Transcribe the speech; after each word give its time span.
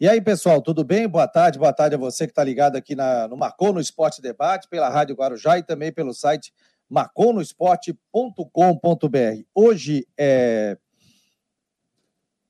E 0.00 0.08
aí, 0.08 0.20
pessoal, 0.20 0.62
tudo 0.62 0.84
bem? 0.84 1.08
Boa 1.08 1.26
tarde, 1.26 1.58
boa 1.58 1.72
tarde 1.72 1.96
a 1.96 1.98
você 1.98 2.24
que 2.24 2.30
está 2.30 2.44
ligado 2.44 2.76
aqui 2.76 2.94
na, 2.94 3.26
no 3.26 3.36
Marcou 3.36 3.72
no 3.72 3.80
Esporte 3.80 4.22
Debate, 4.22 4.68
pela 4.68 4.88
Rádio 4.88 5.16
Guarujá 5.16 5.58
e 5.58 5.62
também 5.64 5.90
pelo 5.90 6.14
site 6.14 6.52
marconosport.com.br. 6.88 9.42
Hoje 9.52 10.06
é 10.16 10.78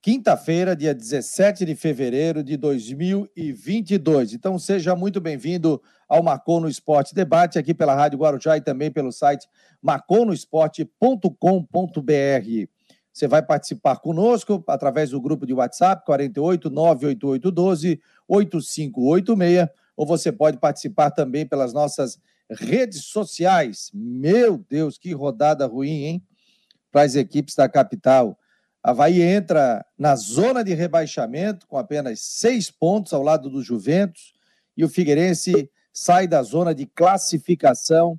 quinta-feira, 0.02 0.76
dia 0.76 0.94
17 0.94 1.64
de 1.64 1.74
fevereiro 1.74 2.44
de 2.44 2.54
2022. 2.58 4.34
Então, 4.34 4.58
seja 4.58 4.94
muito 4.94 5.18
bem-vindo 5.18 5.80
ao 6.06 6.22
Marcou 6.22 6.60
no 6.60 6.68
Esporte 6.68 7.14
Debate, 7.14 7.58
aqui 7.58 7.72
pela 7.72 7.94
Rádio 7.94 8.18
Guarujá 8.18 8.58
e 8.58 8.60
também 8.60 8.90
pelo 8.90 9.10
site 9.10 9.48
marconosport.com.br. 9.80 12.77
Você 13.18 13.26
vai 13.26 13.42
participar 13.42 13.96
conosco 13.96 14.62
através 14.68 15.10
do 15.10 15.20
grupo 15.20 15.44
de 15.44 15.52
WhatsApp 15.52 16.06
48 16.06 16.70
98812 16.70 18.00
8586 18.28 19.68
ou 19.96 20.06
você 20.06 20.30
pode 20.30 20.58
participar 20.58 21.10
também 21.10 21.44
pelas 21.44 21.72
nossas 21.72 22.16
redes 22.48 23.06
sociais. 23.06 23.90
Meu 23.92 24.56
Deus, 24.56 24.98
que 24.98 25.12
rodada 25.12 25.66
ruim, 25.66 26.04
hein? 26.04 26.22
Para 26.92 27.02
as 27.02 27.16
equipes 27.16 27.56
da 27.56 27.68
capital. 27.68 28.38
Havaí 28.80 29.20
entra 29.20 29.84
na 29.98 30.14
zona 30.14 30.62
de 30.62 30.72
rebaixamento 30.72 31.66
com 31.66 31.76
apenas 31.76 32.20
seis 32.20 32.70
pontos 32.70 33.12
ao 33.12 33.24
lado 33.24 33.50
do 33.50 33.64
Juventus 33.64 34.32
e 34.76 34.84
o 34.84 34.88
Figueirense 34.88 35.68
sai 35.92 36.28
da 36.28 36.40
zona 36.44 36.72
de 36.72 36.86
classificação. 36.86 38.16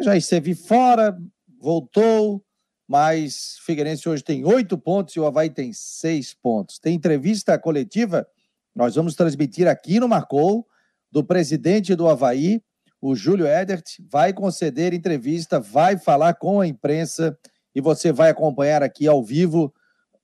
Já 0.00 0.16
esteve 0.16 0.52
fora, 0.52 1.16
voltou, 1.60 2.44
mas 2.86 3.58
Figueirense 3.64 4.08
hoje 4.08 4.22
tem 4.22 4.44
oito 4.44 4.78
pontos 4.78 5.16
e 5.16 5.20
o 5.20 5.26
Havaí 5.26 5.50
tem 5.50 5.72
seis 5.72 6.32
pontos. 6.32 6.78
Tem 6.78 6.94
entrevista 6.94 7.58
coletiva, 7.58 8.26
nós 8.74 8.94
vamos 8.94 9.14
transmitir 9.14 9.66
aqui 9.66 9.98
no 9.98 10.08
Marcou, 10.08 10.66
do 11.10 11.24
presidente 11.24 11.94
do 11.94 12.08
Havaí, 12.08 12.62
o 13.00 13.14
Júlio 13.14 13.46
Edert, 13.46 13.84
vai 14.10 14.32
conceder 14.32 14.92
entrevista, 14.92 15.58
vai 15.60 15.98
falar 15.98 16.34
com 16.34 16.60
a 16.60 16.66
imprensa 16.66 17.38
e 17.74 17.80
você 17.80 18.12
vai 18.12 18.30
acompanhar 18.30 18.82
aqui 18.82 19.06
ao 19.06 19.22
vivo. 19.22 19.72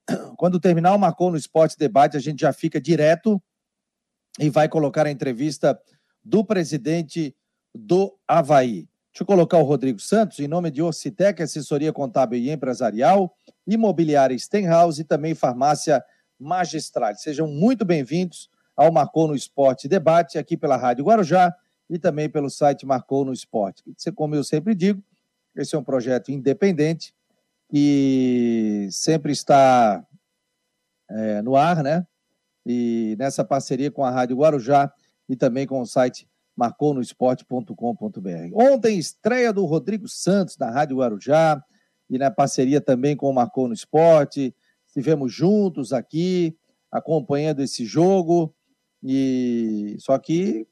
Quando 0.36 0.60
terminar 0.60 0.94
o 0.94 0.98
Marcou 0.98 1.30
no 1.30 1.36
Esporte 1.36 1.76
Debate, 1.78 2.16
a 2.16 2.20
gente 2.20 2.40
já 2.40 2.52
fica 2.52 2.80
direto 2.80 3.42
e 4.38 4.48
vai 4.48 4.68
colocar 4.68 5.06
a 5.06 5.10
entrevista 5.10 5.78
do 6.24 6.44
presidente 6.44 7.34
do 7.74 8.16
Havaí. 8.26 8.88
Deixa 9.12 9.24
eu 9.24 9.26
colocar 9.26 9.58
o 9.58 9.62
Rodrigo 9.62 10.00
Santos, 10.00 10.38
em 10.38 10.48
nome 10.48 10.70
de 10.70 10.80
Orcitec, 10.80 11.42
assessoria 11.42 11.92
contábil 11.92 12.38
e 12.38 12.50
empresarial, 12.50 13.36
imobiliária 13.66 14.38
Stenhouse 14.38 15.02
e 15.02 15.04
também 15.04 15.34
farmácia 15.34 16.02
magistral. 16.40 17.14
Sejam 17.16 17.46
muito 17.46 17.84
bem-vindos 17.84 18.48
ao 18.74 18.90
Marcou 18.90 19.28
no 19.28 19.34
Esporte 19.34 19.86
Debate, 19.86 20.38
aqui 20.38 20.56
pela 20.56 20.78
Rádio 20.78 21.04
Guarujá 21.04 21.54
e 21.90 21.98
também 21.98 22.26
pelo 22.26 22.48
site 22.48 22.86
Marcou 22.86 23.22
no 23.22 23.34
Esporte. 23.34 23.84
Como 24.14 24.34
eu 24.34 24.42
sempre 24.42 24.74
digo, 24.74 25.04
esse 25.54 25.74
é 25.74 25.78
um 25.78 25.84
projeto 25.84 26.32
independente 26.32 27.14
e 27.70 28.88
sempre 28.90 29.30
está 29.30 30.02
é, 31.10 31.42
no 31.42 31.54
ar, 31.54 31.82
né? 31.82 32.06
E 32.64 33.14
nessa 33.18 33.44
parceria 33.44 33.90
com 33.90 34.06
a 34.06 34.10
Rádio 34.10 34.38
Guarujá 34.38 34.90
e 35.28 35.36
também 35.36 35.66
com 35.66 35.82
o 35.82 35.86
site 35.86 36.26
marconosport.com.br. 36.56 38.54
Ontem, 38.54 38.98
estreia 38.98 39.52
do 39.52 39.64
Rodrigo 39.64 40.08
Santos 40.08 40.56
na 40.58 40.70
Rádio 40.70 40.98
Guarujá 40.98 41.62
e 42.08 42.18
na 42.18 42.30
parceria 42.30 42.80
também 42.80 43.16
com 43.16 43.28
o 43.28 43.34
Marcou 43.34 43.66
no 43.68 43.74
Esporte. 43.74 44.54
Estivemos 44.86 45.32
juntos 45.32 45.92
aqui, 45.92 46.56
acompanhando 46.90 47.62
esse 47.62 47.84
jogo, 47.84 48.54
e 49.02 49.96
só 49.98 50.18
que 50.18 50.66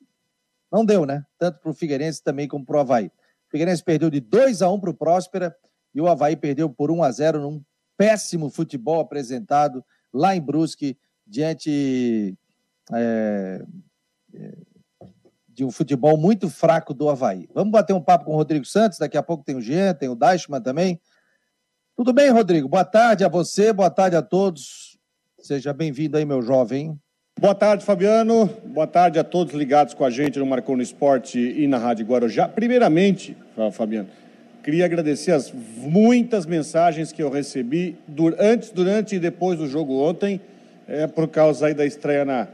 não 0.70 0.84
deu, 0.84 1.04
né? 1.04 1.24
Tanto 1.38 1.58
para 1.60 1.70
o 1.70 1.74
Figueirense 1.74 2.22
também 2.22 2.46
como 2.46 2.64
para 2.64 2.76
o 2.76 2.80
Havaí. 2.80 3.06
O 3.06 3.50
Figueirense 3.50 3.82
perdeu 3.82 4.10
de 4.10 4.20
2 4.20 4.62
a 4.62 4.70
1 4.70 4.80
para 4.80 4.90
o 4.90 4.94
Próspera 4.94 5.56
e 5.94 6.00
o 6.00 6.06
Havaí 6.06 6.36
perdeu 6.36 6.70
por 6.70 6.90
1 6.90 7.02
a 7.02 7.10
0 7.10 7.40
num 7.40 7.62
péssimo 7.96 8.48
futebol 8.48 9.00
apresentado 9.00 9.84
lá 10.12 10.36
em 10.36 10.40
Brusque, 10.40 10.96
diante 11.26 12.36
é, 12.92 13.64
de 15.60 15.64
um 15.64 15.70
futebol 15.70 16.16
muito 16.16 16.48
fraco 16.48 16.94
do 16.94 17.10
Havaí. 17.10 17.46
Vamos 17.52 17.70
bater 17.70 17.92
um 17.92 18.00
papo 18.00 18.24
com 18.24 18.32
o 18.32 18.36
Rodrigo 18.36 18.64
Santos, 18.64 18.98
daqui 18.98 19.18
a 19.18 19.22
pouco 19.22 19.44
tem 19.44 19.56
o 19.56 19.60
Jean, 19.60 19.92
tem 19.92 20.08
o 20.08 20.14
Deichmann 20.14 20.62
também. 20.62 20.98
Tudo 21.94 22.14
bem, 22.14 22.30
Rodrigo? 22.30 22.66
Boa 22.66 22.82
tarde 22.82 23.26
a 23.26 23.28
você, 23.28 23.70
boa 23.70 23.90
tarde 23.90 24.16
a 24.16 24.22
todos. 24.22 24.98
Seja 25.38 25.74
bem-vindo 25.74 26.16
aí, 26.16 26.24
meu 26.24 26.40
jovem. 26.40 26.98
Boa 27.38 27.54
tarde, 27.54 27.84
Fabiano. 27.84 28.46
Boa 28.64 28.86
tarde 28.86 29.18
a 29.18 29.24
todos 29.24 29.52
ligados 29.52 29.92
com 29.92 30.02
a 30.02 30.08
gente 30.08 30.38
no 30.38 30.46
Marcou 30.46 30.74
no 30.74 30.82
Esporte 30.82 31.38
e 31.38 31.66
na 31.66 31.76
Rádio 31.76 32.06
Guarujá. 32.06 32.48
Primeiramente, 32.48 33.36
Fabiano, 33.72 34.08
queria 34.64 34.86
agradecer 34.86 35.32
as 35.32 35.52
muitas 35.52 36.46
mensagens 36.46 37.12
que 37.12 37.22
eu 37.22 37.28
recebi 37.28 37.98
antes, 38.38 38.70
durante 38.70 39.16
e 39.16 39.18
depois 39.18 39.58
do 39.58 39.68
jogo 39.68 40.00
ontem, 40.00 40.40
é, 40.88 41.06
por 41.06 41.28
causa 41.28 41.66
aí 41.66 41.74
da 41.74 41.84
estreia 41.84 42.24
na, 42.24 42.48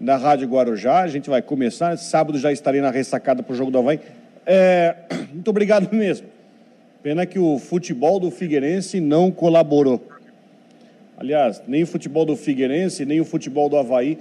na 0.00 0.16
Rádio 0.16 0.48
Guarujá. 0.48 1.00
A 1.00 1.08
gente 1.08 1.30
vai 1.30 1.42
começar. 1.42 1.96
Sábado 1.96 2.38
já 2.38 2.52
estarei 2.52 2.80
na 2.80 2.90
ressacada 2.90 3.42
para 3.42 3.52
o 3.52 3.56
jogo 3.56 3.70
do 3.70 3.78
Havaí. 3.78 4.00
É, 4.46 4.96
muito 5.32 5.48
obrigado 5.48 5.94
mesmo. 5.94 6.26
Pena 7.02 7.26
que 7.26 7.38
o 7.38 7.58
futebol 7.58 8.18
do 8.18 8.30
Figueirense 8.30 9.00
não 9.00 9.30
colaborou. 9.30 10.02
Aliás, 11.16 11.62
nem 11.66 11.82
o 11.82 11.86
futebol 11.86 12.24
do 12.24 12.36
Figueirense, 12.36 13.04
nem 13.04 13.20
o 13.20 13.24
futebol 13.24 13.68
do 13.68 13.76
Havaí. 13.76 14.18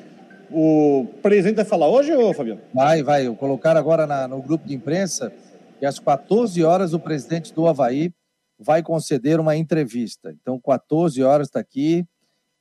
O 0.52 1.08
presidente 1.22 1.56
vai 1.56 1.66
falar 1.66 1.88
hoje, 1.88 2.14
ô 2.14 2.34
Fabiano? 2.34 2.62
Vai, 2.74 3.02
vai. 3.02 3.26
Eu 3.26 3.36
colocar 3.36 3.76
agora 3.76 4.06
na, 4.06 4.28
no 4.28 4.42
grupo 4.42 4.68
de 4.68 4.76
imprensa 4.76 5.32
que 5.80 5.86
às 5.86 5.98
14 5.98 6.64
horas 6.64 6.94
o 6.94 7.00
presidente 7.00 7.54
do 7.54 7.68
Havaí 7.68 8.14
vai 8.60 8.84
conceder 8.84 9.40
uma 9.40 9.56
entrevista. 9.56 10.34
Então, 10.42 10.60
14 10.60 11.22
horas 11.24 11.48
está 11.48 11.60
aqui. 11.60 12.06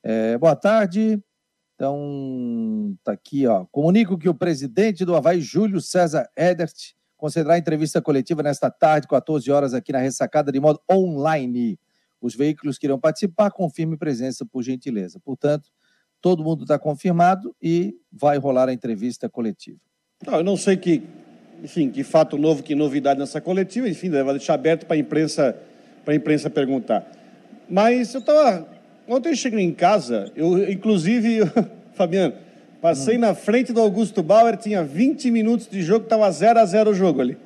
É, 0.03 0.39
boa 0.39 0.57
tarde. 0.57 1.21
Então, 1.83 2.97
tá 3.03 3.11
aqui, 3.11 3.45
ó. 3.45 3.65
Comunico 3.73 4.17
que 4.17 4.29
o 4.29 4.35
presidente 4.35 5.05
do 5.05 5.17
Havaí, 5.17 5.41
Júlio 5.41 5.81
César 5.81 6.29
Edert, 6.37 6.77
concederá 7.17 7.59
entrevista 7.59 8.01
coletiva 8.01 8.41
nesta 8.41 8.71
tarde, 8.71 9.09
14 9.09 9.51
horas, 9.51 9.75
aqui 9.75 9.91
na 9.91 9.99
ressacada, 9.99 10.53
de 10.53 10.61
modo 10.61 10.81
online. 10.89 11.77
Os 12.21 12.37
veículos 12.37 12.79
que 12.79 12.87
irão 12.87 13.01
participar, 13.01 13.51
confirme 13.51 13.97
presença, 13.97 14.47
por 14.47 14.63
gentileza. 14.63 15.19
Portanto, 15.25 15.71
todo 16.21 16.45
mundo 16.45 16.63
está 16.63 16.79
confirmado 16.79 17.53
e 17.61 17.97
vai 18.13 18.39
rolar 18.39 18.69
a 18.69 18.73
entrevista 18.73 19.29
coletiva. 19.29 19.81
Não, 20.25 20.35
eu 20.35 20.45
não 20.45 20.57
sei 20.57 20.77
que, 20.77 21.03
enfim, 21.65 21.91
que 21.91 22.05
fato 22.05 22.39
novo, 22.39 22.63
que 22.63 22.77
novidade 22.77 23.19
nessa 23.19 23.41
coletiva, 23.41 23.89
enfim, 23.89 24.09
vai 24.09 24.23
deixar 24.23 24.55
aberto 24.55 24.87
para 24.87 24.97
imprensa, 24.97 25.61
a 26.07 26.15
imprensa 26.15 26.49
perguntar. 26.49 27.11
Mas 27.69 28.15
eu 28.15 28.21
estava 28.21 28.69
Ontem 29.09 29.31
eu 29.31 29.37
cheguei 29.37 29.61
em 29.61 29.73
casa, 29.73 30.31
eu, 30.37 30.71
inclusive, 30.71 31.39
eu, 31.39 31.47
Fabiano, 31.95 32.35
passei 32.81 33.17
hum. 33.17 33.21
na 33.21 33.35
frente 33.35 33.73
do 33.73 33.81
Augusto 33.81 34.23
Bauer, 34.23 34.57
tinha 34.57 34.83
20 34.83 35.31
minutos 35.31 35.69
de 35.69 35.83
jogo, 35.83 36.05
estava 36.05 36.31
0 36.31 36.59
a 36.59 36.65
0 36.65 36.91
o 36.91 36.95
jogo 36.95 37.21
ali. 37.21 37.37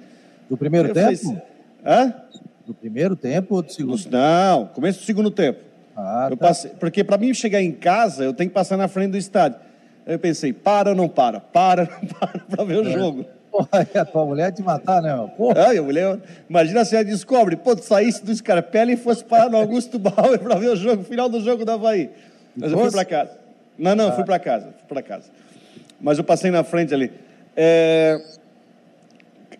Do 0.48 0.56
primeiro 0.56 0.88
eu 0.88 0.94
tempo? 0.94 1.16
Falei, 1.16 1.42
Hã? 1.84 2.14
Do 2.66 2.74
primeiro 2.74 3.14
tempo 3.14 3.54
ou 3.54 3.62
do 3.62 3.72
segundo? 3.72 4.10
Não, 4.10 4.66
começo 4.66 5.00
do 5.00 5.04
segundo 5.04 5.30
tempo. 5.30 5.60
Ah, 5.96 6.28
eu 6.30 6.36
tá. 6.36 6.48
passei, 6.48 6.72
porque 6.78 7.02
para 7.02 7.16
mim 7.16 7.32
chegar 7.32 7.62
em 7.62 7.72
casa, 7.72 8.24
eu 8.24 8.34
tenho 8.34 8.50
que 8.50 8.54
passar 8.54 8.76
na 8.76 8.88
frente 8.88 9.12
do 9.12 9.16
estádio. 9.16 9.58
Aí 10.04 10.14
eu 10.14 10.18
pensei, 10.18 10.52
para 10.52 10.90
ou 10.90 10.96
não 10.96 11.08
para? 11.08 11.40
Para 11.40 11.82
ou 11.82 11.88
não 11.88 12.08
para 12.18 12.38
para 12.40 12.64
ver 12.64 12.78
o 12.78 12.88
é. 12.88 12.92
jogo. 12.92 13.24
Porra, 13.56 13.88
a 14.00 14.04
tua 14.04 14.24
mulher 14.26 14.52
te 14.52 14.62
matar, 14.62 15.00
né, 15.00 15.14
meu? 15.14 15.28
Porra. 15.28 15.70
a 15.70 15.82
mulher, 15.82 16.18
imagina 16.48 16.84
se 16.84 16.94
ela 16.94 17.04
descobre, 17.04 17.56
pô, 17.56 17.74
tu 17.74 17.82
saísse 17.82 18.22
do 18.22 18.34
Scarpelli 18.34 18.92
e 18.92 18.96
fosse 18.96 19.24
parar 19.24 19.48
no 19.48 19.56
Augusto 19.56 19.98
Bauer 19.98 20.38
para 20.38 20.56
ver 20.56 20.68
o 20.68 20.76
jogo, 20.76 21.02
o 21.02 21.04
final 21.04 21.28
do 21.28 21.40
jogo 21.40 21.64
da 21.64 21.74
Havaí. 21.74 22.10
Mas 22.54 22.70
eu 22.70 22.78
fui 22.78 22.90
para 22.90 23.04
casa. 23.04 23.30
Não, 23.78 23.94
não, 23.94 24.08
ah. 24.08 24.12
fui 24.12 24.24
para 24.24 24.38
casa, 24.38 24.64
fui 24.64 24.88
para 24.88 25.02
casa. 25.02 25.30
Mas 26.00 26.18
eu 26.18 26.24
passei 26.24 26.50
na 26.50 26.62
frente 26.62 26.92
ali. 26.92 27.10
É... 27.56 28.20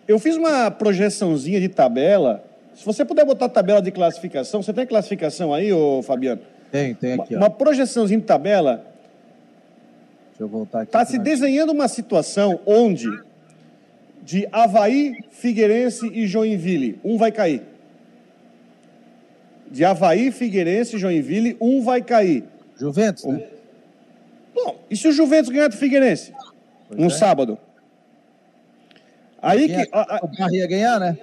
Eu 0.07 0.19
fiz 0.19 0.37
uma 0.37 0.69
projeçãozinha 0.69 1.59
de 1.59 1.67
tabela. 1.67 2.43
Se 2.75 2.85
você 2.85 3.03
puder 3.03 3.25
botar 3.25 3.45
a 3.45 3.49
tabela 3.49 3.81
de 3.81 3.91
classificação, 3.91 4.61
você 4.61 4.71
tem 4.71 4.85
classificação 4.85 5.53
aí, 5.53 5.73
ô 5.73 6.03
Fabiano? 6.03 6.41
Tem, 6.71 6.93
tem 6.93 7.13
aqui. 7.13 7.35
Uma, 7.35 7.45
uma 7.45 7.49
projeçãozinha 7.49 8.19
de 8.19 8.25
tabela. 8.25 8.85
Deixa 10.29 10.43
eu 10.43 10.47
voltar 10.47 10.81
aqui. 10.81 10.89
Está 10.89 11.03
se 11.03 11.17
desenhando 11.17 11.71
uma 11.71 11.87
situação 11.87 12.59
onde 12.65 13.07
de 14.27 14.45
Havaí, 14.51 15.23
Figueirense 15.31 16.05
e 16.13 16.27
Joinville, 16.27 16.99
um 17.01 17.17
vai 17.17 17.31
cair. 17.31 17.61
De 19.71 19.85
Havaí, 19.85 20.31
Figueirense 20.31 20.97
e 20.97 20.99
Joinville, 20.99 21.55
um 21.61 21.81
vai 21.81 22.01
cair. 22.01 22.43
Juventus, 22.77 23.23
um... 23.23 23.31
né? 23.31 23.47
Bom, 24.53 24.83
e 24.91 24.97
se 24.97 25.07
o 25.07 25.13
Juventus 25.13 25.49
ganhar 25.49 25.69
do 25.69 25.77
Figueirense? 25.77 26.33
Pois 26.89 26.99
um 26.99 27.05
é. 27.05 27.09
sábado. 27.09 27.57
Aí 29.41 29.61
Ninguém 29.61 29.85
que. 29.85 29.89
A, 29.93 30.17
a... 30.17 30.19
O 30.21 30.27
Barra 30.27 30.51
ia 30.51 30.67
ganhar, 30.67 30.99
né? 30.99 31.17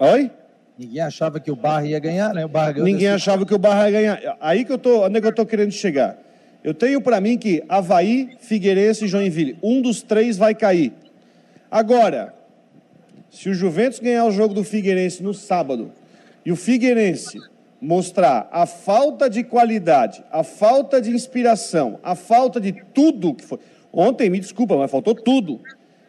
Oi? 0.00 0.30
Ninguém 0.76 1.00
achava 1.00 1.38
que 1.38 1.50
o 1.50 1.54
Barra 1.54 1.86
ia 1.86 2.00
ganhar, 2.00 2.34
né? 2.34 2.44
O 2.44 2.48
Barra 2.48 2.72
Ninguém 2.72 3.08
achava 3.08 3.46
que 3.46 3.54
o 3.54 3.58
Barra 3.58 3.88
ia 3.88 4.00
ganhar. 4.00 4.36
Aí 4.40 4.64
que 4.64 4.72
eu 4.72 4.78
tô. 4.78 5.04
Onde 5.04 5.18
é 5.18 5.20
que 5.20 5.26
eu 5.28 5.34
tô 5.34 5.46
querendo 5.46 5.70
chegar? 5.70 6.18
Eu 6.64 6.74
tenho 6.74 7.00
para 7.00 7.20
mim 7.20 7.38
que 7.38 7.62
Havaí, 7.68 8.36
Figueirense 8.40 9.04
e 9.04 9.08
Joinville, 9.08 9.56
um 9.62 9.80
dos 9.80 10.02
três 10.02 10.36
vai 10.36 10.56
cair. 10.56 10.92
Agora, 11.72 12.34
se 13.30 13.48
o 13.48 13.54
Juventus 13.54 13.98
ganhar 13.98 14.26
o 14.26 14.30
jogo 14.30 14.52
do 14.52 14.62
Figueirense 14.62 15.22
no 15.22 15.32
sábado 15.32 15.90
e 16.44 16.52
o 16.52 16.56
Figueirense 16.56 17.38
mostrar 17.80 18.46
a 18.52 18.66
falta 18.66 19.30
de 19.30 19.42
qualidade, 19.42 20.22
a 20.30 20.44
falta 20.44 21.00
de 21.00 21.10
inspiração, 21.10 21.98
a 22.02 22.14
falta 22.14 22.60
de 22.60 22.72
tudo 22.92 23.32
que 23.32 23.42
foi. 23.42 23.58
Ontem, 23.90 24.28
me 24.28 24.38
desculpa, 24.38 24.76
mas 24.76 24.90
faltou 24.90 25.14
tudo. 25.14 25.62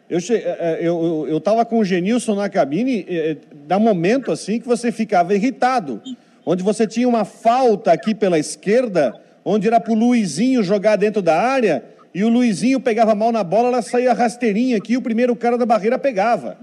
Eu 0.08 0.18
estava 0.18 0.38
é, 0.38 0.56
é, 0.60 0.78
eu, 0.82 1.26
eu, 1.30 1.40
eu 1.42 1.64
com 1.64 1.78
o 1.78 1.84
Genilson 1.84 2.34
na 2.34 2.50
cabine, 2.50 3.06
é, 3.08 3.38
dá 3.66 3.78
momento 3.78 4.30
assim 4.30 4.60
que 4.60 4.68
você 4.68 4.92
ficava 4.92 5.34
irritado, 5.34 6.02
onde 6.44 6.62
você 6.62 6.86
tinha 6.86 7.08
uma 7.08 7.24
falta 7.24 7.90
aqui 7.90 8.14
pela 8.14 8.38
esquerda, 8.38 9.18
onde 9.42 9.66
era 9.66 9.80
para 9.80 9.92
o 9.92 9.96
Luizinho 9.96 10.62
jogar 10.62 10.96
dentro 10.96 11.22
da 11.22 11.40
área, 11.40 11.93
e 12.14 12.22
o 12.22 12.28
Luizinho 12.28 12.78
pegava 12.78 13.14
mal 13.14 13.32
na 13.32 13.42
bola, 13.42 13.68
ela 13.68 13.82
saía 13.82 14.12
rasteirinha 14.12 14.76
aqui, 14.76 14.92
e 14.92 14.96
o 14.96 15.02
primeiro 15.02 15.34
cara 15.34 15.58
da 15.58 15.66
barreira 15.66 15.98
pegava. 15.98 16.56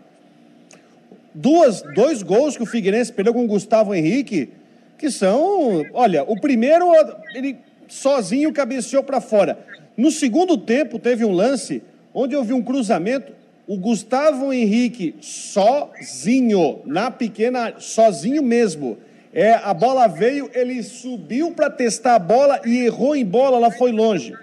Duas, 1.34 1.82
dois 1.94 2.24
gols 2.24 2.56
que 2.56 2.64
o 2.64 2.66
Figueirense 2.66 3.12
perdeu 3.12 3.34
com 3.34 3.44
o 3.44 3.48
Gustavo 3.48 3.94
Henrique, 3.94 4.50
que 4.98 5.12
são, 5.12 5.84
olha, 5.94 6.24
o 6.24 6.40
primeiro 6.40 6.86
ele 7.34 7.58
sozinho 7.88 8.54
cabeceou 8.54 9.04
para 9.04 9.20
fora. 9.20 9.60
No 9.98 10.10
segundo 10.10 10.58
tempo 10.58 10.98
teve 10.98 11.26
um 11.26 11.32
lance 11.32 11.84
onde 12.14 12.40
vi 12.44 12.54
um 12.54 12.62
cruzamento, 12.62 13.34
o 13.68 13.78
Gustavo 13.78 14.54
Henrique 14.54 15.16
sozinho, 15.22 16.80
na 16.86 17.12
pequena, 17.12 17.76
sozinho 17.78 18.42
mesmo. 18.42 18.98
É, 19.34 19.54
a 19.54 19.74
bola 19.74 20.08
veio, 20.08 20.50
ele 20.54 20.82
subiu 20.84 21.52
para 21.52 21.70
testar 21.70 22.16
a 22.16 22.20
bola 22.20 22.62
e 22.66 22.86
errou 22.86 23.16
em 23.16 23.26
bola, 23.26 23.58
ela 23.58 23.72
foi 23.72 23.92
longe. 23.92 24.34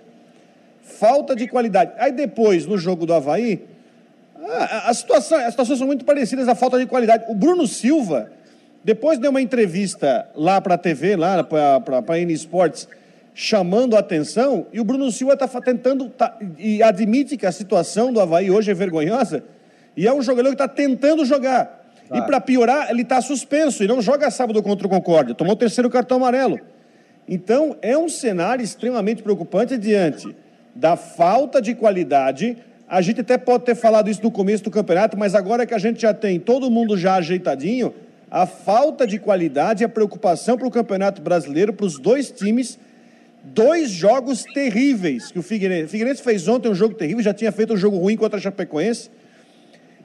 Falta 0.88 1.36
de 1.36 1.46
qualidade. 1.46 1.92
Aí 1.98 2.10
depois, 2.10 2.64
no 2.64 2.78
jogo 2.78 3.04
do 3.04 3.12
Havaí, 3.12 3.62
a, 4.42 4.90
a 4.90 4.94
situação, 4.94 5.38
as 5.38 5.50
situações 5.50 5.78
são 5.78 5.86
muito 5.86 6.04
parecidas, 6.04 6.48
a 6.48 6.54
falta 6.54 6.78
de 6.78 6.86
qualidade. 6.86 7.24
O 7.28 7.34
Bruno 7.34 7.66
Silva, 7.66 8.30
depois 8.82 9.18
deu 9.18 9.30
uma 9.30 9.42
entrevista 9.42 10.28
lá 10.34 10.60
para 10.60 10.74
a 10.74 10.78
TV, 10.78 11.14
lá 11.14 11.44
para 11.44 12.02
a 12.08 12.18
N 12.18 12.32
Sports, 12.32 12.88
chamando 13.34 13.96
a 13.96 14.00
atenção, 14.00 14.66
e 14.72 14.80
o 14.80 14.84
Bruno 14.84 15.12
Silva 15.12 15.34
está 15.34 15.46
tentando, 15.60 16.08
tá, 16.08 16.36
e 16.58 16.82
admite 16.82 17.36
que 17.36 17.46
a 17.46 17.52
situação 17.52 18.12
do 18.12 18.20
Havaí 18.20 18.50
hoje 18.50 18.70
é 18.70 18.74
vergonhosa, 18.74 19.44
e 19.96 20.06
é 20.08 20.12
um 20.12 20.22
jogador 20.22 20.48
que 20.48 20.54
está 20.54 20.68
tentando 20.68 21.24
jogar. 21.24 21.86
E 22.12 22.22
para 22.22 22.40
piorar, 22.40 22.90
ele 22.90 23.02
está 23.02 23.20
suspenso 23.20 23.84
e 23.84 23.86
não 23.86 24.00
joga 24.00 24.30
sábado 24.30 24.62
contra 24.62 24.86
o 24.86 24.90
Concórdia, 24.90 25.34
tomou 25.34 25.52
o 25.52 25.56
terceiro 25.56 25.90
cartão 25.90 26.16
amarelo. 26.16 26.58
Então, 27.28 27.76
é 27.82 27.96
um 27.96 28.08
cenário 28.08 28.64
extremamente 28.64 29.22
preocupante 29.22 29.76
diante 29.76 30.34
da 30.78 30.96
falta 30.96 31.60
de 31.60 31.74
qualidade. 31.74 32.56
A 32.88 33.02
gente 33.02 33.20
até 33.20 33.36
pode 33.36 33.64
ter 33.64 33.74
falado 33.74 34.08
isso 34.08 34.22
no 34.22 34.30
começo 34.30 34.62
do 34.62 34.70
campeonato, 34.70 35.18
mas 35.18 35.34
agora 35.34 35.66
que 35.66 35.74
a 35.74 35.78
gente 35.78 36.00
já 36.00 36.14
tem 36.14 36.38
todo 36.38 36.70
mundo 36.70 36.96
já 36.96 37.16
ajeitadinho, 37.16 37.92
a 38.30 38.46
falta 38.46 39.04
de 39.04 39.18
qualidade 39.18 39.82
e 39.82 39.84
a 39.84 39.88
preocupação 39.88 40.56
para 40.56 40.68
o 40.68 40.70
Campeonato 40.70 41.20
Brasileiro, 41.20 41.72
para 41.72 41.84
os 41.84 41.98
dois 41.98 42.30
times, 42.30 42.78
dois 43.42 43.90
jogos 43.90 44.44
terríveis 44.44 45.32
que 45.32 45.38
o 45.38 45.42
Figueirense, 45.42 45.86
o 45.86 45.88
Figueirense 45.88 46.22
fez 46.22 46.46
ontem 46.46 46.68
um 46.68 46.74
jogo 46.74 46.94
terrível, 46.94 47.22
já 47.22 47.34
tinha 47.34 47.50
feito 47.50 47.74
um 47.74 47.76
jogo 47.76 47.98
ruim 47.98 48.16
contra 48.16 48.38
a 48.38 48.40
Chapecoense. 48.40 49.10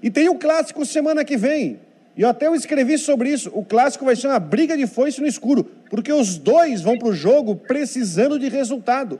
E 0.01 0.09
tem 0.09 0.27
o 0.27 0.35
clássico 0.35 0.85
semana 0.85 1.23
que 1.23 1.37
vem. 1.37 1.79
E 2.17 2.21
eu 2.23 2.29
até 2.29 2.47
eu 2.47 2.55
escrevi 2.55 2.97
sobre 2.97 3.29
isso. 3.29 3.51
O 3.53 3.63
clássico 3.63 4.05
vai 4.05 4.15
ser 4.15 4.27
uma 4.27 4.39
briga 4.39 4.75
de 4.75 4.87
foice 4.87 5.21
no 5.21 5.27
escuro, 5.27 5.69
porque 5.89 6.11
os 6.11 6.37
dois 6.37 6.81
vão 6.81 6.97
para 6.97 7.09
o 7.09 7.13
jogo 7.13 7.55
precisando 7.55 8.39
de 8.39 8.49
resultado. 8.49 9.19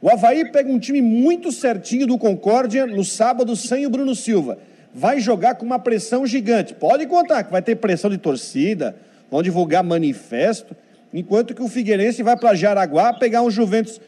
O 0.00 0.08
Havaí 0.08 0.44
pega 0.52 0.70
um 0.70 0.78
time 0.78 1.02
muito 1.02 1.50
certinho 1.50 2.06
do 2.06 2.16
Concórdia 2.16 2.86
no 2.86 3.04
sábado 3.04 3.56
sem 3.56 3.84
o 3.84 3.90
Bruno 3.90 4.14
Silva. 4.14 4.58
Vai 4.94 5.18
jogar 5.18 5.56
com 5.56 5.66
uma 5.66 5.78
pressão 5.78 6.24
gigante. 6.24 6.72
Pode 6.72 7.04
contar 7.06 7.42
que 7.42 7.50
vai 7.50 7.60
ter 7.60 7.74
pressão 7.76 8.08
de 8.08 8.16
torcida, 8.16 8.94
vão 9.28 9.42
divulgar 9.42 9.82
manifesto. 9.82 10.76
Enquanto 11.12 11.52
que 11.52 11.62
o 11.62 11.68
Figueirense 11.68 12.22
vai 12.22 12.36
para 12.36 12.54
Jaraguá 12.54 13.12
pegar 13.12 13.42
um 13.42 13.50
Juventus. 13.50 14.00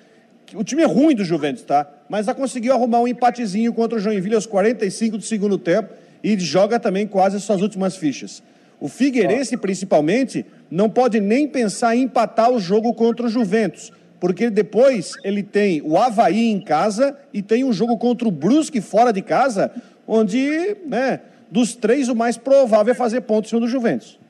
O 0.55 0.63
time 0.63 0.83
é 0.83 0.87
ruim 0.87 1.15
do 1.15 1.25
Juventus, 1.25 1.63
tá? 1.63 1.89
Mas 2.09 2.27
já 2.27 2.35
conseguiu 2.35 2.73
arrumar 2.73 3.01
um 3.01 3.09
empatezinho 3.09 3.73
contra 3.73 3.99
o 3.99 4.01
Joinville 4.01 4.37
aos 4.37 4.47
45 4.47 5.19
do 5.19 5.25
segundo 5.25 5.59
tempo 5.59 5.93
e 6.23 6.39
joga 6.39 6.79
também 6.79 7.07
quase 7.07 7.41
suas 7.41 7.63
últimas 7.63 7.97
fichas. 7.97 8.43
O 8.79 8.89
Figueirense, 8.89 9.57
principalmente, 9.57 10.47
não 10.71 10.89
pode 10.89 11.21
nem 11.21 11.49
pensar 11.49 11.97
em 11.97 12.03
empatar 12.03 12.51
o 12.51 12.61
jogo 12.61 12.95
contra 12.95 13.27
o 13.27 13.29
Juventus, 13.29 13.93
porque 14.21 14.51
depois 14.51 15.15
ele 15.25 15.43
tem 15.43 15.81
o 15.83 15.97
Havaí 15.97 16.49
em 16.49 16.61
casa 16.61 17.19
e 17.33 17.43
tem 17.43 17.65
um 17.65 17.73
jogo 17.73 17.97
contra 17.97 18.29
o 18.29 18.31
Brusque 18.31 18.81
fora 18.81 19.13
de 19.13 19.23
casa, 19.23 19.73
onde, 20.07 20.77
né, 20.87 21.23
dos 21.51 21.75
três, 21.75 22.09
o 22.09 22.15
mais 22.15 22.37
provável 22.37 22.93
é 22.93 22.95
fazer 22.95 23.23
pontos 23.23 23.49
em 23.49 23.51
cima 23.51 23.61
do 23.63 23.69
Juventus. 23.69 24.21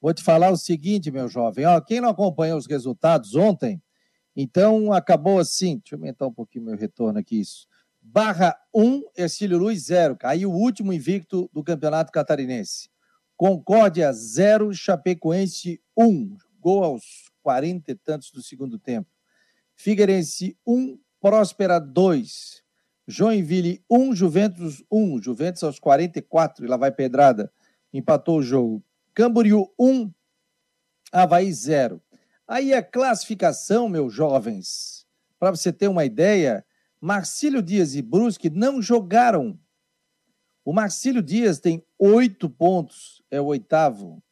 Vou 0.00 0.12
te 0.12 0.22
falar 0.22 0.50
o 0.50 0.56
seguinte, 0.56 1.10
meu 1.10 1.28
jovem. 1.28 1.64
Ó, 1.64 1.80
quem 1.80 2.00
não 2.00 2.10
acompanhou 2.10 2.58
os 2.58 2.66
resultados 2.66 3.34
ontem, 3.34 3.80
então 4.36 4.92
acabou 4.92 5.38
assim. 5.38 5.78
Deixa 5.78 5.94
eu 5.94 5.98
aumentar 5.98 6.26
um 6.26 6.32
pouquinho 6.32 6.66
meu 6.66 6.76
retorno 6.76 7.18
aqui. 7.18 7.40
Isso. 7.40 7.66
Barra 8.02 8.54
1, 8.74 9.02
Ercílio 9.16 9.56
Luz 9.56 9.84
0. 9.84 10.16
Caiu 10.16 10.50
o 10.50 10.58
último 10.58 10.92
invicto 10.92 11.48
do 11.54 11.64
Campeonato 11.64 12.12
Catarinense. 12.12 12.90
Concórdia 13.34 14.12
0, 14.12 14.74
Chapecoense 14.74 15.80
1. 15.96 16.36
Gol 16.60 16.84
aos 16.84 17.23
40 17.44 17.92
e 17.92 17.94
tantos 17.94 18.30
do 18.30 18.42
segundo 18.42 18.78
tempo. 18.78 19.08
Figueirense 19.76 20.56
1, 20.66 20.98
Próspera 21.20 21.78
2. 21.78 22.64
Joinville 23.06 23.84
1, 23.90 24.16
Juventus 24.16 24.82
1. 24.90 25.22
Juventus 25.22 25.62
aos 25.62 25.78
44, 25.78 26.64
e 26.64 26.68
lá 26.68 26.78
vai 26.78 26.90
pedrada. 26.90 27.52
Empatou 27.92 28.38
o 28.38 28.42
jogo. 28.42 28.82
Camboriú 29.12 29.70
1, 29.78 30.10
Havaí 31.12 31.52
0. 31.52 32.02
Aí 32.48 32.72
a 32.72 32.82
classificação, 32.82 33.88
meus 33.88 34.12
jovens, 34.12 35.06
para 35.38 35.50
você 35.50 35.72
ter 35.72 35.88
uma 35.88 36.04
ideia, 36.04 36.64
Marcílio 37.00 37.62
Dias 37.62 37.94
e 37.94 38.00
Brusque 38.00 38.48
não 38.48 38.80
jogaram. 38.80 39.58
O 40.64 40.72
Marcílio 40.72 41.22
Dias 41.22 41.60
tem 41.60 41.84
oito 41.98 42.48
pontos, 42.48 43.22
é 43.30 43.38
o 43.40 43.46
oitavo. 43.46 44.22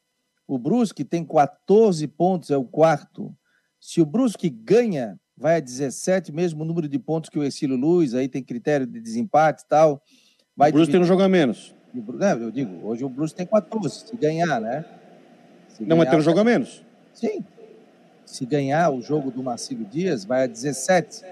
O 0.46 0.58
Brusque 0.58 1.04
tem 1.04 1.24
14 1.24 2.06
pontos, 2.08 2.50
é 2.50 2.56
o 2.56 2.64
quarto. 2.64 3.34
Se 3.80 4.00
o 4.00 4.06
Brusque 4.06 4.48
ganha, 4.50 5.18
vai 5.36 5.56
a 5.56 5.60
17, 5.60 6.32
mesmo 6.32 6.64
número 6.64 6.88
de 6.88 6.98
pontos 6.98 7.30
que 7.30 7.38
o 7.38 7.42
Ercílio 7.42 7.76
Luz, 7.76 8.14
aí 8.14 8.28
tem 8.28 8.42
critério 8.42 8.86
de 8.86 9.00
desempate 9.00 9.62
e 9.64 9.68
tal. 9.68 10.02
Vai 10.56 10.70
o 10.70 10.72
Brusque 10.72 10.92
tem 10.92 11.00
um 11.00 11.04
jogo 11.04 11.22
a 11.22 11.28
menos. 11.28 11.74
Não, 11.94 12.38
eu 12.38 12.50
digo, 12.50 12.86
hoje 12.86 13.04
o 13.04 13.08
Blues 13.08 13.32
tem 13.32 13.46
14, 13.46 14.06
se 14.06 14.16
ganhar, 14.16 14.60
né? 14.60 14.84
Se 15.68 15.82
não, 15.82 15.88
ganhar, 15.88 15.96
mas 15.96 16.08
tem 16.08 16.18
um 16.18 16.22
jogo 16.22 16.40
a 16.40 16.44
menos. 16.44 16.82
Sim. 17.12 17.44
Se 18.24 18.46
ganhar 18.46 18.90
o 18.90 19.02
jogo 19.02 19.30
do 19.30 19.42
Marcílio 19.42 19.84
Dias, 19.84 20.24
vai 20.24 20.44
a 20.44 20.46
17. 20.46 21.22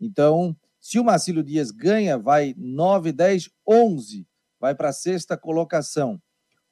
Então, 0.00 0.56
se 0.80 0.98
o 0.98 1.04
Marcílio 1.04 1.42
Dias 1.42 1.70
ganha, 1.70 2.16
vai 2.16 2.54
9, 2.56 3.12
10, 3.12 3.50
11. 3.68 4.26
Vai 4.58 4.74
para 4.74 4.88
a 4.88 4.92
sexta 4.92 5.36
colocação. 5.36 6.20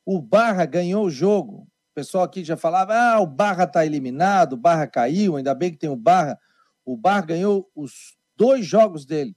O 0.05 0.21
Barra 0.21 0.65
ganhou 0.65 1.05
o 1.05 1.11
jogo. 1.11 1.67
Pessoal 1.97 2.25
aqui 2.25 2.45
já 2.45 2.59
falava: 2.59 2.95
ah, 2.95 3.21
o 3.21 3.27
Barra 3.27 3.65
está 3.65 3.87
eliminado, 3.87 4.53
o 4.53 4.57
Barra 4.59 4.87
caiu, 4.87 5.35
ainda 5.35 5.55
bem 5.55 5.71
que 5.71 5.79
tem 5.79 5.89
o 5.89 5.97
Barra. 5.97 6.39
O 6.85 6.95
Barra 6.95 7.23
ganhou 7.23 7.71
os 7.75 8.15
dois 8.37 8.67
jogos 8.67 9.07
dele 9.07 9.35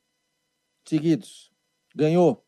seguidos. 0.86 1.54
Ganhou. 1.96 2.46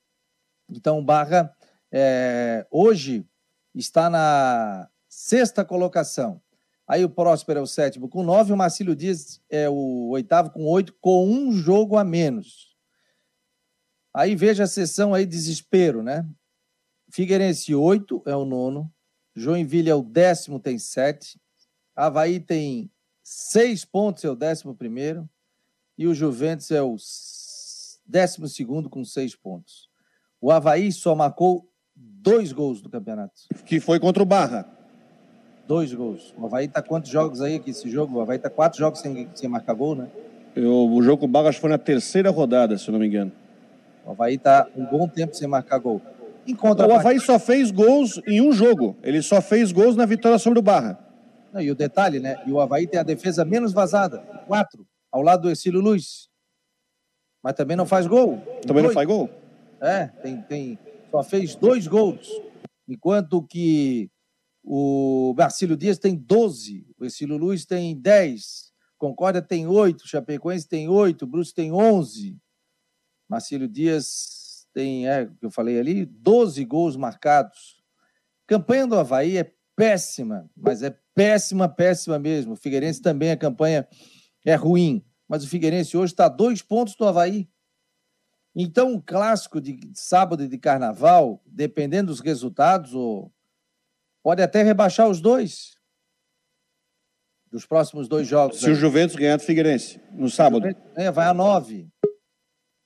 Então, 0.70 1.00
o 1.00 1.01
Barra 1.01 1.56
é, 1.89 2.68
hoje 2.70 3.25
está 3.74 4.10
na 4.10 4.89
sexta 5.08 5.63
colocação. 5.63 6.41
Aí 6.86 7.06
o 7.06 7.10
Próspero 7.10 7.60
é 7.60 7.63
o 7.63 7.68
sétimo 7.68 8.10
com 8.10 8.22
nove, 8.22 8.51
o 8.51 8.58
Marcílio 8.58 8.94
Dias 8.94 9.41
é 9.50 9.70
o 9.70 10.10
oitavo 10.10 10.50
com 10.50 10.65
oito, 10.65 10.94
com 11.00 11.25
um 11.25 11.53
jogo 11.53 11.96
a 11.96 12.03
menos. 12.03 12.75
Aí 14.13 14.36
veja 14.36 14.65
a 14.65 14.68
sessão 14.68 15.13
aí, 15.13 15.25
desespero, 15.25 16.03
né? 16.03 16.27
Figueirense, 17.10 17.74
oito, 17.74 18.22
é 18.25 18.36
o 18.36 18.44
nono. 18.44 18.94
Joinville 19.35 19.89
é 19.89 19.95
o 19.95 20.01
décimo, 20.01 20.59
tem 20.59 20.77
sete. 20.77 21.39
Havaí 21.95 22.39
tem 22.39 22.89
seis 23.23 23.85
pontos, 23.85 24.23
é 24.23 24.29
o 24.29 24.35
décimo 24.35 24.75
primeiro. 24.75 25.29
E 25.97 26.07
o 26.07 26.13
Juventus 26.13 26.71
é 26.71 26.81
o 26.81 26.95
décimo 28.05 28.47
segundo 28.47 28.89
com 28.89 29.03
seis 29.05 29.35
pontos. 29.35 29.89
O 30.39 30.51
Havaí 30.51 30.91
só 30.91 31.15
marcou 31.15 31.69
dois 31.95 32.51
gols 32.51 32.81
do 32.81 32.89
campeonato. 32.89 33.41
Que 33.65 33.79
foi 33.79 34.00
contra 34.00 34.21
o 34.21 34.25
Barra. 34.25 34.67
Dois 35.67 35.93
gols. 35.93 36.33
O 36.38 36.45
Havaí 36.45 36.67
tá 36.67 36.81
quantos 36.81 37.11
jogos 37.11 37.41
aí 37.41 37.55
aqui 37.55 37.69
esse 37.69 37.89
jogo? 37.89 38.17
O 38.17 38.21
Havaí 38.21 38.39
tá 38.39 38.50
quatro 38.50 38.79
jogos 38.79 39.00
sem, 39.00 39.29
sem 39.35 39.50
marcar 39.50 39.73
gol, 39.73 39.95
né? 39.95 40.09
Eu, 40.55 40.91
o 40.91 41.01
jogo 41.01 41.19
com 41.19 41.25
o 41.25 41.29
Barra 41.29 41.50
acho 41.50 41.57
que 41.57 41.61
foi 41.61 41.69
na 41.69 41.77
terceira 41.77 42.29
rodada, 42.29 42.77
se 42.77 42.89
eu 42.89 42.91
não 42.91 43.00
me 43.00 43.07
engano. 43.07 43.31
O 44.05 44.11
Havaí 44.11 44.38
tá 44.38 44.67
um 44.75 44.85
bom 44.85 45.07
tempo 45.07 45.35
sem 45.35 45.47
marcar 45.47 45.77
gol. 45.77 46.01
O 46.48 46.93
Havaí 46.93 47.19
só 47.19 47.38
fez 47.38 47.71
gols 47.71 48.21
em 48.27 48.41
um 48.41 48.51
jogo. 48.51 48.98
Ele 49.03 49.21
só 49.21 49.41
fez 49.41 49.71
gols 49.71 49.95
na 49.95 50.05
vitória 50.05 50.39
sobre 50.39 50.60
o 50.60 50.62
Barra. 50.62 51.00
Não, 51.53 51.62
e 51.62 51.69
o 51.69 51.75
detalhe, 51.75 52.19
né? 52.19 52.41
E 52.45 52.51
o 52.51 52.60
Havaí 52.60 52.88
tem 52.88 53.00
a 53.00 53.03
defesa 53.03 53.43
menos 53.45 53.74
vazada. 53.74 54.19
Quatro. 54.48 54.88
ao 55.12 55.21
lado 55.21 55.43
do 55.43 55.50
Ercílio 55.50 55.81
Luz. 55.81 56.29
Mas 57.43 57.53
também 57.53 57.75
não 57.75 57.86
faz 57.86 58.07
gol. 58.07 58.38
Também 58.65 58.83
dois. 58.83 58.86
não 58.86 58.93
faz 58.93 59.07
gol? 59.07 59.29
É, 59.81 60.07
tem, 60.07 60.41
tem, 60.43 60.79
só 61.10 61.24
fez 61.24 61.55
dois 61.55 61.88
gols. 61.88 62.29
Enquanto 62.88 63.43
que 63.43 64.10
o 64.63 65.33
Marcílio 65.38 65.75
Dias 65.75 65.98
tem 65.98 66.15
12, 66.15 66.86
o 66.98 67.03
Ercílio 67.03 67.38
Luz 67.38 67.65
tem 67.65 68.00
10, 68.00 68.71
Concórdia 68.98 69.41
tem 69.41 69.65
8, 69.65 70.07
Chapecoense 70.07 70.67
tem 70.67 70.88
8, 70.88 71.25
Bruce 71.25 71.53
tem 71.53 71.71
11. 71.71 72.38
Marcílio 73.27 73.67
Dias 73.67 74.40
tem, 74.73 75.07
é, 75.07 75.23
o 75.23 75.35
que 75.35 75.45
eu 75.45 75.51
falei 75.51 75.79
ali, 75.79 76.05
12 76.05 76.63
gols 76.65 76.95
marcados. 76.95 77.81
Campanha 78.47 78.87
do 78.87 78.95
Havaí 78.95 79.37
é 79.37 79.53
péssima, 79.75 80.49
mas 80.55 80.83
é 80.83 80.95
péssima, 81.13 81.67
péssima 81.67 82.19
mesmo. 82.19 82.53
O 82.53 82.57
Figueirense 82.57 83.01
também, 83.01 83.31
a 83.31 83.37
campanha 83.37 83.87
é 84.45 84.55
ruim, 84.55 85.05
mas 85.27 85.43
o 85.43 85.47
Figueirense 85.47 85.95
hoje 85.97 86.13
está 86.13 86.25
a 86.25 86.29
dois 86.29 86.61
pontos 86.61 86.95
do 86.95 87.05
Havaí. 87.05 87.49
Então, 88.55 88.93
o 88.93 89.01
clássico 89.01 89.61
de 89.61 89.79
sábado 89.93 90.43
e 90.43 90.47
de 90.47 90.57
carnaval, 90.57 91.41
dependendo 91.45 92.11
dos 92.11 92.19
resultados, 92.19 92.91
pode 94.21 94.41
até 94.41 94.61
rebaixar 94.61 95.09
os 95.09 95.21
dois. 95.21 95.75
Dos 97.49 97.65
próximos 97.65 98.07
dois 98.07 98.27
jogos. 98.27 98.59
Se 98.59 98.67
aí. 98.67 98.71
o 98.71 98.75
Juventus 98.75 99.15
ganhar 99.15 99.37
do 99.37 99.43
Figueirense 99.43 100.01
no 100.11 100.29
sábado. 100.29 100.67
É, 100.95 101.11
vai 101.11 101.27
a 101.27 101.33
nove. 101.33 101.89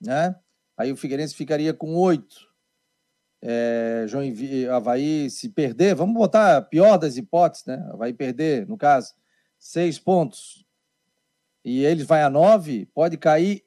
Né? 0.02 0.36
Aí 0.78 0.92
o 0.92 0.98
Figueirense 0.98 1.36
ficaria 1.36 1.74
com 1.74 1.96
oito. 1.96 2.54
É, 3.42 4.06
Joinville, 4.08 4.68
Havaí, 4.70 5.30
se 5.30 5.50
perder, 5.50 5.94
vamos 5.94 6.16
botar 6.16 6.58
a 6.58 6.62
pior 6.62 6.98
das 6.98 7.16
hipóteses, 7.16 7.66
né? 7.66 7.76
Havaí 7.92 8.14
perder, 8.14 8.68
no 8.68 8.78
caso, 8.78 9.14
seis 9.60 10.00
pontos. 10.00 10.66
E 11.64 11.84
eles 11.84 12.06
vai 12.06 12.24
a 12.24 12.30
nove, 12.30 12.88
pode 12.88 13.18
cair 13.18 13.66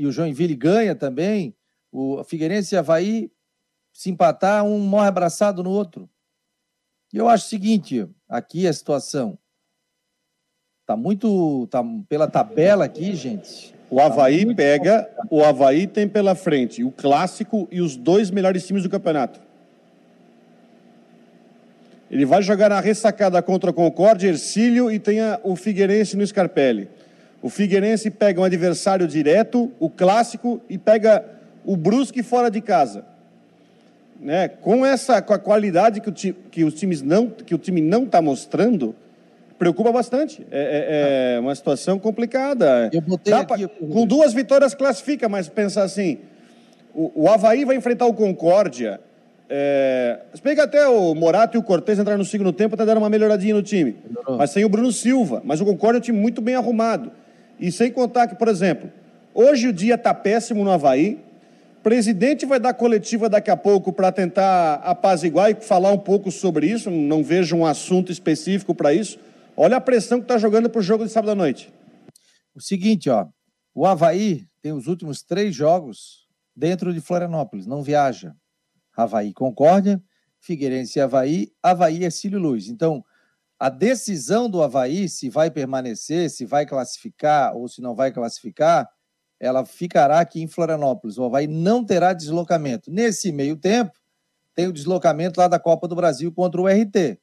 e 0.00 0.06
o 0.06 0.12
Joinville 0.12 0.54
ganha 0.54 0.94
também, 0.94 1.54
o 1.92 2.24
Figueirense 2.24 2.74
e 2.74 2.78
Havaí 2.78 3.30
se 3.92 4.08
empatar, 4.08 4.64
um 4.64 4.78
morre 4.78 5.08
abraçado 5.08 5.62
no 5.62 5.68
outro. 5.68 6.08
E 7.12 7.18
eu 7.18 7.28
acho 7.28 7.44
o 7.44 7.48
seguinte, 7.50 8.08
aqui 8.26 8.66
a 8.66 8.72
situação 8.72 9.38
tá 10.86 10.96
muito, 10.96 11.66
tá 11.66 11.82
pela 12.08 12.26
tabela 12.26 12.86
aqui, 12.86 13.14
gente. 13.14 13.74
O 13.90 14.00
Havaí 14.00 14.54
pega, 14.54 15.10
o 15.28 15.42
Havaí 15.42 15.86
tem 15.86 16.06
pela 16.06 16.36
frente 16.36 16.84
o 16.84 16.92
clássico 16.92 17.66
e 17.72 17.80
os 17.80 17.96
dois 17.96 18.30
melhores 18.30 18.64
times 18.64 18.84
do 18.84 18.88
campeonato. 18.88 19.40
Ele 22.08 22.24
vai 22.24 22.40
jogar 22.42 22.70
na 22.70 22.80
ressacada 22.80 23.42
contra 23.42 23.70
a 23.70 23.72
Concorde, 23.72 24.28
Ercílio 24.28 24.90
e 24.90 24.98
tem 24.98 25.18
o 25.42 25.56
Figueirense 25.56 26.16
no 26.16 26.24
Scarpelli. 26.24 26.88
O 27.42 27.48
Figueirense 27.48 28.10
pega 28.10 28.40
um 28.40 28.44
adversário 28.44 29.08
direto, 29.08 29.72
o 29.80 29.88
clássico, 29.90 30.60
e 30.68 30.76
pega 30.76 31.24
o 31.64 31.76
Brusque 31.76 32.22
fora 32.22 32.50
de 32.50 32.60
casa. 32.60 33.04
Né? 34.20 34.48
Com 34.48 34.84
essa 34.84 35.22
com 35.22 35.32
a 35.32 35.38
qualidade 35.38 36.00
que 36.00 36.08
o, 36.08 36.12
ti, 36.12 36.36
que 36.50 36.62
os 36.62 36.74
times 36.74 37.00
não 37.00 37.28
que 37.28 37.54
o 37.54 37.58
time 37.58 37.80
não 37.80 38.04
está 38.04 38.20
mostrando, 38.20 38.94
preocupa 39.60 39.92
bastante. 39.92 40.44
É, 40.50 41.34
é, 41.34 41.34
é, 41.36 41.38
uma 41.38 41.54
situação 41.54 41.98
complicada. 41.98 42.88
Eu 42.94 43.02
botei 43.02 43.34
aqui, 43.34 43.68
pra, 43.68 43.86
com 43.86 44.06
duas 44.06 44.32
vitórias 44.32 44.74
classifica, 44.74 45.28
mas 45.28 45.50
pensar 45.50 45.82
assim, 45.82 46.18
o, 46.94 47.24
o 47.24 47.28
Havaí 47.28 47.66
vai 47.66 47.76
enfrentar 47.76 48.06
o 48.06 48.14
Concórdia. 48.14 48.98
É, 49.50 50.20
pega 50.42 50.62
até 50.62 50.88
o 50.88 51.14
Morato 51.14 51.58
e 51.58 51.60
o 51.60 51.62
Cortez 51.62 51.98
entrar 51.98 52.16
no 52.16 52.24
segundo 52.24 52.54
tempo, 52.54 52.74
até 52.74 52.86
deram 52.86 53.02
uma 53.02 53.10
melhoradinha 53.10 53.54
no 53.54 53.62
time. 53.62 53.98
Melhorou. 54.08 54.38
Mas 54.38 54.50
sem 54.50 54.64
o 54.64 54.68
Bruno 54.68 54.90
Silva. 54.90 55.42
Mas 55.44 55.60
o 55.60 55.66
Concórdia 55.66 55.98
é 55.98 56.00
um 56.00 56.04
time 56.04 56.18
muito 56.18 56.40
bem 56.40 56.54
arrumado. 56.54 57.12
E 57.58 57.70
sem 57.70 57.92
contar 57.92 58.28
que, 58.28 58.36
por 58.36 58.48
exemplo, 58.48 58.90
hoje 59.34 59.68
o 59.68 59.74
dia 59.74 59.96
está 59.96 60.14
péssimo 60.14 60.64
no 60.64 60.70
Havaí. 60.70 61.18
O 61.80 61.82
presidente 61.82 62.46
vai 62.46 62.58
dar 62.58 62.72
coletiva 62.72 63.28
daqui 63.28 63.50
a 63.50 63.56
pouco 63.58 63.92
para 63.92 64.10
tentar 64.10 64.76
apaziguar 64.76 65.50
e 65.50 65.54
falar 65.54 65.92
um 65.92 65.98
pouco 65.98 66.30
sobre 66.30 66.66
isso. 66.66 66.90
Não 66.90 67.22
vejo 67.22 67.54
um 67.56 67.66
assunto 67.66 68.10
específico 68.10 68.74
para 68.74 68.94
isso. 68.94 69.18
Olha 69.62 69.76
a 69.76 69.80
pressão 69.80 70.20
que 70.20 70.24
está 70.24 70.38
jogando 70.38 70.70
para 70.70 70.78
o 70.78 70.82
jogo 70.82 71.04
de 71.04 71.12
sábado 71.12 71.32
à 71.32 71.34
noite. 71.34 71.70
O 72.54 72.62
seguinte, 72.62 73.10
ó, 73.10 73.26
o 73.74 73.84
Havaí 73.84 74.46
tem 74.62 74.72
os 74.72 74.86
últimos 74.86 75.22
três 75.22 75.54
jogos 75.54 76.26
dentro 76.56 76.94
de 76.94 77.00
Florianópolis, 77.02 77.66
não 77.66 77.82
viaja. 77.82 78.34
Havaí 78.96 79.34
Concórdia, 79.34 80.02
Figueirense 80.40 80.98
e 80.98 81.02
Havaí, 81.02 81.52
Havaí 81.62 82.06
é 82.06 82.08
Cílio 82.08 82.38
Luz. 82.38 82.68
Então, 82.68 83.04
a 83.58 83.68
decisão 83.68 84.48
do 84.48 84.62
Havaí, 84.62 85.10
se 85.10 85.28
vai 85.28 85.50
permanecer, 85.50 86.30
se 86.30 86.46
vai 86.46 86.64
classificar 86.64 87.54
ou 87.54 87.68
se 87.68 87.82
não 87.82 87.94
vai 87.94 88.10
classificar, 88.10 88.88
ela 89.38 89.66
ficará 89.66 90.20
aqui 90.20 90.40
em 90.40 90.48
Florianópolis. 90.48 91.18
O 91.18 91.24
Havaí 91.24 91.46
não 91.46 91.84
terá 91.84 92.14
deslocamento. 92.14 92.90
Nesse 92.90 93.30
meio 93.30 93.58
tempo, 93.58 93.92
tem 94.54 94.68
o 94.68 94.72
deslocamento 94.72 95.38
lá 95.38 95.48
da 95.48 95.58
Copa 95.58 95.86
do 95.86 95.94
Brasil 95.94 96.32
contra 96.32 96.58
o 96.58 96.66
RT. 96.66 97.20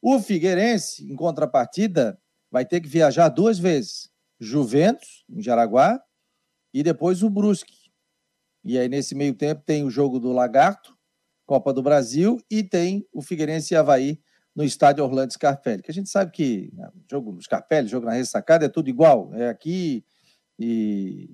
O 0.00 0.20
Figueirense, 0.20 1.10
em 1.10 1.16
contrapartida, 1.16 2.18
vai 2.50 2.64
ter 2.64 2.80
que 2.80 2.88
viajar 2.88 3.28
duas 3.28 3.58
vezes. 3.58 4.10
Juventus, 4.40 5.24
em 5.28 5.42
Jaraguá, 5.42 6.00
e 6.72 6.82
depois 6.82 7.22
o 7.22 7.30
Brusque. 7.30 7.90
E 8.64 8.78
aí, 8.78 8.88
nesse 8.88 9.14
meio 9.14 9.34
tempo, 9.34 9.62
tem 9.64 9.84
o 9.84 9.90
jogo 9.90 10.20
do 10.20 10.32
Lagarto, 10.32 10.96
Copa 11.46 11.72
do 11.72 11.82
Brasil, 11.82 12.40
e 12.50 12.62
tem 12.62 13.06
o 13.12 13.22
Figueirense 13.22 13.74
e 13.74 13.76
Havaí 13.76 14.20
no 14.54 14.64
estádio 14.64 15.04
Orlando 15.04 15.32
Scarpelli, 15.32 15.82
que 15.82 15.90
a 15.90 15.94
gente 15.94 16.10
sabe 16.10 16.32
que 16.32 16.70
né, 16.74 16.90
jogo 17.08 17.32
no 17.32 17.40
Scarpelli, 17.40 17.88
jogo 17.88 18.06
na 18.06 18.12
ressacada 18.12 18.66
é 18.66 18.68
tudo 18.68 18.90
igual, 18.90 19.32
é 19.34 19.48
aqui 19.48 20.04
e, 20.58 21.30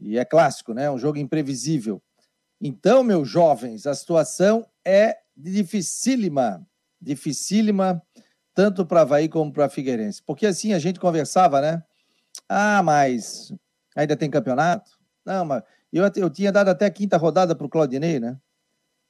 e 0.00 0.18
é 0.18 0.24
clássico, 0.24 0.72
né? 0.72 0.90
Um 0.90 0.98
jogo 0.98 1.18
imprevisível. 1.18 2.02
Então, 2.58 3.04
meus 3.04 3.28
jovens, 3.28 3.86
a 3.86 3.94
situação 3.94 4.66
é 4.82 5.14
dificílima, 5.36 6.66
dificílima, 7.04 8.02
tanto 8.54 8.86
para 8.86 9.02
Havaí 9.02 9.28
como 9.28 9.52
para 9.52 9.68
Figueirense. 9.68 10.22
Porque 10.24 10.46
assim 10.46 10.72
a 10.72 10.78
gente 10.78 10.98
conversava, 10.98 11.60
né? 11.60 11.82
Ah, 12.48 12.82
mas 12.82 13.52
ainda 13.94 14.16
tem 14.16 14.30
campeonato? 14.30 14.90
Não, 15.24 15.44
mas 15.44 15.62
eu, 15.92 16.04
eu 16.16 16.30
tinha 16.30 16.50
dado 16.50 16.68
até 16.68 16.86
a 16.86 16.90
quinta 16.90 17.16
rodada 17.16 17.54
para 17.54 17.66
o 17.66 17.70
Claudinei, 17.70 18.18
né? 18.18 18.38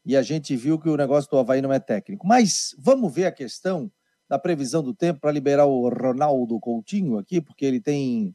e 0.05 0.17
a 0.17 0.23
gente 0.23 0.55
viu 0.55 0.79
que 0.79 0.89
o 0.89 0.97
negócio 0.97 1.31
do 1.31 1.39
Havaí 1.39 1.63
não 1.63 1.73
é 1.73 1.81
técnico. 1.81 2.27
Mas 2.27 2.75
vamos 2.79 3.13
ver 3.13 3.27
a 3.27 3.33
questão 3.33 3.91
da 4.29 4.39
previsão 4.39 4.83
do 4.83 4.95
tempo 4.95 5.21
para 5.21 5.33
liberar 5.33 5.65
o 5.65 5.89
Ronaldo 5.89 6.61
Coutinho 6.61 7.19
aqui, 7.19 7.41
porque 7.41 7.65
ele 7.65 7.81
tem 7.81 8.35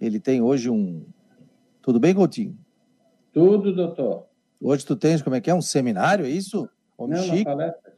ele 0.00 0.18
tem 0.18 0.42
hoje 0.42 0.68
um 0.68 1.06
Tudo 1.80 1.98
bem, 1.98 2.14
Coutinho? 2.14 2.58
Tudo, 3.32 3.74
doutor. 3.74 4.26
Hoje 4.60 4.84
tu 4.84 4.94
tens 4.94 5.22
como 5.22 5.34
é 5.34 5.40
que 5.40 5.50
é 5.50 5.54
um 5.54 5.62
seminário, 5.62 6.26
é 6.26 6.28
isso? 6.28 6.68
Homem 6.98 7.26
não, 7.26 7.44
palestra. 7.44 7.91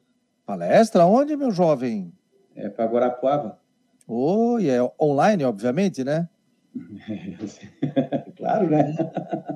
Palestra 0.46 1.06
onde, 1.06 1.36
meu 1.36 1.50
jovem? 1.50 2.12
É 2.54 2.68
para 2.68 2.86
Guarapuava. 2.86 3.58
Oh, 4.06 4.58
e 4.58 4.68
é 4.68 4.78
online, 5.00 5.44
obviamente, 5.44 6.04
né? 6.04 6.28
claro, 8.36 8.68
né? 8.68 8.94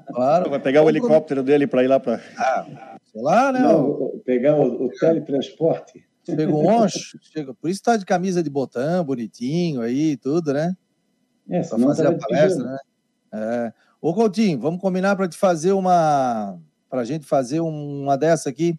Claro. 0.06 0.50
Vai 0.50 0.60
pegar 0.60 0.82
o 0.82 0.88
helicóptero 0.88 1.42
dele 1.42 1.66
para 1.66 1.84
ir 1.84 1.88
lá 1.88 2.00
para. 2.00 2.20
Ah, 2.36 2.96
sei 3.04 3.22
lá, 3.22 3.52
né? 3.52 3.60
Não, 3.60 4.20
pegar 4.24 4.56
o, 4.56 4.86
o 4.86 4.88
teletransporte. 4.90 6.06
Chega 6.24 6.54
um 6.54 6.66
oncho, 6.66 7.18
chega... 7.22 7.54
por 7.54 7.70
isso 7.70 7.82
tá 7.82 7.96
de 7.96 8.04
camisa 8.04 8.42
de 8.42 8.50
botão, 8.50 9.02
bonitinho 9.02 9.80
aí, 9.80 10.16
tudo, 10.16 10.52
né? 10.52 10.76
É, 11.48 11.62
para 11.62 11.78
fazer 11.78 12.06
a 12.06 12.18
palestra, 12.18 12.64
né? 12.64 12.78
É. 13.32 13.72
Ô, 14.00 14.14
Coutinho, 14.14 14.60
vamos 14.60 14.80
combinar 14.80 15.16
para 15.16 15.28
te 15.28 15.36
fazer 15.36 15.72
uma. 15.72 16.58
Para 16.88 17.00
a 17.00 17.04
gente 17.04 17.26
fazer 17.26 17.60
uma 17.60 18.16
dessa 18.16 18.48
aqui, 18.48 18.78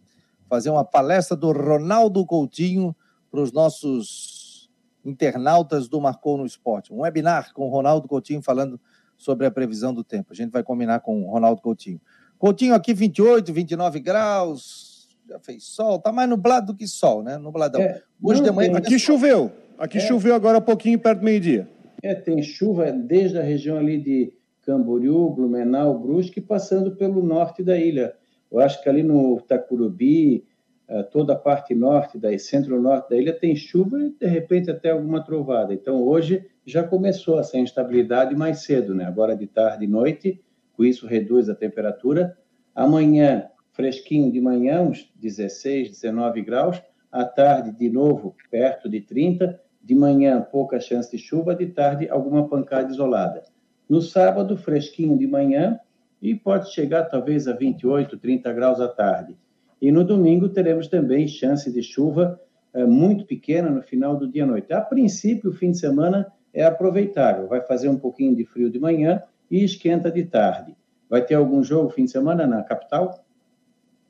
fazer 0.50 0.72
uma 0.72 0.84
palestra 0.84 1.38
do 1.38 1.52
Ronaldo 1.52 2.26
Coutinho 2.26 2.96
para 3.30 3.40
os 3.40 3.52
nossos 3.52 4.70
internautas 5.06 5.88
do 5.88 6.02
Marcou 6.02 6.38
no 6.38 6.46
Esporte. 6.46 6.92
Um 6.92 7.02
webinar 7.02 7.54
com 7.54 7.68
o 7.68 7.70
Ronaldo 7.70 8.08
Coutinho 8.08 8.42
falando 8.42 8.80
sobre 9.16 9.46
a 9.46 9.52
previsão 9.52 9.94
do 9.94 10.04
tempo. 10.04 10.34
A 10.34 10.36
gente 10.36 10.52
vai 10.52 10.64
combinar 10.64 11.02
com 11.02 11.22
o 11.22 11.32
Ronaldo 11.32 11.62
Coutinho. 11.62 12.02
Coutinho 12.38 12.74
aqui 12.74 12.94
28, 12.94 13.54
29 13.54 14.00
graus, 14.00 15.10
já 15.28 15.40
fez 15.40 15.66
sol, 15.66 16.00
tá 16.00 16.12
mais 16.12 16.28
nublado 16.28 16.74
do 16.74 16.76
que 16.76 16.88
sol, 16.88 17.22
né? 17.22 17.38
Nubladão. 17.38 17.82
É, 17.82 18.02
Hoje 18.22 18.42
de 18.42 18.52
manhã. 18.52 18.76
Aqui 18.78 18.98
choveu. 18.98 19.52
Aqui 19.78 19.98
é, 19.98 20.02
choveu 20.02 20.34
agora 20.34 20.58
um 20.58 20.62
pouquinho 20.62 20.98
perto 20.98 21.20
do 21.20 21.26
meio-dia. 21.26 21.70
É, 22.02 22.16
tem 22.16 22.42
chuva 22.42 22.92
desde 22.92 23.38
a 23.38 23.44
região 23.44 23.78
ali 23.78 24.02
de 24.02 24.34
Camboriú, 24.62 25.30
Blumenau, 25.30 26.00
Brusque, 26.00 26.42
passando 26.42 26.96
pelo 26.96 27.22
norte 27.22 27.62
da 27.62 27.78
ilha. 27.78 28.16
Eu 28.52 28.60
acho 28.60 28.82
que 28.82 28.90
ali 28.90 29.04
no 29.04 29.40
Tacurubi, 29.42 30.46
eh, 30.88 31.04
toda 31.04 31.34
a 31.34 31.36
parte 31.36 31.76
norte, 31.76 32.18
da 32.18 32.36
centro-norte 32.38 33.10
da 33.10 33.18
ilha, 33.18 33.34
tem 33.34 33.56
chuva 33.56 34.00
e, 34.02 34.10
de 34.10 34.26
repente, 34.26 34.72
até 34.72 34.90
alguma 34.90 35.24
trovada. 35.24 35.74
Então, 35.74 36.04
hoje 36.04 36.46
já 36.66 36.84
começou 36.84 37.40
essa 37.40 37.58
instabilidade 37.58 38.36
mais 38.36 38.64
cedo, 38.64 38.96
né? 38.96 39.06
Agora 39.06 39.36
de 39.36 39.46
tarde 39.46 39.86
e 39.86 39.88
noite, 39.88 40.42
com 40.74 40.84
isso 40.84 41.06
reduz 41.06 41.50
a 41.50 41.56
temperatura. 41.56 42.38
Amanhã, 42.74 43.50
fresquinho 43.72 44.32
de 44.32 44.42
manhã, 44.42 44.82
uns 44.82 45.12
16, 45.16 45.90
19 45.92 46.42
graus. 46.42 46.82
À 47.12 47.26
tarde, 47.26 47.72
de 47.72 47.90
novo, 47.90 48.36
perto 48.50 48.90
de 48.90 49.02
30. 49.02 49.60
De 49.82 49.96
manhã, 49.96 50.42
pouca 50.42 50.80
chance 50.80 51.10
de 51.12 51.18
chuva, 51.18 51.56
de 51.56 51.68
tarde, 51.68 52.10
alguma 52.10 52.48
pancada 52.48 52.92
isolada. 52.92 53.44
No 53.88 54.02
sábado, 54.02 54.58
fresquinho 54.58 55.18
de 55.18 55.26
manhã 55.26 55.80
e 56.22 56.36
pode 56.36 56.74
chegar 56.74 57.06
talvez 57.06 57.48
a 57.48 57.54
28, 57.54 58.18
30 58.18 58.54
graus 58.54 58.80
à 58.82 58.88
tarde. 58.88 59.38
E 59.82 59.92
no 59.92 60.04
domingo 60.04 60.50
teremos 60.50 60.88
também 60.88 61.28
chance 61.28 61.72
de 61.72 61.82
chuva 61.82 62.40
é, 62.74 62.86
muito 62.86 63.26
pequena 63.26 63.70
no 63.70 63.82
final 63.82 64.18
do 64.18 64.28
dia 64.28 64.44
à 64.44 64.48
noite. 64.48 64.74
A 64.74 64.82
princípio, 64.82 65.50
o 65.50 65.54
fim 65.54 65.72
de 65.72 65.80
semana 65.80 66.32
é 66.54 66.64
aproveitável. 66.64 67.48
Vai 67.48 67.62
fazer 67.62 67.88
um 67.88 67.98
pouquinho 67.98 68.36
de 68.36 68.46
frio 68.46 68.70
de 68.70 68.80
manhã 68.80 69.24
e 69.50 69.64
esquenta 69.64 70.12
de 70.12 70.24
tarde. 70.24 70.76
Vai 71.10 71.26
ter 71.26 71.36
algum 71.36 71.64
jogo 71.64 71.90
fim 71.90 72.06
de 72.06 72.12
semana 72.12 72.46
na 72.46 72.62
capital? 72.62 73.26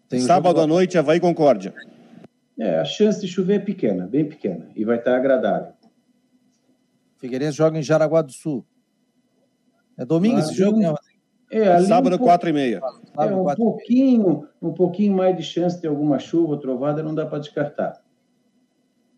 Tem 0.09 0.19
Sábado 0.19 0.59
à 0.59 0.67
noite, 0.67 0.97
Havaí 0.97 1.19
Concórdia. 1.19 1.73
É, 2.57 2.79
a 2.79 2.85
chance 2.85 3.21
de 3.21 3.27
chover 3.27 3.61
é 3.61 3.63
pequena, 3.63 4.05
bem 4.05 4.27
pequena, 4.27 4.67
e 4.75 4.83
vai 4.83 4.97
estar 4.97 5.15
agradável. 5.15 5.73
Figueirense 7.17 7.57
joga 7.57 7.77
em 7.77 7.83
Jaraguá 7.83 8.21
do 8.21 8.33
Sul. 8.33 8.65
É 9.97 10.03
domingo 10.03 10.39
esse 10.39 10.53
jogo, 10.53 10.79
né? 10.79 10.93
É, 11.49 11.81
sábado, 11.81 12.15
um 12.15 12.19
quatro 12.19 12.49
e 12.49 12.53
meia. 12.53 12.79
É, 13.17 13.25
um 13.25 13.43
pouquinho, 13.55 14.47
um 14.61 14.71
pouquinho 14.71 15.15
mais 15.15 15.35
de 15.35 15.43
chance 15.43 15.79
de 15.81 15.87
alguma 15.87 16.19
chuva, 16.19 16.57
trovada, 16.57 17.01
não 17.01 17.15
dá 17.15 17.25
para 17.25 17.39
descartar. 17.39 18.01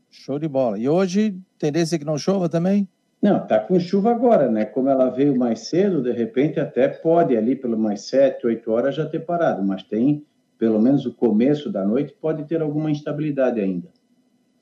Show 0.09 0.39
de 0.39 0.47
bola. 0.47 0.77
E 0.77 0.87
hoje, 0.87 1.37
tendência 1.59 1.99
que 1.99 2.05
não 2.05 2.17
chova 2.17 2.47
também? 2.47 2.87
Não, 3.21 3.45
tá 3.45 3.59
com 3.59 3.79
chuva 3.79 4.11
agora, 4.11 4.49
né? 4.49 4.65
Como 4.65 4.89
ela 4.89 5.09
veio 5.09 5.37
mais 5.37 5.67
cedo, 5.67 6.01
de 6.01 6.11
repente 6.11 6.59
até 6.59 6.87
pode 6.87 7.37
ali 7.37 7.55
pelo 7.55 7.77
mais 7.77 8.01
sete, 8.01 8.47
oito 8.47 8.71
horas 8.71 8.95
já 8.95 9.05
ter 9.05 9.19
parado, 9.19 9.63
mas 9.63 9.83
tem 9.83 10.25
pelo 10.57 10.79
menos 10.79 11.05
o 11.07 11.13
começo 11.13 11.71
da 11.71 11.83
noite 11.83 12.15
pode 12.21 12.43
ter 12.43 12.61
alguma 12.61 12.91
instabilidade 12.91 13.59
ainda. 13.59 13.89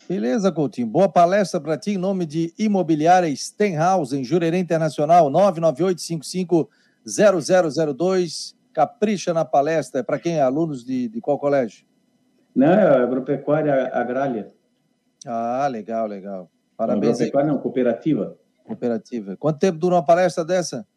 Beleza, 0.08 0.52
Coutinho. 0.52 0.88
Boa 0.88 1.10
palestra 1.10 1.60
para 1.60 1.78
ti 1.78 1.92
em 1.92 1.98
nome 1.98 2.26
de 2.26 2.54
Imobiliária 2.58 3.34
Stenhouse, 3.36 4.18
em 4.18 4.24
Jurerê 4.24 4.58
Internacional, 4.58 5.30
998-55-0002. 7.10 8.56
Capricha 8.74 9.34
na 9.34 9.44
palestra. 9.44 10.02
É 10.02 10.04
para 10.04 10.20
quem 10.20 10.38
é 10.38 10.42
alunos 10.42 10.86
de, 10.86 11.08
de 11.08 11.20
qual 11.20 11.40
colégio? 11.40 11.86
Não, 12.56 12.68
é 12.68 13.04
Agropecuária 13.04 13.90
Agrária. 13.94 14.52
Ah, 15.26 15.68
legal, 15.68 16.08
legal. 16.08 16.50
Parabéns. 16.78 17.16
Agropecuária 17.16 17.52
não, 17.52 17.60
cooperativa. 17.60 18.38
Cooperativa. 18.64 19.36
Quanto 19.38 19.60
tempo 19.60 19.78
dura 19.78 19.96
uma 19.96 20.06
palestra 20.06 20.46
dessa? 20.46 20.88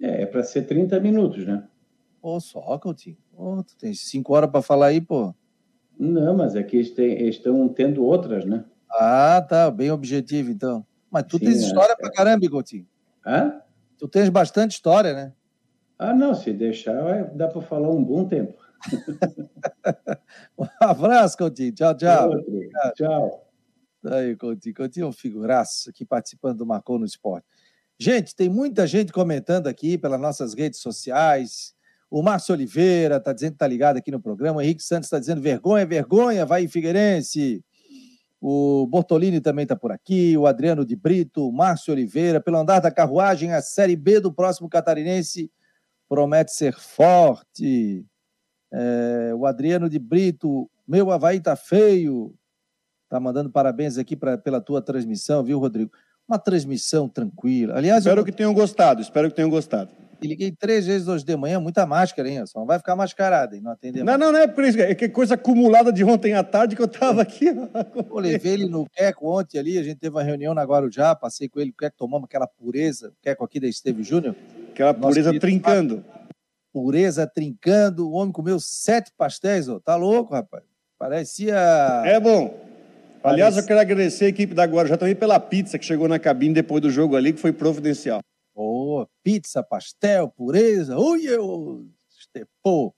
É, 0.00 0.22
é 0.22 0.26
para 0.26 0.42
ser 0.42 0.62
30 0.62 1.00
minutos, 1.00 1.46
né? 1.46 1.64
Pô, 2.20 2.38
só, 2.38 2.78
Coutinho. 2.78 3.16
Pô, 3.34 3.62
tu 3.62 3.76
tem 3.76 3.94
cinco 3.94 4.34
horas 4.34 4.50
para 4.50 4.62
falar 4.62 4.86
aí, 4.86 5.00
pô. 5.00 5.34
Não, 5.98 6.36
mas 6.36 6.54
é 6.54 6.62
que 6.62 6.76
eles, 6.76 6.90
têm, 6.90 7.12
eles 7.12 7.36
estão 7.36 7.68
tendo 7.68 8.04
outras, 8.04 8.44
né? 8.44 8.64
Ah, 8.90 9.44
tá. 9.46 9.70
Bem 9.70 9.90
objetivo, 9.90 10.50
então. 10.50 10.84
Mas 11.10 11.24
tu 11.24 11.38
Sim, 11.38 11.46
tens 11.46 11.62
história 11.62 11.92
é. 11.92 11.96
pra 11.96 12.10
caramba, 12.10 12.48
Coutinho. 12.48 12.86
Hã? 13.26 13.60
Tu 13.98 14.08
tens 14.08 14.28
bastante 14.28 14.72
história, 14.72 15.12
né? 15.12 15.32
Ah, 16.02 16.12
não. 16.12 16.34
Se 16.34 16.52
deixar, 16.52 17.32
dá 17.32 17.46
para 17.46 17.62
falar 17.62 17.88
um 17.88 18.02
bom 18.02 18.26
tempo. 18.26 18.54
um 20.58 20.66
abraço, 20.80 21.38
Coutinho. 21.38 21.72
Tchau, 21.72 21.96
tchau. 21.96 22.30
Tchau. 22.96 23.48
Aí, 24.06 24.34
Coutinho. 24.34 24.74
Coutinho 24.74 25.04
é 25.04 25.08
um 25.08 25.12
figuraço 25.12 25.90
aqui 25.90 26.04
participando 26.04 26.58
do 26.58 26.66
Marcou 26.66 26.98
no 26.98 27.04
Esporte. 27.04 27.46
Gente, 27.96 28.34
tem 28.34 28.48
muita 28.48 28.84
gente 28.84 29.12
comentando 29.12 29.68
aqui 29.68 29.96
pelas 29.96 30.20
nossas 30.20 30.54
redes 30.54 30.80
sociais. 30.80 31.72
O 32.10 32.20
Márcio 32.20 32.52
Oliveira 32.52 33.18
está 33.18 33.32
dizendo 33.32 33.52
que 33.52 33.56
está 33.56 33.68
ligado 33.68 33.96
aqui 33.96 34.10
no 34.10 34.20
programa. 34.20 34.58
O 34.58 34.60
Henrique 34.60 34.82
Santos 34.82 35.06
está 35.06 35.20
dizendo 35.20 35.40
vergonha, 35.40 35.86
vergonha, 35.86 36.44
vai 36.44 36.66
Figueirense. 36.66 37.64
O 38.40 38.88
Bortolini 38.88 39.40
também 39.40 39.62
está 39.62 39.76
por 39.76 39.92
aqui. 39.92 40.36
O 40.36 40.48
Adriano 40.48 40.84
de 40.84 40.96
Brito, 40.96 41.48
o 41.48 41.52
Márcio 41.52 41.92
Oliveira. 41.92 42.40
Pelo 42.40 42.58
andar 42.58 42.80
da 42.80 42.90
carruagem, 42.90 43.52
a 43.52 43.62
Série 43.62 43.94
B 43.94 44.18
do 44.18 44.32
próximo 44.32 44.68
catarinense 44.68 45.48
promete 46.12 46.52
ser 46.52 46.74
forte. 46.74 48.04
É, 48.70 49.32
o 49.34 49.46
Adriano 49.46 49.88
de 49.88 49.98
Brito, 49.98 50.70
meu 50.86 51.10
Havaí 51.10 51.40
tá 51.40 51.56
feio. 51.56 52.34
Tá 53.08 53.18
mandando 53.18 53.48
parabéns 53.48 53.96
aqui 53.96 54.14
pra, 54.14 54.36
pela 54.36 54.60
tua 54.60 54.82
transmissão, 54.82 55.42
viu, 55.42 55.58
Rodrigo? 55.58 55.90
Uma 56.28 56.38
transmissão 56.38 57.08
tranquila. 57.08 57.78
Aliás, 57.78 58.00
espero 58.04 58.20
eu... 58.20 58.24
que 58.26 58.32
tenham 58.32 58.52
gostado, 58.52 59.00
espero 59.00 59.30
que 59.30 59.36
tenham 59.36 59.48
gostado. 59.48 59.90
E 60.20 60.26
liguei 60.26 60.52
três 60.52 60.86
vezes 60.86 61.08
hoje 61.08 61.24
de 61.24 61.34
manhã, 61.34 61.58
muita 61.58 61.86
máscara, 61.86 62.28
hein? 62.28 62.44
Só 62.44 62.58
não 62.58 62.66
vai 62.66 62.78
ficar 62.78 62.94
mascarada, 62.94 63.56
hein? 63.56 63.62
Não 63.62 63.72
atender 63.72 64.04
Não, 64.04 64.18
não, 64.18 64.32
não 64.32 64.38
é 64.38 64.46
por 64.46 64.64
isso. 64.64 64.78
É 64.80 64.94
que 64.94 65.08
coisa 65.08 65.32
acumulada 65.34 65.90
de 65.90 66.04
ontem 66.04 66.34
à 66.34 66.44
tarde 66.44 66.76
que 66.76 66.82
eu 66.82 66.88
tava 66.88 67.22
aqui. 67.22 67.46
Eu 67.46 68.18
levei 68.18 68.52
ele 68.52 68.66
no 68.66 68.86
Queco 68.86 69.30
ontem 69.30 69.58
ali, 69.58 69.78
a 69.78 69.82
gente 69.82 69.96
teve 69.96 70.14
uma 70.14 70.22
reunião 70.22 70.52
na 70.52 70.62
Guarujá, 70.62 71.14
passei 71.14 71.48
com 71.48 71.58
ele, 71.58 71.70
o 71.70 71.74
Queco 71.74 71.96
tomamos 71.96 72.26
aquela 72.26 72.46
pureza, 72.46 73.08
o 73.08 73.22
Queco 73.22 73.42
aqui 73.42 73.58
da 73.58 73.66
Esteve 73.66 74.02
Júnior. 74.02 74.36
Aquela 74.72 74.94
pureza 74.94 75.38
trincando. 75.38 76.02
Pureza 76.72 77.26
trincando, 77.26 78.08
o 78.08 78.12
homem 78.12 78.32
comeu 78.32 78.58
sete 78.58 79.12
pastéis, 79.16 79.68
ó. 79.68 79.78
Tá 79.78 79.94
louco, 79.94 80.32
rapaz. 80.32 80.64
Parecia. 80.98 81.54
É 82.06 82.18
bom. 82.18 82.58
Aliás, 83.22 83.56
eu 83.56 83.64
quero 83.64 83.78
agradecer 83.78 84.24
a 84.24 84.28
equipe 84.28 84.54
da 84.54 84.64
Guarujá 84.64 84.96
também 84.96 85.14
pela 85.14 85.38
pizza 85.38 85.78
que 85.78 85.84
chegou 85.84 86.08
na 86.08 86.18
cabine 86.18 86.54
depois 86.54 86.80
do 86.80 86.90
jogo 86.90 87.14
ali, 87.14 87.32
que 87.32 87.40
foi 87.40 87.52
providencial. 87.52 88.20
Oh, 88.54 89.06
pizza, 89.22 89.62
pastel, 89.62 90.28
pureza. 90.28 90.98
Ui, 90.98 91.24
eu. 91.24 91.86
Pô. 92.62 92.94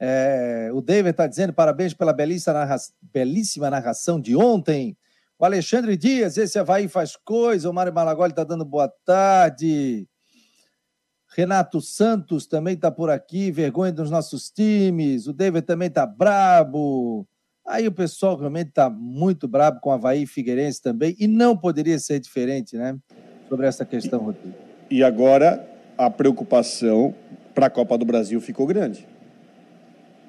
É, 0.00 0.70
o 0.72 0.80
David 0.80 1.10
está 1.10 1.26
dizendo 1.26 1.52
parabéns 1.52 1.92
pela 1.92 2.12
belíssima, 2.12 2.54
narra... 2.54 2.76
belíssima 3.02 3.68
narração 3.68 4.20
de 4.20 4.36
ontem. 4.36 4.96
O 5.36 5.44
Alexandre 5.44 5.96
Dias, 5.96 6.36
esse 6.36 6.58
Havaí 6.58 6.86
faz 6.86 7.16
coisa. 7.16 7.68
O 7.68 7.72
Mário 7.72 7.92
Malagoli 7.92 8.30
está 8.30 8.44
dando 8.44 8.64
boa 8.64 8.88
tarde. 9.04 10.06
Renato 11.36 11.80
Santos 11.80 12.46
também 12.46 12.74
está 12.74 12.90
por 12.90 13.10
aqui, 13.10 13.50
vergonha 13.50 13.92
dos 13.92 14.10
nossos 14.10 14.50
times. 14.50 15.26
O 15.26 15.32
David 15.32 15.66
também 15.66 15.88
está 15.88 16.06
brabo. 16.06 17.26
Aí 17.66 17.86
o 17.86 17.92
pessoal 17.92 18.36
realmente 18.36 18.68
está 18.68 18.88
muito 18.88 19.46
brabo 19.46 19.80
com 19.80 19.90
o 19.90 19.92
Havaí 19.92 20.22
e 20.22 20.26
Figueirense 20.26 20.80
também. 20.80 21.14
E 21.18 21.26
não 21.26 21.56
poderia 21.56 21.98
ser 21.98 22.18
diferente, 22.18 22.76
né? 22.76 22.96
Sobre 23.48 23.66
essa 23.66 23.84
questão, 23.84 24.20
Rodrigo. 24.20 24.54
E 24.90 25.04
agora 25.04 25.68
a 25.98 26.08
preocupação 26.08 27.14
para 27.54 27.66
a 27.66 27.70
Copa 27.70 27.98
do 27.98 28.06
Brasil 28.06 28.40
ficou 28.40 28.66
grande. 28.66 29.06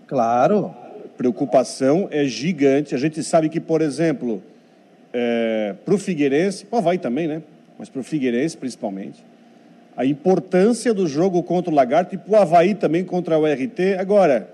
Claro. 0.06 0.74
preocupação 1.16 2.08
é 2.12 2.26
gigante. 2.26 2.94
A 2.94 2.98
gente 2.98 3.24
sabe 3.24 3.48
que, 3.48 3.60
por 3.60 3.82
exemplo, 3.82 4.44
é, 5.14 5.76
para 5.86 5.94
o 5.94 5.98
Figueirense, 5.98 6.68
o 6.70 6.76
Havaí 6.76 6.98
também, 6.98 7.28
né? 7.28 7.42
Mas 7.78 7.88
para 7.88 8.02
o 8.02 8.04
Figueirense 8.04 8.58
principalmente, 8.58 9.24
a 10.00 10.06
importância 10.06 10.94
do 10.94 11.06
jogo 11.06 11.44
contra 11.44 11.70
o 11.70 11.76
Lagarto 11.76 12.16
e 12.16 12.18
para 12.18 12.32
o 12.32 12.36
Havaí 12.42 12.74
também 12.74 13.04
contra 13.04 13.38
o 13.38 13.46
RT. 13.46 13.98
Agora, 14.00 14.50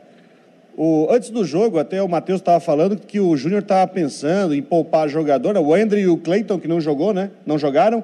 o, 0.75 1.05
antes 1.08 1.29
do 1.29 1.45
jogo, 1.45 1.77
até 1.77 2.01
o 2.01 2.10
Matheus 2.10 2.41
estava 2.41 2.60
falando 2.60 2.97
que 2.97 3.19
o 3.19 3.38
Júnior 3.38 3.62
estava 3.62 3.86
pensando 3.86 4.55
em 4.55 4.62
poupar 4.63 5.08
jogador. 5.08 5.55
O 5.55 5.75
André 5.75 5.99
e 5.99 6.08
o 6.08 6.17
Cleiton, 6.17 6.60
que 6.60 6.67
não 6.67 6.81
jogou, 6.81 7.13
né? 7.13 7.29
Não 7.45 7.60
jogaram 7.60 8.03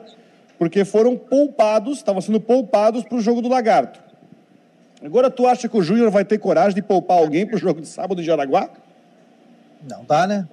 porque 0.60 0.86
foram 0.86 1.18
poupados, 1.18 1.98
estavam 1.98 2.22
sendo 2.22 2.40
poupados 2.40 3.04
para 3.04 3.18
o 3.18 3.22
jogo 3.22 3.42
do 3.42 3.50
Lagarto. 3.50 4.00
Agora, 5.04 5.32
tu 5.32 5.48
acha 5.48 5.68
que 5.68 5.76
o 5.76 5.82
Júnior 5.82 6.12
vai 6.12 6.24
ter 6.24 6.38
coragem 6.38 6.76
de 6.76 6.84
poupar 6.84 7.18
alguém 7.18 7.48
para 7.48 7.56
o 7.56 7.60
jogo 7.60 7.82
de 7.82 7.88
sábado 7.88 8.22
em 8.22 8.24
Jaraguá? 8.24 8.70
Não 9.90 10.06
dá, 10.06 10.28
né? 10.28 10.48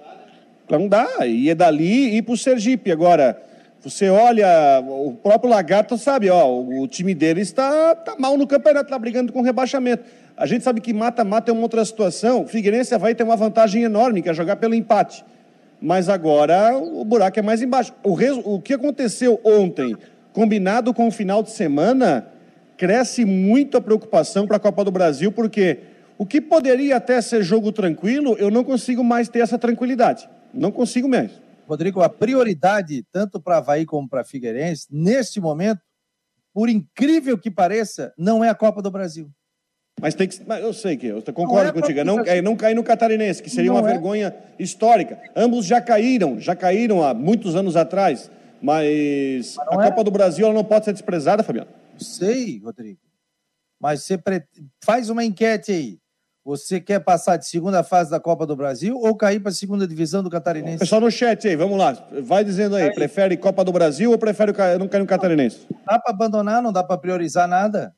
Não 0.67 0.87
dá. 0.87 1.27
E 1.27 1.51
é 1.51 1.53
dali 1.53 2.17
ir 2.17 2.23
para 2.23 2.33
o 2.33 2.37
Sergipe. 2.37 2.91
Agora, 2.91 3.39
você 3.81 4.09
olha, 4.09 4.83
o 4.85 5.13
próprio 5.13 5.49
Lagarto 5.49 5.97
sabe, 5.97 6.29
ó, 6.29 6.47
o 6.49 6.87
time 6.87 7.13
dele 7.13 7.41
está, 7.41 7.93
está 7.93 8.15
mal 8.17 8.37
no 8.37 8.45
campeonato, 8.45 8.85
está 8.85 8.99
brigando 8.99 9.31
com 9.31 9.41
rebaixamento. 9.41 10.03
A 10.35 10.45
gente 10.45 10.63
sabe 10.63 10.81
que 10.81 10.93
mata-mata 10.93 11.51
é 11.51 11.53
uma 11.53 11.63
outra 11.63 11.83
situação. 11.83 12.43
O 12.43 12.47
Figueirense 12.47 12.97
vai 12.97 13.15
ter 13.15 13.23
uma 13.23 13.35
vantagem 13.35 13.83
enorme, 13.83 14.21
que 14.21 14.29
é 14.29 14.33
jogar 14.33 14.55
pelo 14.57 14.73
empate 14.73 15.23
mas 15.81 16.09
agora 16.09 16.77
o 16.77 17.03
buraco 17.05 17.39
é 17.39 17.41
mais 17.41 17.61
embaixo. 17.61 17.93
O, 18.03 18.55
o 18.55 18.61
que 18.61 18.73
aconteceu 18.73 19.39
ontem, 19.43 19.95
combinado 20.33 20.93
com 20.93 21.07
o 21.07 21.11
final 21.11 21.41
de 21.41 21.51
semana, 21.51 22.27
cresce 22.77 23.25
muito 23.25 23.77
a 23.77 23.81
preocupação 23.81 24.45
para 24.45 24.57
a 24.57 24.59
Copa 24.59 24.83
do 24.83 24.91
Brasil, 24.91 25.31
porque 25.31 25.79
o 26.17 26.25
que 26.25 26.41
poderia 26.41 26.97
até 26.97 27.21
ser 27.21 27.43
jogo 27.43 27.71
tranquilo, 27.71 28.35
eu 28.37 28.51
não 28.51 28.63
consigo 28.63 29.03
mais 29.03 29.29
ter 29.29 29.39
essa 29.39 29.57
tranquilidade. 29.57 30.29
Não 30.53 30.71
consigo 30.71 31.07
mesmo. 31.07 31.37
Rodrigo, 31.69 32.01
a 32.01 32.09
prioridade, 32.09 33.05
tanto 33.11 33.39
para 33.39 33.57
Havaí 33.57 33.85
como 33.85 34.09
para 34.09 34.23
Figueirense, 34.23 34.87
neste 34.89 35.39
momento, 35.39 35.81
por 36.51 36.67
incrível 36.67 37.37
que 37.37 37.51
pareça, 37.51 38.11
não 38.17 38.43
é 38.43 38.49
a 38.49 38.55
Copa 38.55 38.81
do 38.81 38.89
Brasil. 38.89 39.29
Mas 40.01 40.15
tem 40.15 40.27
que. 40.27 40.39
eu 40.61 40.73
sei 40.73 40.97
que 40.97 41.05
eu 41.05 41.21
concordo 41.31 41.65
não 41.65 41.69
é 41.69 41.71
contigo. 41.73 42.03
Não, 42.03 42.19
é, 42.21 42.41
não 42.41 42.55
cair 42.55 42.73
no 42.73 42.83
catarinense, 42.83 43.43
que 43.43 43.49
seria 43.51 43.71
não 43.71 43.79
uma 43.79 43.87
é. 43.87 43.91
vergonha 43.91 44.35
histórica. 44.57 45.21
Ambos 45.35 45.65
já 45.65 45.79
caíram, 45.79 46.39
já 46.39 46.55
caíram 46.55 47.03
há 47.03 47.13
muitos 47.13 47.55
anos 47.55 47.75
atrás. 47.75 48.31
Mas, 48.61 49.55
mas 49.57 49.57
a 49.59 49.85
é. 49.85 49.89
Copa 49.89 50.03
do 50.03 50.09
Brasil 50.09 50.45
ela 50.45 50.55
não 50.55 50.63
pode 50.63 50.85
ser 50.85 50.93
desprezada, 50.93 51.43
Fabiano. 51.43 51.69
Sei, 51.99 52.59
Rodrigo. 52.63 52.99
Mas 53.79 54.03
você 54.03 54.17
pre... 54.17 54.43
faz 54.83 55.09
uma 55.09 55.23
enquete 55.23 55.71
aí. 55.71 55.99
Você 56.49 56.81
quer 56.81 56.99
passar 56.99 57.37
de 57.37 57.45
segunda 57.45 57.83
fase 57.83 58.09
da 58.09 58.19
Copa 58.19 58.43
do 58.43 58.55
Brasil 58.55 58.97
ou 58.97 59.15
cair 59.15 59.39
para 59.39 59.51
a 59.51 59.53
segunda 59.53 59.87
divisão 59.87 60.23
do 60.23 60.31
Catarinense? 60.31 60.79
Pessoal 60.79 60.99
no 60.99 61.11
chat 61.11 61.47
aí, 61.47 61.55
vamos 61.55 61.77
lá. 61.77 61.91
Vai 62.23 62.43
dizendo 62.43 62.75
aí, 62.75 62.85
aí. 62.85 62.95
prefere 62.95 63.37
Copa 63.37 63.63
do 63.63 63.71
Brasil 63.71 64.09
ou 64.09 64.17
prefere 64.17 64.51
não 64.79 64.87
cair 64.87 65.01
no 65.01 65.05
Catarinense? 65.05 65.67
Não 65.69 65.79
dá 65.85 65.99
para 65.99 66.11
abandonar, 66.11 66.59
não 66.63 66.73
dá 66.73 66.83
para 66.83 66.97
priorizar 66.97 67.47
nada. 67.47 67.95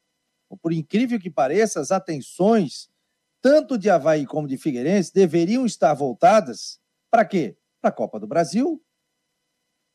Por 0.62 0.74
incrível 0.74 1.18
que 1.18 1.30
pareça, 1.30 1.80
as 1.80 1.92
atenções, 1.92 2.90
tanto 3.42 3.78
de 3.78 3.90
Havaí 3.90 4.26
como 4.26 4.50
de 4.50 4.58
Figueirense, 4.58 5.14
deveriam 5.14 5.66
estar 5.66 5.94
voltadas 5.94 6.78
para 7.10 7.24
quê? 7.24 7.56
Para 7.82 7.88
a 7.88 7.94
Copa 7.94 8.20
do 8.20 8.28
Brasil. 8.28 8.84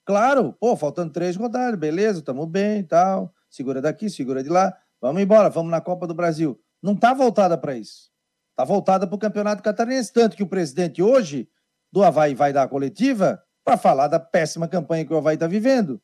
Claro, 0.03 0.55
pô, 0.59 0.75
faltando 0.75 1.13
três 1.13 1.37
rodadas, 1.37 1.79
beleza, 1.79 2.21
estamos 2.21 2.49
bem 2.49 2.79
e 2.79 2.85
tal. 2.85 3.35
Segura 3.51 3.83
daqui, 3.83 4.09
segura 4.09 4.43
de 4.43 4.49
lá. 4.49 4.75
Vamos 4.99 5.21
embora, 5.21 5.51
vamos 5.51 5.71
na 5.71 5.83
Copa 5.83 6.07
do 6.07 6.15
Brasil. 6.15 6.59
Não 6.83 6.95
está 6.95 7.13
voltada 7.13 7.59
para 7.59 7.77
isso. 7.77 8.16
Está 8.57 8.65
voltada 8.65 9.07
para 9.07 9.15
o 9.15 9.19
Campeonato 9.19 9.63
Catarinense. 9.63 10.11
Tanto 10.11 10.35
que 10.35 10.43
o 10.43 10.47
presidente 10.47 11.03
hoje 11.03 11.47
do 11.93 12.03
Havaí 12.03 12.35
vai 12.35 12.55
dar 12.55 12.63
a 12.63 12.69
coletiva 12.69 13.43
para 13.63 13.77
falar 13.77 14.09
da 14.09 14.19
péssima 14.19 14.67
campanha 14.67 15.05
que 15.05 15.13
o 15.13 15.17
Havaí 15.19 15.35
está 15.35 15.47
vivendo. 15.47 16.01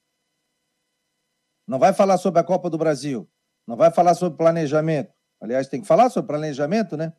Não 1.67 1.79
vai 1.79 1.95
falar 1.95 2.19
sobre 2.19 2.41
a 2.41 2.45
Copa 2.45 2.69
do 2.69 2.77
Brasil. 2.77 3.27
Não 3.67 3.75
vai 3.75 3.91
falar 3.91 4.15
sobre 4.15 4.37
planejamento. 4.37 5.15
Aliás, 5.41 5.67
tem 5.67 5.81
que 5.81 5.87
falar 5.87 6.11
sobre 6.11 6.29
planejamento, 6.29 6.95
né? 6.95 7.15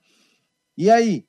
E 0.77 0.91
aí? 0.91 1.27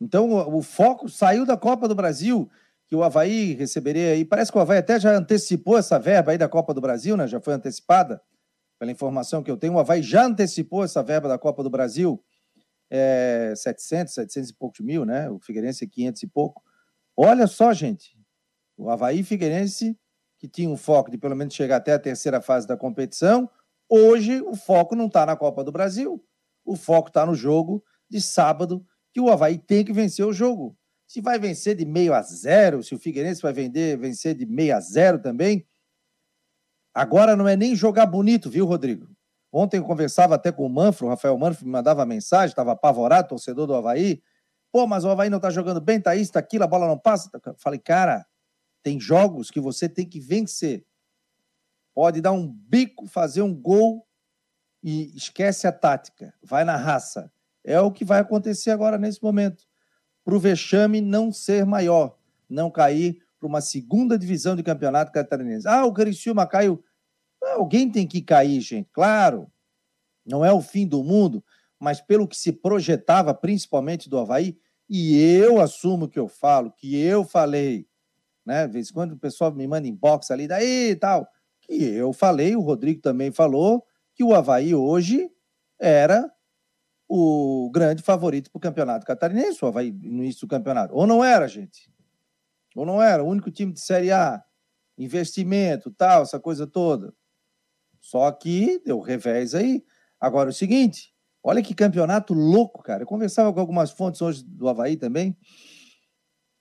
Então, 0.00 0.32
o, 0.32 0.60
foco 0.60 1.08
saiu 1.08 1.46
da 1.46 1.56
Copa 1.56 1.86
do 1.86 1.94
Brasil, 1.94 2.50
que 2.88 2.96
o 2.96 3.04
Havaí 3.04 3.54
receberia 3.54 4.14
aí. 4.14 4.24
Parece 4.24 4.50
que 4.50 4.58
o 4.58 4.60
Havaí 4.60 4.78
até 4.78 4.98
já 4.98 5.14
antecipou 5.14 5.78
essa 5.78 5.96
verba 5.96 6.32
aí 6.32 6.38
da 6.38 6.48
Copa 6.48 6.74
do 6.74 6.80
Brasil, 6.80 7.16
né? 7.16 7.28
Já 7.28 7.40
foi 7.40 7.54
antecipada. 7.54 8.20
Pela 8.80 8.90
informação 8.90 9.44
que 9.44 9.50
eu 9.50 9.56
tenho, 9.56 9.74
o 9.74 9.78
Havaí 9.78 10.02
já 10.02 10.24
antecipou 10.26 10.82
essa 10.82 11.04
verba 11.04 11.28
da 11.28 11.38
Copa 11.38 11.62
do 11.62 11.70
Brasil 11.70 12.20
é, 12.96 13.52
700, 13.56 14.14
700 14.14 14.50
e 14.50 14.54
poucos 14.54 14.80
mil, 14.80 15.04
né? 15.04 15.28
O 15.28 15.40
Figueirense 15.40 15.84
500 15.84 16.22
e 16.22 16.26
pouco. 16.28 16.62
Olha 17.16 17.48
só, 17.48 17.72
gente, 17.72 18.16
o 18.76 18.88
Havaí 18.88 19.24
Figueirense, 19.24 19.98
que 20.38 20.46
tinha 20.46 20.68
um 20.70 20.76
foco 20.76 21.10
de 21.10 21.18
pelo 21.18 21.34
menos 21.34 21.54
chegar 21.54 21.76
até 21.76 21.92
a 21.92 21.98
terceira 21.98 22.40
fase 22.40 22.68
da 22.68 22.76
competição, 22.76 23.50
hoje 23.88 24.40
o 24.42 24.54
foco 24.54 24.94
não 24.94 25.06
está 25.06 25.26
na 25.26 25.34
Copa 25.34 25.64
do 25.64 25.72
Brasil. 25.72 26.24
O 26.64 26.76
foco 26.76 27.08
está 27.08 27.26
no 27.26 27.34
jogo 27.34 27.82
de 28.08 28.20
sábado, 28.20 28.86
que 29.12 29.20
o 29.20 29.28
Havaí 29.28 29.58
tem 29.58 29.84
que 29.84 29.92
vencer 29.92 30.24
o 30.24 30.32
jogo. 30.32 30.78
Se 31.04 31.20
vai 31.20 31.36
vencer 31.36 31.74
de 31.74 31.84
meio 31.84 32.14
a 32.14 32.22
zero, 32.22 32.80
se 32.82 32.94
o 32.94 32.98
Figueirense 32.98 33.42
vai 33.42 33.52
vender, 33.52 33.98
vencer 33.98 34.36
de 34.36 34.46
meio 34.46 34.76
a 34.76 34.80
zero 34.80 35.20
também, 35.20 35.66
agora 36.94 37.34
não 37.34 37.48
é 37.48 37.56
nem 37.56 37.74
jogar 37.74 38.06
bonito, 38.06 38.48
viu, 38.48 38.66
Rodrigo? 38.66 39.08
Ontem 39.56 39.76
eu 39.76 39.84
conversava 39.84 40.34
até 40.34 40.50
com 40.50 40.66
o 40.66 40.68
Manfro, 40.68 41.06
o 41.06 41.08
Rafael 41.10 41.38
Manfro 41.38 41.64
me 41.64 41.70
mandava 41.70 42.04
mensagem, 42.04 42.48
estava 42.48 42.72
apavorado, 42.72 43.28
torcedor 43.28 43.68
do 43.68 43.74
Havaí. 43.76 44.20
Pô, 44.72 44.84
mas 44.84 45.04
o 45.04 45.08
Havaí 45.08 45.30
não 45.30 45.36
está 45.36 45.48
jogando 45.48 45.80
bem, 45.80 46.00
tá 46.00 46.16
isso, 46.16 46.32
tá 46.32 46.40
aquilo, 46.40 46.64
a 46.64 46.66
bola 46.66 46.88
não 46.88 46.98
passa. 46.98 47.30
Falei, 47.58 47.78
cara, 47.78 48.26
tem 48.82 48.98
jogos 48.98 49.52
que 49.52 49.60
você 49.60 49.88
tem 49.88 50.08
que 50.08 50.18
vencer. 50.18 50.84
Pode 51.94 52.20
dar 52.20 52.32
um 52.32 52.48
bico, 52.48 53.06
fazer 53.06 53.42
um 53.42 53.54
gol 53.54 54.04
e 54.82 55.16
esquece 55.16 55.68
a 55.68 55.72
tática, 55.72 56.34
vai 56.42 56.64
na 56.64 56.74
raça. 56.74 57.30
É 57.62 57.80
o 57.80 57.92
que 57.92 58.04
vai 58.04 58.18
acontecer 58.18 58.72
agora 58.72 58.98
nesse 58.98 59.22
momento. 59.22 59.62
Para 60.24 60.34
o 60.34 60.40
vexame 60.40 61.00
não 61.00 61.30
ser 61.30 61.64
maior, 61.64 62.18
não 62.50 62.72
cair 62.72 63.22
para 63.38 63.46
uma 63.46 63.60
segunda 63.60 64.18
divisão 64.18 64.56
de 64.56 64.64
campeonato 64.64 65.12
catarinense. 65.12 65.68
Ah, 65.68 65.84
o 65.84 65.92
Criciúma 65.94 66.44
caiu 66.44 66.82
Alguém 67.52 67.90
tem 67.90 68.06
que 68.06 68.22
cair, 68.22 68.60
gente, 68.60 68.88
claro. 68.92 69.50
Não 70.24 70.44
é 70.44 70.52
o 70.52 70.60
fim 70.60 70.86
do 70.86 71.04
mundo, 71.04 71.44
mas 71.78 72.00
pelo 72.00 72.26
que 72.26 72.36
se 72.36 72.52
projetava, 72.52 73.34
principalmente 73.34 74.08
do 74.08 74.18
Havaí, 74.18 74.56
e 74.88 75.18
eu 75.18 75.60
assumo 75.60 76.08
que 76.08 76.18
eu 76.18 76.28
falo, 76.28 76.72
que 76.72 76.96
eu 76.96 77.24
falei, 77.24 77.86
né? 78.44 78.66
Vez 78.66 78.90
quando 78.90 79.12
o 79.12 79.18
pessoal 79.18 79.52
me 79.52 79.66
manda 79.66 79.88
inbox 79.88 80.30
ali, 80.30 80.46
daí 80.46 80.90
e 80.90 80.96
tal, 80.96 81.26
que 81.60 81.74
eu 81.74 82.12
falei, 82.12 82.54
o 82.56 82.60
Rodrigo 82.60 83.00
também 83.00 83.30
falou, 83.30 83.84
que 84.14 84.22
o 84.22 84.34
Havaí 84.34 84.74
hoje 84.74 85.30
era 85.78 86.30
o 87.08 87.70
grande 87.72 88.02
favorito 88.02 88.50
para 88.50 88.58
o 88.58 88.60
campeonato 88.60 89.06
catarinense, 89.06 89.64
o 89.64 89.68
Havaí 89.68 89.92
no 89.92 90.22
início 90.22 90.42
do 90.42 90.50
campeonato. 90.50 90.94
Ou 90.94 91.06
não 91.06 91.24
era, 91.24 91.46
gente? 91.48 91.90
Ou 92.74 92.84
não 92.86 93.02
era? 93.02 93.22
O 93.22 93.28
único 93.28 93.50
time 93.50 93.72
de 93.72 93.80
Série 93.80 94.10
A, 94.10 94.42
investimento, 94.96 95.90
tal, 95.90 96.22
essa 96.22 96.40
coisa 96.40 96.66
toda. 96.66 97.14
Só 98.04 98.30
que 98.30 98.82
deu 98.84 99.00
revés 99.00 99.54
aí. 99.54 99.82
Agora, 100.20 100.50
o 100.50 100.52
seguinte, 100.52 101.10
olha 101.42 101.62
que 101.62 101.74
campeonato 101.74 102.34
louco, 102.34 102.82
cara. 102.82 103.02
Eu 103.02 103.06
conversava 103.06 103.50
com 103.50 103.58
algumas 103.58 103.90
fontes 103.90 104.20
hoje 104.20 104.44
do 104.44 104.68
Havaí 104.68 104.98
também, 104.98 105.34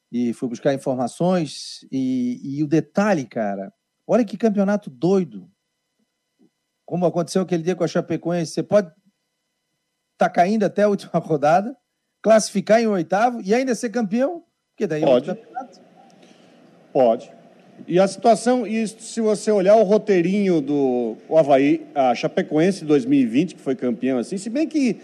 e 0.09 0.31
fui 0.31 0.47
buscar 0.47 0.73
informações, 0.73 1.85
e, 1.91 2.39
e 2.59 2.63
o 2.63 2.67
detalhe, 2.67 3.25
cara, 3.25 3.73
olha 4.07 4.23
que 4.23 4.37
campeonato 4.37 4.89
doido. 4.89 5.51
Como 6.85 7.05
aconteceu 7.05 7.41
aquele 7.41 7.63
dia 7.63 7.75
com 7.75 7.83
a 7.83 7.87
Chapecoense, 7.89 8.53
você 8.53 8.63
pode 8.63 8.87
estar 8.87 8.97
tá 10.17 10.29
caindo 10.29 10.63
até 10.63 10.83
a 10.83 10.89
última 10.89 11.19
rodada, 11.19 11.75
classificar 12.21 12.79
em 12.79 12.87
oitavo 12.87 13.41
e 13.41 13.53
ainda 13.53 13.75
ser 13.75 13.89
campeão, 13.89 14.45
porque 14.69 14.87
daí 14.87 15.01
pode. 15.01 15.29
é 15.29 15.33
outro 15.33 15.45
campeonato. 15.45 15.81
Pode. 16.93 17.42
E 17.87 17.99
a 17.99 18.07
situação, 18.07 18.65
e 18.65 18.87
se 18.87 19.19
você 19.19 19.51
olhar 19.51 19.75
o 19.75 19.83
roteirinho 19.83 20.61
do 20.61 21.17
o 21.27 21.37
Havaí, 21.37 21.81
a 21.93 22.15
Chapecoense 22.15 22.85
2020, 22.85 23.55
que 23.55 23.61
foi 23.61 23.75
campeão, 23.75 24.17
assim, 24.17 24.37
se 24.37 24.49
bem 24.49 24.67
que 24.67 24.97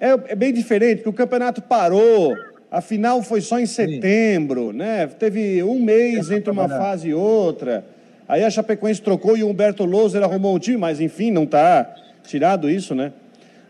é, 0.00 0.32
é 0.32 0.34
bem 0.34 0.52
diferente, 0.52 0.98
porque 0.98 1.10
o 1.10 1.12
campeonato 1.12 1.62
parou, 1.62 2.36
a 2.70 2.80
final 2.80 3.22
foi 3.22 3.40
só 3.40 3.58
em 3.58 3.66
setembro, 3.66 4.72
Sim. 4.72 4.78
né? 4.78 5.06
Teve 5.06 5.62
um 5.62 5.80
mês 5.80 6.30
entre 6.30 6.50
uma 6.50 6.68
fase 6.68 7.08
e 7.08 7.14
outra. 7.14 7.84
Aí 8.28 8.42
a 8.42 8.50
Chapecoense 8.50 9.00
trocou 9.00 9.36
e 9.36 9.42
o 9.42 9.48
Humberto 9.48 9.84
Louser 9.84 10.22
arrumou 10.22 10.54
um 10.54 10.58
time, 10.58 10.76
mas 10.76 11.00
enfim, 11.00 11.30
não 11.30 11.44
está 11.44 11.94
tirado 12.24 12.68
isso, 12.68 12.94
né? 12.94 13.12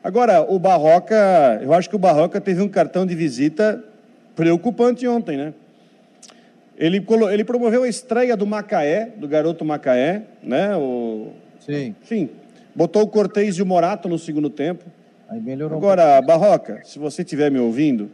Agora, 0.02 0.42
o 0.42 0.58
Barroca, 0.58 1.60
eu 1.62 1.72
acho 1.72 1.88
que 1.88 1.96
o 1.96 1.98
Barroca 1.98 2.40
teve 2.40 2.60
um 2.60 2.68
cartão 2.68 3.06
de 3.06 3.14
visita 3.14 3.82
preocupante 4.34 5.06
ontem, 5.06 5.36
né? 5.36 5.54
Ele, 6.76 7.04
ele 7.32 7.44
promoveu 7.44 7.84
a 7.84 7.88
estreia 7.88 8.36
do 8.36 8.46
Macaé, 8.46 9.12
do 9.16 9.28
garoto 9.28 9.64
Macaé, 9.64 10.22
né? 10.42 10.76
O, 10.76 11.28
Sim. 11.60 11.94
Enfim, 12.02 12.30
botou 12.74 13.02
o 13.02 13.06
Cortez 13.06 13.56
e 13.56 13.62
o 13.62 13.66
Morato 13.66 14.08
no 14.08 14.18
segundo 14.18 14.50
tempo. 14.50 14.84
Aí 15.28 15.40
melhorou. 15.40 15.78
Agora, 15.78 16.20
um 16.20 16.26
Barroca, 16.26 16.80
se 16.84 16.98
você 16.98 17.22
estiver 17.22 17.50
me 17.50 17.58
ouvindo, 17.58 18.10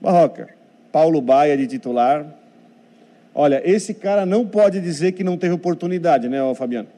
Barroca, 0.00 0.48
Paulo 0.90 1.20
Baia 1.20 1.56
de 1.56 1.66
titular. 1.66 2.26
Olha, 3.34 3.62
esse 3.64 3.94
cara 3.94 4.26
não 4.26 4.46
pode 4.46 4.80
dizer 4.80 5.12
que 5.12 5.22
não 5.22 5.36
teve 5.36 5.54
oportunidade, 5.54 6.28
né, 6.28 6.38
Fabiano? 6.54 6.88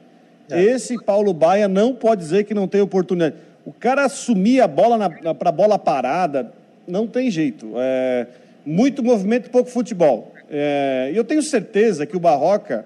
É. 0.49 0.61
Esse 0.61 1.01
Paulo 1.03 1.33
Baia 1.33 1.67
não 1.67 1.93
pode 1.93 2.21
dizer 2.21 2.43
que 2.43 2.53
não 2.53 2.67
teve 2.67 2.83
oportunidade. 2.83 3.35
O 3.65 3.71
cara 3.71 4.05
assumir 4.05 4.61
a 4.61 4.67
bola 4.67 5.09
para 5.09 5.49
a 5.49 5.51
bola 5.51 5.79
parada, 5.79 6.51
não 6.87 7.07
tem 7.07 7.31
jeito. 7.31 7.71
É, 7.77 8.27
muito 8.65 9.03
movimento 9.03 9.47
e 9.47 9.49
pouco 9.49 9.69
futebol. 9.69 10.34
É, 10.57 11.11
eu 11.13 11.25
tenho 11.25 11.41
certeza 11.41 12.05
que 12.05 12.15
o 12.15 12.19
Barroca, 12.19 12.85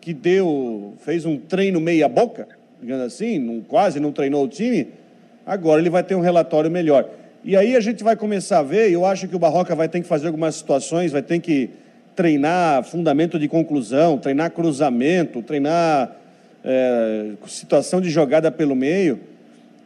que 0.00 0.12
deu, 0.12 0.94
fez 0.98 1.24
um 1.24 1.38
treino 1.38 1.80
meia 1.80 2.08
boca, 2.08 2.48
digamos 2.82 3.06
assim, 3.06 3.38
não, 3.38 3.60
quase 3.60 4.00
não 4.00 4.10
treinou 4.10 4.44
o 4.44 4.48
time, 4.48 4.88
agora 5.46 5.80
ele 5.80 5.88
vai 5.88 6.02
ter 6.02 6.16
um 6.16 6.20
relatório 6.20 6.68
melhor. 6.68 7.08
E 7.44 7.56
aí 7.56 7.76
a 7.76 7.80
gente 7.80 8.02
vai 8.02 8.16
começar 8.16 8.58
a 8.58 8.62
ver, 8.64 8.90
eu 8.90 9.06
acho 9.06 9.28
que 9.28 9.36
o 9.36 9.38
Barroca 9.38 9.72
vai 9.76 9.88
ter 9.88 10.00
que 10.00 10.08
fazer 10.08 10.26
algumas 10.26 10.56
situações, 10.56 11.12
vai 11.12 11.22
ter 11.22 11.38
que 11.38 11.70
treinar 12.16 12.82
fundamento 12.82 13.38
de 13.38 13.46
conclusão, 13.46 14.18
treinar 14.18 14.50
cruzamento, 14.50 15.42
treinar 15.42 16.10
é, 16.64 17.34
situação 17.46 18.00
de 18.00 18.10
jogada 18.10 18.50
pelo 18.50 18.74
meio. 18.74 19.20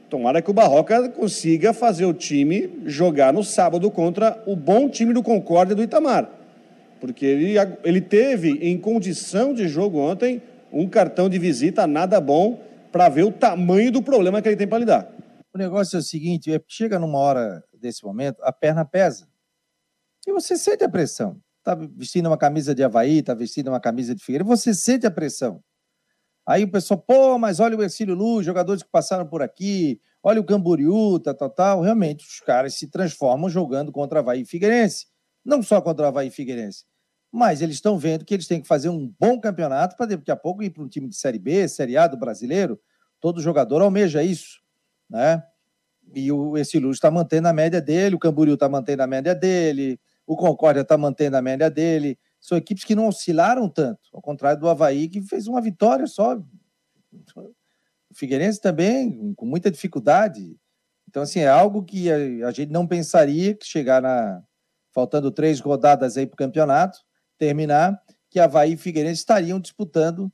Tomara 0.08 0.40
que 0.40 0.50
o 0.50 0.54
Barroca 0.54 1.06
consiga 1.10 1.74
fazer 1.74 2.06
o 2.06 2.14
time 2.14 2.70
jogar 2.86 3.30
no 3.30 3.44
sábado 3.44 3.90
contra 3.90 4.42
o 4.46 4.56
bom 4.56 4.88
time 4.88 5.12
do 5.12 5.22
Concórdia 5.22 5.76
do 5.76 5.82
Itamar 5.82 6.37
porque 7.00 7.24
ele, 7.24 7.54
ele 7.84 8.00
teve 8.00 8.50
em 8.60 8.78
condição 8.78 9.54
de 9.54 9.68
jogo 9.68 9.98
ontem 9.98 10.42
um 10.72 10.88
cartão 10.88 11.28
de 11.28 11.38
visita 11.38 11.86
nada 11.86 12.20
bom 12.20 12.62
para 12.92 13.08
ver 13.08 13.24
o 13.24 13.32
tamanho 13.32 13.92
do 13.92 14.02
problema 14.02 14.40
que 14.42 14.48
ele 14.48 14.56
tem 14.56 14.66
para 14.66 14.78
lidar. 14.78 15.12
O 15.52 15.58
negócio 15.58 15.96
é 15.96 15.98
o 16.00 16.02
seguinte: 16.02 16.52
é, 16.52 16.60
chega 16.66 16.98
numa 16.98 17.18
hora 17.18 17.64
desse 17.74 18.04
momento, 18.04 18.42
a 18.42 18.52
perna 18.52 18.84
pesa. 18.84 19.28
E 20.26 20.32
você 20.32 20.56
sente 20.56 20.84
a 20.84 20.88
pressão. 20.88 21.40
Está 21.58 21.74
vestindo 21.74 22.26
uma 22.26 22.38
camisa 22.38 22.74
de 22.74 22.82
Havaí, 22.82 23.18
está 23.18 23.34
vestindo 23.34 23.68
uma 23.68 23.80
camisa 23.80 24.14
de 24.14 24.22
Figueiredo, 24.22 24.48
você 24.48 24.74
sente 24.74 25.06
a 25.06 25.10
pressão. 25.10 25.62
Aí 26.46 26.64
o 26.64 26.70
pessoal, 26.70 26.98
pô, 26.98 27.38
mas 27.38 27.60
olha 27.60 27.76
o 27.76 27.82
Ercílio 27.82 28.14
Luz, 28.14 28.44
jogadores 28.44 28.82
que 28.82 28.88
passaram 28.90 29.26
por 29.26 29.42
aqui, 29.42 30.00
olha 30.22 30.40
o 30.40 30.44
Camboriú, 30.44 31.18
tal, 31.18 31.34
tal, 31.34 31.50
tal. 31.50 31.80
Realmente, 31.82 32.26
os 32.26 32.40
caras 32.40 32.74
se 32.74 32.88
transformam 32.88 33.50
jogando 33.50 33.92
contra 33.92 34.20
Havaí 34.20 34.42
e 34.42 34.46
Figueirense. 34.46 35.06
Não 35.44 35.62
só 35.62 35.80
contra 35.80 36.04
o 36.04 36.08
Havaí 36.08 36.30
Figueirense, 36.30 36.84
mas 37.30 37.62
eles 37.62 37.76
estão 37.76 37.98
vendo 37.98 38.24
que 38.24 38.34
eles 38.34 38.46
têm 38.46 38.60
que 38.60 38.68
fazer 38.68 38.88
um 38.88 39.12
bom 39.18 39.40
campeonato 39.40 39.96
para 39.96 40.06
daqui 40.06 40.30
a 40.30 40.36
pouco 40.36 40.62
ir 40.62 40.70
para 40.70 40.82
um 40.82 40.88
time 40.88 41.08
de 41.08 41.16
Série 41.16 41.38
B, 41.38 41.68
Série 41.68 41.96
A 41.96 42.06
do 42.06 42.16
brasileiro. 42.16 42.80
Todo 43.20 43.40
jogador 43.40 43.82
almeja 43.82 44.22
isso, 44.22 44.60
né? 45.08 45.42
e 46.14 46.30
o, 46.32 46.56
esse 46.56 46.78
Luz 46.78 46.96
está 46.96 47.10
mantendo 47.10 47.48
a 47.48 47.52
média 47.52 47.80
dele, 47.80 48.14
o 48.14 48.18
Camboriú 48.18 48.54
está 48.54 48.68
mantendo 48.68 49.02
a 49.02 49.06
média 49.06 49.34
dele, 49.34 50.00
o 50.26 50.36
Concórdia 50.36 50.82
está 50.82 50.96
mantendo 50.96 51.36
a 51.36 51.42
média 51.42 51.70
dele. 51.70 52.18
São 52.40 52.56
equipes 52.56 52.84
que 52.84 52.94
não 52.94 53.08
oscilaram 53.08 53.68
tanto, 53.68 54.00
ao 54.12 54.22
contrário 54.22 54.60
do 54.60 54.68
Havaí, 54.68 55.08
que 55.08 55.20
fez 55.22 55.46
uma 55.46 55.60
vitória 55.60 56.06
só. 56.06 56.36
O 56.36 58.14
Figueirense 58.14 58.60
também, 58.60 59.34
com 59.34 59.44
muita 59.44 59.70
dificuldade. 59.70 60.56
Então, 61.08 61.22
assim, 61.22 61.40
é 61.40 61.48
algo 61.48 61.82
que 61.82 62.10
a, 62.10 62.48
a 62.48 62.50
gente 62.52 62.70
não 62.70 62.86
pensaria 62.86 63.54
que 63.54 63.66
chegar 63.66 64.00
na. 64.00 64.42
Faltando 64.92 65.30
três 65.30 65.60
rodadas 65.60 66.16
aí 66.16 66.26
para 66.26 66.34
o 66.34 66.38
campeonato, 66.38 66.98
terminar, 67.38 68.00
que 68.30 68.40
Havaí 68.40 68.72
e 68.72 68.76
Figueirense 68.76 69.20
estariam 69.20 69.60
disputando, 69.60 70.30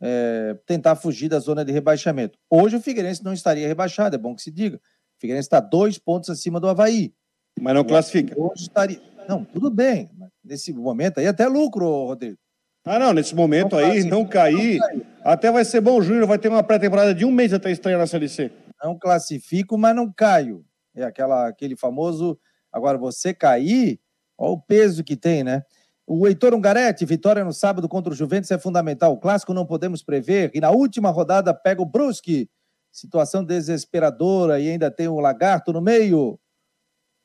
é, 0.00 0.56
tentar 0.66 0.96
fugir 0.96 1.28
da 1.28 1.38
zona 1.38 1.64
de 1.64 1.72
rebaixamento. 1.72 2.38
Hoje 2.50 2.76
o 2.76 2.80
Figueirense 2.80 3.24
não 3.24 3.32
estaria 3.32 3.66
rebaixado, 3.66 4.14
é 4.14 4.18
bom 4.18 4.34
que 4.34 4.42
se 4.42 4.50
diga. 4.50 4.76
O 4.76 5.20
Figueirense 5.20 5.46
está 5.46 5.60
dois 5.60 5.98
pontos 5.98 6.30
acima 6.30 6.60
do 6.60 6.68
Havaí. 6.68 7.14
Mas 7.60 7.74
não 7.74 7.84
classifica. 7.84 8.34
Hoje 8.38 8.62
estaria. 8.62 9.00
Não, 9.28 9.44
tudo 9.44 9.70
bem. 9.70 10.10
Nesse 10.44 10.72
momento 10.72 11.18
aí, 11.18 11.26
até 11.26 11.46
lucro, 11.46 11.86
Rodrigo. 11.86 12.38
Ah, 12.84 12.98
não, 12.98 13.14
nesse 13.14 13.34
momento 13.34 13.72
não 13.72 13.78
aí, 13.78 14.04
não 14.04 14.26
cair, 14.26 14.78
não 14.78 14.88
cair, 14.88 15.06
até 15.22 15.50
vai 15.50 15.64
ser 15.64 15.80
bom. 15.80 15.96
O 15.96 16.02
Júnior 16.02 16.26
vai 16.26 16.38
ter 16.38 16.48
uma 16.48 16.62
pré-temporada 16.62 17.14
de 17.14 17.24
um 17.24 17.30
mês 17.30 17.54
até 17.54 17.70
estrear 17.70 17.98
na 17.98 18.06
Série 18.06 18.28
C. 18.28 18.52
Não 18.82 18.98
classifico, 18.98 19.78
mas 19.78 19.96
não 19.96 20.12
caio. 20.12 20.62
É 20.94 21.02
aquela, 21.02 21.48
aquele 21.48 21.76
famoso. 21.76 22.38
Agora, 22.74 22.98
você 22.98 23.32
cair, 23.32 24.00
olha 24.36 24.50
o 24.50 24.60
peso 24.60 25.04
que 25.04 25.14
tem, 25.14 25.44
né? 25.44 25.62
O 26.04 26.26
Heitor 26.26 26.52
Ungarete, 26.52 27.06
vitória 27.06 27.44
no 27.44 27.52
sábado 27.52 27.88
contra 27.88 28.12
o 28.12 28.16
Juventus 28.16 28.50
é 28.50 28.58
fundamental. 28.58 29.12
O 29.12 29.18
clássico 29.18 29.54
não 29.54 29.64
podemos 29.64 30.02
prever. 30.02 30.50
E 30.52 30.60
na 30.60 30.70
última 30.70 31.08
rodada 31.10 31.54
pega 31.54 31.80
o 31.80 31.86
Brusque. 31.86 32.50
Situação 32.90 33.44
desesperadora 33.44 34.58
e 34.60 34.68
ainda 34.68 34.90
tem 34.90 35.06
o 35.06 35.20
Lagarto 35.20 35.72
no 35.72 35.80
meio. 35.80 36.38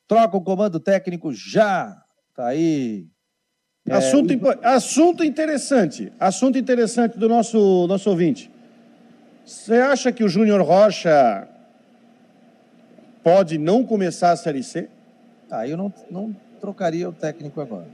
Troca 0.08 0.38
o 0.38 0.42
comando 0.42 0.80
técnico 0.80 1.34
já. 1.34 2.00
Tá 2.36 2.48
aí. 2.48 3.08
É, 3.88 3.94
assunto, 3.94 4.34
assunto 4.64 5.24
interessante. 5.24 6.14
Assunto 6.20 6.58
interessante 6.60 7.18
do 7.18 7.28
nosso, 7.28 7.88
nosso 7.88 8.10
ouvinte. 8.10 8.52
Você 9.44 9.76
acha 9.76 10.12
que 10.12 10.24
o 10.24 10.30
Júnior 10.30 10.62
Rocha 10.62 11.48
pode 13.24 13.58
não 13.58 13.84
começar 13.84 14.32
a 14.32 14.38
Série 14.38 14.64
C? 14.64 14.90
Ah, 15.52 15.68
eu 15.68 15.76
não, 15.76 15.94
não 16.10 16.36
trocaria 16.60 17.10
o 17.10 17.14
técnico 17.14 17.60
agora. 17.62 17.88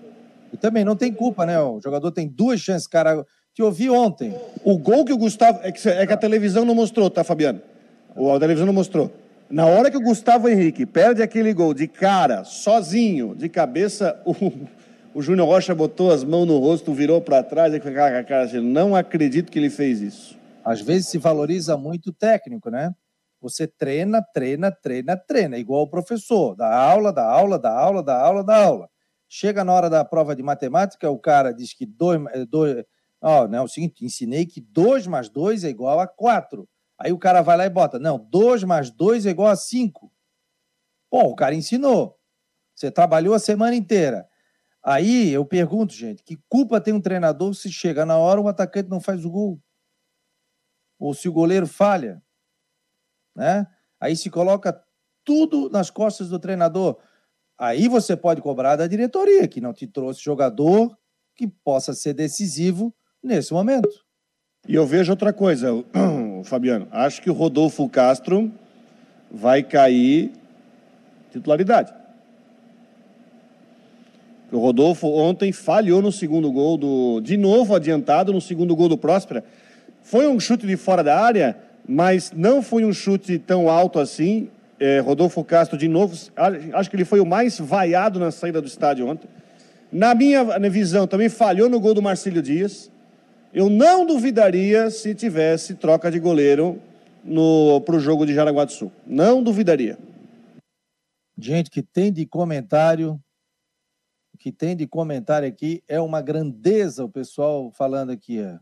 E 0.52 0.58
também 0.58 0.84
não 0.84 0.96
tem 0.96 1.12
culpa, 1.14 1.46
né? 1.46 1.60
O 1.60 1.80
jogador 1.82 2.12
tem 2.12 2.28
duas 2.28 2.60
chances, 2.60 2.88
cara. 2.88 3.26
Te 3.54 3.62
ouvi 3.62 3.90
ontem. 3.90 4.34
O 4.64 4.78
gol 4.78 5.06
que 5.06 5.14
o 5.14 5.18
Gustavo. 5.18 5.60
É 5.64 5.72
que, 5.72 5.88
é 5.88 6.06
que 6.06 6.14
a 6.14 6.18
televisão 6.18 6.66
não 6.66 6.76
mostrou, 6.76 7.10
tá, 7.10 7.24
Fabiano? 7.24 7.62
A 8.16 8.40
televisão 8.40 8.66
não 8.66 8.74
mostrou. 8.74 9.12
Na 9.50 9.66
hora 9.66 9.92
que 9.92 9.98
o 9.98 10.02
Gustavo 10.02 10.50
Henrique 10.50 10.86
perde 10.86 11.22
aquele 11.22 11.54
gol 11.54 11.74
de 11.74 11.88
cara, 11.88 12.44
sozinho, 12.44 13.36
de 13.36 13.48
cabeça, 13.48 14.20
o, 14.26 14.34
o 15.14 15.22
Júnior 15.22 15.48
Rocha 15.48 15.76
botou 15.76 16.12
as 16.12 16.24
mãos 16.24 16.46
no 16.46 16.58
rosto, 16.58 16.94
virou 16.94 17.22
para 17.22 17.44
trás 17.44 17.74
e 17.74 17.80
com 17.80 17.90
a 17.90 18.24
cara 18.24 18.44
assim, 18.44 18.60
não 18.60 18.96
acredito 18.96 19.52
que 19.52 19.60
ele 19.60 19.70
fez 19.70 20.02
isso. 20.02 20.38
Às 20.64 20.82
vezes 20.82 21.08
se 21.10 21.18
valoriza 21.18 21.78
muito 21.78 22.10
o 22.10 22.14
técnico, 22.14 22.72
né? 22.72 22.94
Você 23.46 23.68
treina, 23.68 24.24
treina, 24.34 24.72
treina, 24.72 25.16
treina, 25.16 25.56
igual 25.56 25.84
o 25.84 25.88
professor, 25.88 26.56
dá 26.56 26.76
aula, 26.76 27.14
dá 27.14 27.30
aula, 27.30 27.60
dá 27.60 27.72
aula, 27.72 28.02
dá 28.02 28.20
aula, 28.20 28.44
dá 28.44 28.58
aula. 28.58 28.90
Chega 29.30 29.64
na 29.64 29.72
hora 29.72 29.88
da 29.88 30.04
prova 30.04 30.36
de 30.36 30.42
matemática, 30.42 31.12
o 31.12 31.20
cara 31.20 31.52
diz 31.52 31.72
que 31.72 31.86
dois, 31.86 32.20
dois 32.50 32.84
ó, 33.22 33.48
não, 33.48 33.60
é 33.60 33.62
o 33.62 33.68
seguinte, 33.68 34.04
ensinei 34.04 34.48
que 34.48 34.60
2 34.60 35.06
mais 35.06 35.30
2 35.30 35.64
é 35.64 35.70
igual 35.70 36.00
a 36.00 36.08
4. 36.08 36.68
Aí 36.98 37.12
o 37.12 37.20
cara 37.20 37.44
vai 37.44 37.56
lá 37.56 37.66
e 37.68 37.70
bota, 37.70 38.00
não, 38.00 38.18
2 38.18 38.64
mais 38.64 38.90
2 38.90 39.28
é 39.28 39.30
igual 39.30 39.50
a 39.50 39.56
5. 39.56 40.12
Bom, 41.12 41.26
o 41.26 41.36
cara 41.36 41.54
ensinou. 41.54 42.18
Você 42.74 42.90
trabalhou 42.90 43.36
a 43.36 43.40
semana 43.40 43.76
inteira. 43.76 44.28
Aí 44.84 45.32
eu 45.32 45.46
pergunto, 45.46 45.94
gente, 45.94 46.24
que 46.24 46.36
culpa 46.50 46.82
tem 46.82 46.96
um 46.96 47.02
treinador 47.02 47.54
se 47.54 47.72
chega 47.72 48.08
na 48.08 48.18
hora 48.18 48.42
o 48.42 48.48
atacante 48.48 48.90
não 48.90 49.00
faz 49.00 49.24
o 49.24 49.30
gol? 49.30 49.62
Ou 51.00 51.14
se 51.14 51.30
o 51.30 51.34
goleiro 51.34 51.68
falha? 51.68 52.24
Né? 53.36 53.68
Aí 54.00 54.16
se 54.16 54.30
coloca 54.30 54.80
tudo 55.24 55.70
nas 55.70 55.90
costas 55.90 56.30
do 56.30 56.40
treinador. 56.40 56.98
Aí 57.58 57.88
você 57.88 58.16
pode 58.16 58.42
cobrar 58.42 58.76
da 58.76 58.88
diretoria, 58.88 59.48
que 59.48 59.62
não 59.62 59.74
te 59.74 59.88
trouxe 59.88 60.22
jogador 60.22 60.96
que 61.36 61.48
possa 61.48 61.94
ser 61.94 62.14
decisivo 62.14 62.94
nesse 63.22 63.54
momento. 63.54 63.90
E 64.68 64.76
eu 64.76 64.86
vejo 64.86 65.12
outra 65.12 65.34
coisa, 65.34 65.70
Fabiano. 66.46 66.88
Acho 66.92 67.22
que 67.22 67.30
o 67.30 67.34
Rodolfo 67.34 67.88
Castro 67.90 68.52
vai 69.32 69.62
cair 69.62 70.32
titularidade. 71.32 71.94
O 74.52 74.58
Rodolfo 74.58 75.08
ontem 75.08 75.52
falhou 75.52 76.02
no 76.02 76.12
segundo 76.12 76.52
gol 76.52 76.78
do. 76.78 77.20
De 77.22 77.36
novo 77.36 77.76
adiantado 77.76 78.32
no 78.32 78.40
segundo 78.40 78.76
gol 78.76 78.88
do 78.88 78.98
Próspera. 78.98 79.44
Foi 80.02 80.28
um 80.28 80.40
chute 80.40 80.66
de 80.68 80.78
fora 80.78 81.04
da 81.04 81.20
área, 81.20 81.58
mas 81.88 82.32
não 82.32 82.62
foi 82.62 82.84
um 82.84 82.94
chute 82.94 83.38
tão 83.40 83.70
alto 83.70 84.00
assim. 84.00 84.50
É, 84.80 85.00
Rodolfo 85.00 85.44
Castro, 85.44 85.78
de 85.78 85.88
novo, 85.88 86.16
acho 86.74 86.90
que 86.90 86.96
ele 86.96 87.06
foi 87.06 87.20
o 87.20 87.26
mais 87.26 87.58
vaiado 87.60 88.20
na 88.20 88.32
saída 88.32 88.62
do 88.62 88.68
estádio 88.68 89.08
ontem. 89.08 89.30
Na 89.92 90.14
minha 90.14 90.44
visão, 90.70 91.08
também 91.08 91.30
falhou 91.30 91.70
no 91.70 91.80
gol 91.80 91.94
do 91.94 92.02
Marcílio 92.02 92.42
Dias. 92.42 92.92
Eu 93.54 93.70
não 93.70 94.06
duvidaria 94.06 94.90
se 94.90 95.16
tivesse 95.16 95.76
troca 95.76 96.12
de 96.12 96.20
goleiro 96.20 96.82
para 97.86 97.96
o 97.96 98.00
jogo 98.00 98.26
de 98.26 98.34
Jaraguá 98.34 98.66
do 98.66 98.74
Sul. 98.74 98.92
Não 99.08 99.42
duvidaria. 99.42 99.98
Gente, 101.38 101.70
que 101.70 101.82
tem 101.82 102.12
de 102.12 102.26
comentário, 102.26 103.18
que 104.38 104.52
tem 104.52 104.76
de 104.76 104.86
comentário 104.86 105.48
aqui 105.48 105.82
é 105.88 106.00
uma 106.02 106.22
grandeza 106.22 107.06
o 107.06 107.10
pessoal 107.10 107.72
falando 107.72 108.12
aqui. 108.12 108.40
É, 108.40 108.60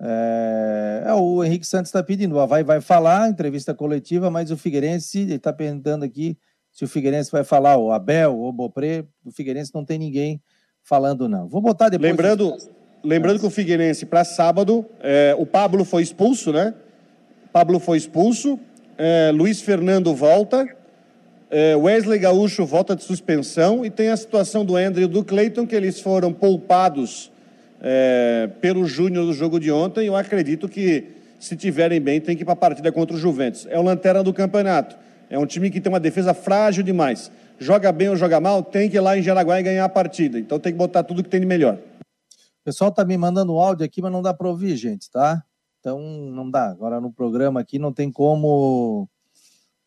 é, 0.00 1.04
é 1.06 1.14
o 1.14 1.42
Henrique 1.42 1.66
Santos 1.66 1.88
está 1.88 2.02
pedindo, 2.02 2.34
o 2.36 2.40
Havaí 2.40 2.62
vai 2.62 2.80
falar, 2.80 3.28
entrevista 3.28 3.74
coletiva, 3.74 4.30
mas 4.30 4.50
o 4.50 4.56
Figueirense 4.56 5.20
está 5.32 5.52
perguntando 5.52 6.04
aqui 6.04 6.36
se 6.72 6.84
o 6.84 6.88
Figueirense 6.88 7.30
vai 7.30 7.42
falar, 7.42 7.76
o 7.76 7.90
Abel, 7.90 8.38
o 8.38 8.52
Bopré, 8.52 9.04
o 9.24 9.32
Figueirense 9.32 9.74
não 9.74 9.84
tem 9.84 9.98
ninguém 9.98 10.40
falando 10.82 11.28
não. 11.28 11.48
Vou 11.48 11.60
botar 11.60 11.88
depois. 11.88 12.10
Lembrando, 12.10 12.54
Lembrando 13.02 13.38
que 13.38 13.46
o 13.46 13.50
Figueirense, 13.50 14.04
para 14.04 14.24
sábado, 14.24 14.84
é, 15.00 15.34
o 15.38 15.46
Pablo 15.46 15.84
foi 15.84 16.02
expulso, 16.02 16.52
né? 16.52 16.74
Pablo 17.52 17.78
foi 17.78 17.96
expulso, 17.96 18.58
é, 18.96 19.30
Luiz 19.32 19.60
Fernando 19.60 20.14
volta, 20.14 20.66
é, 21.50 21.76
Wesley 21.76 22.18
Gaúcho 22.18 22.66
volta 22.66 22.96
de 22.96 23.04
suspensão 23.04 23.84
e 23.84 23.90
tem 23.90 24.08
a 24.08 24.16
situação 24.16 24.64
do 24.64 24.76
Andrew 24.76 25.04
e 25.04 25.10
do 25.10 25.24
Cleiton, 25.24 25.66
que 25.66 25.76
eles 25.76 26.00
foram 26.00 26.32
poupados 26.32 27.30
é, 27.80 28.48
pelo 28.60 28.86
Júnior 28.86 29.26
do 29.26 29.32
jogo 29.32 29.58
de 29.58 29.70
ontem. 29.70 30.06
Eu 30.06 30.16
acredito 30.16 30.68
que, 30.68 31.04
se 31.38 31.56
tiverem 31.56 32.00
bem, 32.00 32.20
tem 32.20 32.36
que 32.36 32.42
ir 32.42 32.44
para 32.44 32.54
a 32.54 32.56
partida 32.56 32.90
contra 32.90 33.16
o 33.16 33.18
Juventus. 33.18 33.66
É 33.70 33.78
o 33.78 33.82
lanterna 33.82 34.22
do 34.22 34.32
campeonato. 34.32 34.96
É 35.30 35.38
um 35.38 35.46
time 35.46 35.70
que 35.70 35.80
tem 35.80 35.92
uma 35.92 36.00
defesa 36.00 36.32
frágil 36.32 36.82
demais. 36.82 37.30
Joga 37.58 37.90
bem 37.92 38.08
ou 38.08 38.16
joga 38.16 38.40
mal, 38.40 38.62
tem 38.62 38.88
que 38.88 38.96
ir 38.96 39.00
lá 39.00 39.18
em 39.18 39.22
Jaraguá 39.22 39.60
e 39.60 39.62
ganhar 39.62 39.84
a 39.84 39.88
partida. 39.88 40.38
Então 40.38 40.58
tem 40.58 40.72
que 40.72 40.78
botar 40.78 41.02
tudo 41.02 41.22
que 41.22 41.28
tem 41.28 41.40
de 41.40 41.46
melhor 41.46 41.78
pessoal 42.68 42.92
tá 42.92 43.02
me 43.02 43.16
mandando 43.16 43.58
áudio 43.58 43.86
aqui, 43.86 44.02
mas 44.02 44.12
não 44.12 44.20
dá 44.20 44.34
para 44.34 44.46
ouvir, 44.46 44.76
gente, 44.76 45.10
tá? 45.10 45.42
Então 45.80 45.98
não 45.98 46.50
dá. 46.50 46.68
Agora 46.68 47.00
no 47.00 47.10
programa 47.10 47.60
aqui 47.60 47.78
não 47.78 47.94
tem 47.94 48.12
como 48.12 49.08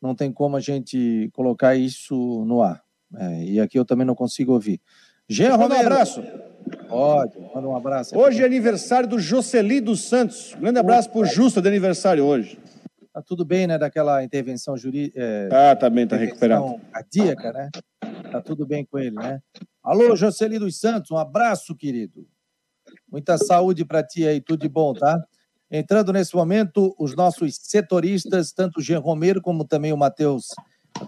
não 0.01 0.15
tem 0.15 0.31
como 0.31 0.57
a 0.57 0.59
gente 0.59 1.29
colocar 1.31 1.75
isso 1.75 2.43
no 2.43 2.63
ar. 2.63 2.81
É, 3.15 3.43
e 3.43 3.59
aqui 3.59 3.77
eu 3.77 3.85
também 3.85 4.05
não 4.05 4.15
consigo 4.15 4.53
ouvir. 4.53 4.81
Jean 5.29 5.55
Romero. 5.57 5.83
Um 5.83 5.93
abraço. 5.93 6.23
Pode, 6.87 7.39
manda 7.53 7.67
um 7.67 7.75
abraço. 7.75 8.17
Hoje 8.17 8.41
é 8.41 8.45
aniversário 8.45 9.07
do 9.07 9.19
Jocely 9.19 9.81
dos 9.81 10.07
Santos. 10.07 10.55
grande 10.59 10.79
abraço 10.79 11.09
para 11.09 11.19
o 11.21 11.25
Justo 11.25 11.61
de 11.61 11.67
aniversário 11.67 12.23
hoje. 12.25 12.59
Tá 13.13 13.21
tudo 13.21 13.43
bem, 13.43 13.67
né? 13.67 13.77
Daquela 13.77 14.23
intervenção 14.23 14.77
jurídica. 14.77 15.19
É, 15.19 15.49
ah, 15.51 15.75
tá 15.75 15.89
bem, 15.89 16.07
tá 16.07 16.15
recuperado. 16.15 16.79
Cardíaca, 16.91 17.51
né? 17.51 17.69
Tá 18.31 18.41
tudo 18.41 18.65
bem 18.65 18.85
com 18.85 18.97
ele, 18.97 19.15
né? 19.15 19.41
Alô, 19.83 20.15
Jocely 20.15 20.57
dos 20.59 20.79
Santos, 20.79 21.11
um 21.11 21.17
abraço, 21.17 21.75
querido. 21.75 22.25
Muita 23.11 23.37
saúde 23.37 23.83
para 23.83 24.03
ti 24.03 24.25
aí, 24.25 24.39
tudo 24.39 24.61
de 24.61 24.69
bom, 24.69 24.93
tá? 24.93 25.21
Entrando 25.69 26.13
nesse 26.13 26.35
momento, 26.35 26.95
os 26.99 27.15
nossos 27.15 27.55
setoristas, 27.61 28.51
tanto 28.51 28.79
o 28.79 28.81
Jean 28.81 28.99
Romero 28.99 29.41
como 29.41 29.65
também 29.65 29.91
o 29.91 29.97
Matheus 29.97 30.47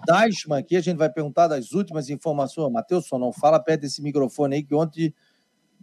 Deichmann, 0.05 0.59
aqui 0.59 0.75
a 0.75 0.81
gente 0.81 0.97
vai 0.97 1.09
perguntar 1.09 1.47
das 1.47 1.71
últimas 1.71 2.09
informações. 2.09 2.71
Matheus, 2.71 3.05
só 3.07 3.19
não 3.19 3.31
fala 3.31 3.59
perto 3.59 3.81
desse 3.81 4.01
microfone 4.01 4.55
aí, 4.55 4.63
que 4.63 4.73
ontem 4.73 5.13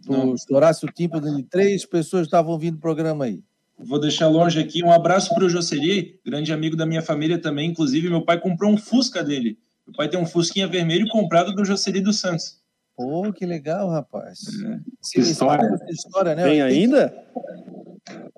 tu 0.05 0.33
estourasse 0.33 0.85
o 0.85 0.91
timpo 0.91 1.19
de 1.19 1.43
três 1.43 1.85
pessoas 1.85 2.23
estavam 2.23 2.51
ouvindo 2.51 2.75
o 2.75 2.81
programa 2.81 3.25
aí. 3.25 3.43
Vou 3.77 3.99
deixar 3.99 4.27
longe 4.27 4.59
aqui. 4.59 4.83
Um 4.83 4.91
abraço 4.91 5.33
para 5.33 5.45
o 5.45 5.49
Jocely, 5.49 6.19
grande 6.25 6.53
amigo 6.53 6.75
da 6.75 6.85
minha 6.85 7.01
família 7.01 7.39
também. 7.39 7.69
Inclusive, 7.69 8.09
meu 8.09 8.23
pai 8.23 8.39
comprou 8.39 8.71
um 8.71 8.77
Fusca 8.77 9.23
dele. 9.23 9.57
Meu 9.87 9.95
pai 9.95 10.07
tem 10.07 10.19
um 10.19 10.25
Fusquinha 10.25 10.67
vermelho 10.67 11.07
comprado 11.07 11.53
do 11.53 11.65
Jocely 11.65 12.01
dos 12.01 12.19
Santos. 12.19 12.61
Pô, 12.95 13.31
que 13.33 13.45
legal, 13.45 13.89
rapaz. 13.89 14.39
É. 14.63 14.79
Que 15.11 15.21
história. 15.21 15.67
história 15.89 16.35
né? 16.35 16.43
Tem 16.43 16.61
ainda? 16.61 17.13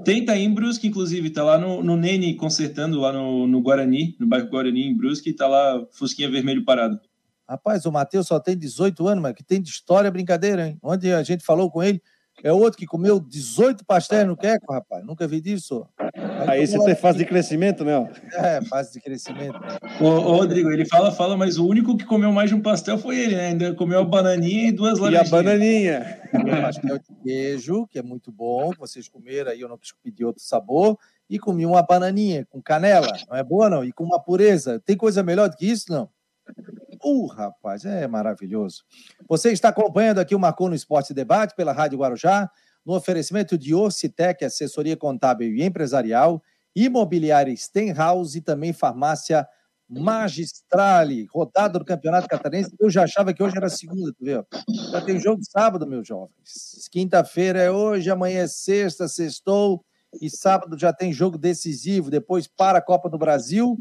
Tem, 0.03 0.23
tá 0.23 0.37
em 0.37 0.53
Brusque, 0.53 0.87
inclusive, 0.87 1.29
tá 1.29 1.43
lá 1.43 1.57
no, 1.57 1.81
no 1.83 1.95
Nene 1.95 2.35
consertando, 2.35 2.99
lá 2.99 3.11
no, 3.11 3.47
no 3.47 3.61
Guarani, 3.61 4.15
no 4.19 4.27
bairro 4.27 4.49
Guarani, 4.49 4.87
em 4.87 4.95
Brusque, 4.95 5.33
tá 5.33 5.47
lá 5.47 5.85
Fusquinha 5.91 6.29
Vermelho 6.29 6.65
parado. 6.65 6.99
Rapaz, 7.47 7.85
o 7.85 7.91
Matheus 7.91 8.27
só 8.27 8.39
tem 8.39 8.57
18 8.57 9.07
anos, 9.07 9.21
mas 9.21 9.33
que 9.33 9.43
tem 9.43 9.61
de 9.61 9.69
história 9.69 10.09
brincadeira, 10.09 10.67
hein? 10.67 10.79
Onde 10.81 11.11
a 11.11 11.23
gente 11.23 11.43
falou 11.43 11.69
com 11.69 11.83
ele, 11.83 12.01
é 12.41 12.51
outro 12.51 12.79
que 12.79 12.85
comeu 12.85 13.19
18 13.19 13.85
pastéis 13.85 14.25
no 14.25 14.35
queco, 14.35 14.73
rapaz. 14.73 15.05
Nunca 15.05 15.27
vi 15.27 15.39
disso. 15.39 15.85
Aí, 16.47 16.65
você 16.65 16.77
tem 16.83 16.95
fase 16.95 17.17
de 17.17 17.25
crescimento, 17.25 17.85
né? 17.85 17.93
É, 18.33 18.61
fase 18.63 18.93
de 18.93 19.01
crescimento. 19.01 19.59
Ô, 20.01 20.05
ô, 20.05 20.37
Rodrigo, 20.37 20.71
ele 20.71 20.85
fala, 20.85 21.11
fala, 21.11 21.37
mas 21.37 21.57
o 21.57 21.67
único 21.67 21.95
que 21.95 22.05
comeu 22.05 22.31
mais 22.31 22.49
de 22.49 22.55
um 22.55 22.61
pastel 22.61 22.97
foi 22.97 23.19
ele, 23.19 23.35
né? 23.35 23.47
Ainda 23.47 23.73
comeu 23.75 23.99
a 23.99 24.05
bananinha 24.05 24.69
e 24.69 24.71
duas 24.71 24.99
laranjas. 24.99 25.31
E 25.31 25.35
a 25.35 25.37
bananinha. 25.37 26.21
pastel 26.61 26.97
de 26.97 27.15
queijo, 27.23 27.87
que 27.87 27.99
é 27.99 28.03
muito 28.03 28.31
bom. 28.31 28.71
Vocês 28.79 29.07
comeram 29.07 29.51
aí, 29.51 29.61
eu 29.61 29.69
não 29.69 29.77
quis 29.77 29.93
pedir 30.03 30.25
outro 30.25 30.43
sabor. 30.43 30.97
E 31.29 31.39
comi 31.39 31.65
uma 31.65 31.81
bananinha 31.81 32.45
com 32.49 32.61
canela. 32.61 33.07
Não 33.29 33.37
é 33.37 33.43
boa, 33.43 33.69
não? 33.69 33.83
E 33.83 33.91
com 33.91 34.03
uma 34.03 34.19
pureza. 34.19 34.79
Tem 34.79 34.97
coisa 34.97 35.23
melhor 35.23 35.49
do 35.49 35.55
que 35.55 35.65
isso, 35.65 35.85
não? 35.89 36.09
Uh, 37.03 37.27
rapaz, 37.27 37.85
é 37.85 38.07
maravilhoso. 38.07 38.83
Você 39.27 39.51
está 39.51 39.69
acompanhando 39.69 40.19
aqui 40.19 40.33
o 40.33 40.39
Marcou 40.39 40.69
no 40.69 40.75
Esporte 40.75 41.13
Debate 41.13 41.55
pela 41.55 41.73
Rádio 41.73 41.99
Guarujá, 41.99 42.49
no 42.85 42.95
oferecimento 42.95 43.57
de 43.57 43.73
Orcitec, 43.73 44.43
assessoria 44.43 44.95
contábil 44.95 45.53
e 45.53 45.63
empresarial, 45.63 46.41
imobiliária 46.75 47.55
Stenhouse 47.55 48.37
e 48.37 48.41
também 48.41 48.73
farmácia 48.73 49.47
Magistrale, 49.89 51.27
rodada 51.31 51.77
do 51.77 51.85
Campeonato 51.85 52.27
Catarinense. 52.27 52.75
Eu 52.79 52.89
já 52.89 53.03
achava 53.03 53.33
que 53.33 53.43
hoje 53.43 53.57
era 53.57 53.69
segunda, 53.69 54.11
tu 54.13 54.25
viu? 54.25 54.45
Já 54.91 55.01
tem 55.01 55.19
jogo 55.19 55.41
sábado, 55.43 55.85
meus 55.85 56.07
jovens. 56.07 56.87
Quinta-feira 56.91 57.61
é 57.61 57.69
hoje, 57.69 58.09
amanhã 58.09 58.43
é 58.43 58.47
sexta, 58.47 59.07
sextou, 59.07 59.83
e 60.21 60.29
sábado 60.29 60.77
já 60.77 60.93
tem 60.93 61.11
jogo 61.11 61.37
decisivo. 61.37 62.09
Depois 62.09 62.47
para 62.47 62.79
a 62.79 62.81
Copa 62.81 63.09
do 63.09 63.17
Brasil, 63.17 63.77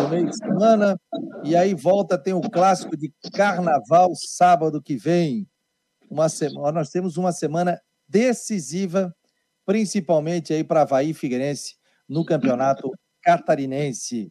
no 0.00 0.08
meio 0.08 0.26
de 0.26 0.36
semana. 0.36 0.98
E 1.44 1.56
aí 1.56 1.74
volta, 1.74 2.18
tem 2.18 2.34
o 2.34 2.40
clássico 2.40 2.96
de 2.96 3.12
carnaval 3.32 4.12
sábado 4.14 4.82
que 4.82 4.96
vem. 4.96 5.46
Uma 6.10 6.28
semana, 6.28 6.72
nós 6.72 6.90
temos 6.90 7.16
uma 7.16 7.32
semana 7.32 7.80
decisiva, 8.06 9.14
principalmente 9.64 10.52
aí 10.52 10.62
para 10.62 10.82
Havaí 10.82 11.10
e 11.10 11.14
Figueirense 11.14 11.76
no 12.08 12.24
campeonato 12.24 12.90
catarinense. 13.22 14.30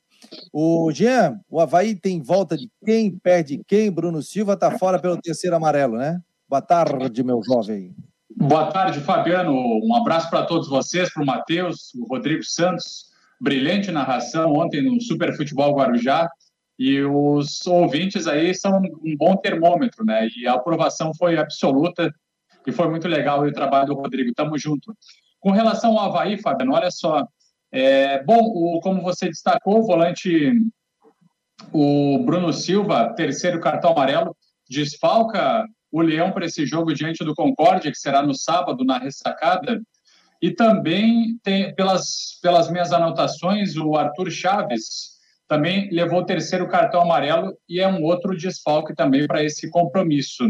O 0.53 0.91
Jean, 0.91 1.39
o 1.49 1.59
Havaí 1.59 1.95
tem 1.95 2.21
volta 2.21 2.55
de 2.55 2.69
quem 2.85 3.17
perde 3.17 3.61
quem? 3.67 3.91
Bruno 3.91 4.21
Silva 4.21 4.53
está 4.53 4.77
fora 4.77 4.99
pelo 4.99 5.19
terceiro 5.19 5.55
amarelo, 5.55 5.97
né? 5.97 6.21
Boa 6.47 6.61
tarde, 6.61 7.23
meu 7.23 7.41
jovem. 7.43 7.95
Boa 8.35 8.71
tarde, 8.71 8.99
Fabiano. 8.99 9.53
Um 9.53 9.95
abraço 9.95 10.29
para 10.29 10.45
todos 10.45 10.69
vocês, 10.69 11.11
para 11.11 11.23
o 11.23 11.25
Matheus, 11.25 11.93
o 11.95 12.05
Rodrigo 12.05 12.43
Santos, 12.43 13.10
brilhante 13.41 13.91
narração 13.91 14.53
ontem 14.53 14.83
no 14.83 15.01
Super 15.01 15.35
Futebol 15.35 15.75
Guarujá. 15.75 16.29
E 16.77 17.01
os 17.01 17.65
ouvintes 17.67 18.27
aí 18.27 18.53
são 18.55 18.79
um 18.79 19.17
bom 19.17 19.35
termômetro, 19.35 20.05
né? 20.05 20.27
E 20.37 20.47
a 20.47 20.53
aprovação 20.53 21.11
foi 21.13 21.37
absoluta 21.37 22.13
e 22.65 22.71
foi 22.71 22.87
muito 22.89 23.07
legal 23.07 23.41
o 23.41 23.51
trabalho 23.51 23.87
do 23.87 23.95
Rodrigo. 23.95 24.33
Tamo 24.33 24.57
junto. 24.57 24.95
Com 25.39 25.51
relação 25.51 25.97
ao 25.97 26.09
Havaí, 26.09 26.37
Fabiano, 26.39 26.73
olha 26.73 26.91
só. 26.91 27.25
É, 27.71 28.23
bom, 28.23 28.39
o, 28.39 28.79
como 28.81 29.01
você 29.01 29.27
destacou, 29.27 29.79
o 29.79 29.85
volante, 29.85 30.53
o 31.71 32.19
Bruno 32.19 32.51
Silva, 32.51 33.13
terceiro 33.15 33.59
cartão 33.59 33.91
amarelo, 33.91 34.35
desfalca 34.69 35.65
o 35.91 36.01
Leão 36.01 36.31
para 36.31 36.45
esse 36.45 36.65
jogo 36.65 36.93
diante 36.93 37.23
do 37.23 37.35
Concórdia, 37.35 37.91
que 37.91 37.97
será 37.97 38.21
no 38.21 38.33
sábado, 38.33 38.83
na 38.83 38.97
ressacada. 38.97 39.81
E 40.41 40.51
também, 40.51 41.37
tem, 41.43 41.73
pelas, 41.75 42.39
pelas 42.41 42.69
minhas 42.71 42.91
anotações, 42.91 43.77
o 43.77 43.95
Arthur 43.95 44.31
Chaves 44.31 45.11
também 45.47 45.89
levou 45.91 46.21
o 46.21 46.25
terceiro 46.25 46.67
cartão 46.67 47.01
amarelo 47.01 47.53
e 47.67 47.79
é 47.79 47.87
um 47.87 48.03
outro 48.03 48.35
desfalque 48.35 48.95
também 48.95 49.27
para 49.27 49.43
esse 49.43 49.69
compromisso. 49.69 50.45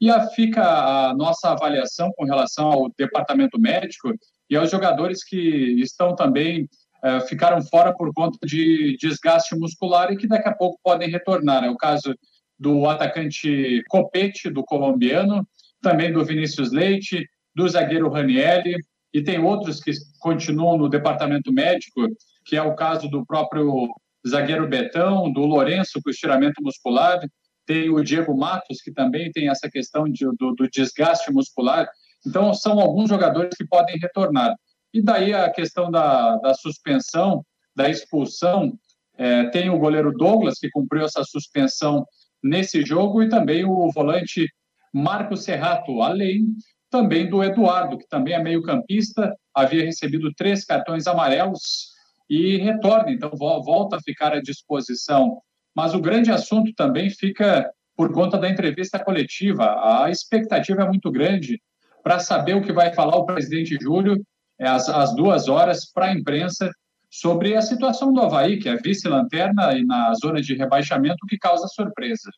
E 0.00 0.10
a, 0.10 0.28
fica 0.28 0.62
a 0.62 1.14
nossa 1.14 1.50
avaliação 1.50 2.12
com 2.16 2.24
relação 2.24 2.66
ao 2.66 2.92
departamento 2.96 3.58
médico 3.58 4.14
e 4.48 4.54
aos 4.54 4.70
jogadores 4.70 5.24
que 5.24 5.38
estão 5.80 6.14
também 6.14 6.68
uh, 7.02 7.26
ficaram 7.26 7.62
fora 7.62 7.94
por 7.94 8.12
conta 8.12 8.38
de 8.46 8.96
desgaste 9.00 9.56
muscular 9.56 10.12
e 10.12 10.16
que 10.16 10.28
daqui 10.28 10.48
a 10.48 10.54
pouco 10.54 10.78
podem 10.84 11.08
retornar. 11.08 11.64
É 11.64 11.70
o 11.70 11.76
caso 11.76 12.14
do 12.58 12.86
atacante 12.88 13.82
Copete, 13.88 14.50
do 14.50 14.62
colombiano, 14.62 15.48
também 15.80 16.12
do 16.12 16.24
Vinícius 16.24 16.72
Leite, 16.72 17.26
do 17.54 17.66
zagueiro 17.68 18.10
Ranielli, 18.10 18.76
e 19.16 19.24
tem 19.24 19.38
outros 19.38 19.80
que 19.80 19.92
continuam 20.20 20.76
no 20.76 20.90
departamento 20.90 21.50
médico, 21.50 22.06
que 22.44 22.54
é 22.54 22.60
o 22.60 22.74
caso 22.74 23.08
do 23.08 23.24
próprio 23.24 23.88
zagueiro 24.28 24.68
Betão, 24.68 25.32
do 25.32 25.40
Lourenço 25.40 26.02
com 26.04 26.10
estiramento 26.10 26.62
muscular, 26.62 27.18
tem 27.64 27.88
o 27.88 28.04
Diego 28.04 28.36
Matos, 28.36 28.82
que 28.82 28.92
também 28.92 29.32
tem 29.32 29.48
essa 29.48 29.70
questão 29.70 30.04
de, 30.04 30.26
do, 30.38 30.52
do, 30.52 30.68
desgaste 30.68 31.32
muscular. 31.32 31.88
Então, 32.26 32.52
são 32.52 32.78
alguns 32.78 33.08
jogadores 33.08 33.56
que 33.56 33.66
podem 33.66 33.96
retornar. 33.98 34.54
E 34.92 35.00
daí 35.00 35.32
a 35.32 35.48
questão 35.48 35.90
da, 35.90 36.36
da 36.36 36.52
suspensão, 36.52 37.42
da 37.74 37.88
expulsão, 37.88 38.78
é, 39.16 39.44
tem 39.44 39.70
o 39.70 39.78
goleiro 39.78 40.12
Douglas, 40.12 40.58
que 40.58 40.68
cumpriu 40.68 41.06
essa 41.06 41.24
suspensão 41.24 42.04
nesse 42.42 42.84
jogo, 42.84 43.22
e 43.22 43.30
também 43.30 43.64
o 43.64 43.90
volante 43.92 44.46
Marco 44.92 45.38
Serrato, 45.38 46.02
além 46.02 46.54
também 46.90 47.28
do 47.28 47.42
Eduardo, 47.42 47.98
que 47.98 48.08
também 48.08 48.34
é 48.34 48.42
meio-campista, 48.42 49.34
havia 49.54 49.84
recebido 49.84 50.32
três 50.34 50.64
cartões 50.64 51.06
amarelos 51.06 51.94
e 52.28 52.56
retorna, 52.58 53.10
então 53.10 53.30
volta 53.30 53.96
a 53.96 54.02
ficar 54.02 54.32
à 54.32 54.40
disposição. 54.40 55.40
Mas 55.74 55.94
o 55.94 56.00
grande 56.00 56.30
assunto 56.30 56.72
também 56.74 57.10
fica 57.10 57.70
por 57.96 58.12
conta 58.12 58.38
da 58.38 58.48
entrevista 58.48 58.98
coletiva. 58.98 60.04
A 60.04 60.10
expectativa 60.10 60.82
é 60.82 60.86
muito 60.86 61.10
grande 61.10 61.60
para 62.02 62.18
saber 62.18 62.54
o 62.54 62.62
que 62.62 62.72
vai 62.72 62.94
falar 62.94 63.16
o 63.16 63.26
presidente 63.26 63.76
Júlio 63.80 64.16
é, 64.58 64.68
às, 64.68 65.14
duas 65.14 65.48
horas 65.48 65.90
para 65.92 66.06
a 66.06 66.12
imprensa 66.12 66.70
sobre 67.10 67.56
a 67.56 67.62
situação 67.62 68.12
do 68.12 68.20
Havaí, 68.20 68.58
que 68.58 68.68
é 68.68 68.76
vice-lanterna 68.76 69.74
e 69.74 69.84
na 69.84 70.12
zona 70.14 70.40
de 70.40 70.54
rebaixamento, 70.54 71.26
que 71.28 71.38
causa 71.38 71.66
surpresa. 71.68 72.30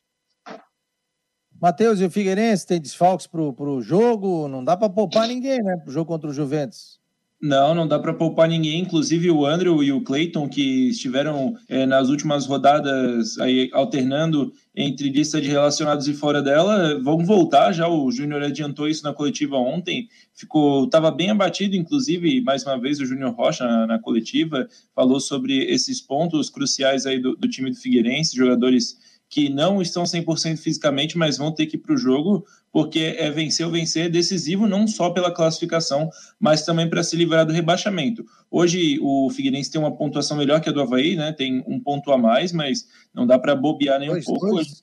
Matheus, 1.61 1.99
e 1.99 2.05
o 2.05 2.09
Figueirense 2.11 2.65
tem 2.65 2.79
desfalques 2.79 3.27
para 3.27 3.41
o 3.41 3.81
jogo? 3.81 4.47
Não 4.47 4.63
dá 4.63 4.77
para 4.77 4.89
poupar 4.89 5.27
ninguém, 5.27 5.61
né? 5.61 5.77
Para 5.77 5.89
o 5.89 5.93
jogo 5.93 6.05
contra 6.05 6.29
o 6.29 6.33
Juventus. 6.33 6.99
Não, 7.41 7.73
não 7.73 7.87
dá 7.87 7.97
para 7.97 8.13
poupar 8.13 8.49
ninguém, 8.49 8.81
inclusive 8.81 9.31
o 9.31 9.45
Andrew 9.45 9.81
e 9.81 9.93
o 9.93 10.03
Clayton, 10.03 10.49
que 10.49 10.89
estiveram 10.89 11.55
é, 11.69 11.85
nas 11.85 12.09
últimas 12.09 12.45
rodadas 12.45 13.37
aí 13.39 13.69
alternando 13.71 14.51
entre 14.75 15.09
lista 15.09 15.39
de 15.39 15.47
relacionados 15.47 16.05
e 16.09 16.13
fora 16.13 16.41
dela, 16.41 17.01
vão 17.01 17.23
voltar 17.23 17.71
já. 17.71 17.87
O 17.87 18.11
Júnior 18.11 18.43
adiantou 18.43 18.89
isso 18.89 19.05
na 19.05 19.13
coletiva 19.13 19.55
ontem, 19.55 20.09
ficou, 20.33 20.83
estava 20.83 21.09
bem 21.11 21.29
abatido, 21.29 21.77
inclusive, 21.77 22.41
mais 22.41 22.65
uma 22.65 22.77
vez, 22.77 22.99
o 22.99 23.05
Júnior 23.05 23.33
Rocha 23.33 23.65
na, 23.65 23.87
na, 23.87 23.99
coletiva 23.99 24.67
falou 24.93 25.21
sobre 25.21 25.63
esses 25.63 26.01
pontos 26.01 26.49
cruciais 26.49 27.05
aí 27.05 27.19
do, 27.19 27.37
do 27.37 27.47
time 27.47 27.69
do 27.69 27.77
Figueirense, 27.77 28.35
jogadores 28.35 28.97
que 29.29 29.47
não 29.47 29.79
estão 29.79 30.03
100% 30.03 30.57
fisicamente, 30.57 31.15
mas 31.15 31.37
vão 31.37 31.51
ter 31.53 31.67
que 31.67 31.77
ir 31.77 31.79
para 31.79 31.93
o 31.93 31.97
jogo, 31.97 32.45
porque 32.71 33.15
é 33.17 33.29
vencer 33.29 33.63
ou 33.63 33.71
vencer 33.71 34.07
é 34.07 34.09
decisivo 34.09 34.67
não 34.67 34.87
só 34.87 35.11
pela 35.11 35.31
classificação, 35.31 36.09
mas 36.39 36.65
também 36.65 36.89
para 36.89 37.03
se 37.03 37.15
livrar 37.15 37.45
do 37.45 37.53
rebaixamento. 37.53 38.25
Hoje 38.49 38.97
o 39.01 39.29
Figueirense 39.29 39.69
tem 39.69 39.79
uma 39.79 39.95
pontuação 39.95 40.35
melhor 40.35 40.59
que 40.59 40.69
a 40.69 40.71
do 40.71 40.81
Havaí, 40.81 41.15
né? 41.15 41.31
tem 41.31 41.63
um 41.67 41.79
ponto 41.79 42.11
a 42.11 42.17
mais, 42.17 42.51
mas 42.51 42.87
não 43.13 43.27
dá 43.27 43.37
para 43.37 43.55
bobear 43.55 43.99
nem 43.99 44.09
dois, 44.09 44.23
um 44.23 44.31
pouco. 44.31 44.47
Dois. 44.47 44.81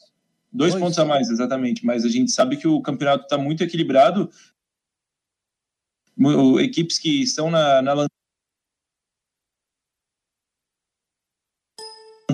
Dois, 0.52 0.72
dois, 0.72 0.82
pontos 0.82 0.98
a 0.98 1.04
mais, 1.04 1.28
exatamente. 1.28 1.85
Mas 1.85 2.04
a 2.04 2.09
gente 2.09 2.30
sabe 2.30 2.56
que 2.56 2.68
o 2.68 2.80
campeonato 2.80 3.24
está 3.24 3.37
muito 3.37 3.64
equilibrado. 3.64 4.30
Equipes 6.61 6.98
que 6.98 7.20
estão 7.20 7.50
na, 7.50 7.82
na 7.82 8.06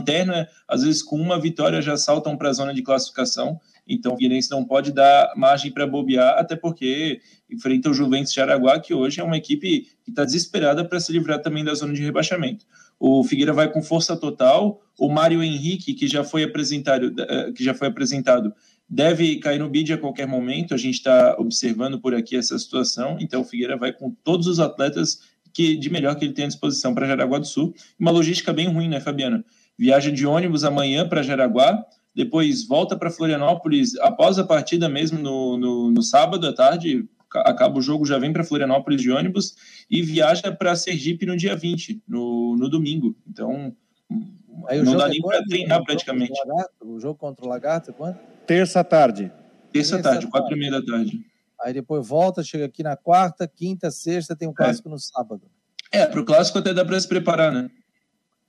lanterna, 0.02 0.48
às 0.68 0.82
vezes 0.82 1.02
com 1.02 1.16
uma 1.16 1.40
vitória 1.40 1.80
já 1.80 1.96
saltam 1.96 2.36
para 2.36 2.50
a 2.50 2.52
zona 2.52 2.74
de 2.74 2.82
classificação. 2.82 3.58
Então 3.86 4.12
o 4.12 4.16
Figueirense 4.16 4.50
não 4.50 4.64
pode 4.64 4.92
dar 4.92 5.32
margem 5.36 5.70
para 5.70 5.86
bobear, 5.86 6.38
até 6.38 6.56
porque 6.56 7.20
enfrenta 7.50 7.90
o 7.90 7.94
Juventus 7.94 8.32
de 8.32 8.40
Araguá, 8.40 8.78
que 8.78 8.94
hoje 8.94 9.20
é 9.20 9.24
uma 9.24 9.36
equipe 9.36 9.88
que 10.04 10.10
está 10.10 10.24
desesperada 10.24 10.84
para 10.84 11.00
se 11.00 11.12
livrar 11.12 11.40
também 11.40 11.64
da 11.64 11.74
zona 11.74 11.92
de 11.92 12.02
rebaixamento. 12.02 12.64
O 12.98 13.24
Figueira 13.24 13.52
vai 13.52 13.70
com 13.70 13.82
força 13.82 14.16
total. 14.16 14.80
O 14.98 15.08
Mário 15.08 15.42
Henrique, 15.42 15.94
que 15.94 16.06
já 16.06 16.22
foi 16.22 16.44
apresentado, 16.44 17.12
eh, 17.18 17.52
que 17.52 17.64
já 17.64 17.74
foi 17.74 17.88
apresentado 17.88 18.54
deve 18.88 19.36
cair 19.36 19.58
no 19.58 19.70
bid 19.70 19.90
a 19.94 19.98
qualquer 19.98 20.26
momento. 20.26 20.74
A 20.74 20.76
gente 20.76 20.96
está 20.96 21.34
observando 21.38 21.98
por 21.98 22.14
aqui 22.14 22.36
essa 22.36 22.58
situação. 22.58 23.16
Então 23.18 23.40
o 23.40 23.44
Figueira 23.44 23.76
vai 23.76 23.90
com 23.90 24.10
todos 24.22 24.46
os 24.46 24.60
atletas 24.60 25.20
que 25.52 25.76
de 25.76 25.90
melhor 25.90 26.14
que 26.14 26.24
ele 26.24 26.32
tem 26.32 26.44
à 26.44 26.48
disposição 26.48 26.94
para 26.94 27.06
Jaraguá 27.06 27.38
do 27.38 27.46
Sul. 27.46 27.74
Uma 27.98 28.10
logística 28.10 28.52
bem 28.52 28.68
ruim, 28.68 28.88
né, 28.88 29.00
Fabiano? 29.00 29.44
Viaja 29.82 30.12
de 30.12 30.24
ônibus 30.24 30.62
amanhã 30.62 31.08
para 31.08 31.24
Jaraguá, 31.24 31.84
depois 32.14 32.64
volta 32.64 32.96
para 32.96 33.10
Florianópolis 33.10 33.98
após 33.98 34.38
a 34.38 34.44
partida 34.44 34.88
mesmo 34.88 35.18
no, 35.18 35.58
no, 35.58 35.90
no, 35.90 36.02
sábado 36.04 36.46
à 36.46 36.54
tarde, 36.54 37.04
acaba 37.34 37.80
o 37.80 37.82
jogo, 37.82 38.06
já 38.06 38.16
vem 38.16 38.32
para 38.32 38.44
Florianópolis 38.44 39.02
de 39.02 39.10
ônibus 39.10 39.56
e 39.90 40.00
viaja 40.00 40.52
para 40.52 40.76
Sergipe 40.76 41.26
no 41.26 41.36
dia 41.36 41.56
20, 41.56 42.00
no, 42.06 42.56
no 42.56 42.68
domingo. 42.68 43.16
Então, 43.28 43.74
não 44.08 44.96
dá 44.96 45.06
é 45.06 45.08
nem 45.08 45.20
para 45.20 45.44
treinar 45.46 45.82
praticamente. 45.82 46.40
O 46.80 47.00
jogo 47.00 47.16
contra 47.16 47.44
o 47.44 47.48
Lagarto 47.48 47.90
é 47.90 47.92
quando? 47.92 48.16
Terça 48.46 48.84
tarde. 48.84 49.32
Terça, 49.72 49.96
Terça 49.96 50.10
tarde, 50.10 50.28
quatro 50.28 50.54
e 50.54 50.58
meia 50.60 50.70
da 50.70 50.82
tarde. 50.84 51.26
Aí 51.60 51.72
depois 51.72 52.06
volta, 52.06 52.44
chega 52.44 52.66
aqui 52.66 52.84
na 52.84 52.96
quarta, 52.96 53.48
quinta, 53.48 53.90
sexta, 53.90 54.36
tem 54.36 54.46
um 54.46 54.52
é. 54.52 54.54
clássico 54.54 54.88
é. 54.88 54.92
no 54.92 54.98
sábado. 55.00 55.42
É, 55.90 56.06
para 56.06 56.20
o 56.20 56.24
clássico 56.24 56.58
até 56.60 56.72
dá 56.72 56.84
para 56.84 57.00
se 57.00 57.08
preparar, 57.08 57.50
né? 57.50 57.68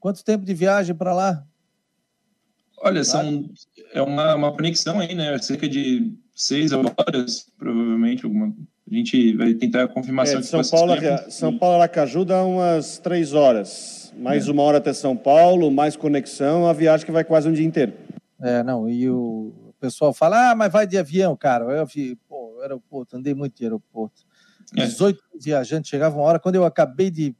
Quanto 0.03 0.21
tempo 0.21 0.43
de 0.43 0.53
viagem 0.53 0.93
para 0.93 1.13
lá? 1.13 1.45
Olha, 2.81 3.05
são, 3.05 3.49
é 3.93 4.01
uma, 4.01 4.35
uma 4.35 4.51
conexão 4.51 4.99
aí, 4.99 5.15
né? 5.15 5.37
Cerca 5.37 5.65
de 5.65 6.13
seis 6.35 6.73
horas, 6.73 7.49
provavelmente. 7.57 8.25
Alguma, 8.25 8.53
a 8.91 8.93
gente 8.93 9.33
vai 9.37 9.53
tentar 9.53 9.83
a 9.83 9.87
confirmação. 9.87 10.39
É, 10.39 10.41
de 10.41 10.47
São, 10.47 10.61
Paulo, 10.61 10.93
São 11.29 11.57
Paulo 11.57 11.75
Aracaju 11.77 12.25
dá 12.25 12.43
umas 12.43 12.97
três 12.97 13.31
horas. 13.31 14.13
Mais 14.17 14.49
é. 14.49 14.51
uma 14.51 14.63
hora 14.63 14.79
até 14.79 14.91
São 14.91 15.15
Paulo, 15.15 15.71
mais 15.71 15.95
conexão, 15.95 16.67
a 16.67 16.73
viagem 16.73 17.05
que 17.05 17.11
vai 17.13 17.23
quase 17.23 17.47
um 17.47 17.53
dia 17.53 17.65
inteiro. 17.65 17.93
É, 18.41 18.61
não, 18.61 18.89
e 18.89 19.09
o 19.09 19.53
pessoal 19.79 20.11
fala, 20.11 20.51
ah, 20.51 20.53
mas 20.55 20.69
vai 20.69 20.85
de 20.85 20.97
avião, 20.97 21.33
cara. 21.33 21.63
Eu 21.63 21.85
vi, 21.85 22.17
pô, 22.27 22.59
aeroporto, 22.61 23.15
andei 23.15 23.33
muito 23.33 23.55
de 23.55 23.63
aeroporto. 23.63 24.21
18 24.73 25.17
é. 25.17 25.37
viajantes, 25.39 25.89
chegava 25.89 26.17
uma 26.17 26.25
hora, 26.25 26.39
quando 26.39 26.55
eu 26.55 26.65
acabei 26.65 27.09
de 27.09 27.33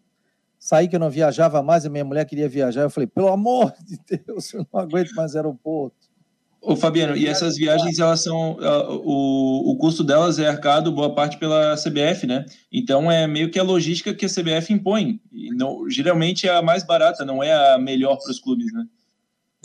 sair 0.64 0.88
que 0.88 0.96
eu 0.96 1.00
não 1.00 1.10
viajava 1.10 1.62
mais, 1.62 1.86
a 1.86 1.90
minha 1.90 2.06
mulher 2.06 2.24
queria 2.24 2.48
viajar, 2.48 2.84
eu 2.84 2.90
falei, 2.90 3.06
pelo 3.06 3.28
amor 3.28 3.74
de 3.86 4.00
Deus, 4.18 4.54
eu 4.54 4.66
não 4.72 4.80
aguento 4.80 5.14
mais 5.14 5.36
aeroporto. 5.36 5.98
Ô 6.62 6.78
Fabiano, 6.78 7.18
e 7.18 7.28
essas 7.28 7.58
viagens, 7.58 8.00
elas 8.00 8.24
são, 8.24 8.58
o, 9.04 9.72
o 9.72 9.78
custo 9.78 10.06
delas 10.06 10.40
é 10.40 10.48
arcado 10.48 10.94
boa 10.94 11.14
parte 11.14 11.38
pela 11.38 11.76
CBF, 11.76 12.26
né? 12.26 12.46
Então 12.72 13.12
é 13.12 13.28
meio 13.28 13.52
que 13.52 13.60
a 13.60 13.64
logística 13.64 14.14
que 14.14 14.26
a 14.26 14.30
CBF 14.30 14.72
impõe. 14.72 15.20
E 15.34 15.54
não, 15.54 15.90
geralmente 15.90 16.48
é 16.48 16.56
a 16.56 16.62
mais 16.62 16.86
barata, 16.86 17.26
não 17.26 17.44
é 17.44 17.52
a 17.74 17.78
melhor 17.78 18.16
para 18.16 18.32
os 18.32 18.40
clubes, 18.40 18.72
né? 18.72 18.86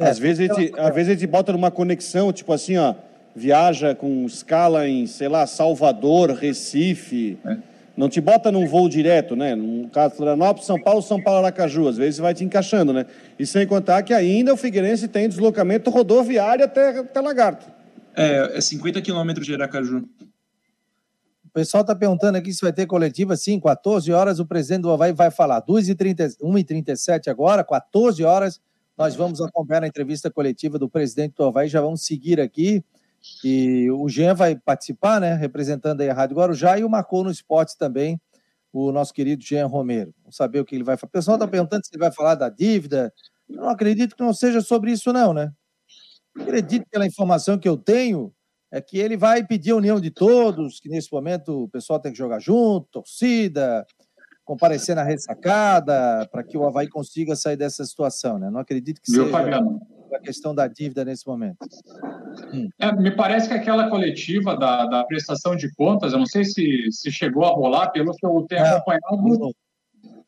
É, 0.00 0.08
às, 0.08 0.18
vezes 0.18 0.50
a 0.50 0.52
gente, 0.52 0.72
às 0.76 0.92
vezes 0.92 1.10
a 1.10 1.14
gente 1.14 1.28
bota 1.28 1.52
numa 1.52 1.70
conexão, 1.70 2.32
tipo 2.32 2.52
assim, 2.52 2.76
ó, 2.76 2.96
viaja 3.36 3.94
com 3.94 4.26
escala 4.26 4.88
em, 4.88 5.06
sei 5.06 5.28
lá, 5.28 5.46
Salvador, 5.46 6.32
Recife. 6.32 7.38
É. 7.44 7.67
Não 7.98 8.08
te 8.08 8.20
bota 8.20 8.52
num 8.52 8.64
voo 8.64 8.88
direto, 8.88 9.34
né? 9.34 9.56
No 9.56 9.90
caso, 9.90 10.14
Florianópolis, 10.14 10.64
São 10.64 10.80
Paulo, 10.80 11.02
São 11.02 11.20
Paulo, 11.20 11.44
Aracaju. 11.44 11.88
Às 11.88 11.96
vezes 11.96 12.20
vai 12.20 12.32
te 12.32 12.44
encaixando, 12.44 12.92
né? 12.92 13.06
E 13.36 13.44
sem 13.44 13.66
contar 13.66 14.04
que 14.04 14.14
ainda 14.14 14.54
o 14.54 14.56
Figueirense 14.56 15.08
tem 15.08 15.28
deslocamento 15.28 15.90
rodoviário 15.90 16.64
até, 16.64 17.00
até 17.00 17.20
Lagarto. 17.20 17.66
É, 18.14 18.56
é 18.56 18.60
50 18.60 19.02
quilômetros 19.02 19.44
de 19.44 19.52
Aracaju. 19.52 20.08
O 21.44 21.50
pessoal 21.52 21.80
está 21.80 21.92
perguntando 21.92 22.38
aqui 22.38 22.52
se 22.52 22.60
vai 22.60 22.72
ter 22.72 22.86
coletiva. 22.86 23.36
Sim, 23.36 23.58
14 23.58 24.12
horas 24.12 24.38
o 24.38 24.46
presidente 24.46 24.82
do 24.82 24.92
Havaí 24.92 25.12
vai 25.12 25.32
falar. 25.32 25.60
1h37 25.66 27.26
agora, 27.26 27.64
14 27.64 28.22
horas, 28.22 28.60
nós 28.96 29.16
vamos 29.16 29.40
acompanhar 29.40 29.82
a 29.82 29.88
entrevista 29.88 30.30
coletiva 30.30 30.78
do 30.78 30.88
presidente 30.88 31.34
do 31.34 31.42
Havaí. 31.42 31.66
Já 31.66 31.80
vamos 31.80 32.06
seguir 32.06 32.40
aqui. 32.40 32.80
E 33.44 33.90
o 33.90 34.08
Jean 34.08 34.34
vai 34.34 34.56
participar, 34.56 35.20
né? 35.20 35.34
Representando 35.34 36.00
aí 36.00 36.10
a 36.10 36.14
Rádio 36.14 36.36
Guarujá 36.36 36.78
e 36.78 36.84
o 36.84 36.90
marcou 36.90 37.24
no 37.24 37.30
esporte 37.30 37.76
também 37.76 38.20
o 38.72 38.92
nosso 38.92 39.12
querido 39.12 39.42
Jean 39.42 39.66
Romero. 39.66 40.14
Vamos 40.22 40.36
saber 40.36 40.60
o 40.60 40.64
que 40.64 40.74
ele 40.74 40.84
vai 40.84 40.96
falar. 40.96 41.08
O 41.08 41.12
pessoal 41.12 41.36
está 41.36 41.48
perguntando 41.48 41.84
se 41.84 41.90
ele 41.92 42.00
vai 42.00 42.12
falar 42.12 42.34
da 42.34 42.48
dívida. 42.48 43.12
Eu 43.48 43.62
não 43.62 43.70
acredito 43.70 44.14
que 44.14 44.22
não 44.22 44.32
seja 44.32 44.60
sobre 44.60 44.92
isso, 44.92 45.12
não, 45.12 45.32
né? 45.32 45.52
acredito 46.40 46.86
pela 46.90 47.06
informação 47.06 47.58
que 47.58 47.68
eu 47.68 47.76
tenho 47.76 48.32
é 48.70 48.80
que 48.80 48.98
ele 48.98 49.16
vai 49.16 49.44
pedir 49.44 49.70
a 49.70 49.76
união 49.76 49.98
de 49.98 50.10
todos, 50.10 50.78
que 50.78 50.88
nesse 50.88 51.10
momento 51.10 51.64
o 51.64 51.68
pessoal 51.68 51.98
tem 51.98 52.12
que 52.12 52.18
jogar 52.18 52.38
junto, 52.38 52.86
torcida, 52.90 53.86
comparecer 54.44 54.94
na 54.94 55.02
ressacada, 55.02 56.28
para 56.30 56.42
que 56.42 56.56
o 56.56 56.66
Havaí 56.66 56.86
consiga 56.86 57.34
sair 57.34 57.56
dessa 57.56 57.84
situação, 57.84 58.38
né? 58.38 58.50
Não 58.50 58.60
acredito 58.60 59.00
que 59.00 59.10
Viu, 59.10 59.24
seja... 59.24 59.60
a 60.14 60.20
questão 60.20 60.54
da 60.54 60.66
dívida 60.66 61.04
nesse 61.04 61.26
momento? 61.26 61.58
Hum. 62.52 62.68
É, 62.78 62.92
me 62.92 63.10
parece 63.10 63.48
que 63.48 63.54
aquela 63.54 63.88
coletiva 63.88 64.56
da, 64.56 64.86
da 64.86 65.04
prestação 65.04 65.56
de 65.56 65.72
contas, 65.74 66.12
eu 66.12 66.18
não 66.18 66.26
sei 66.26 66.44
se, 66.44 66.86
se 66.90 67.10
chegou 67.10 67.44
a 67.44 67.50
rolar, 67.50 67.90
pelo 67.90 68.12
que 68.12 68.26
eu 68.26 68.46
tenho 68.48 68.64
acompanhado, 68.64 69.16
rolou. 69.16 69.54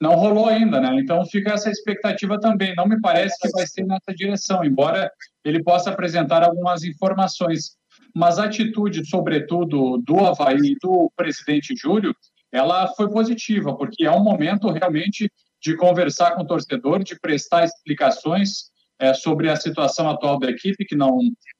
não 0.01 0.14
rolou 0.14 0.47
ainda, 0.47 0.81
né? 0.81 0.95
Então 1.01 1.24
fica 1.26 1.53
essa 1.53 1.70
expectativa 1.70 2.39
também. 2.41 2.74
Não 2.74 2.87
me 2.87 3.01
parece 3.01 3.37
que 3.41 3.51
vai 3.51 3.66
ser 3.66 3.85
nessa 3.85 4.14
direção, 4.14 4.64
embora 4.64 5.11
ele 5.45 5.62
possa 5.62 5.91
apresentar 5.91 6.43
algumas 6.43 6.85
informações. 6.85 7.76
Mas 8.14 8.39
a 8.39 8.45
atitude, 8.45 9.09
sobretudo, 9.09 9.99
do 9.99 10.18
Havaí 10.18 10.72
e 10.72 10.76
do 10.83 11.11
presidente 11.16 11.74
Júlio, 11.76 12.14
ela 12.53 12.89
foi 12.89 13.09
positiva, 13.09 13.76
porque 13.76 14.05
é 14.05 14.11
um 14.11 14.24
momento 14.24 14.70
realmente 14.70 15.31
de 15.62 15.76
conversar 15.76 16.35
com 16.35 16.43
o 16.43 16.47
torcedor, 16.47 17.05
de 17.05 17.18
prestar 17.20 17.64
explicações 17.64 18.70
é, 19.01 19.14
sobre 19.14 19.48
a 19.48 19.57
situação 19.57 20.09
atual 20.09 20.38
da 20.38 20.51
equipe, 20.51 20.84
que 20.84 20.94
não 20.94 21.18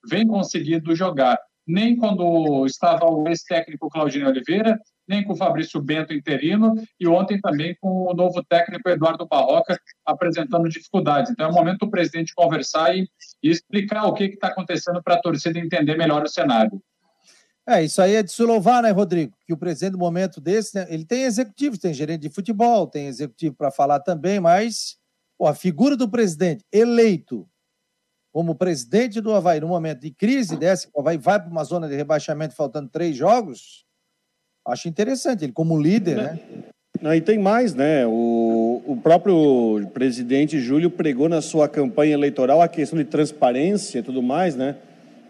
vem 0.09 0.27
conseguindo 0.27 0.95
jogar 0.95 1.39
nem 1.67 1.97
quando 1.97 2.67
estava 2.67 3.07
o 3.07 3.29
ex-técnico 3.29 3.89
Claudinho 3.89 4.29
Oliveira, 4.29 4.79
nem 5.09 5.25
com 5.25 5.33
o 5.33 5.37
Fabrício 5.37 5.81
Bento 5.81 6.13
interino, 6.13 6.75
e 6.99 7.07
ontem 7.07 7.41
também 7.41 7.77
com 7.81 8.11
o 8.11 8.15
novo 8.15 8.45
técnico 8.49 8.89
Eduardo 8.89 9.27
Barroca 9.27 9.79
apresentando 10.05 10.69
dificuldades. 10.69 11.31
Então 11.31 11.47
é 11.47 11.51
o 11.51 11.55
momento 11.55 11.81
do 11.81 11.91
presidente 11.91 12.35
conversar 12.35 12.97
e, 12.97 13.09
e 13.43 13.51
explicar 13.51 14.05
o 14.05 14.15
que 14.15 14.25
está 14.25 14.49
acontecendo 14.49 15.03
para 15.03 15.15
a 15.15 15.21
torcida 15.21 15.59
entender 15.59 15.97
melhor 15.97 16.25
o 16.25 16.29
cenário. 16.29 16.81
É, 17.69 17.85
isso 17.85 18.01
aí 18.03 18.17
é 18.17 18.23
de 18.23 18.33
se 18.33 18.43
louvar, 18.43 18.83
né, 18.83 18.91
Rodrigo? 18.91 19.33
Que 19.47 19.53
o 19.53 19.57
presidente, 19.57 19.93
no 19.93 19.99
momento 19.99 20.41
desse, 20.41 20.75
né, 20.75 20.87
ele 20.89 21.05
tem 21.05 21.23
executivo, 21.23 21.79
tem 21.79 21.95
gerente 21.95 22.23
de 22.23 22.31
futebol, 22.31 22.87
tem 22.87 23.07
executivo 23.07 23.55
para 23.55 23.71
falar 23.71 24.01
também, 24.01 24.41
mas 24.41 24.97
Pô, 25.41 25.47
a 25.47 25.55
figura 25.55 25.97
do 25.97 26.07
presidente 26.07 26.63
eleito 26.71 27.49
como 28.31 28.55
presidente 28.55 29.23
do 29.23 29.33
Havaí, 29.33 29.59
no 29.59 29.69
momento 29.69 30.01
de 30.01 30.11
crise 30.11 30.55
dessa, 30.55 30.87
que 30.87 30.93
o 30.95 31.01
Havaí 31.01 31.17
vai 31.17 31.41
para 31.41 31.51
uma 31.51 31.65
zona 31.65 31.89
de 31.89 31.97
rebaixamento 31.97 32.55
faltando 32.55 32.91
três 32.91 33.17
jogos, 33.17 33.87
acho 34.69 34.87
interessante, 34.87 35.43
ele 35.43 35.53
como 35.55 35.81
líder, 35.81 36.17
né? 36.19 36.39
Não, 37.01 37.15
e 37.15 37.23
tem 37.23 37.39
mais, 37.39 37.73
né? 37.73 38.07
O, 38.07 38.83
o 38.87 39.01
próprio 39.03 39.89
presidente 39.95 40.61
Júlio 40.61 40.91
pregou 40.91 41.27
na 41.27 41.41
sua 41.41 41.67
campanha 41.67 42.13
eleitoral 42.13 42.61
a 42.61 42.69
questão 42.69 42.99
de 42.99 43.07
transparência 43.07 44.01
e 44.01 44.03
tudo 44.03 44.23
mais, 44.23 44.55
né? 44.55 44.77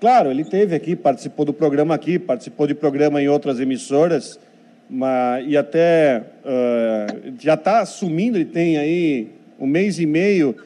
Claro, 0.00 0.28
ele 0.28 0.44
teve 0.44 0.74
aqui, 0.74 0.96
participou 0.96 1.44
do 1.44 1.52
programa 1.52 1.94
aqui, 1.94 2.18
participou 2.18 2.66
de 2.66 2.74
programa 2.74 3.22
em 3.22 3.28
outras 3.28 3.61
emissoras, 3.61 4.40
mas, 4.88 5.46
e 5.46 5.56
até 5.56 6.24
uh, 6.44 7.32
já 7.38 7.54
está 7.54 7.78
assumindo, 7.78 8.36
ele 8.36 8.46
tem 8.46 8.76
aí 8.76 9.39
um 9.61 9.66
mês 9.66 9.98
e 9.98 10.06
meio 10.06 10.56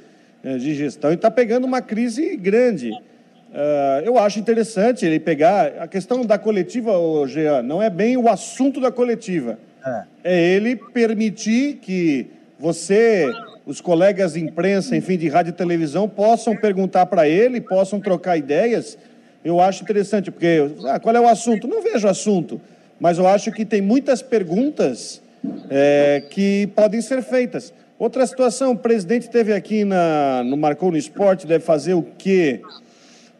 eh, 0.42 0.56
de 0.56 0.74
gestão 0.74 1.10
e 1.10 1.14
está 1.14 1.30
pegando 1.30 1.66
uma 1.66 1.82
crise 1.82 2.36
grande. 2.36 2.90
Uh, 2.90 4.02
eu 4.04 4.18
acho 4.18 4.40
interessante 4.40 5.06
ele 5.06 5.20
pegar 5.20 5.74
a 5.78 5.86
questão 5.86 6.26
da 6.26 6.36
coletiva, 6.36 6.92
Jean, 7.28 7.62
não 7.62 7.80
é 7.80 7.88
bem 7.88 8.16
o 8.16 8.28
assunto 8.28 8.80
da 8.80 8.90
coletiva. 8.90 9.58
É. 9.86 10.04
é 10.24 10.42
ele 10.42 10.74
permitir 10.74 11.74
que 11.76 12.26
você, 12.58 13.30
os 13.64 13.80
colegas 13.80 14.32
de 14.32 14.40
imprensa, 14.40 14.96
enfim, 14.96 15.16
de 15.16 15.28
rádio 15.28 15.50
e 15.50 15.52
televisão, 15.52 16.08
possam 16.08 16.56
perguntar 16.56 17.06
para 17.06 17.28
ele, 17.28 17.60
possam 17.60 18.00
trocar 18.00 18.36
ideias. 18.36 18.98
Eu 19.44 19.60
acho 19.60 19.82
interessante, 19.82 20.30
porque 20.32 20.68
ah, 20.86 20.98
qual 20.98 21.14
é 21.14 21.20
o 21.20 21.28
assunto? 21.28 21.68
Não 21.68 21.80
vejo 21.80 22.08
assunto, 22.08 22.60
mas 22.98 23.18
eu 23.18 23.28
acho 23.28 23.52
que 23.52 23.64
tem 23.64 23.80
muitas 23.80 24.20
perguntas 24.20 25.22
é, 25.70 26.24
que 26.28 26.66
podem 26.74 27.00
ser 27.00 27.22
feitas. 27.22 27.72
Outra 27.98 28.26
situação, 28.26 28.72
o 28.72 28.76
presidente 28.76 29.30
teve 29.30 29.52
aqui 29.52 29.84
na, 29.84 30.42
no 30.44 30.56
Marcou 30.56 30.90
no 30.90 30.96
Esporte, 30.96 31.46
deve 31.46 31.64
fazer 31.64 31.94
o 31.94 32.02
quê? 32.02 32.60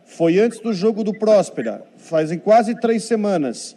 Foi 0.04 0.38
antes 0.38 0.60
do 0.60 0.72
jogo 0.72 1.02
do 1.02 1.12
Próspera, 1.12 1.82
fazem 1.96 2.38
quase 2.38 2.74
três 2.76 3.02
semanas. 3.02 3.76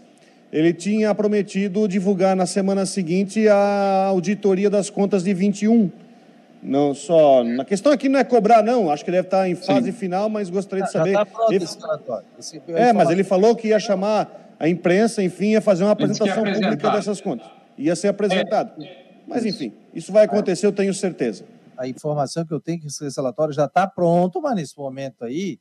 Ele 0.54 0.72
tinha 0.72 1.14
prometido 1.16 1.88
divulgar 1.88 2.36
na 2.36 2.46
semana 2.46 2.86
seguinte 2.86 3.48
a 3.48 4.06
auditoria 4.06 4.70
das 4.70 4.90
contas 4.90 5.24
de 5.24 5.34
21. 5.34 5.90
Não 6.62 6.94
só. 6.94 7.44
Na 7.44 7.66
questão 7.66 7.92
aqui 7.92 8.08
não 8.08 8.20
é 8.20 8.24
cobrar, 8.24 8.64
não. 8.64 8.92
Acho 8.92 9.04
que 9.04 9.12
deve 9.12 9.28
estar 9.28 9.50
em 9.50 9.56
fase 9.56 9.92
Sim. 9.92 9.98
final, 9.98 10.30
mas 10.30 10.50
gostaria 10.50 10.86
de 10.86 10.92
saber. 10.92 11.14
Já 11.14 11.26
pronto 11.26 11.52
ele... 11.52 11.64
esse 11.64 11.78
Esse... 12.40 12.62
É, 12.70 12.94
mas 12.94 13.10
ele 13.10 13.24
falou 13.24 13.56
que 13.56 13.70
ia 13.70 13.80
chamar 13.80 14.54
a 14.60 14.70
imprensa, 14.70 15.24
enfim, 15.24 15.52
ia 15.52 15.62
fazer 15.62 15.84
uma 15.84 15.92
apresentação 15.92 16.44
pública 16.44 16.92
dessas 16.92 17.20
contas. 17.20 17.48
Ia 17.78 17.96
ser 17.96 18.10
apresentado. 18.10 18.82
É. 18.82 19.07
Mas, 19.28 19.46
enfim, 19.46 19.74
isso 19.94 20.12
vai 20.12 20.26
acontecer, 20.26 20.66
eu 20.66 20.72
tenho 20.72 20.94
certeza. 20.94 21.46
A 21.78 21.88
informação 21.88 22.46
que 22.46 22.54
eu 22.54 22.60
tenho 22.60 22.80
que 22.80 22.88
esse 22.88 23.16
relatório 23.16 23.54
já 23.54 23.66
está 23.66 23.86
pronto, 23.86 24.42
mas 24.42 24.56
nesse 24.56 24.78
momento 24.78 25.24
aí, 25.24 25.60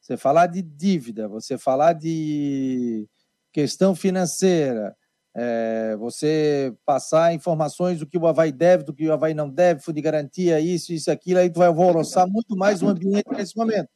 você 0.00 0.16
falar 0.16 0.46
de 0.46 0.62
dívida, 0.62 1.26
você 1.26 1.56
falar 1.58 1.94
de 1.94 3.08
questão 3.52 3.94
financeira, 3.94 4.94
é, 5.34 5.96
você 5.96 6.74
passar 6.84 7.32
informações 7.32 7.98
do 7.98 8.06
que 8.06 8.18
o 8.18 8.26
Havaí 8.26 8.52
deve, 8.52 8.84
do 8.84 8.94
que 8.94 9.08
o 9.08 9.12
Havaí 9.12 9.34
não 9.34 9.48
deve, 9.48 9.80
fundo 9.80 9.96
de 9.96 10.02
garantia, 10.02 10.60
isso, 10.60 10.92
isso, 10.92 11.10
aquilo, 11.10 11.40
aí 11.40 11.50
tu 11.50 11.58
vai 11.58 11.68
alvoroçar 11.68 12.28
muito 12.28 12.56
mais 12.56 12.82
o 12.82 12.88
ambiente 12.88 13.30
nesse 13.30 13.56
momento. 13.56 13.88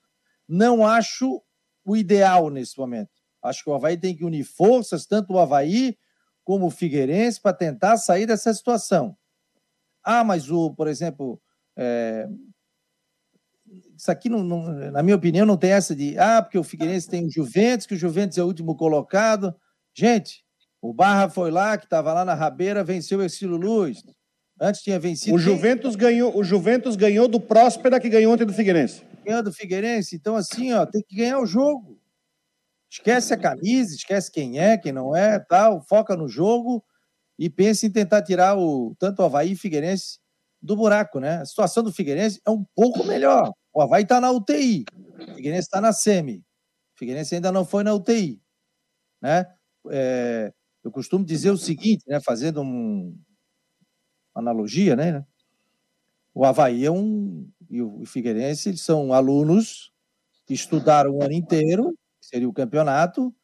Não 0.48 0.86
acho 0.86 1.42
o 1.84 1.96
ideal 1.96 2.48
nesse 2.50 2.78
momento. 2.78 3.10
Acho 3.42 3.64
que 3.64 3.70
o 3.70 3.74
Havaí 3.74 3.96
tem 3.96 4.16
que 4.16 4.24
unir 4.24 4.44
forças, 4.44 5.06
tanto 5.06 5.34
o 5.34 5.38
Havaí 5.38 5.96
como 6.44 6.66
o 6.66 6.70
Figueirense 6.70 7.40
para 7.40 7.52
tentar 7.52 7.96
sair 7.96 8.26
dessa 8.26 8.52
situação. 8.52 9.16
Ah, 10.04 10.24
mas 10.24 10.50
o, 10.50 10.72
por 10.74 10.88
exemplo, 10.88 11.40
é... 11.76 12.28
isso 13.96 14.10
aqui, 14.10 14.28
não, 14.28 14.42
não, 14.42 14.62
na 14.90 15.02
minha 15.02 15.16
opinião, 15.16 15.46
não 15.46 15.56
tem 15.56 15.70
essa 15.70 15.94
de 15.94 16.18
ah, 16.18 16.42
porque 16.42 16.58
o 16.58 16.64
Figueirense 16.64 17.08
tem 17.08 17.26
o 17.26 17.30
Juventus, 17.30 17.86
que 17.86 17.94
o 17.94 17.98
Juventus 17.98 18.38
é 18.38 18.42
o 18.42 18.46
último 18.46 18.76
colocado. 18.76 19.54
Gente, 19.94 20.44
o 20.80 20.92
Barra 20.92 21.28
foi 21.28 21.50
lá, 21.50 21.78
que 21.78 21.84
estava 21.84 22.12
lá 22.12 22.24
na 22.24 22.34
rabeira, 22.34 22.82
venceu 22.82 23.20
o 23.20 23.24
Estilo 23.24 23.56
Luz. 23.56 24.02
Antes 24.60 24.82
tinha 24.82 24.98
vencido. 24.98 25.36
O 25.36 25.38
Juventus, 25.38 25.96
ganhou, 25.96 26.36
o 26.36 26.42
Juventus 26.42 26.96
ganhou 26.96 27.28
do 27.28 27.40
Próspera, 27.40 28.00
que 28.00 28.08
ganhou 28.08 28.32
ontem 28.32 28.44
do 28.44 28.52
Figueirense. 28.52 29.04
Ganhou 29.24 29.42
do 29.42 29.52
Figueirense. 29.52 30.16
Então, 30.16 30.36
assim, 30.36 30.72
ó, 30.72 30.84
tem 30.84 31.02
que 31.02 31.16
ganhar 31.16 31.40
o 31.40 31.46
jogo. 31.46 32.01
Esquece 32.92 33.32
a 33.32 33.38
camisa, 33.38 33.94
esquece 33.94 34.30
quem 34.30 34.58
é, 34.58 34.76
quem 34.76 34.92
não 34.92 35.16
é, 35.16 35.38
tal, 35.38 35.80
foca 35.80 36.14
no 36.14 36.28
jogo 36.28 36.84
e 37.38 37.48
pense 37.48 37.86
em 37.86 37.90
tentar 37.90 38.20
tirar 38.20 38.58
o 38.58 38.94
tanto 38.98 39.22
o 39.22 39.24
Havaí 39.24 39.52
e 39.52 39.56
Figueirense 39.56 40.18
do 40.60 40.76
buraco, 40.76 41.18
né? 41.18 41.38
A 41.38 41.46
situação 41.46 41.82
do 41.82 41.90
Figueirense 41.90 42.38
é 42.46 42.50
um 42.50 42.62
pouco 42.76 43.02
melhor. 43.04 43.50
O 43.72 43.80
Havaí 43.80 44.02
está 44.02 44.20
na 44.20 44.30
UTI, 44.30 44.84
o 44.94 45.34
Figueirense 45.36 45.68
está 45.68 45.80
na 45.80 45.90
SEMI. 45.90 46.44
O 46.94 46.98
Figueirense 46.98 47.34
ainda 47.34 47.50
não 47.50 47.64
foi 47.64 47.82
na 47.82 47.94
UTI, 47.94 48.38
né? 49.22 49.46
É, 49.88 50.52
eu 50.84 50.92
costumo 50.92 51.24
dizer 51.24 51.50
o 51.50 51.56
seguinte, 51.56 52.04
né? 52.06 52.20
Fazendo 52.20 52.60
um, 52.60 53.18
uma 54.34 54.42
analogia, 54.42 54.94
né? 54.94 55.24
O 56.34 56.44
Havaí 56.44 56.84
é 56.84 56.90
um 56.90 57.50
e 57.70 57.80
o 57.80 58.04
Figueirense 58.04 58.68
eles 58.68 58.82
são 58.82 59.14
alunos 59.14 59.90
que 60.44 60.52
estudaram 60.52 61.12
o 61.12 61.22
ano 61.22 61.32
inteiro 61.32 61.96
seria 62.32 62.48
o 62.48 62.52
campeonato, 62.52 63.34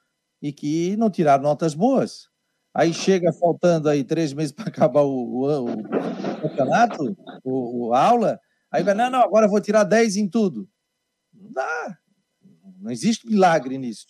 e 0.40 0.52
que 0.52 0.96
não 0.96 1.10
tiraram 1.10 1.42
notas 1.42 1.74
boas. 1.74 2.28
Aí 2.72 2.94
chega 2.94 3.32
faltando 3.32 3.88
aí 3.88 4.04
três 4.04 4.32
meses 4.32 4.52
para 4.52 4.68
acabar 4.68 5.02
o, 5.02 5.42
o, 5.42 5.64
o 5.70 6.40
campeonato, 6.40 7.16
o, 7.44 7.92
a 7.92 8.02
aula, 8.02 8.40
aí 8.70 8.82
vai, 8.82 8.94
não, 8.94 9.10
não, 9.10 9.20
agora 9.20 9.46
eu 9.46 9.50
vou 9.50 9.60
tirar 9.60 9.84
10 9.84 10.16
em 10.16 10.28
tudo. 10.28 10.68
Não 11.32 11.50
dá. 11.52 11.98
Não 12.80 12.90
existe 12.90 13.26
milagre 13.26 13.76
nisso. 13.78 14.06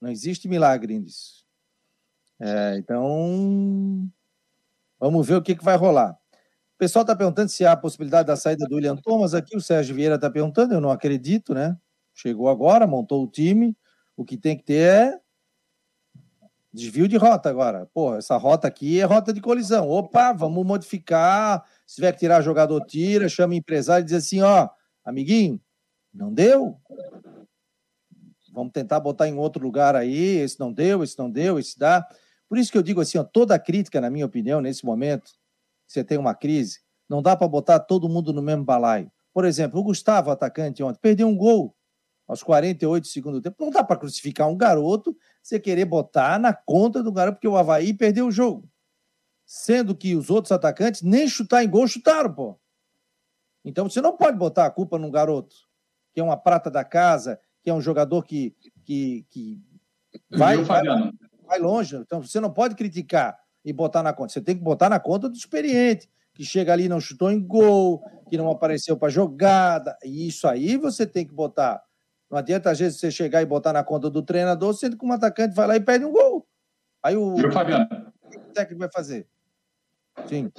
Não 0.00 0.10
existe 0.10 0.46
milagre 0.46 0.98
nisso. 0.98 1.44
É, 2.38 2.76
então, 2.76 4.08
vamos 5.00 5.26
ver 5.26 5.36
o 5.36 5.42
que, 5.42 5.56
que 5.56 5.64
vai 5.64 5.76
rolar. 5.76 6.12
O 6.12 6.78
pessoal 6.78 7.02
está 7.02 7.16
perguntando 7.16 7.48
se 7.48 7.64
há 7.64 7.72
a 7.72 7.76
possibilidade 7.76 8.26
da 8.26 8.36
saída 8.36 8.66
do 8.68 8.74
William 8.74 8.96
Thomas 8.96 9.32
aqui. 9.32 9.56
O 9.56 9.60
Sérgio 9.60 9.94
Vieira 9.94 10.16
está 10.16 10.30
perguntando, 10.30 10.74
eu 10.74 10.80
não 10.80 10.90
acredito, 10.90 11.54
né? 11.54 11.74
Chegou 12.12 12.50
agora, 12.50 12.86
montou 12.86 13.24
o 13.24 13.26
time. 13.26 13.74
O 14.16 14.24
que 14.24 14.36
tem 14.36 14.56
que 14.56 14.64
ter 14.64 14.88
é 14.88 15.20
desvio 16.72 17.08
de 17.08 17.16
rota 17.16 17.48
agora. 17.48 17.86
Pô, 17.92 18.14
essa 18.14 18.36
rota 18.36 18.68
aqui 18.68 19.00
é 19.00 19.04
rota 19.04 19.32
de 19.32 19.40
colisão. 19.40 19.88
Opa, 19.88 20.32
vamos 20.32 20.64
modificar. 20.64 21.64
Se 21.86 21.96
tiver 21.96 22.12
que 22.12 22.18
tirar 22.18 22.42
jogador, 22.42 22.80
tira, 22.84 23.28
chama 23.28 23.54
empresário 23.54 24.02
e 24.02 24.06
diz 24.06 24.14
assim: 24.14 24.42
ó, 24.42 24.68
amiguinho, 25.04 25.60
não 26.12 26.32
deu? 26.32 26.78
Vamos 28.52 28.72
tentar 28.72 29.00
botar 29.00 29.28
em 29.28 29.34
outro 29.34 29.62
lugar 29.62 29.94
aí. 29.94 30.38
Esse 30.38 30.58
não 30.58 30.72
deu, 30.72 31.04
esse 31.04 31.18
não 31.18 31.30
deu, 31.30 31.58
esse 31.58 31.78
dá. 31.78 32.06
Por 32.48 32.58
isso 32.58 32.72
que 32.72 32.78
eu 32.78 32.82
digo 32.82 33.00
assim: 33.00 33.18
ó, 33.18 33.24
toda 33.24 33.58
crítica, 33.58 34.00
na 34.00 34.10
minha 34.10 34.26
opinião, 34.26 34.60
nesse 34.60 34.84
momento, 34.84 35.32
você 35.86 36.02
tem 36.02 36.16
uma 36.16 36.34
crise, 36.34 36.80
não 37.08 37.22
dá 37.22 37.36
para 37.36 37.46
botar 37.46 37.80
todo 37.80 38.08
mundo 38.08 38.32
no 38.32 38.42
mesmo 38.42 38.64
balaio. 38.64 39.10
Por 39.32 39.44
exemplo, 39.44 39.78
o 39.78 39.84
Gustavo, 39.84 40.30
atacante, 40.30 40.82
ontem, 40.82 40.98
perdeu 41.00 41.28
um 41.28 41.36
gol 41.36 41.75
aos 42.26 42.42
48 42.42 43.02
do 43.02 43.06
segundo 43.06 43.40
tempo. 43.40 43.56
Não 43.60 43.70
dá 43.70 43.84
para 43.84 43.96
crucificar 43.96 44.48
um 44.48 44.56
garoto, 44.56 45.16
você 45.42 45.60
querer 45.60 45.84
botar 45.84 46.38
na 46.38 46.52
conta 46.52 47.02
do 47.02 47.12
garoto, 47.12 47.36
porque 47.36 47.48
o 47.48 47.56
Havaí 47.56 47.94
perdeu 47.94 48.26
o 48.26 48.32
jogo. 48.32 48.68
Sendo 49.44 49.94
que 49.94 50.16
os 50.16 50.28
outros 50.28 50.50
atacantes 50.50 51.02
nem 51.02 51.28
chutar 51.28 51.62
em 51.64 51.70
gol 51.70 51.86
chutaram, 51.86 52.32
pô. 52.32 52.58
Então 53.64 53.88
você 53.88 54.00
não 54.00 54.16
pode 54.16 54.36
botar 54.36 54.66
a 54.66 54.70
culpa 54.70 54.98
num 54.98 55.10
garoto, 55.10 55.54
que 56.12 56.20
é 56.20 56.22
uma 56.22 56.36
prata 56.36 56.70
da 56.70 56.84
casa, 56.84 57.38
que 57.62 57.70
é 57.70 57.74
um 57.74 57.80
jogador 57.80 58.22
que, 58.24 58.54
que, 58.84 59.24
que 59.28 59.60
vai, 60.30 60.56
vai, 60.58 60.82
vai 61.46 61.58
longe. 61.58 61.96
Então 61.96 62.22
você 62.22 62.40
não 62.40 62.52
pode 62.52 62.74
criticar 62.74 63.38
e 63.64 63.72
botar 63.72 64.02
na 64.02 64.12
conta. 64.12 64.32
Você 64.32 64.40
tem 64.40 64.56
que 64.56 64.62
botar 64.62 64.88
na 64.88 65.00
conta 65.00 65.28
do 65.28 65.36
experiente, 65.36 66.08
que 66.32 66.44
chega 66.44 66.72
ali 66.72 66.88
não 66.88 67.00
chutou 67.00 67.30
em 67.30 67.40
gol, 67.40 68.02
que 68.28 68.36
não 68.36 68.50
apareceu 68.50 68.96
para 68.96 69.08
jogada. 69.08 69.96
E 70.04 70.28
isso 70.28 70.46
aí 70.46 70.76
você 70.76 71.06
tem 71.06 71.26
que 71.26 71.34
botar 71.34 71.82
não 72.30 72.38
adianta, 72.38 72.70
às 72.70 72.78
vezes, 72.78 72.98
você 72.98 73.10
chegar 73.10 73.42
e 73.42 73.46
botar 73.46 73.72
na 73.72 73.84
conta 73.84 74.10
do 74.10 74.22
treinador, 74.22 74.74
sendo 74.74 74.96
que 74.96 75.06
um 75.06 75.12
atacante 75.12 75.54
vai 75.54 75.66
lá 75.66 75.76
e 75.76 75.80
perde 75.80 76.04
um 76.04 76.12
gol. 76.12 76.46
Aí 77.02 77.16
o, 77.16 77.36
Viu, 77.36 77.52
Fabiano? 77.52 77.86
o 78.34 78.52
técnico 78.52 78.80
vai 78.80 78.90
fazer? 78.92 79.26
Sim. 80.26 80.50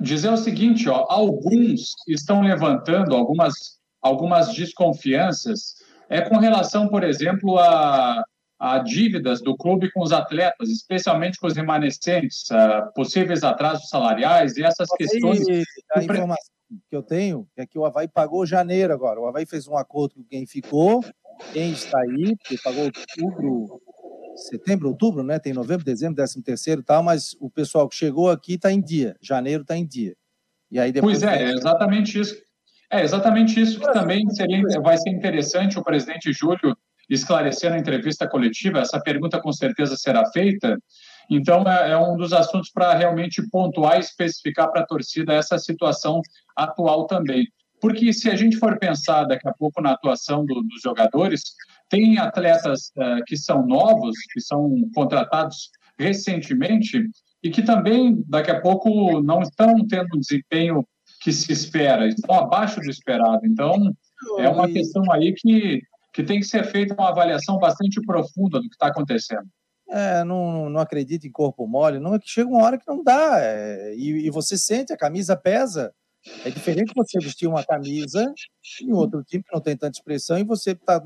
Dizer 0.00 0.30
o 0.30 0.36
seguinte, 0.36 0.88
ó, 0.88 1.06
alguns 1.08 1.94
estão 2.08 2.40
levantando 2.40 3.14
algumas, 3.14 3.78
algumas 4.00 4.52
desconfianças 4.54 5.74
é 6.08 6.22
com 6.22 6.38
relação, 6.38 6.88
por 6.88 7.04
exemplo, 7.04 7.58
a, 7.58 8.24
a 8.58 8.78
dívidas 8.78 9.42
do 9.42 9.56
clube 9.56 9.92
com 9.92 10.02
os 10.02 10.12
atletas, 10.12 10.70
especialmente 10.70 11.38
com 11.38 11.46
os 11.46 11.54
remanescentes, 11.54 12.44
possíveis 12.94 13.44
atrasos 13.44 13.88
salariais 13.88 14.56
e 14.56 14.64
essas 14.64 14.88
questões. 14.96 15.40
A 15.94 16.02
informação 16.02 16.55
que 16.88 16.96
eu 16.96 17.02
tenho 17.02 17.48
é 17.56 17.66
que 17.66 17.78
o 17.78 17.84
Havaí 17.84 18.08
pagou 18.08 18.46
janeiro 18.46 18.92
agora. 18.92 19.20
O 19.20 19.26
Havaí 19.26 19.46
fez 19.46 19.66
um 19.68 19.76
acordo 19.76 20.14
com 20.14 20.24
quem 20.24 20.46
ficou, 20.46 21.04
quem 21.52 21.70
está 21.72 21.98
aí, 22.00 22.36
porque 22.36 22.58
pagou 22.62 22.84
outubro, 22.84 23.80
setembro, 24.36 24.88
outubro, 24.88 25.22
né? 25.22 25.38
Tem 25.38 25.52
novembro, 25.52 25.84
dezembro, 25.84 26.16
décimo 26.16 26.42
terceiro 26.42 26.80
e 26.80 26.84
tal, 26.84 27.02
mas 27.02 27.36
o 27.40 27.50
pessoal 27.50 27.88
que 27.88 27.96
chegou 27.96 28.30
aqui 28.30 28.54
está 28.54 28.72
em 28.72 28.80
dia. 28.80 29.16
Janeiro 29.20 29.62
está 29.62 29.76
em 29.76 29.86
dia. 29.86 30.16
E 30.70 30.78
aí 30.78 30.92
depois 30.92 31.20
pois 31.20 31.32
é, 31.32 31.44
é 31.44 31.52
exatamente 31.52 32.18
isso. 32.18 32.36
É 32.90 33.02
exatamente 33.02 33.60
isso 33.60 33.80
que 33.80 33.92
também 33.92 34.28
seria, 34.30 34.62
vai 34.80 34.96
ser 34.96 35.10
interessante 35.10 35.78
o 35.78 35.82
presidente 35.82 36.32
Júlio 36.32 36.76
esclarecer 37.08 37.70
na 37.70 37.78
entrevista 37.78 38.28
coletiva. 38.28 38.80
Essa 38.80 39.00
pergunta 39.00 39.40
com 39.40 39.52
certeza 39.52 39.96
será 39.96 40.24
feita 40.30 40.76
então, 41.28 41.62
é, 41.62 41.92
é 41.92 41.98
um 41.98 42.16
dos 42.16 42.32
assuntos 42.32 42.70
para 42.70 42.94
realmente 42.94 43.46
pontuar 43.50 43.96
e 43.96 44.00
especificar 44.00 44.70
para 44.70 44.82
a 44.82 44.86
torcida 44.86 45.34
essa 45.34 45.58
situação 45.58 46.20
atual 46.56 47.06
também. 47.06 47.46
Porque 47.80 48.12
se 48.12 48.30
a 48.30 48.36
gente 48.36 48.56
for 48.56 48.78
pensar 48.78 49.24
daqui 49.24 49.48
a 49.48 49.52
pouco 49.52 49.82
na 49.82 49.92
atuação 49.92 50.44
do, 50.46 50.62
dos 50.62 50.80
jogadores, 50.82 51.42
tem 51.90 52.18
atletas 52.18 52.90
uh, 52.96 53.22
que 53.26 53.36
são 53.36 53.66
novos, 53.66 54.16
que 54.32 54.40
são 54.40 54.88
contratados 54.94 55.70
recentemente 55.98 57.02
e 57.42 57.50
que 57.50 57.62
também 57.62 58.22
daqui 58.28 58.50
a 58.50 58.60
pouco 58.60 59.20
não 59.22 59.42
estão 59.42 59.86
tendo 59.86 60.14
o 60.14 60.20
desempenho 60.20 60.86
que 61.20 61.32
se 61.32 61.52
espera, 61.52 62.08
estão 62.08 62.34
abaixo 62.34 62.80
do 62.80 62.90
esperado. 62.90 63.40
Então, 63.44 63.92
é 64.38 64.48
uma 64.48 64.68
questão 64.68 65.02
aí 65.12 65.34
que, 65.34 65.82
que 66.12 66.22
tem 66.22 66.40
que 66.40 66.46
ser 66.46 66.64
feita 66.64 66.94
uma 66.94 67.10
avaliação 67.10 67.58
bastante 67.58 68.00
profunda 68.02 68.58
do 68.58 68.68
que 68.68 68.74
está 68.74 68.88
acontecendo 68.88 69.46
é, 69.88 70.24
não, 70.24 70.68
não 70.68 70.80
acredita 70.80 71.26
em 71.26 71.30
corpo 71.30 71.66
mole, 71.66 71.98
não 71.98 72.14
é 72.14 72.18
que 72.18 72.28
chega 72.28 72.48
uma 72.48 72.62
hora 72.62 72.78
que 72.78 72.86
não 72.86 73.02
dá, 73.02 73.38
é, 73.40 73.94
e, 73.94 74.26
e, 74.26 74.30
você 74.30 74.58
sente, 74.58 74.92
a 74.92 74.96
camisa 74.96 75.36
pesa. 75.36 75.94
É 76.44 76.50
diferente 76.50 76.92
você 76.94 77.20
vestir 77.20 77.46
uma 77.46 77.64
camisa 77.64 78.34
em 78.82 78.92
outro 78.92 79.22
time 79.22 79.44
que 79.44 79.54
não 79.54 79.60
tem 79.60 79.76
tanta 79.76 79.96
expressão 79.96 80.36
e 80.36 80.42
você 80.42 80.72
está 80.72 81.00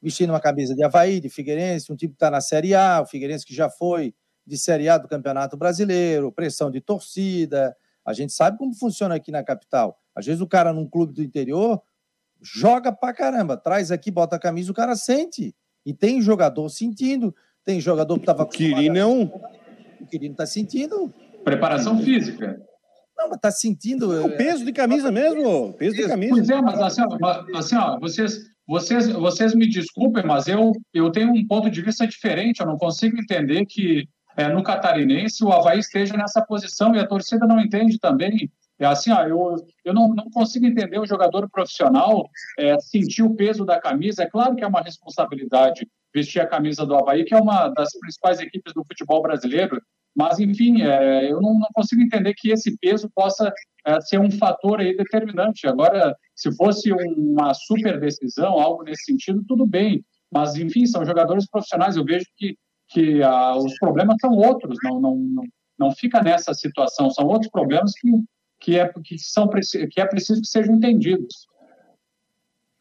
vestindo 0.00 0.30
uma 0.30 0.40
camisa 0.40 0.76
de 0.76 0.84
Havaí, 0.84 1.18
de 1.18 1.28
Figueirense, 1.28 1.92
um 1.92 1.96
time 1.96 2.12
que 2.12 2.16
está 2.16 2.30
na 2.30 2.40
Série 2.40 2.72
A, 2.72 3.00
o 3.02 3.06
Figueirense 3.06 3.44
que 3.44 3.52
já 3.52 3.68
foi 3.68 4.14
de 4.46 4.56
Série 4.56 4.88
A 4.88 4.96
do 4.96 5.08
Campeonato 5.08 5.56
Brasileiro, 5.56 6.30
pressão 6.30 6.70
de 6.70 6.80
torcida. 6.80 7.76
A 8.04 8.12
gente 8.12 8.32
sabe 8.32 8.58
como 8.58 8.74
funciona 8.74 9.14
aqui 9.14 9.32
na 9.32 9.42
capital. 9.42 9.98
Às 10.14 10.26
vezes 10.26 10.40
o 10.40 10.46
cara 10.46 10.72
num 10.72 10.86
clube 10.86 11.12
do 11.12 11.22
interior 11.22 11.82
joga 12.40 12.92
pra 12.92 13.12
caramba, 13.12 13.56
traz 13.56 13.90
aqui, 13.90 14.10
bota 14.10 14.36
a 14.36 14.38
camisa, 14.38 14.70
o 14.70 14.74
cara 14.74 14.94
sente. 14.94 15.54
E 15.84 15.92
tem 15.92 16.20
jogador 16.20 16.68
sentindo. 16.68 17.34
Tem 17.64 17.80
jogador 17.80 18.14
que 18.14 18.22
estava. 18.22 18.42
O 18.42 18.48
Quirino 18.48 18.98
é 18.98 19.06
um. 19.06 19.24
O 20.00 20.06
Quirino 20.06 20.32
está 20.32 20.46
sentindo. 20.46 21.12
Preparação 21.42 21.98
física. 21.98 22.60
Não, 23.16 23.28
mas 23.28 23.36
está 23.36 23.50
sentindo. 23.50 24.10
O 24.10 24.28
é, 24.28 24.36
peso 24.36 24.64
de 24.64 24.72
camisa 24.72 25.10
mesmo. 25.10 25.72
Peso 25.74 25.96
de 25.96 26.06
camisa. 26.06 26.34
Pois 26.34 26.50
é, 26.50 26.60
mas 26.60 26.80
assim, 26.80 27.02
ó, 27.02 27.56
assim, 27.56 27.76
ó 27.76 27.98
vocês, 27.98 28.38
vocês, 28.66 29.08
vocês 29.08 29.54
me 29.54 29.68
desculpem, 29.68 30.24
mas 30.26 30.46
eu, 30.46 30.72
eu 30.92 31.10
tenho 31.10 31.32
um 31.32 31.46
ponto 31.46 31.70
de 31.70 31.80
vista 31.80 32.06
diferente. 32.06 32.60
Eu 32.60 32.66
não 32.66 32.76
consigo 32.76 33.18
entender 33.18 33.64
que 33.66 34.08
é, 34.36 34.48
no 34.48 34.62
catarinense 34.62 35.44
o 35.44 35.52
Havaí 35.52 35.78
esteja 35.78 36.16
nessa 36.16 36.42
posição 36.42 36.94
e 36.94 36.98
a 36.98 37.06
torcida 37.06 37.46
não 37.46 37.60
entende 37.60 37.98
também. 37.98 38.50
É 38.78 38.86
assim, 38.86 39.12
ó, 39.12 39.22
eu, 39.22 39.56
eu 39.84 39.94
não, 39.94 40.12
não 40.12 40.28
consigo 40.30 40.66
entender 40.66 40.98
o 40.98 41.06
jogador 41.06 41.48
profissional 41.48 42.28
é, 42.58 42.78
sentir 42.80 43.22
o 43.22 43.34
peso 43.34 43.64
da 43.64 43.80
camisa. 43.80 44.24
É 44.24 44.26
claro 44.26 44.56
que 44.56 44.64
é 44.64 44.66
uma 44.66 44.82
responsabilidade 44.82 45.86
vestir 46.14 46.40
a 46.40 46.46
camisa 46.46 46.86
do 46.86 46.94
Havaí, 46.94 47.24
que 47.24 47.34
é 47.34 47.38
uma 47.38 47.68
das 47.68 47.90
principais 47.98 48.40
equipes 48.40 48.72
do 48.72 48.84
futebol 48.84 49.22
brasileiro. 49.22 49.80
Mas, 50.16 50.38
enfim, 50.38 50.82
é, 50.82 51.30
eu 51.30 51.40
não, 51.40 51.54
não, 51.58 51.68
consigo 51.74 52.00
entender 52.00 52.34
que 52.34 52.50
esse 52.52 52.78
peso 52.78 53.10
possa 53.12 53.52
é, 53.84 54.00
ser 54.00 54.20
um 54.20 54.30
fator 54.30 54.80
aí 54.80 54.96
determinante. 54.96 55.66
Agora, 55.66 56.16
se 56.36 56.54
fosse 56.54 56.92
uma 56.92 57.52
super 57.52 57.98
decisão, 57.98 58.60
algo 58.60 58.84
nesse 58.84 59.04
sentido, 59.04 59.44
tudo 59.46 59.66
bem. 59.66 60.04
Mas, 60.32 60.54
enfim, 60.54 60.86
são 60.86 61.04
jogadores 61.04 61.48
profissionais. 61.48 61.96
Eu 61.96 62.04
vejo 62.04 62.26
que 62.36 62.56
que 62.88 63.22
ah, 63.22 63.56
os 63.56 63.76
problemas 63.78 64.16
são 64.20 64.32
outros, 64.32 64.78
não, 64.82 65.00
não, 65.00 65.16
não, 65.16 65.44
não 65.78 65.92
fica 65.92 66.22
nessa 66.22 66.52
situação, 66.54 67.10
são 67.10 67.26
outros 67.26 67.50
problemas 67.50 67.92
que, 67.98 68.10
que, 68.60 68.78
é, 68.78 68.92
que, 69.04 69.18
são, 69.18 69.48
que 69.48 70.00
é 70.00 70.06
preciso 70.06 70.40
que 70.40 70.48
sejam 70.48 70.76
entendidos. 70.76 71.46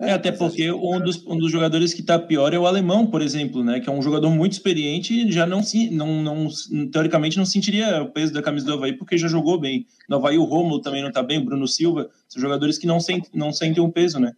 É, 0.04 0.12
até 0.12 0.32
porque 0.32 0.70
um 0.72 1.00
dos, 1.00 1.26
um 1.26 1.38
dos 1.38 1.52
jogadores 1.52 1.94
que 1.94 2.02
está 2.02 2.20
pior 2.20 2.54
é 2.54 2.60
o 2.60 2.68
alemão, 2.68 3.08
por 3.08 3.22
exemplo, 3.22 3.64
né? 3.64 3.80
Que 3.80 3.90
é 3.90 3.92
um 3.92 4.02
jogador 4.02 4.30
muito 4.30 4.52
experiente 4.52 5.14
e 5.14 5.32
já 5.32 5.46
não 5.46 5.64
se, 5.64 5.90
não, 5.90 6.22
não, 6.22 6.50
teoricamente 6.92 7.38
não 7.38 7.46
sentiria 7.46 8.04
o 8.04 8.12
peso 8.12 8.34
da 8.34 8.42
camisa 8.42 8.66
do 8.66 8.74
Havaí 8.74 8.94
porque 8.94 9.18
já 9.18 9.28
jogou 9.28 9.58
bem. 9.58 9.88
No 10.10 10.18
Havaí 10.18 10.38
o 10.38 10.44
Romulo 10.44 10.82
também 10.82 11.02
não 11.02 11.10
está 11.10 11.24
bem, 11.24 11.38
o 11.38 11.46
Bruno 11.46 11.68
Silva, 11.68 12.10
são 12.28 12.42
jogadores 12.42 12.78
que 12.78 12.86
não, 12.86 13.00
sent, 13.00 13.28
não 13.34 13.54
sentem 13.54 13.82
o 13.82 13.88
um 13.88 13.92
peso, 13.92 14.20
né? 14.20 14.34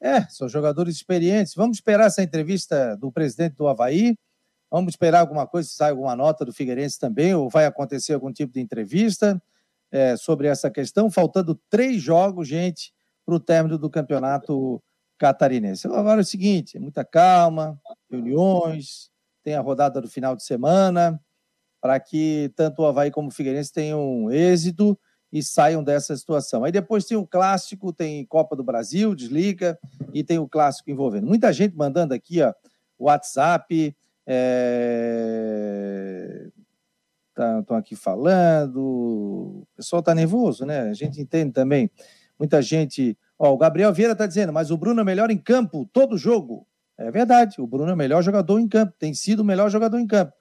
É, 0.00 0.22
são 0.28 0.48
jogadores 0.48 0.96
experientes. 0.96 1.54
Vamos 1.54 1.76
esperar 1.76 2.06
essa 2.06 2.22
entrevista 2.22 2.96
do 2.96 3.12
presidente 3.12 3.56
do 3.56 3.68
Havaí. 3.68 4.16
Vamos 4.70 4.92
esperar 4.92 5.20
alguma 5.20 5.46
coisa, 5.46 5.68
se 5.68 5.76
sai 5.76 5.90
alguma 5.90 6.16
nota 6.16 6.44
do 6.44 6.52
Figueirense 6.52 6.98
também, 6.98 7.34
ou 7.34 7.50
vai 7.50 7.66
acontecer 7.66 8.14
algum 8.14 8.32
tipo 8.32 8.52
de 8.52 8.60
entrevista 8.60 9.40
é, 9.92 10.16
sobre 10.16 10.48
essa 10.48 10.70
questão. 10.70 11.10
Faltando 11.10 11.54
três 11.68 12.02
jogos, 12.02 12.48
gente, 12.48 12.93
para 13.24 13.34
o 13.34 13.40
término 13.40 13.78
do 13.78 13.90
campeonato 13.90 14.82
catarinense. 15.18 15.86
Agora 15.86 16.20
é 16.20 16.22
o 16.22 16.26
seguinte: 16.26 16.78
muita 16.78 17.04
calma, 17.04 17.78
reuniões, 18.10 19.10
tem 19.42 19.54
a 19.54 19.60
rodada 19.60 20.00
do 20.00 20.08
final 20.08 20.34
de 20.34 20.44
semana, 20.44 21.20
para 21.80 21.98
que 22.00 22.52
tanto 22.56 22.82
o 22.82 22.86
Havaí 22.86 23.10
como 23.10 23.28
o 23.28 23.30
Figueirense 23.30 23.72
tenham 23.72 24.30
êxito 24.30 24.98
e 25.32 25.42
saiam 25.42 25.82
dessa 25.82 26.16
situação. 26.16 26.64
Aí 26.64 26.72
depois 26.72 27.04
tem 27.04 27.16
o 27.16 27.26
clássico, 27.26 27.92
tem 27.92 28.24
Copa 28.24 28.54
do 28.54 28.62
Brasil, 28.62 29.14
desliga, 29.14 29.78
e 30.12 30.22
tem 30.22 30.38
o 30.38 30.48
clássico 30.48 30.90
envolvendo. 30.90 31.26
Muita 31.26 31.52
gente 31.52 31.76
mandando 31.76 32.14
aqui, 32.14 32.40
ó, 32.40 32.52
WhatsApp, 32.98 33.96
é... 34.26 36.48
estão 37.28 37.62
tá, 37.64 37.78
aqui 37.78 37.96
falando, 37.96 38.80
o 38.80 39.66
pessoal 39.76 40.00
está 40.00 40.14
nervoso, 40.14 40.64
né? 40.64 40.82
A 40.82 40.94
gente 40.94 41.20
entende 41.20 41.52
também. 41.52 41.90
Muita 42.38 42.60
gente. 42.62 43.16
Ó, 43.38 43.52
o 43.52 43.58
Gabriel 43.58 43.92
Vieira 43.92 44.12
está 44.12 44.26
dizendo, 44.26 44.52
mas 44.52 44.70
o 44.70 44.76
Bruno 44.76 45.00
é 45.00 45.04
melhor 45.04 45.30
em 45.30 45.38
campo, 45.38 45.88
todo 45.92 46.16
jogo. 46.16 46.66
É 46.96 47.10
verdade, 47.10 47.60
o 47.60 47.66
Bruno 47.66 47.90
é 47.90 47.94
o 47.94 47.96
melhor 47.96 48.22
jogador 48.22 48.58
em 48.60 48.68
campo, 48.68 48.94
tem 48.98 49.12
sido 49.12 49.40
o 49.40 49.44
melhor 49.44 49.68
jogador 49.68 49.98
em 49.98 50.06
campo. 50.06 50.32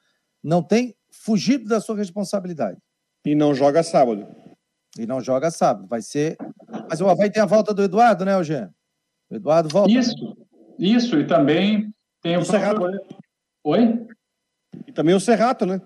Não 0.44 0.62
tem 0.62 0.96
fugido 1.12 1.68
da 1.68 1.80
sua 1.80 1.96
responsabilidade. 1.96 2.78
E 3.26 3.34
não 3.34 3.56
joga 3.56 3.82
sábado. 3.82 4.28
E 4.98 5.06
não 5.06 5.22
joga 5.22 5.50
sábado. 5.50 5.88
Vai 5.88 6.02
ser. 6.02 6.38
Mas 6.90 7.02
o 7.02 7.08
Havaí 7.08 7.32
tem 7.32 7.42
a 7.42 7.48
volta 7.48 7.74
do 7.74 7.82
Eduardo, 7.84 8.26
né, 8.26 8.34
Eugênio? 8.34 8.70
O 9.30 9.36
Eduardo 9.36 9.70
volta. 9.70 9.92
Isso, 9.92 10.38
isso. 10.78 11.18
E 11.18 11.26
também 11.26 11.92
tem 12.22 12.38
o, 12.38 12.42
o 12.42 12.46
próprio... 12.46 13.00
Oi? 13.64 14.08
E 14.86 14.92
também 14.92 15.16
o 15.16 15.20
Serrato, 15.20 15.66
né? 15.66 15.82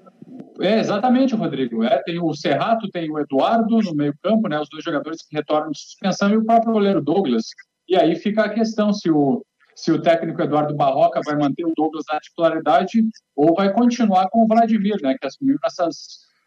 É, 0.62 0.80
exatamente, 0.80 1.36
Rodrigo. 1.36 1.84
É, 1.84 2.02
tem 2.04 2.20
o 2.20 2.34
Serrato, 2.34 2.90
tem 2.90 3.10
o 3.12 3.20
Eduardo 3.20 3.80
no 3.80 3.94
meio-campo, 3.94 4.48
né? 4.48 4.60
Os 4.60 4.70
dois 4.70 4.84
jogadores 4.84 5.22
que 5.22 5.36
retornam 5.36 5.72
de 5.72 5.80
suspensão 5.80 6.30
e 6.30 6.38
o 6.38 6.46
próprio 6.46 6.74
goleiro 6.74 7.02
Douglas. 7.02 7.46
E 7.88 7.96
aí 7.96 8.16
fica 8.16 8.44
a 8.44 8.54
questão 8.54 8.92
se 8.92 9.10
o, 9.10 9.46
se 9.76 9.92
o 9.92 10.02
técnico 10.02 10.42
Eduardo 10.42 10.76
Barroca 10.76 11.22
vai 11.24 11.36
manter 11.36 11.66
o 11.66 11.74
Douglas 11.76 12.06
na 12.12 12.20
titularidade 12.20 13.04
ou 13.36 13.56
vai 13.56 13.72
continuar 13.72 14.28
com 14.30 14.44
o 14.44 14.48
Vladimir, 14.48 14.98
né? 15.02 15.16
Que 15.20 15.28
assumiu 15.28 15.58
nessas 15.64 15.96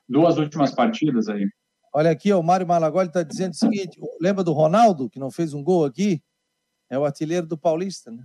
duas 0.09 0.39
últimas 0.39 0.75
partidas 0.75 1.29
aí. 1.29 1.47
Olha 1.93 2.11
aqui, 2.11 2.33
o 2.33 2.43
Mário 2.43 2.67
Malagoli 2.67 3.09
está 3.09 3.23
dizendo 3.23 3.53
o 3.53 3.57
seguinte: 3.57 4.01
lembra 4.21 4.45
do 4.45 4.53
Ronaldo, 4.53 5.09
que 5.09 5.19
não 5.19 5.31
fez 5.31 5.55
um 5.55 5.63
gol 5.63 5.85
aqui? 5.85 6.23
É 6.89 6.99
o 6.99 7.05
artilheiro 7.05 7.47
do 7.47 7.57
Paulista, 7.57 8.11
né? 8.11 8.25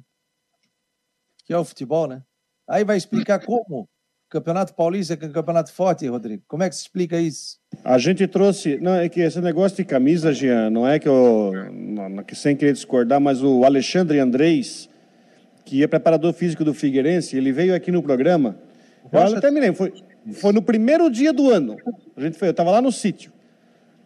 Que 1.46 1.54
é 1.54 1.58
o 1.58 1.66
futebol, 1.66 2.08
né? 2.08 2.24
Aí 2.68 2.84
vai 2.84 2.98
explicar 2.98 3.44
como 3.46 3.88
Campeonato 4.36 4.74
Paulista, 4.74 5.18
é 5.20 5.26
um 5.28 5.32
campeonato 5.32 5.72
forte, 5.72 6.06
Rodrigo. 6.08 6.44
Como 6.46 6.62
é 6.62 6.68
que 6.68 6.76
se 6.76 6.82
explica 6.82 7.18
isso? 7.18 7.58
A 7.86 7.98
gente 7.98 8.28
trouxe. 8.28 8.78
Não, 8.82 8.94
é 8.94 9.08
que 9.08 9.22
esse 9.22 9.40
negócio 9.40 9.78
de 9.78 9.86
camisa, 9.86 10.34
Jean, 10.34 10.70
não 10.70 10.86
é 10.86 11.00
que 11.00 11.08
eu. 11.08 11.54
Não, 11.72 12.22
que 12.22 12.36
sem 12.36 12.54
querer 12.54 12.74
discordar, 12.74 13.22
mas 13.22 13.42
o 13.42 13.64
Alexandre 13.64 14.20
Andrés, 14.20 14.90
que 15.64 15.82
é 15.82 15.88
preparador 15.88 16.34
físico 16.34 16.66
do 16.66 16.74
Figueirense, 16.74 17.38
ele 17.38 17.54
veio 17.54 17.74
aqui 17.74 17.94
no 17.94 18.04
programa. 18.04 18.58
Eu 19.10 19.38
até 19.38 19.50
me 19.50 19.62
lembro, 19.62 19.78
foi, 19.78 19.94
foi 20.34 20.52
no 20.52 20.62
primeiro 20.62 21.10
dia 21.10 21.32
do 21.32 21.50
ano. 21.50 21.78
A 22.18 22.20
gente 22.20 22.38
foi, 22.38 22.50
eu 22.50 22.52
estava 22.52 22.72
lá 22.72 22.82
no 22.82 22.92
sítio. 22.92 23.32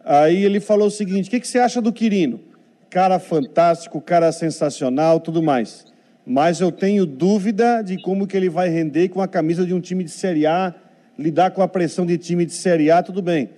Aí 0.04 0.44
ele 0.44 0.60
falou 0.60 0.86
o 0.86 0.92
seguinte: 0.92 1.26
o 1.26 1.30
que, 1.30 1.40
que 1.40 1.48
você 1.48 1.58
acha 1.58 1.82
do 1.82 1.92
Quirino? 1.92 2.40
Cara 2.88 3.18
fantástico, 3.18 4.00
cara 4.00 4.30
sensacional, 4.30 5.18
tudo 5.18 5.42
mais. 5.42 5.89
Mas 6.26 6.60
eu 6.60 6.70
tenho 6.70 7.06
dúvida 7.06 7.82
de 7.82 8.00
como 8.00 8.26
que 8.26 8.36
ele 8.36 8.48
vai 8.48 8.68
render 8.68 9.08
com 9.08 9.20
a 9.20 9.28
camisa 9.28 9.64
de 9.64 9.74
um 9.74 9.80
time 9.80 10.04
de 10.04 10.10
Série 10.10 10.46
A, 10.46 10.74
lidar 11.18 11.50
com 11.50 11.62
a 11.62 11.68
pressão 11.68 12.06
de 12.06 12.16
time 12.18 12.44
de 12.44 12.52
Série 12.52 12.90
A, 12.90 13.02
tudo 13.02 13.20
bem. 13.20 13.50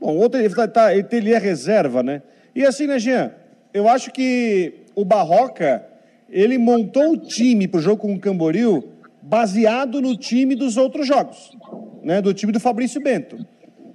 Bom, 0.00 0.16
outro 0.16 0.40
ele, 0.40 0.54
tá, 0.54 0.68
tá 0.68 0.94
ele, 0.94 1.06
ele 1.12 1.32
é 1.32 1.38
reserva, 1.38 2.02
né? 2.02 2.22
E 2.54 2.64
assim, 2.64 2.86
né, 2.86 2.98
Jean? 2.98 3.32
Eu 3.72 3.88
acho 3.88 4.10
que 4.10 4.74
o 4.94 5.04
Barroca, 5.04 5.84
ele 6.28 6.58
montou 6.58 7.12
o 7.12 7.16
time 7.16 7.68
para 7.68 7.78
o 7.78 7.82
jogo 7.82 8.02
com 8.02 8.14
o 8.14 8.18
Camboriú 8.18 8.84
baseado 9.22 10.00
no 10.00 10.16
time 10.16 10.54
dos 10.54 10.76
outros 10.76 11.06
jogos, 11.06 11.56
né? 12.02 12.20
Do 12.22 12.32
time 12.32 12.52
do 12.52 12.60
Fabrício 12.60 13.00
Bento. 13.00 13.38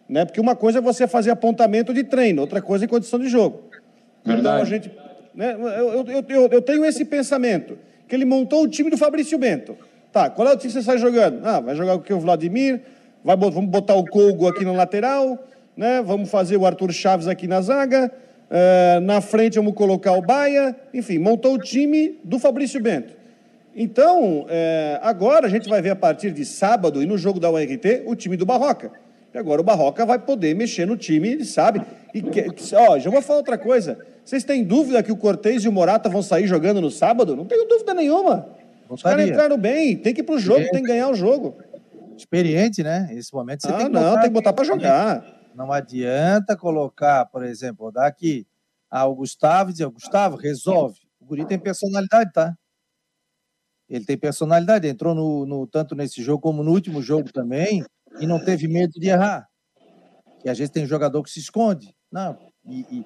Né? 0.07 0.26
Porque 0.26 0.41
uma 0.41 0.55
coisa 0.55 0.80
é 0.80 0.82
você 0.82 1.07
fazer 1.07 1.32
apontamento 1.32 1.93
de 1.93 2.03
treino, 2.03 2.41
outra 2.41 2.61
coisa 2.61 2.84
é 2.84 2.88
condição 2.88 3.17
de 3.17 3.30
jogo. 3.30 3.63
Verdade. 4.26 4.39
Então 4.41 4.61
a 4.61 4.65
gente. 4.65 4.91
Né, 5.34 5.53
eu, 5.53 6.05
eu, 6.05 6.26
eu, 6.28 6.47
eu 6.51 6.61
tenho 6.61 6.84
esse 6.84 7.05
pensamento, 7.05 7.78
que 8.12 8.16
ele 8.18 8.26
montou 8.26 8.64
o 8.64 8.68
time 8.68 8.89
do 8.89 8.97
Fabrício 8.97 9.38
Bento. 9.38 9.78
Tá, 10.12 10.30
qual 10.30 10.45
é 10.45 10.51
o 10.51 10.57
time 10.57 10.68
que 10.68 10.78
você 10.78 10.84
sai 10.84 10.97
jogando? 10.97 11.39
Ah, 11.45 11.62
vai 11.62 11.74
jogar 11.78 11.97
com 11.97 12.14
o 12.14 12.20
Vladimir, 12.20 12.82
vai, 13.24 13.38
vamos 13.38 13.70
botar 13.70 13.95
o 13.95 14.03
Colgo 14.03 14.49
aqui 14.49 14.66
na 14.66 14.74
lateral, 14.74 15.39
né? 15.78 16.01
vamos 16.05 16.30
fazer 16.30 16.57
o 16.57 16.66
Arthur 16.66 16.91
Chaves 16.91 17.30
aqui 17.30 17.47
na 17.47 17.62
zaga, 17.62 18.12
uh, 18.12 18.99
na 18.99 19.22
frente 19.22 19.55
vamos 19.55 19.74
colocar 19.76 20.12
o 20.12 20.22
Baia, 20.22 20.76
enfim, 20.93 21.20
montou 21.20 21.53
o 21.53 21.57
time 21.57 22.20
do 22.22 22.38
Fabrício 22.38 22.82
Bento. 22.82 23.14
Então, 23.74 24.45
é, 24.49 24.99
agora 25.01 25.47
a 25.47 25.49
gente 25.49 25.70
vai 25.70 25.82
ver 25.82 25.91
a 25.91 25.95
partir 25.95 26.32
de 26.32 26.43
sábado 26.43 27.01
e 27.01 27.05
no 27.05 27.18
jogo 27.18 27.39
da 27.39 27.49
URT 27.49 28.03
o 28.05 28.14
time 28.14 28.36
do 28.36 28.45
Barroca. 28.45 28.91
E 29.34 29.38
agora 29.38 29.62
o 29.62 29.64
Barroca 29.64 30.05
vai 30.05 30.20
poder 30.20 30.53
mexer 30.53 30.86
no 30.86 30.97
time, 30.97 31.30
ele 31.30 31.45
sabe. 31.45 31.82
E 32.14 32.22
que, 32.22 32.45
ó, 32.76 32.99
já 32.99 33.09
vou 33.09 33.22
falar 33.22 33.39
outra 33.39 33.57
coisa. 33.57 33.97
Vocês 34.24 34.43
têm 34.43 34.63
dúvida 34.63 35.01
que 35.03 35.11
o 35.11 35.17
Cortez 35.17 35.63
e 35.63 35.67
o 35.67 35.72
Morata 35.72 36.09
vão 36.09 36.22
sair 36.22 36.47
jogando 36.47 36.80
no 36.80 36.91
sábado? 36.91 37.36
Não 37.36 37.45
tenho 37.45 37.67
dúvida 37.67 37.93
nenhuma. 37.93 38.47
Os 38.89 39.01
caras 39.01 39.28
entraram 39.28 39.57
bem, 39.57 39.97
tem 39.97 40.13
que 40.13 40.22
ir 40.22 40.24
pro 40.24 40.38
jogo, 40.38 40.59
tem 40.72 40.82
que 40.82 40.88
ganhar 40.88 41.09
o 41.09 41.15
jogo. 41.15 41.57
Experiente, 42.17 42.84
né? 42.84 43.09
Nesse 43.11 43.34
momento 43.34 43.61
você 43.61 43.69
ah, 43.69 43.78
tem 43.78 43.88
que 43.88 43.91
não, 43.91 44.01
botar, 44.01 44.22
tem 44.22 44.30
que 44.30 44.34
botar 44.34 44.53
para 44.53 44.65
jogar. 44.65 45.41
Não 45.55 45.72
adianta 45.72 46.55
colocar, 46.55 47.26
por 47.26 47.43
exemplo, 47.43 47.91
dar 47.91 48.07
aqui 48.07 48.45
ao 48.89 49.15
Gustavo 49.15 49.69
e 49.69 49.74
dizer, 49.74 49.88
Gustavo, 49.89 50.36
resolve. 50.36 50.99
O 51.19 51.26
Guri 51.26 51.45
tem 51.45 51.57
personalidade, 51.57 52.32
tá? 52.34 52.53
Ele 53.89 54.05
tem 54.05 54.17
personalidade, 54.17 54.88
entrou 54.88 55.15
no, 55.15 55.45
no, 55.45 55.67
tanto 55.67 55.95
nesse 55.95 56.22
jogo 56.22 56.41
como 56.41 56.63
no 56.63 56.72
último 56.72 57.01
jogo 57.01 57.32
também 57.32 57.84
e 58.19 58.28
não 58.28 58.43
teve 58.43 58.67
medo 58.67 58.93
de 58.93 59.09
errar. 59.09 59.47
E 60.43 60.49
às 60.49 60.57
vezes 60.57 60.72
tem 60.72 60.86
jogador 60.86 61.24
que 61.24 61.30
se 61.30 61.39
esconde. 61.39 61.93
Não, 62.11 62.38
e, 62.65 62.82
e, 62.89 63.05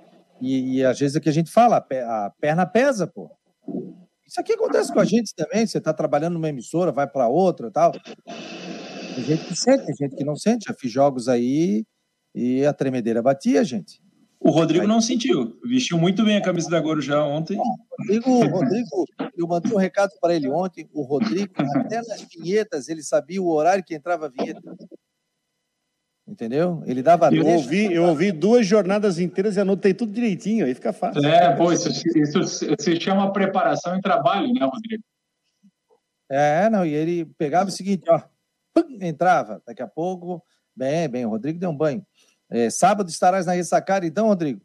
e, 0.54 0.76
e 0.76 0.86
às 0.86 1.00
vezes 1.00 1.16
é 1.16 1.20
que 1.20 1.30
a 1.30 1.34
gente 1.34 1.52
fala, 1.52 1.78
a 1.78 2.32
perna 2.40 2.66
pesa, 2.66 3.08
pô. 3.08 3.32
Isso 4.28 4.40
aqui 4.40 4.54
acontece 4.54 4.92
com 4.92 5.00
a 5.00 5.06
gente 5.06 5.34
também. 5.36 5.66
Você 5.66 5.78
está 5.78 5.94
trabalhando 5.94 6.34
numa 6.34 6.50
emissora, 6.50 6.92
vai 6.92 7.08
para 7.08 7.28
outra 7.28 7.72
tal. 7.72 7.92
Tem 7.92 9.24
gente 9.24 9.46
que 9.46 9.56
sente, 9.56 9.86
tem 9.86 9.96
gente 9.96 10.16
que 10.16 10.26
não 10.26 10.36
sente. 10.36 10.66
Já 10.68 10.74
fiz 10.74 10.92
jogos 10.92 11.30
aí 11.30 11.86
e 12.34 12.66
a 12.66 12.74
tremedeira 12.74 13.22
batia, 13.22 13.64
gente. 13.64 14.02
O 14.40 14.52
Rodrigo 14.52 14.86
não 14.86 15.02
sentiu. 15.02 15.58
Vestiu 15.64 15.98
muito 15.98 16.24
bem 16.24 16.38
a 16.38 16.42
camisa 16.42 16.70
da 16.70 16.80
Guarujá 16.80 17.24
ontem. 17.24 17.58
Rodrigo, 18.00 18.46
Rodrigo, 18.48 19.06
eu 19.38 19.48
mandei 19.48 19.72
um 19.72 19.78
recado 19.78 20.12
para 20.20 20.36
ele 20.36 20.50
ontem. 20.50 20.88
O 20.94 21.04
Rodrigo, 21.04 21.54
até 21.76 21.98
nas 21.98 22.22
vinhetas, 22.24 22.90
ele 22.90 23.02
sabia 23.02 23.42
o 23.42 23.50
horário 23.50 23.84
que 23.84 23.96
entrava 23.96 24.26
a 24.26 24.30
vinheta. 24.30 24.62
Entendeu? 26.28 26.82
Ele 26.88 27.04
dava 27.04 27.34
eu 27.34 27.46
ouvi, 27.46 27.94
eu 27.94 28.04
ouvi 28.06 28.32
duas 28.32 28.66
jornadas 28.66 29.20
inteiras 29.20 29.58
e 29.58 29.60
anotei 29.60 29.94
tudo 29.94 30.12
direitinho, 30.12 30.66
aí 30.66 30.74
fica 30.74 30.92
fácil. 30.92 31.24
É, 31.24 31.56
pô, 31.56 31.72
isso, 31.72 31.90
isso 31.90 32.44
se 32.80 33.00
chama 33.00 33.32
preparação 33.32 33.96
e 33.96 34.02
trabalho, 34.02 34.52
né, 34.52 34.66
Rodrigo? 34.66 35.04
É, 36.28 36.68
não, 36.70 36.84
e 36.84 36.92
ele 36.92 37.26
pegava 37.38 37.70
o 37.70 37.72
seguinte, 37.72 38.10
ó, 38.10 38.20
pum, 38.74 38.98
entrava, 39.02 39.62
daqui 39.68 39.84
a 39.84 39.88
pouco, 39.88 40.44
bem, 40.76 41.08
bem, 41.08 41.26
o 41.26 41.30
Rodrigo 41.30 41.60
deu 41.60 41.70
um 41.70 41.78
banho. 41.78 42.04
É, 42.50 42.72
sábado 42.72 43.10
estarás 43.10 43.46
na 43.46 43.54
ressacada, 43.54 44.08
então, 44.08 44.28
Rodrigo? 44.28 44.62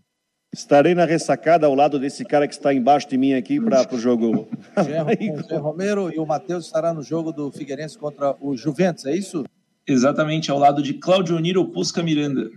Estarei 0.53 0.95
na 0.95 1.05
ressacada 1.05 1.67
ao 1.67 1.75
lado 1.75 1.99
desse 1.99 2.25
cara 2.25 2.49
que 2.49 2.55
está 2.55 2.73
embaixo 2.75 3.09
de 3.09 3.19
mim 3.19 3.35
aqui 3.35 3.61
para 3.61 3.87
o 3.95 3.99
jogo. 3.99 4.49
O 4.77 5.43
Zé 5.43 5.57
Romero 5.57 6.11
e 6.13 6.19
o 6.19 6.27
Matheus 6.27 6.65
estará 6.65 6.93
no 6.93 7.03
jogo 7.03 7.33
do 7.33 7.53
Figueirense 7.53 7.99
contra 7.99 8.35
o 8.41 8.57
Juventus, 8.57 9.05
é 9.05 9.15
isso? 9.15 9.45
Exatamente, 9.91 10.53
ao 10.53 10.59
lado 10.59 10.85
de 10.85 10.95
Claudio 10.95 11.37
Niro 11.41 11.67
Pusca 11.67 12.01
Miranda. 12.01 12.49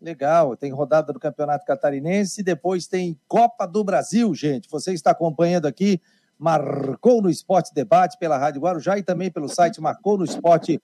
Legal, 0.00 0.56
tem 0.56 0.72
rodada 0.72 1.12
do 1.12 1.18
Campeonato 1.18 1.66
Catarinense, 1.66 2.40
depois 2.40 2.86
tem 2.86 3.18
Copa 3.26 3.66
do 3.66 3.82
Brasil, 3.82 4.32
gente. 4.32 4.68
Você 4.70 4.92
está 4.92 5.10
acompanhando 5.10 5.66
aqui 5.66 6.00
Marcou 6.38 7.20
no 7.20 7.28
Esporte 7.28 7.74
Debate 7.74 8.16
pela 8.16 8.38
Rádio 8.38 8.60
Guarujá 8.60 8.96
e 8.96 9.02
também 9.02 9.28
pelo 9.28 9.48
site 9.48 9.80
marconosport.com.br. 9.80 10.80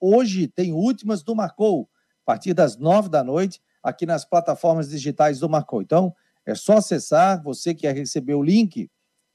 Hoje 0.00 0.48
tem 0.48 0.72
últimas 0.72 1.22
do 1.22 1.36
Marcou, 1.36 1.88
a 2.22 2.26
partir 2.26 2.54
das 2.54 2.76
nove 2.76 3.08
da 3.08 3.22
noite, 3.22 3.62
aqui 3.80 4.04
nas 4.04 4.24
plataformas 4.24 4.90
digitais 4.90 5.38
do 5.38 5.48
Marcou. 5.48 5.80
Então, 5.80 6.12
é 6.44 6.56
só 6.56 6.78
acessar, 6.78 7.40
você 7.40 7.72
que 7.72 7.82
quer 7.82 7.94
receber 7.94 8.34
o 8.34 8.42
link, 8.42 8.90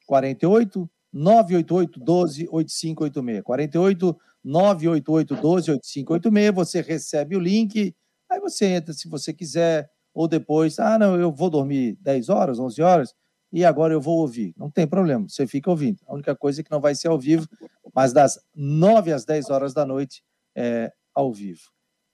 48 0.06 0.90
988 1.14 2.00
12 2.02 2.50
8586. 2.52 3.44
48 3.44 4.18
988 4.48 5.36
12 5.36 5.72
8586. 5.72 6.56
Você 6.56 6.82
recebe 6.82 7.36
o 7.36 7.40
link, 7.40 7.94
aí 8.30 8.40
você 8.40 8.66
entra 8.66 8.94
se 8.94 9.10
você 9.10 9.34
quiser, 9.34 9.90
ou 10.14 10.28
depois, 10.28 10.80
ah, 10.80 10.98
não, 10.98 11.20
eu 11.20 11.32
vou 11.32 11.50
dormir 11.50 11.98
10 12.02 12.30
horas, 12.30 12.60
11 12.60 12.82
horas, 12.82 13.14
e 13.52 13.66
agora 13.66 13.94
eu 13.94 14.02
vou 14.02 14.18
ouvir. 14.20 14.54
Não 14.58 14.72
tem 14.72 14.88
problema, 14.88 15.28
você 15.28 15.46
fica 15.46 15.70
ouvindo. 15.70 16.00
A 16.08 16.14
única 16.14 16.36
coisa 16.36 16.62
é 16.62 16.64
que 16.64 16.72
não 16.72 16.82
vai 16.82 16.96
ser 16.96 17.10
ao 17.10 17.20
vivo, 17.20 17.48
mas 17.94 18.14
das 18.14 18.40
9 18.56 19.12
às 19.12 19.26
10 19.26 19.50
horas 19.50 19.74
da 19.74 19.86
noite 19.86 20.24
é 20.56 20.92
ao 21.14 21.32
vivo. 21.32 21.62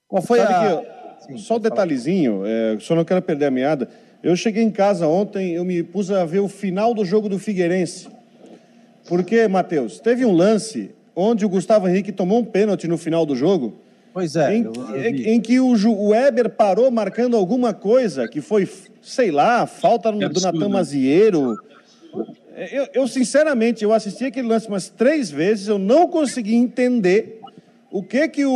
Qual 0.08 0.22
foi 0.22 0.40
Sabe 0.40 0.52
a. 0.52 0.78
Que, 0.80 1.04
Sim, 1.26 1.38
só 1.38 1.56
um 1.56 1.60
detalhezinho, 1.60 2.44
é, 2.44 2.78
só 2.80 2.94
não 2.94 3.04
quero 3.04 3.22
perder 3.22 3.46
a 3.46 3.50
meada. 3.50 3.88
Eu 4.22 4.36
cheguei 4.36 4.62
em 4.62 4.70
casa 4.70 5.06
ontem, 5.06 5.52
eu 5.54 5.64
me 5.64 5.82
pus 5.82 6.10
a 6.10 6.24
ver 6.24 6.40
o 6.40 6.48
final 6.48 6.92
do 6.92 7.04
jogo 7.04 7.28
do 7.28 7.38
Figueirense. 7.38 8.08
Porque, 9.08 9.46
Matheus, 9.48 10.00
teve 10.00 10.24
um 10.24 10.32
lance 10.32 10.94
onde 11.14 11.44
o 11.44 11.48
Gustavo 11.48 11.88
Henrique 11.88 12.12
tomou 12.12 12.40
um 12.40 12.44
pênalti 12.44 12.88
no 12.88 12.98
final 12.98 13.24
do 13.24 13.36
jogo. 13.36 13.74
Pois 14.12 14.36
é. 14.36 14.56
Em, 14.56 14.64
eu, 14.64 14.72
eu 14.72 15.10
em 15.10 15.40
que 15.40 15.58
o, 15.58 15.72
o 15.72 16.08
Weber 16.08 16.50
parou 16.50 16.90
marcando 16.90 17.36
alguma 17.36 17.74
coisa 17.74 18.28
que 18.28 18.40
foi, 18.40 18.68
sei 19.02 19.30
lá, 19.30 19.66
falta 19.66 20.12
no, 20.12 20.28
do 20.28 20.40
Natan 20.40 20.68
Mazieiro. 20.68 21.56
Eu, 22.70 22.88
eu, 22.94 23.08
sinceramente, 23.08 23.82
eu 23.82 23.92
assisti 23.92 24.26
aquele 24.26 24.46
lance 24.46 24.68
umas 24.68 24.88
três 24.88 25.30
vezes, 25.30 25.66
eu 25.66 25.78
não 25.78 26.06
consegui 26.06 26.54
entender 26.54 27.40
o 27.90 28.02
que 28.02 28.28
que 28.28 28.44
o, 28.44 28.52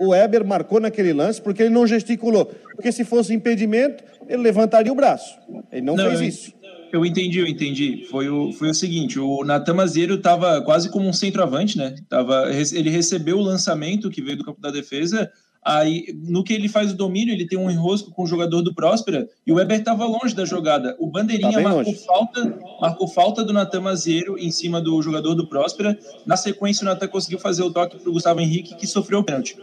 o 0.00 0.08
Weber 0.08 0.44
marcou 0.44 0.80
naquele 0.80 1.12
lance, 1.12 1.40
porque 1.40 1.62
ele 1.62 1.74
não 1.74 1.86
gesticulou. 1.86 2.50
Porque 2.74 2.90
se 2.90 3.04
fosse 3.04 3.34
impedimento, 3.34 4.02
ele 4.28 4.42
levantaria 4.42 4.92
o 4.92 4.94
braço. 4.94 5.38
Ele 5.70 5.82
não, 5.82 5.96
não 5.96 6.06
fez 6.08 6.20
eu, 6.20 6.26
isso. 6.26 6.54
Eu 6.92 7.04
entendi, 7.04 7.38
eu 7.38 7.46
entendi. 7.46 8.06
Foi 8.10 8.28
o, 8.28 8.52
foi 8.52 8.70
o 8.70 8.74
seguinte: 8.74 9.18
o 9.18 9.44
Natan 9.44 9.74
Mazieiro 9.74 10.14
estava 10.14 10.60
quase 10.62 10.90
como 10.90 11.08
um 11.08 11.12
centroavante, 11.12 11.76
né? 11.76 11.94
Tava, 12.08 12.50
ele 12.72 12.90
recebeu 12.90 13.38
o 13.38 13.42
lançamento 13.42 14.10
que 14.10 14.22
veio 14.22 14.38
do 14.38 14.44
campo 14.44 14.60
da 14.60 14.70
defesa. 14.70 15.30
Aí, 15.66 16.16
no 16.22 16.44
que 16.44 16.52
ele 16.52 16.68
faz 16.68 16.92
o 16.92 16.96
domínio, 16.96 17.34
ele 17.34 17.44
tem 17.44 17.58
um 17.58 17.68
enrosco 17.68 18.12
com 18.12 18.22
o 18.22 18.26
jogador 18.26 18.62
do 18.62 18.72
Próspera 18.72 19.28
e 19.44 19.50
o 19.50 19.56
Weber 19.56 19.80
estava 19.80 20.06
longe 20.06 20.32
da 20.32 20.44
jogada. 20.44 20.94
O 20.96 21.10
Bandeirinha 21.10 21.50
tá 21.50 21.60
marcou 21.60 21.92
falta, 21.92 22.58
marcou 22.80 23.08
falta 23.08 23.44
do 23.44 23.52
Natan 23.52 23.80
Mazieiro 23.80 24.38
em 24.38 24.52
cima 24.52 24.80
do 24.80 25.02
jogador 25.02 25.34
do 25.34 25.48
Próspera. 25.48 25.98
Na 26.24 26.36
sequência, 26.36 26.82
o 26.82 26.84
Natan 26.84 27.08
conseguiu 27.08 27.40
fazer 27.40 27.64
o 27.64 27.72
toque 27.72 27.98
para 27.98 28.08
o 28.08 28.12
Gustavo 28.12 28.40
Henrique, 28.40 28.76
que 28.76 28.86
sofreu 28.86 29.18
o 29.18 29.24
pênalti. 29.24 29.56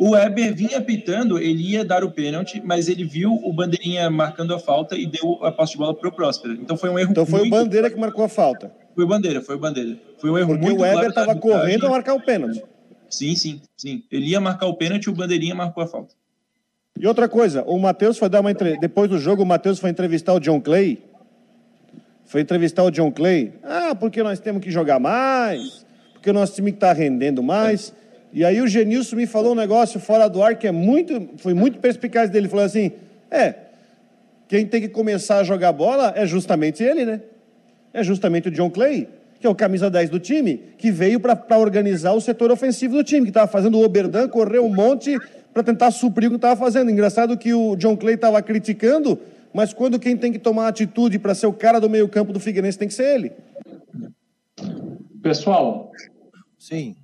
O 0.00 0.12
Weber 0.12 0.54
vinha 0.54 0.80
pitando, 0.80 1.38
ele 1.38 1.72
ia 1.72 1.84
dar 1.84 2.02
o 2.02 2.10
pênalti, 2.10 2.58
mas 2.64 2.88
ele 2.88 3.04
viu 3.04 3.34
o 3.34 3.52
Bandeirinha 3.52 4.08
marcando 4.08 4.54
a 4.54 4.58
falta 4.58 4.96
e 4.96 5.04
deu 5.04 5.44
a 5.44 5.52
posse 5.52 5.72
de 5.72 5.78
bola 5.78 5.94
para 5.94 6.08
o 6.08 6.12
Próspera. 6.12 6.54
Então 6.54 6.74
foi 6.74 6.88
um 6.88 6.98
erro 6.98 7.10
Então 7.10 7.26
foi 7.26 7.46
o 7.46 7.50
Bandeira 7.50 7.90
que 7.90 8.00
marcou 8.00 8.24
a 8.24 8.28
falta. 8.28 8.72
Foi 8.94 9.04
o 9.04 9.06
Bandeira, 9.06 9.42
foi 9.42 9.56
o 9.56 9.58
Bandeira. 9.58 9.98
Foi 10.16 10.30
um 10.30 10.38
erro 10.38 10.48
Porque 10.48 10.64
muito 10.64 10.78
o 10.78 10.82
Weber 10.82 11.10
estava 11.10 11.36
correndo 11.36 11.86
a 11.86 11.90
marcar 11.90 12.14
o 12.14 12.20
pênalti. 12.22 12.64
Sim, 13.10 13.36
sim, 13.36 13.60
sim. 13.76 14.02
Ele 14.10 14.30
ia 14.30 14.40
marcar 14.40 14.68
o 14.68 14.74
pênalti 14.74 15.04
e 15.04 15.10
o 15.10 15.12
Bandeirinha 15.12 15.54
marcou 15.54 15.82
a 15.82 15.86
falta. 15.86 16.14
E 16.98 17.06
outra 17.06 17.28
coisa, 17.28 17.62
o 17.66 17.78
Matheus 17.78 18.16
foi 18.16 18.30
dar 18.30 18.40
uma 18.40 18.50
entre... 18.50 18.78
depois 18.78 19.10
do 19.10 19.18
jogo, 19.18 19.42
o 19.42 19.46
Matheus 19.46 19.78
foi 19.78 19.90
entrevistar 19.90 20.32
o 20.32 20.40
John 20.40 20.62
Clay. 20.62 21.02
Foi 22.24 22.40
entrevistar 22.40 22.84
o 22.84 22.90
John 22.90 23.12
Clay. 23.12 23.52
Ah, 23.62 23.94
porque 23.94 24.22
nós 24.22 24.40
temos 24.40 24.62
que 24.62 24.70
jogar 24.70 24.98
mais, 24.98 25.84
porque 26.14 26.30
o 26.30 26.32
nosso 26.32 26.54
time 26.54 26.70
está 26.70 26.94
rendendo 26.94 27.42
mais. 27.42 27.92
E 28.32 28.44
aí 28.44 28.60
o 28.60 28.68
Genilson 28.68 29.16
me 29.16 29.26
falou 29.26 29.52
um 29.52 29.56
negócio 29.56 29.98
fora 29.98 30.28
do 30.28 30.42
ar 30.42 30.56
que 30.56 30.66
é 30.66 30.72
muito, 30.72 31.30
foi 31.38 31.54
muito 31.54 31.78
perspicaz 31.78 32.30
dele. 32.30 32.44
Ele 32.44 32.50
falou 32.50 32.64
assim: 32.64 32.92
é, 33.30 33.54
quem 34.48 34.66
tem 34.66 34.80
que 34.80 34.88
começar 34.88 35.38
a 35.38 35.44
jogar 35.44 35.72
bola 35.72 36.12
é 36.16 36.26
justamente 36.26 36.82
ele, 36.82 37.04
né? 37.04 37.20
É 37.92 38.02
justamente 38.02 38.48
o 38.48 38.50
John 38.50 38.70
Clay, 38.70 39.08
que 39.40 39.46
é 39.46 39.50
o 39.50 39.54
camisa 39.54 39.90
10 39.90 40.10
do 40.10 40.20
time, 40.20 40.60
que 40.78 40.90
veio 40.90 41.18
para 41.18 41.58
organizar 41.58 42.12
o 42.12 42.20
setor 42.20 42.52
ofensivo 42.52 42.96
do 42.96 43.04
time, 43.04 43.22
que 43.22 43.30
estava 43.30 43.50
fazendo 43.50 43.78
o 43.78 43.84
Oberdan 43.84 44.28
correr 44.28 44.60
um 44.60 44.72
monte 44.72 45.16
para 45.52 45.62
tentar 45.62 45.90
suprir 45.90 46.28
o 46.28 46.30
que 46.30 46.36
estava 46.36 46.58
fazendo. 46.58 46.90
Engraçado 46.90 47.36
que 47.36 47.52
o 47.52 47.74
John 47.76 47.96
Clay 47.96 48.14
estava 48.14 48.40
criticando, 48.42 49.18
mas 49.52 49.72
quando 49.72 49.98
quem 49.98 50.16
tem 50.16 50.30
que 50.30 50.38
tomar 50.38 50.68
atitude 50.68 51.18
para 51.18 51.34
ser 51.34 51.46
o 51.46 51.52
cara 51.52 51.80
do 51.80 51.90
meio-campo 51.90 52.32
do 52.32 52.38
Figueirense 52.38 52.78
tem 52.78 52.86
que 52.86 52.94
ser 52.94 53.14
ele. 53.14 53.32
Pessoal. 55.22 55.90
Sim. 56.58 56.94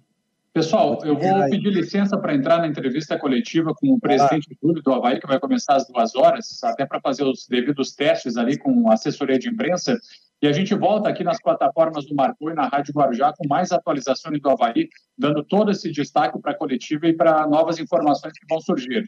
Pessoal, 0.57 0.99
eu 1.05 1.19
vou 1.19 1.51
pedir 1.51 1.69
licença 1.69 2.17
para 2.17 2.35
entrar 2.35 2.57
na 2.57 2.67
entrevista 2.67 3.19
coletiva 3.19 3.75
com 3.75 3.93
o 3.93 4.01
presidente 4.01 4.49
do 4.49 4.57
clube 4.57 4.81
do 4.81 4.91
Havaí, 4.91 5.21
que 5.21 5.27
vai 5.27 5.39
começar 5.39 5.77
às 5.77 5.87
duas 5.87 6.15
horas, 6.15 6.65
até 6.65 6.87
para 6.87 6.99
fazer 6.99 7.25
os 7.25 7.47
devidos 7.47 7.95
testes 7.95 8.39
ali 8.39 8.57
com 8.57 8.91
a 8.91 8.95
assessoria 8.95 9.39
de 9.39 9.51
imprensa. 9.51 10.01
E 10.41 10.49
a 10.49 10.53
gente 10.53 10.75
volta 10.75 11.11
aqui 11.11 11.23
nas 11.23 11.39
plataformas 11.43 12.07
do 12.07 12.15
Marco 12.15 12.49
e 12.49 12.55
na 12.55 12.69
Rádio 12.69 12.95
Guarujá 12.95 13.35
com 13.37 13.47
mais 13.47 13.71
atualizações 13.71 14.41
do 14.41 14.49
Havaí, 14.49 14.89
dando 15.19 15.45
todo 15.45 15.71
esse 15.71 15.93
destaque 15.93 16.41
para 16.41 16.53
a 16.53 16.57
coletiva 16.57 17.07
e 17.07 17.13
para 17.15 17.47
novas 17.47 17.79
informações 17.79 18.33
que 18.33 18.47
vão 18.49 18.59
surgir. 18.59 19.07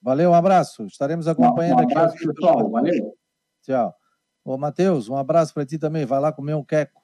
Valeu, 0.00 0.30
um 0.30 0.34
abraço. 0.34 0.84
Estaremos 0.84 1.26
acompanhando 1.26 1.80
aqui. 1.80 1.94
Um 1.94 1.98
abraço, 1.98 2.14
aqui. 2.14 2.28
pessoal. 2.28 2.70
Valeu. 2.70 3.12
Tchau. 3.64 3.92
Ô, 4.44 4.56
Matheus, 4.56 5.08
um 5.08 5.16
abraço 5.16 5.52
para 5.52 5.66
ti 5.66 5.78
também. 5.78 6.06
Vai 6.06 6.20
lá 6.20 6.32
comer 6.32 6.54
um 6.54 6.62
queco. 6.62 7.03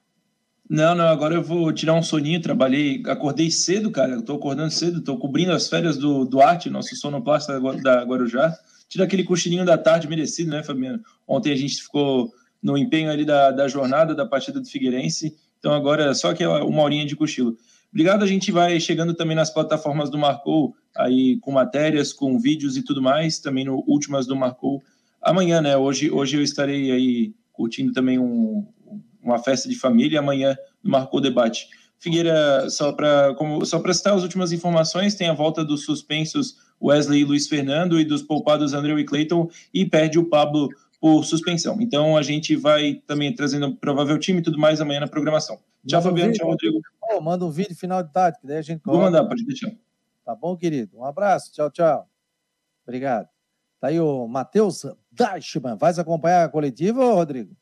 Não, 0.70 0.94
não, 0.94 1.08
agora 1.08 1.34
eu 1.34 1.42
vou 1.42 1.72
tirar 1.72 1.94
um 1.94 2.02
soninho, 2.02 2.40
trabalhei, 2.40 3.02
acordei 3.06 3.50
cedo, 3.50 3.90
cara, 3.90 4.12
eu 4.12 4.22
tô 4.22 4.34
acordando 4.34 4.70
cedo, 4.70 5.02
tô 5.02 5.16
cobrindo 5.16 5.50
as 5.50 5.68
férias 5.68 5.96
do 5.96 6.24
Duarte, 6.24 6.70
nosso 6.70 6.94
sonoplasta 6.94 7.58
da 7.82 8.04
Guarujá. 8.04 8.56
Tira 8.88 9.02
aquele 9.02 9.24
cochilinho 9.24 9.64
da 9.64 9.76
tarde 9.76 10.06
merecido, 10.06 10.48
né, 10.48 10.62
Fabiano? 10.62 11.02
Ontem 11.26 11.50
a 11.52 11.56
gente 11.56 11.82
ficou 11.82 12.32
no 12.62 12.78
empenho 12.78 13.10
ali 13.10 13.24
da, 13.24 13.50
da 13.50 13.66
jornada, 13.66 14.14
da 14.14 14.24
partida 14.24 14.60
do 14.60 14.66
Figueirense, 14.68 15.36
então 15.58 15.72
agora 15.72 16.14
só 16.14 16.32
que 16.32 16.46
uma 16.46 16.82
horinha 16.82 17.04
de 17.04 17.16
cochilo. 17.16 17.56
Obrigado, 17.90 18.22
a 18.22 18.28
gente 18.28 18.52
vai 18.52 18.78
chegando 18.78 19.12
também 19.12 19.34
nas 19.34 19.50
plataformas 19.50 20.08
do 20.08 20.18
Marcou, 20.18 20.76
aí 20.96 21.36
com 21.40 21.50
matérias, 21.50 22.12
com 22.12 22.38
vídeos 22.38 22.76
e 22.76 22.84
tudo 22.84 23.02
mais, 23.02 23.40
também 23.40 23.64
no 23.64 23.82
Últimas 23.88 24.24
do 24.24 24.36
Marcou. 24.36 24.80
Amanhã, 25.20 25.60
né, 25.60 25.76
hoje, 25.76 26.12
hoje 26.12 26.36
eu 26.36 26.42
estarei 26.44 26.92
aí 26.92 27.34
curtindo 27.52 27.92
também 27.92 28.20
um, 28.20 28.64
uma 29.22 29.38
festa 29.38 29.68
de 29.68 29.74
família, 29.74 30.20
amanhã 30.20 30.56
marcou 30.82 31.18
o 31.18 31.22
debate. 31.22 31.68
Figueira, 31.98 32.68
só 32.70 32.92
para 32.92 33.34
só 33.64 33.92
citar 33.92 34.14
as 34.14 34.22
últimas 34.22 34.52
informações, 34.52 35.14
tem 35.14 35.28
a 35.28 35.34
volta 35.34 35.62
dos 35.62 35.84
suspensos 35.84 36.56
Wesley 36.82 37.20
e 37.20 37.24
Luiz 37.24 37.46
Fernando 37.46 38.00
e 38.00 38.04
dos 38.04 38.22
poupados 38.22 38.72
André 38.72 38.94
e 38.94 39.04
Clayton 39.04 39.50
e 39.72 39.84
perde 39.84 40.18
o 40.18 40.24
Pablo 40.24 40.68
por 40.98 41.24
suspensão. 41.24 41.78
Então 41.80 42.16
a 42.16 42.22
gente 42.22 42.56
vai 42.56 43.02
também 43.06 43.34
trazendo 43.34 43.66
o 43.66 43.76
provável 43.76 44.18
time 44.18 44.40
e 44.40 44.42
tudo 44.42 44.58
mais 44.58 44.80
amanhã 44.80 45.00
na 45.00 45.08
programação. 45.08 45.58
Tchau, 45.86 46.00
Fabiano. 46.00 46.32
tchau, 46.32 46.48
Rodrigo. 46.48 46.80
Oh, 47.10 47.20
manda 47.20 47.44
um 47.44 47.50
vídeo 47.50 47.76
final 47.76 48.02
de 48.02 48.12
tarde, 48.12 48.38
que 48.40 48.46
daí 48.46 48.58
a 48.58 48.62
gente 48.62 48.82
Vou 48.84 48.98
mandar, 48.98 49.24
pode 49.26 49.44
deixar. 49.44 49.70
Tá 50.24 50.34
bom, 50.34 50.56
querido? 50.56 50.98
Um 50.98 51.04
abraço. 51.04 51.52
Tchau, 51.52 51.70
tchau. 51.70 52.08
Obrigado. 52.86 53.28
Tá 53.80 53.88
aí 53.88 53.98
o 53.98 54.26
Matheus 54.26 54.84
Dashman. 55.10 55.76
Vai 55.76 55.92
acompanhar 55.92 56.44
a 56.44 56.48
coletiva, 56.48 57.02
Rodrigo? 57.14 57.56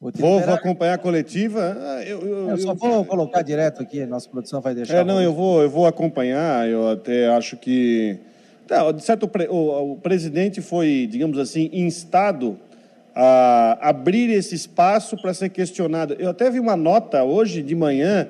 Vou, 0.00 0.40
vou, 0.40 0.54
acompanhar 0.54 0.94
a 0.94 0.98
coletiva. 0.98 1.76
Ah, 1.78 2.02
eu, 2.02 2.26
eu, 2.26 2.48
eu 2.48 2.56
só 2.56 2.72
vou 2.72 3.04
colocar 3.04 3.42
direto 3.42 3.82
aqui, 3.82 4.06
nossa 4.06 4.26
produção 4.30 4.58
vai 4.58 4.74
deixar. 4.74 4.96
É, 4.96 5.04
não, 5.04 5.20
eu 5.20 5.30
vou, 5.30 5.60
eu 5.60 5.68
vou 5.68 5.84
acompanhar. 5.84 6.66
Eu 6.66 6.88
até 6.88 7.28
acho 7.28 7.58
que. 7.58 8.16
Não, 8.70 8.94
de 8.94 9.04
certo, 9.04 9.30
o, 9.50 9.92
o 9.92 9.96
presidente 9.96 10.62
foi, 10.62 11.06
digamos 11.10 11.38
assim, 11.38 11.68
instado 11.70 12.58
a 13.14 13.90
abrir 13.90 14.30
esse 14.30 14.54
espaço 14.54 15.20
para 15.20 15.34
ser 15.34 15.50
questionado. 15.50 16.14
Eu 16.18 16.30
até 16.30 16.50
vi 16.50 16.58
uma 16.58 16.76
nota 16.76 17.22
hoje 17.22 17.62
de 17.62 17.74
manhã, 17.74 18.26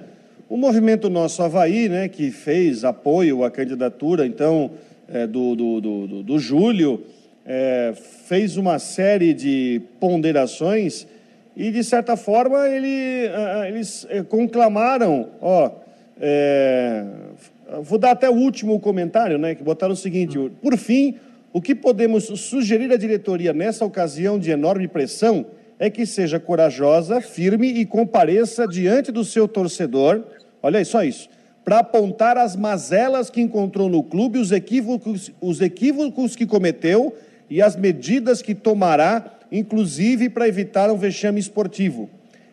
o 0.48 0.56
movimento 0.56 1.08
Nosso 1.08 1.40
Havaí, 1.40 1.88
né, 1.88 2.08
que 2.08 2.32
fez 2.32 2.84
apoio 2.84 3.44
à 3.44 3.50
candidatura, 3.50 4.26
então, 4.26 4.72
é, 5.08 5.24
do, 5.24 5.54
do, 5.54 5.80
do, 5.80 6.22
do, 6.24 6.38
Júlio, 6.40 7.04
é, 7.46 7.92
fez 8.24 8.56
uma 8.56 8.80
série 8.80 9.32
de 9.32 9.80
ponderações 10.00 11.06
e, 11.56 11.70
de 11.70 11.82
certa 11.82 12.16
forma, 12.16 12.68
ele, 12.68 13.28
ah, 13.28 13.60
ah, 13.60 13.68
eles 13.68 14.06
eh, 14.08 14.22
conclamaram, 14.22 15.28
ó, 15.40 15.70
é, 16.20 17.04
vou 17.82 17.98
dar 17.98 18.12
até 18.12 18.28
o 18.28 18.34
último 18.34 18.78
comentário, 18.78 19.38
né, 19.38 19.54
que 19.54 19.62
botaram 19.62 19.94
o 19.94 19.96
seguinte, 19.96 20.38
por 20.62 20.76
fim, 20.76 21.16
o 21.52 21.60
que 21.60 21.74
podemos 21.74 22.24
sugerir 22.24 22.92
à 22.92 22.96
diretoria 22.96 23.52
nessa 23.52 23.84
ocasião 23.84 24.38
de 24.38 24.50
enorme 24.50 24.86
pressão 24.86 25.46
é 25.78 25.88
que 25.88 26.04
seja 26.06 26.38
corajosa, 26.38 27.20
firme 27.20 27.68
e 27.68 27.86
compareça 27.86 28.68
diante 28.68 29.10
do 29.10 29.24
seu 29.24 29.48
torcedor, 29.48 30.22
olha 30.62 30.78
aí, 30.78 30.84
só 30.84 31.02
isso, 31.02 31.28
para 31.64 31.78
apontar 31.78 32.36
as 32.36 32.54
mazelas 32.54 33.30
que 33.30 33.40
encontrou 33.40 33.88
no 33.88 34.02
clube, 34.02 34.38
os 34.38 34.52
equívocos, 34.52 35.32
os 35.40 35.60
equívocos 35.60 36.36
que 36.36 36.46
cometeu 36.46 37.16
e 37.48 37.60
as 37.60 37.76
medidas 37.76 38.42
que 38.42 38.54
tomará 38.54 39.39
inclusive 39.50 40.28
para 40.28 40.48
evitar 40.48 40.90
um 40.90 40.96
vexame 40.96 41.40
esportivo. 41.40 42.08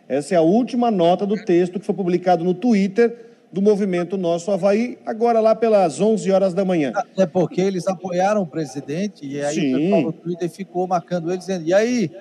Essa 0.08 0.36
é 0.36 0.38
a 0.38 0.41
última 0.41 0.89
nota 0.89 1.26
do 1.26 1.36
texto 1.43 1.80
que 1.80 1.86
foi 1.86 1.95
publicado 1.95 2.43
no 2.43 2.54
Twitter 2.54 3.28
do 3.52 3.62
movimento 3.62 4.18
Nosso 4.18 4.52
Havaí, 4.52 4.98
agora 5.06 5.39
lá 5.39 5.56
pelas 5.56 6.02
11 6.02 6.32
horas 6.32 6.54
da 6.54 6.66
manhã. 6.66 6.91
Até 6.95 7.26
porque 7.26 7.62
eles 7.62 7.88
apoiaram 7.88 8.41
o 8.41 8.48
presidente 8.48 9.26
e 9.26 9.41
aí 9.41 9.56
Sim. 9.56 9.74
o 9.74 9.80
pessoal 9.80 10.02
no 10.02 10.14
Twitter 10.14 10.50
ficou 10.50 10.88
marcando 10.88 11.30
eles, 11.32 11.45
dizendo, 11.45 11.66
e 11.68 11.74
aí, 11.74 12.12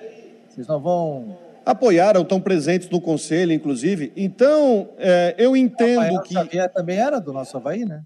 vocês 0.49 0.67
não 0.67 0.79
vão... 0.79 1.37
Apoiaram, 1.65 2.21
estão 2.21 2.39
presentes 2.39 2.89
no 2.89 3.01
conselho, 3.01 3.51
inclusive. 3.51 4.13
Então, 4.15 4.89
é, 4.97 5.35
eu 5.37 5.55
entendo 5.55 6.15
o 6.15 6.21
que... 6.21 6.33
Xavier 6.33 6.71
também 6.71 6.97
era 6.97 7.19
do 7.19 7.33
Nosso 7.33 7.57
Havaí, 7.57 7.83
né? 7.83 8.03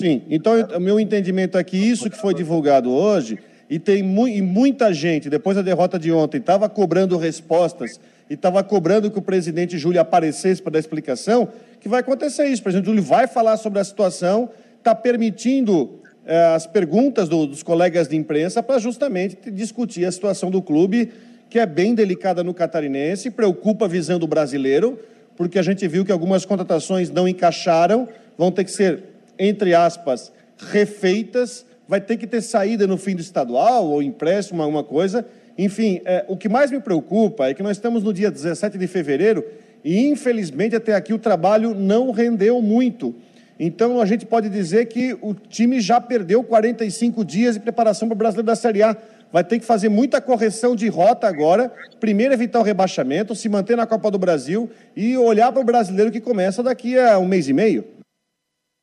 Sim, 0.00 0.22
então 0.28 0.52
o 0.76 0.80
meu 0.80 1.00
entendimento 1.00 1.58
é 1.58 1.64
que 1.64 1.76
isso 1.76 2.08
que 2.08 2.16
foi 2.16 2.32
divulgado 2.32 2.92
hoje, 2.92 3.38
e 3.68 3.78
tem 3.78 4.02
mu 4.02 4.26
e 4.26 4.40
muita 4.40 4.92
gente, 4.92 5.28
depois 5.28 5.56
da 5.56 5.62
derrota 5.62 5.98
de 5.98 6.10
ontem, 6.10 6.38
estava 6.38 6.68
cobrando 6.68 7.16
respostas 7.16 8.00
e 8.30 8.34
estava 8.34 8.62
cobrando 8.64 9.10
que 9.10 9.18
o 9.18 9.22
presidente 9.22 9.76
Júlio 9.76 10.00
aparecesse 10.00 10.62
para 10.62 10.72
dar 10.72 10.78
explicação, 10.78 11.48
que 11.80 11.88
vai 11.88 12.00
acontecer 12.00 12.46
isso. 12.46 12.60
O 12.60 12.64
presidente 12.64 12.86
Júlio 12.86 13.02
vai 13.02 13.26
falar 13.26 13.56
sobre 13.56 13.78
a 13.78 13.84
situação, 13.84 14.50
está 14.78 14.94
permitindo 14.94 16.00
eh, 16.26 16.54
as 16.54 16.66
perguntas 16.66 17.28
do, 17.28 17.46
dos 17.46 17.62
colegas 17.62 18.08
de 18.08 18.16
imprensa 18.16 18.62
para 18.62 18.78
justamente 18.78 19.50
discutir 19.50 20.04
a 20.04 20.12
situação 20.12 20.50
do 20.50 20.62
clube, 20.62 21.10
que 21.50 21.58
é 21.58 21.66
bem 21.66 21.94
delicada 21.94 22.42
no 22.44 22.54
catarinense, 22.54 23.30
preocupa 23.30 23.88
visando 23.88 24.24
o 24.24 24.28
brasileiro, 24.28 24.98
porque 25.36 25.58
a 25.58 25.62
gente 25.62 25.86
viu 25.86 26.04
que 26.04 26.12
algumas 26.12 26.44
contratações 26.44 27.10
não 27.10 27.28
encaixaram, 27.28 28.08
vão 28.36 28.50
ter 28.50 28.64
que 28.64 28.70
ser, 28.70 29.04
entre 29.38 29.74
aspas, 29.74 30.32
refeitas, 30.58 31.64
vai 31.88 32.00
ter 32.00 32.18
que 32.18 32.26
ter 32.26 32.42
saída 32.42 32.86
no 32.86 32.98
fim 32.98 33.16
do 33.16 33.22
estadual 33.22 33.86
ou 33.86 34.02
empréstimo, 34.02 34.62
alguma 34.62 34.84
coisa. 34.84 35.26
Enfim, 35.56 36.00
é, 36.04 36.24
o 36.28 36.36
que 36.36 36.48
mais 36.48 36.70
me 36.70 36.78
preocupa 36.78 37.48
é 37.48 37.54
que 37.54 37.62
nós 37.62 37.78
estamos 37.78 38.04
no 38.04 38.12
dia 38.12 38.30
17 38.30 38.76
de 38.76 38.86
fevereiro 38.86 39.44
e 39.82 40.06
infelizmente 40.08 40.76
até 40.76 40.94
aqui 40.94 41.14
o 41.14 41.18
trabalho 41.18 41.74
não 41.74 42.10
rendeu 42.10 42.60
muito. 42.60 43.14
Então 43.58 44.00
a 44.00 44.06
gente 44.06 44.24
pode 44.24 44.48
dizer 44.48 44.86
que 44.86 45.18
o 45.20 45.34
time 45.34 45.80
já 45.80 46.00
perdeu 46.00 46.44
45 46.44 47.24
dias 47.24 47.54
de 47.54 47.60
preparação 47.60 48.06
para 48.06 48.14
o 48.14 48.18
Brasileiro 48.18 48.46
da 48.46 48.54
Série 48.54 48.82
A. 48.82 48.96
Vai 49.32 49.42
ter 49.42 49.58
que 49.58 49.64
fazer 49.64 49.88
muita 49.88 50.20
correção 50.20 50.76
de 50.76 50.88
rota 50.88 51.26
agora. 51.26 51.72
Primeiro 51.98 52.32
evitar 52.32 52.60
o 52.60 52.62
rebaixamento, 52.62 53.34
se 53.34 53.48
manter 53.48 53.76
na 53.76 53.86
Copa 53.86 54.10
do 54.10 54.18
Brasil 54.18 54.70
e 54.94 55.16
olhar 55.16 55.50
para 55.50 55.60
o 55.60 55.64
brasileiro 55.64 56.12
que 56.12 56.20
começa 56.20 56.62
daqui 56.62 56.98
a 56.98 57.18
um 57.18 57.26
mês 57.26 57.48
e 57.48 57.52
meio. 57.52 57.84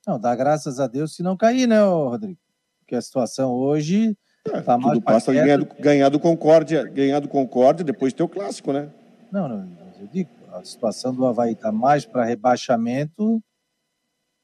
Não, 0.05 0.19
dá 0.19 0.35
graças 0.35 0.79
a 0.79 0.87
Deus 0.87 1.15
se 1.15 1.23
não 1.23 1.37
cair, 1.37 1.67
né, 1.67 1.81
Rodrigo? 1.81 2.44
Porque 2.85 2.95
a 2.95 3.01
situação 3.01 3.51
hoje 3.51 4.15
está 4.45 4.59
é, 4.59 4.61
tá 4.61 4.77
mais. 4.77 4.93
Tudo 4.93 5.03
passa 5.03 5.33
ganhar 5.33 5.57
do, 5.57 5.67
ganhar 5.79 6.09
do 6.09 6.19
Concórdia, 6.19 6.83
ganhar 6.83 7.19
do 7.19 7.27
Concórdia, 7.27 7.83
depois 7.83 8.13
ter 8.13 8.21
o 8.21 8.29
clássico, 8.29 8.71
né? 8.71 8.89
Não, 9.31 9.49
não, 9.49 9.67
eu 9.99 10.07
digo, 10.13 10.29
a 10.53 10.63
situação 10.63 11.11
do 11.11 11.25
Havaí 11.25 11.53
está 11.53 11.71
mais 11.71 12.05
para 12.05 12.23
rebaixamento 12.23 13.41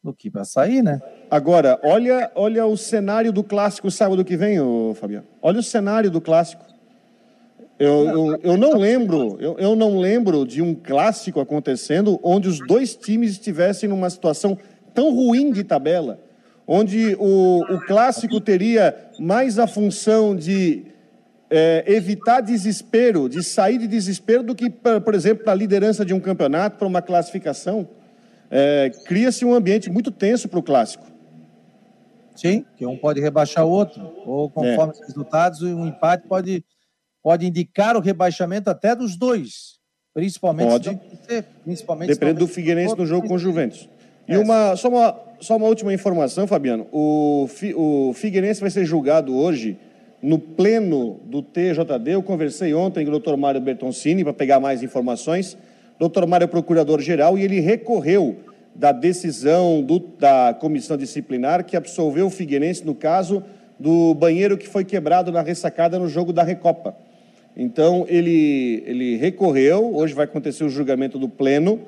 do 0.04 0.12
que 0.12 0.32
para 0.32 0.44
sair, 0.44 0.82
né? 0.82 1.00
Agora, 1.30 1.80
olha, 1.84 2.32
olha 2.34 2.66
o 2.66 2.76
cenário 2.76 3.32
do 3.32 3.44
clássico 3.44 3.92
sábado 3.92 4.26
que 4.26 4.36
vem, 4.36 4.60
ô, 4.60 4.96
Fabiano. 4.96 5.28
Olha 5.40 5.60
o 5.60 5.64
cenário 5.64 6.10
do 6.10 6.20
clássico. 6.20 6.66
Eu, 7.78 8.10
eu, 8.10 8.40
eu 8.42 8.58
não 8.58 8.74
lembro, 8.74 9.38
eu, 9.40 9.56
eu 9.60 9.76
não 9.76 10.00
lembro 10.00 10.48
de 10.48 10.64
um 10.64 10.74
clássico 10.74 11.40
acontecendo 11.40 12.20
onde 12.24 12.48
os 12.48 12.60
dois 12.60 12.96
times 12.96 13.32
estivessem 13.32 13.88
numa 13.88 14.10
situação 14.10 14.58
tão 14.96 15.14
ruim 15.14 15.52
de 15.52 15.64
tabela, 15.64 16.20
onde 16.74 17.18
o, 17.20 17.66
o 17.70 17.86
clássico 17.86 18.40
teria 18.40 18.96
mais 19.20 19.60
a 19.60 19.68
função 19.68 20.34
de 20.34 20.86
é, 21.50 21.84
evitar 21.86 22.40
desespero, 22.40 23.28
de 23.28 23.44
sair 23.44 23.78
de 23.78 23.88
desespero, 23.88 24.42
do 24.42 24.56
que, 24.56 24.70
por 24.70 25.14
exemplo, 25.14 25.44
para 25.44 25.52
a 25.52 25.56
liderança 25.56 26.06
de 26.06 26.14
um 26.14 26.20
campeonato, 26.22 26.78
para 26.78 26.88
uma 26.88 27.02
classificação. 27.02 27.90
É, 28.50 28.90
Cria-se 29.06 29.44
um 29.44 29.54
ambiente 29.54 29.90
muito 29.90 30.12
tenso 30.12 30.48
para 30.48 30.60
o 30.60 30.64
clássico. 30.64 31.06
Sim, 32.34 32.66
que 32.78 32.86
um 32.86 32.98
pode 32.98 33.20
rebaixar 33.20 33.66
o 33.66 33.70
outro, 33.70 34.02
ou 34.26 34.50
conforme 34.50 34.94
é. 34.94 34.96
os 34.96 35.08
resultados, 35.08 35.62
um 35.62 35.86
empate 35.86 36.26
pode, 36.26 36.64
pode 37.22 37.46
indicar 37.46 37.98
o 37.98 38.00
rebaixamento 38.00 38.70
até 38.70 38.96
dos 38.96 39.18
dois, 39.18 39.78
principalmente. 40.14 40.70
Pode. 40.70 41.00
Ser, 41.28 41.44
principalmente 41.66 42.10
Dependendo 42.14 42.40
do 42.40 42.48
Figueirense 42.48 42.98
no 42.98 43.06
jogo 43.06 43.28
com 43.28 43.34
o 43.34 43.38
Juventus. 43.38 43.90
E 44.26 44.38
uma, 44.38 44.78
só, 44.78 44.88
uma, 44.88 45.31
só 45.42 45.58
uma 45.58 45.68
última 45.68 45.94
informação, 45.94 46.48
Fabiano. 46.48 46.88
O, 46.92 47.50
o 47.76 48.14
Figueirense 48.14 48.62
vai 48.62 48.70
ser 48.70 48.86
julgado 48.86 49.36
hoje 49.36 49.78
no 50.22 50.38
pleno 50.38 51.20
do 51.26 51.42
TJD, 51.42 52.12
eu 52.12 52.22
conversei 52.22 52.76
ontem 52.76 53.04
com 53.04 53.10
o 53.10 53.12
doutor 53.12 53.36
Mário 53.36 53.60
Bertoncini 53.60 54.24
para 54.24 54.34
pegar 54.34 54.60
mais 54.60 54.84
informações. 54.84 55.58
Doutor 55.98 56.28
Mário 56.28 56.46
é 56.46 56.48
procurador-geral 56.48 57.40
e 57.40 57.44
ele 57.44 57.60
recorreu 57.60 58.38
da 58.76 58.92
decisão 58.92 59.82
do, 59.82 59.98
da 59.98 60.56
comissão 60.60 60.96
disciplinar 60.96 61.66
que 61.66 61.76
absolveu 61.76 62.28
o 62.28 62.30
Figueirense 62.30 62.86
no 62.86 62.94
caso 62.94 63.44
do 63.80 64.14
banheiro 64.14 64.60
que 64.60 64.68
foi 64.68 64.86
quebrado 64.86 65.32
na 65.32 65.42
ressacada 65.42 65.98
no 65.98 66.08
jogo 66.08 66.32
da 66.32 66.44
Recopa. 66.44 66.96
Então, 67.58 68.06
ele, 68.08 68.84
ele 68.86 69.18
recorreu, 69.18 69.96
hoje 69.96 70.14
vai 70.14 70.26
acontecer 70.26 70.64
o 70.64 70.70
julgamento 70.70 71.18
do 71.18 71.28
pleno, 71.28 71.80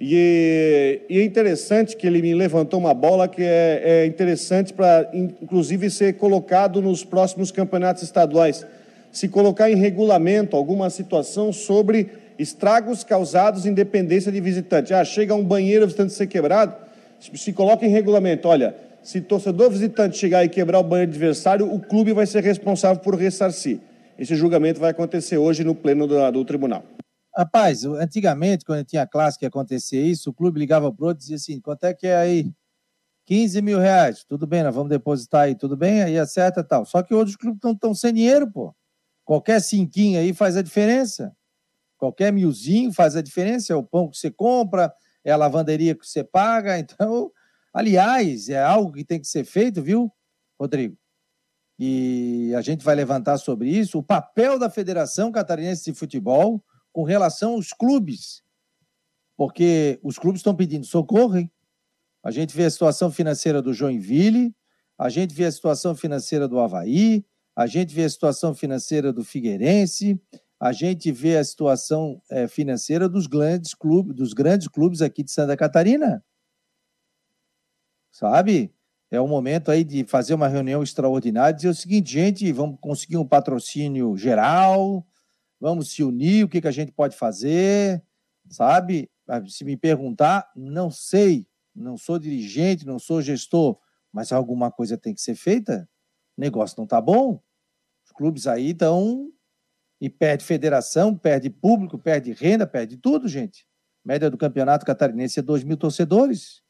e, 0.00 1.00
e, 1.08 1.18
é 1.18 1.24
interessante 1.24 1.96
que 1.96 2.06
ele 2.06 2.22
me 2.22 2.34
levantou 2.34 2.78
uma 2.78 2.94
bola 2.94 3.26
que 3.26 3.42
é, 3.42 3.82
é 3.84 4.06
interessante 4.06 4.72
para, 4.72 5.10
inclusive, 5.12 5.90
ser 5.90 6.14
colocado 6.14 6.80
nos 6.80 7.04
próximos 7.04 7.50
campeonatos 7.50 8.04
estaduais. 8.04 8.64
Se 9.10 9.28
colocar 9.28 9.68
em 9.70 9.74
regulamento 9.74 10.56
alguma 10.56 10.88
situação 10.88 11.52
sobre 11.52 12.10
estragos 12.38 13.02
causados 13.02 13.66
em 13.66 13.74
dependência 13.74 14.30
de 14.30 14.40
visitante. 14.40 14.94
Ah, 14.94 15.04
chega 15.04 15.34
um 15.34 15.42
banheiro 15.42 15.84
visitante 15.84 16.12
ser 16.12 16.28
quebrado, 16.28 16.74
se 17.18 17.52
coloca 17.52 17.84
em 17.84 17.88
regulamento, 17.88 18.46
olha, 18.46 18.76
se 19.02 19.20
torcedor 19.20 19.70
visitante 19.70 20.16
chegar 20.16 20.44
e 20.44 20.48
quebrar 20.48 20.78
o 20.78 20.84
banheiro 20.84 21.10
adversário, 21.10 21.72
o 21.72 21.80
clube 21.80 22.12
vai 22.12 22.26
ser 22.26 22.44
responsável 22.44 23.02
por 23.02 23.16
ressarcir. 23.16 23.78
Esse 24.16 24.36
julgamento 24.36 24.78
vai 24.78 24.90
acontecer 24.90 25.38
hoje 25.38 25.64
no 25.64 25.74
pleno 25.74 26.06
do, 26.06 26.30
do 26.30 26.44
tribunal. 26.44 26.84
Rapaz, 27.38 27.84
antigamente, 27.84 28.64
quando 28.64 28.84
tinha 28.84 29.06
classe 29.06 29.38
que 29.38 29.46
acontecia 29.46 30.02
isso, 30.02 30.30
o 30.30 30.34
clube 30.34 30.58
ligava 30.58 30.92
pro 30.92 31.06
outro 31.06 31.20
e 31.20 31.22
dizia 31.22 31.36
assim: 31.36 31.60
quanto 31.60 31.84
é 31.84 31.94
que 31.94 32.08
é 32.08 32.16
aí? 32.16 32.52
15 33.26 33.62
mil 33.62 33.78
reais. 33.78 34.24
Tudo 34.24 34.44
bem, 34.44 34.64
nós 34.64 34.74
vamos 34.74 34.88
depositar 34.90 35.42
aí, 35.42 35.54
tudo 35.54 35.76
bem? 35.76 36.02
Aí 36.02 36.18
acerta 36.18 36.64
tal. 36.64 36.84
Só 36.84 37.00
que 37.00 37.14
outros 37.14 37.36
clubes 37.36 37.60
estão 37.64 37.94
sem 37.94 38.12
dinheiro, 38.12 38.50
pô. 38.50 38.74
Qualquer 39.24 39.62
cinquinho 39.62 40.18
aí 40.18 40.34
faz 40.34 40.56
a 40.56 40.62
diferença. 40.62 41.32
Qualquer 41.96 42.32
milzinho 42.32 42.92
faz 42.92 43.14
a 43.14 43.22
diferença. 43.22 43.72
É 43.72 43.76
o 43.76 43.84
pão 43.84 44.10
que 44.10 44.16
você 44.16 44.32
compra, 44.32 44.92
é 45.24 45.30
a 45.30 45.36
lavanderia 45.36 45.94
que 45.94 46.04
você 46.04 46.24
paga. 46.24 46.76
Então, 46.80 47.30
aliás, 47.72 48.48
é 48.48 48.60
algo 48.60 48.92
que 48.92 49.04
tem 49.04 49.20
que 49.20 49.28
ser 49.28 49.44
feito, 49.44 49.80
viu, 49.80 50.10
Rodrigo? 50.58 50.96
E 51.78 52.52
a 52.56 52.62
gente 52.62 52.84
vai 52.84 52.96
levantar 52.96 53.38
sobre 53.38 53.68
isso. 53.68 53.96
O 53.96 54.02
papel 54.02 54.58
da 54.58 54.68
Federação 54.68 55.30
Catarinense 55.30 55.84
de 55.84 55.96
Futebol 55.96 56.64
com 56.92 57.04
relação 57.04 57.52
aos 57.52 57.72
clubes, 57.72 58.42
porque 59.36 59.98
os 60.02 60.18
clubes 60.18 60.40
estão 60.40 60.54
pedindo 60.54 60.84
socorro, 60.84 61.36
hein? 61.36 61.50
A 62.22 62.30
gente 62.30 62.54
vê 62.54 62.64
a 62.64 62.70
situação 62.70 63.10
financeira 63.10 63.62
do 63.62 63.72
Joinville, 63.72 64.54
a 64.98 65.08
gente 65.08 65.32
vê 65.32 65.44
a 65.44 65.52
situação 65.52 65.94
financeira 65.94 66.48
do 66.48 66.58
Havaí, 66.58 67.24
a 67.54 67.66
gente 67.66 67.94
vê 67.94 68.04
a 68.04 68.10
situação 68.10 68.54
financeira 68.54 69.12
do 69.12 69.24
Figueirense, 69.24 70.20
a 70.60 70.72
gente 70.72 71.12
vê 71.12 71.36
a 71.36 71.44
situação 71.44 72.20
é, 72.30 72.48
financeira 72.48 73.08
dos 73.08 73.26
grandes 73.26 73.74
clubes, 73.74 74.14
dos 74.14 74.32
grandes 74.32 74.66
clubes 74.66 75.00
aqui 75.00 75.22
de 75.22 75.30
Santa 75.30 75.56
Catarina. 75.56 76.24
Sabe? 78.10 78.74
É 79.10 79.20
o 79.20 79.28
momento 79.28 79.70
aí 79.70 79.84
de 79.84 80.04
fazer 80.04 80.34
uma 80.34 80.48
reunião 80.48 80.82
extraordinária 80.82 81.54
e 81.54 81.56
dizer 81.56 81.68
o 81.68 81.74
seguinte, 81.74 82.12
gente, 82.12 82.52
vamos 82.52 82.78
conseguir 82.80 83.16
um 83.16 83.26
patrocínio 83.26 84.16
geral, 84.16 85.06
vamos 85.60 85.90
se 85.90 86.02
unir, 86.02 86.44
o 86.44 86.48
que, 86.48 86.60
que 86.60 86.68
a 86.68 86.72
gente 86.72 86.92
pode 86.92 87.16
fazer, 87.16 88.02
sabe? 88.48 89.10
Ah, 89.28 89.44
se 89.46 89.64
me 89.64 89.76
perguntar, 89.76 90.50
não 90.56 90.90
sei, 90.90 91.46
não 91.74 91.96
sou 91.96 92.18
dirigente, 92.18 92.86
não 92.86 92.98
sou 92.98 93.20
gestor, 93.20 93.78
mas 94.12 94.32
alguma 94.32 94.70
coisa 94.70 94.96
tem 94.96 95.14
que 95.14 95.20
ser 95.20 95.34
feita. 95.34 95.88
O 96.36 96.40
negócio 96.40 96.76
não 96.78 96.84
está 96.84 97.00
bom. 97.00 97.42
Os 98.04 98.12
clubes 98.12 98.46
aí 98.46 98.70
estão 98.70 99.30
e 100.00 100.08
perde 100.08 100.44
federação, 100.44 101.16
perde 101.16 101.50
público, 101.50 101.98
perde 101.98 102.32
renda, 102.32 102.66
perde 102.66 102.96
tudo, 102.96 103.28
gente. 103.28 103.66
Média 104.04 104.30
do 104.30 104.38
campeonato 104.38 104.86
catarinense 104.86 105.40
é 105.40 105.42
2 105.42 105.64
mil 105.64 105.76
torcedores. 105.76 106.62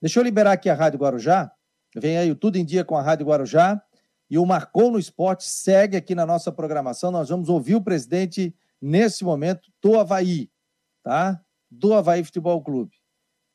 Deixa 0.00 0.18
eu 0.18 0.24
liberar 0.24 0.52
aqui 0.52 0.68
a 0.68 0.74
Rádio 0.74 0.98
Guarujá. 0.98 1.52
Vem 1.94 2.18
aí 2.18 2.30
o 2.30 2.36
Tudo 2.36 2.56
em 2.56 2.64
Dia 2.64 2.84
com 2.84 2.96
a 2.96 3.02
Rádio 3.02 3.26
Guarujá. 3.26 3.80
E 4.28 4.38
o 4.38 4.46
Marcou 4.46 4.90
no 4.90 4.98
Esporte 4.98 5.44
segue 5.44 5.96
aqui 5.96 6.14
na 6.14 6.26
nossa 6.26 6.50
programação. 6.50 7.10
Nós 7.10 7.28
vamos 7.28 7.48
ouvir 7.48 7.76
o 7.76 7.82
presidente 7.82 8.54
nesse 8.80 9.24
momento 9.24 9.70
do 9.80 9.98
Havaí, 9.98 10.50
tá? 11.02 11.40
Do 11.70 11.94
Havaí 11.94 12.24
Futebol 12.24 12.62
Clube. 12.62 12.96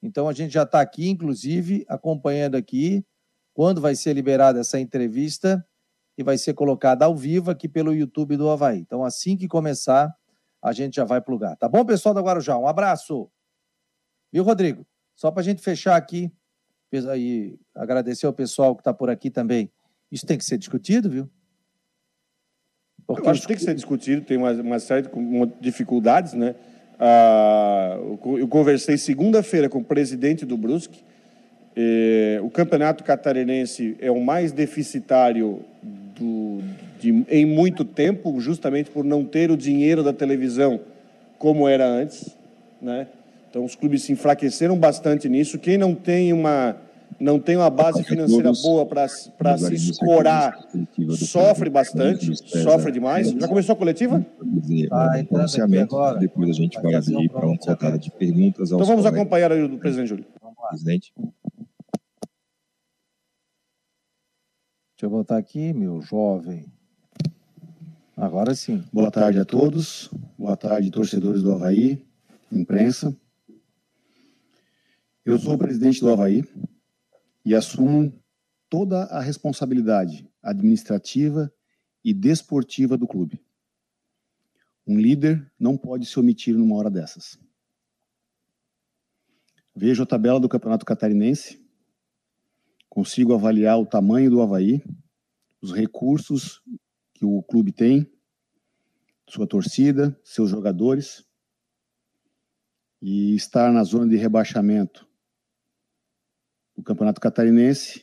Então 0.02 0.28
a 0.28 0.34
gente 0.34 0.54
já 0.54 0.64
está 0.64 0.82
aqui, 0.82 1.10
inclusive, 1.10 1.86
acompanhando 1.88 2.56
aqui 2.56 3.06
quando 3.54 3.82
vai 3.82 3.96
ser 3.96 4.14
liberada 4.14 4.60
essa 4.60 4.80
entrevista 4.80 5.66
e 6.18 6.24
vai 6.24 6.38
ser 6.38 6.54
colocada 6.54 7.06
ao 7.06 7.16
vivo 7.16 7.52
aqui 7.52 7.68
pelo 7.68 7.94
YouTube 7.94 8.38
do 8.38 8.50
Havaí. 8.50 8.80
Então, 8.80 9.04
assim 9.04 9.36
que 9.36 9.48
começar, 9.48 10.16
a 10.62 10.72
gente 10.72 10.96
já 10.96 11.04
vai 11.04 11.22
plugar. 11.22 11.56
Tá 11.58 11.68
bom, 11.68 11.84
pessoal 11.86 12.14
da 12.14 12.22
Guarujá? 12.22 12.58
Um 12.58 12.68
abraço. 12.68 13.30
Viu, 14.32 14.44
Rodrigo? 14.44 14.86
Só 15.16 15.32
para 15.32 15.42
a 15.42 15.44
gente 15.44 15.62
fechar 15.62 15.96
aqui 15.96 16.32
e 16.92 17.60
agradecer 17.76 18.26
ao 18.26 18.34
pessoal 18.34 18.76
que 18.76 18.82
está 18.82 18.94
por 18.94 19.10
aqui 19.10 19.30
também. 19.30 19.72
Isso 20.12 20.26
tem 20.26 20.38
que 20.38 20.44
ser 20.44 20.58
discutido, 20.58 21.10
viu? 21.10 21.30
Porque 23.08 23.28
eu 23.28 23.32
acho 23.32 23.42
que 23.42 23.48
tem 23.48 23.58
que 23.58 23.64
ser 23.64 23.74
discutido, 23.74 24.22
tem 24.22 24.38
uma, 24.38 24.52
uma 24.52 24.80
série 24.80 25.08
de 25.08 25.12
dificuldades, 25.60 26.34
né? 26.34 26.56
Ah, 27.00 27.98
eu 28.38 28.48
conversei 28.48 28.98
segunda-feira 28.98 29.68
com 29.68 29.80
o 29.80 29.84
presidente 29.84 30.46
do 30.46 30.56
Brusque. 30.56 31.04
o 32.44 32.50
campeonato 32.50 33.04
catarinense 33.04 33.98
é 34.00 34.12
o 34.12 34.22
mais 34.22 34.52
deficitário 34.52 35.66
do, 35.82 36.62
de, 37.00 37.26
em 37.30 37.46
muito 37.46 37.84
tempo, 37.84 38.40
justamente 38.40 38.92
por 38.92 39.04
não 39.04 39.26
ter 39.26 39.50
o 39.50 39.58
dinheiro 39.58 40.04
da 40.04 40.14
televisão 40.14 40.80
como 41.40 41.68
era 41.68 41.88
antes, 41.88 42.38
né? 42.80 43.08
Então 43.50 43.66
os 43.66 43.76
clubes 43.76 44.04
se 44.04 44.14
enfraqueceram 44.14 44.78
bastante 44.78 45.28
nisso. 45.28 45.58
Quem 45.58 45.78
não 45.78 45.94
tem 45.96 46.32
uma 46.32 46.78
não 47.20 47.40
tem 47.40 47.56
uma 47.56 47.70
base 47.70 48.04
financeira 48.04 48.52
boa 48.62 48.86
para 48.86 49.08
se 49.08 49.32
escorar, 49.74 50.58
sofre 51.18 51.70
bastante, 51.70 52.36
sofre 52.62 52.92
demais. 52.92 53.30
Já 53.32 53.48
começou 53.48 53.74
a 53.74 53.78
coletiva? 53.78 54.26
Ah, 54.92 55.12
agora. 55.82 56.20
Depois 56.20 56.50
a 56.50 56.54
gente 56.54 56.82
vai 56.82 56.96
abrir 56.96 57.30
para 57.30 57.46
uma 57.46 57.56
rodada 57.56 57.98
de 57.98 58.12
perguntas. 58.12 58.72
Então 58.72 58.86
vamos 58.86 59.06
acompanhar 59.06 59.52
aí 59.52 59.64
o 59.64 59.78
presidente 59.78 60.10
Júlio. 60.10 60.26
Presidente. 60.70 61.14
Deixa 65.02 65.06
eu 65.06 65.10
botar 65.10 65.38
aqui, 65.38 65.74
meu 65.74 66.02
jovem. 66.02 66.66
Agora 68.16 68.54
sim. 68.54 68.84
Boa 68.94 69.10
tarde 69.10 69.40
a 69.40 69.46
todos. 69.46 70.10
Boa 70.38 70.56
tarde, 70.56 70.92
torcedores 70.92 71.42
do 71.42 71.52
Havaí, 71.52 72.06
imprensa. 72.52 73.16
Eu 75.26 75.40
sou 75.40 75.56
o 75.56 75.58
presidente 75.58 76.00
do 76.00 76.12
Havaí 76.12 76.44
e 77.44 77.56
assumo 77.56 78.14
toda 78.70 79.04
a 79.06 79.20
responsabilidade 79.20 80.30
administrativa 80.42 81.52
e 82.04 82.14
desportiva 82.14 82.98
do 82.98 83.08
clube. 83.08 83.44
Um 84.88 84.98
líder 84.98 85.52
não 85.60 85.78
pode 85.78 86.06
se 86.06 86.20
omitir 86.20 86.56
numa 86.56 86.76
hora 86.76 86.90
dessas. 86.90 87.38
Vejo 89.76 90.04
a 90.04 90.06
tabela 90.06 90.40
do 90.40 90.50
Campeonato 90.50 90.86
Catarinense, 90.86 91.62
consigo 92.90 93.34
avaliar 93.34 93.80
o 93.80 93.86
tamanho 93.86 94.30
do 94.30 94.42
Havaí, 94.42 94.84
os 95.62 95.74
recursos 95.74 96.62
que 97.14 97.26
o 97.26 97.42
clube 97.44 97.72
tem, 97.72 98.12
sua 99.30 99.48
torcida, 99.48 100.20
seus 100.24 100.50
jogadores, 100.50 101.26
e 103.02 103.36
estar 103.36 103.72
na 103.72 103.84
zona 103.84 104.08
de 104.08 104.16
rebaixamento 104.16 105.11
do 106.82 106.84
Campeonato 106.84 107.22
Catarinense. 107.22 108.02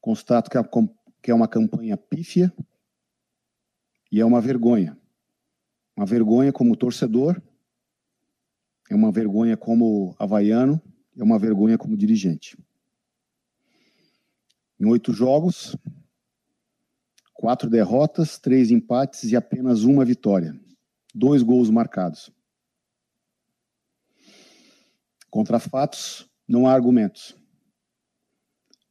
Constato 0.00 0.48
que, 0.48 0.56
que 1.20 1.30
é 1.32 1.34
uma 1.34 1.48
campanha 1.48 1.96
pífia 1.96 2.54
e 4.10 4.20
é 4.20 4.24
uma 4.24 4.40
vergonha. 4.40 4.96
Uma 5.96 6.06
vergonha 6.06 6.52
como 6.52 6.76
torcedor, 6.76 7.42
é 8.88 8.94
uma 8.94 9.10
vergonha 9.10 9.56
como 9.56 10.14
havaiano, 10.18 10.80
é 11.16 11.22
uma 11.22 11.38
vergonha 11.38 11.76
como 11.76 11.96
dirigente. 11.96 12.56
Em 14.78 14.86
oito 14.86 15.12
jogos, 15.12 15.74
quatro 17.34 17.68
derrotas, 17.68 18.38
três 18.38 18.70
empates 18.70 19.24
e 19.24 19.34
apenas 19.34 19.82
uma 19.82 20.04
vitória. 20.04 20.54
Dois 21.12 21.42
gols 21.42 21.70
marcados. 21.70 22.30
Contra 25.30 25.58
fatos, 25.58 26.28
não 26.46 26.66
há 26.66 26.72
argumentos. 26.72 27.36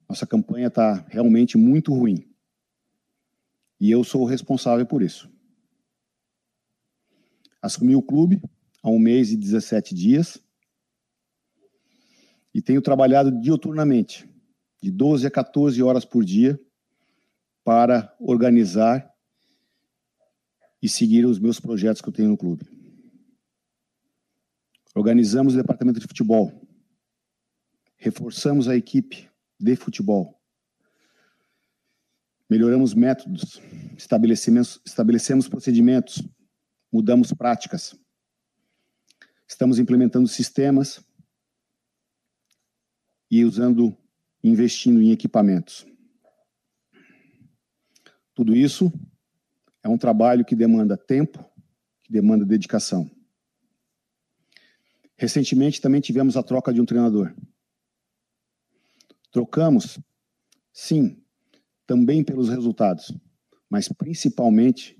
Nossa 0.07 0.27
campanha 0.27 0.67
está 0.67 1.05
realmente 1.09 1.57
muito 1.57 1.93
ruim. 1.93 2.27
E 3.79 3.91
eu 3.91 4.03
sou 4.03 4.21
o 4.21 4.25
responsável 4.25 4.85
por 4.85 5.01
isso. 5.01 5.29
Assumi 7.61 7.95
o 7.95 8.01
clube 8.01 8.41
há 8.83 8.89
um 8.89 8.99
mês 8.99 9.31
e 9.31 9.37
17 9.37 9.95
dias 9.95 10.39
e 12.53 12.61
tenho 12.61 12.81
trabalhado 12.81 13.31
diuturnamente, 13.41 14.29
de 14.81 14.89
12 14.91 15.27
a 15.27 15.31
14 15.31 15.81
horas 15.83 16.05
por 16.05 16.23
dia, 16.23 16.59
para 17.65 18.15
organizar 18.19 19.11
e 20.81 20.87
seguir 20.87 21.25
os 21.25 21.39
meus 21.39 21.59
projetos 21.59 22.01
que 22.01 22.07
eu 22.07 22.13
tenho 22.13 22.29
no 22.29 22.37
clube. 22.37 22.65
Organizamos 24.93 25.53
o 25.53 25.57
departamento 25.57 25.99
de 25.99 26.07
futebol, 26.07 26.64
reforçamos 28.05 28.67
a 28.67 28.75
equipe 28.77 29.27
de 29.59 29.75
futebol, 29.75 30.39
melhoramos 32.47 32.93
métodos, 32.93 33.59
estabelecemos, 33.97 34.79
estabelecemos 34.85 35.49
procedimentos, 35.49 36.21
mudamos 36.93 37.33
práticas, 37.33 37.99
estamos 39.47 39.79
implementando 39.79 40.27
sistemas 40.27 41.03
e 43.31 43.43
usando, 43.43 43.97
investindo 44.43 45.01
em 45.01 45.09
equipamentos. 45.09 45.87
Tudo 48.35 48.55
isso 48.55 48.93
é 49.81 49.89
um 49.89 49.97
trabalho 49.97 50.45
que 50.45 50.55
demanda 50.55 50.95
tempo, 50.95 51.43
que 52.03 52.11
demanda 52.11 52.45
dedicação. 52.45 53.09
Recentemente 55.17 55.81
também 55.81 56.01
tivemos 56.01 56.37
a 56.37 56.43
troca 56.43 56.71
de 56.71 56.79
um 56.79 56.85
treinador. 56.85 57.33
Trocamos, 59.35 59.99
sim, 60.71 61.21
também 61.85 62.23
pelos 62.23 62.47
resultados, 62.47 63.13
mas 63.69 63.89
principalmente 63.89 64.97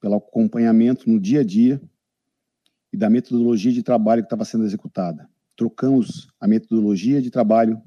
pelo 0.00 0.16
acompanhamento 0.16 1.08
no 1.08 1.20
dia 1.20 1.42
a 1.42 1.44
dia 1.44 1.80
e 2.92 2.96
da 2.96 3.08
metodologia 3.08 3.70
de 3.70 3.84
trabalho 3.84 4.22
que 4.22 4.26
estava 4.26 4.44
sendo 4.44 4.64
executada. 4.64 5.30
Trocamos 5.54 6.26
a 6.40 6.48
metodologia 6.48 7.22
de 7.22 7.30
trabalho 7.30 7.80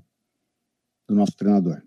do 1.05 1.15
nosso 1.15 1.35
treinador. 1.35 1.83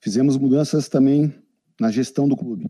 Fizemos 0.00 0.36
mudanças 0.36 0.88
também 0.88 1.32
na 1.80 1.88
gestão 1.88 2.28
do 2.28 2.36
clube. 2.36 2.68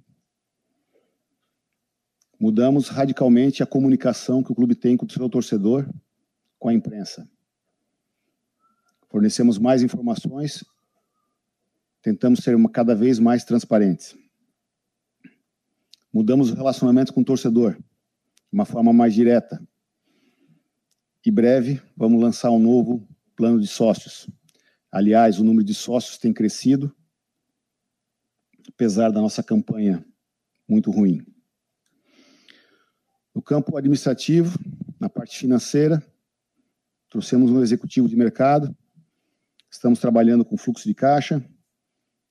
Mudamos 2.39 2.89
radicalmente 2.89 3.63
a 3.63 3.67
comunicação 3.67 4.43
que 4.43 4.53
o 4.53 4.55
clube 4.55 4.75
tem 4.75 4.95
com 4.95 5.07
o 5.07 5.11
seu 5.11 5.27
torcedor, 5.27 5.89
com 6.59 6.69
a 6.69 6.75
imprensa 6.75 7.27
fornecemos 9.09 9.59
mais 9.59 9.83
informações, 9.83 10.65
tentamos 12.03 12.41
ser 12.41 12.57
cada 12.71 12.95
vez 12.95 13.19
mais 13.19 13.45
transparentes. 13.45 14.17
Mudamos 16.13 16.51
o 16.51 16.55
relacionamento 16.55 17.13
com 17.13 17.21
o 17.21 17.25
torcedor, 17.25 17.75
de 17.75 17.83
uma 18.53 18.65
forma 18.65 18.93
mais 18.93 19.15
direta. 19.15 19.63
E 21.25 21.31
breve, 21.31 21.83
vamos 21.97 22.23
lançar 22.23 22.51
um 22.51 22.59
novo 22.59 23.07
plano 23.37 23.61
de 23.61 23.67
sócios. 23.67 24.29
Aliás, 24.91 25.39
o 25.39 25.45
número 25.45 25.65
de 25.65 25.75
sócios 25.75 26.17
tem 26.17 26.33
crescido, 26.33 26.95
apesar 28.69 29.11
da 29.11 29.21
nossa 29.21 29.43
campanha 29.43 30.05
muito 30.67 30.91
ruim. 30.91 31.25
No 33.35 33.43
campo 33.43 33.77
administrativo, 33.77 34.59
na 34.99 35.09
parte 35.09 35.39
financeira, 35.39 36.03
trouxemos 37.09 37.51
um 37.51 37.63
executivo 37.63 38.09
de 38.09 38.17
mercado, 38.17 38.75
Estamos 39.71 40.01
trabalhando 40.01 40.45
com 40.45 40.57
fluxo 40.57 40.89
de 40.89 40.95
caixa, 40.95 41.45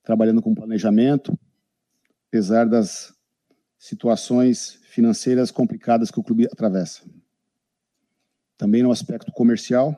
trabalhando 0.02 0.42
com 0.42 0.54
planejamento, 0.54 1.38
apesar 2.26 2.68
das 2.68 3.14
situações 3.78 4.80
financeiras 4.88 5.52
complicadas 5.52 6.10
que 6.10 6.18
o 6.18 6.22
clube 6.22 6.46
atravessa. 6.46 7.02
Também 8.56 8.82
no 8.82 8.90
aspecto 8.90 9.30
comercial, 9.30 9.96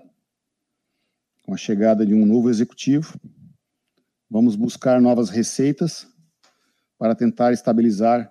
com 1.43 1.55
a 1.55 1.57
chegada 1.57 2.05
de 2.05 2.13
um 2.13 2.27
novo 2.27 2.51
executivo, 2.51 3.19
vamos 4.29 4.55
buscar 4.55 5.01
novas 5.01 5.31
receitas 5.31 6.07
para 6.99 7.15
tentar 7.15 7.55
estabilizar 7.55 8.31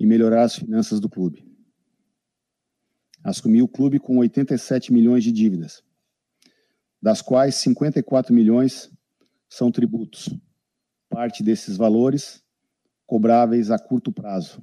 e 0.00 0.04
melhorar 0.04 0.42
as 0.42 0.56
finanças 0.56 0.98
do 0.98 1.08
clube. 1.08 1.46
Assumi 3.22 3.62
o 3.62 3.68
clube 3.68 4.00
com 4.00 4.18
87 4.18 4.92
milhões 4.92 5.22
de 5.22 5.30
dívidas 5.30 5.85
das 7.00 7.22
quais 7.22 7.54
54 7.56 8.34
milhões 8.34 8.90
são 9.48 9.70
tributos. 9.70 10.28
Parte 11.08 11.42
desses 11.42 11.76
valores 11.76 12.42
cobráveis 13.06 13.70
a 13.70 13.78
curto 13.78 14.12
prazo. 14.12 14.62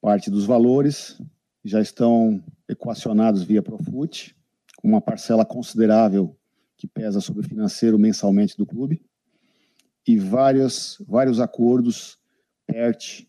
Parte 0.00 0.30
dos 0.30 0.46
valores 0.46 1.20
já 1.64 1.80
estão 1.80 2.42
equacionados 2.68 3.42
via 3.42 3.62
Profut, 3.62 4.36
com 4.76 4.88
uma 4.88 5.00
parcela 5.00 5.44
considerável 5.44 6.36
que 6.76 6.86
pesa 6.86 7.20
sobre 7.20 7.44
o 7.44 7.48
financeiro 7.48 7.98
mensalmente 7.98 8.56
do 8.56 8.66
clube, 8.66 9.04
e 10.06 10.18
vários, 10.18 11.02
vários 11.06 11.40
acordos 11.40 12.18
PERT 12.66 13.26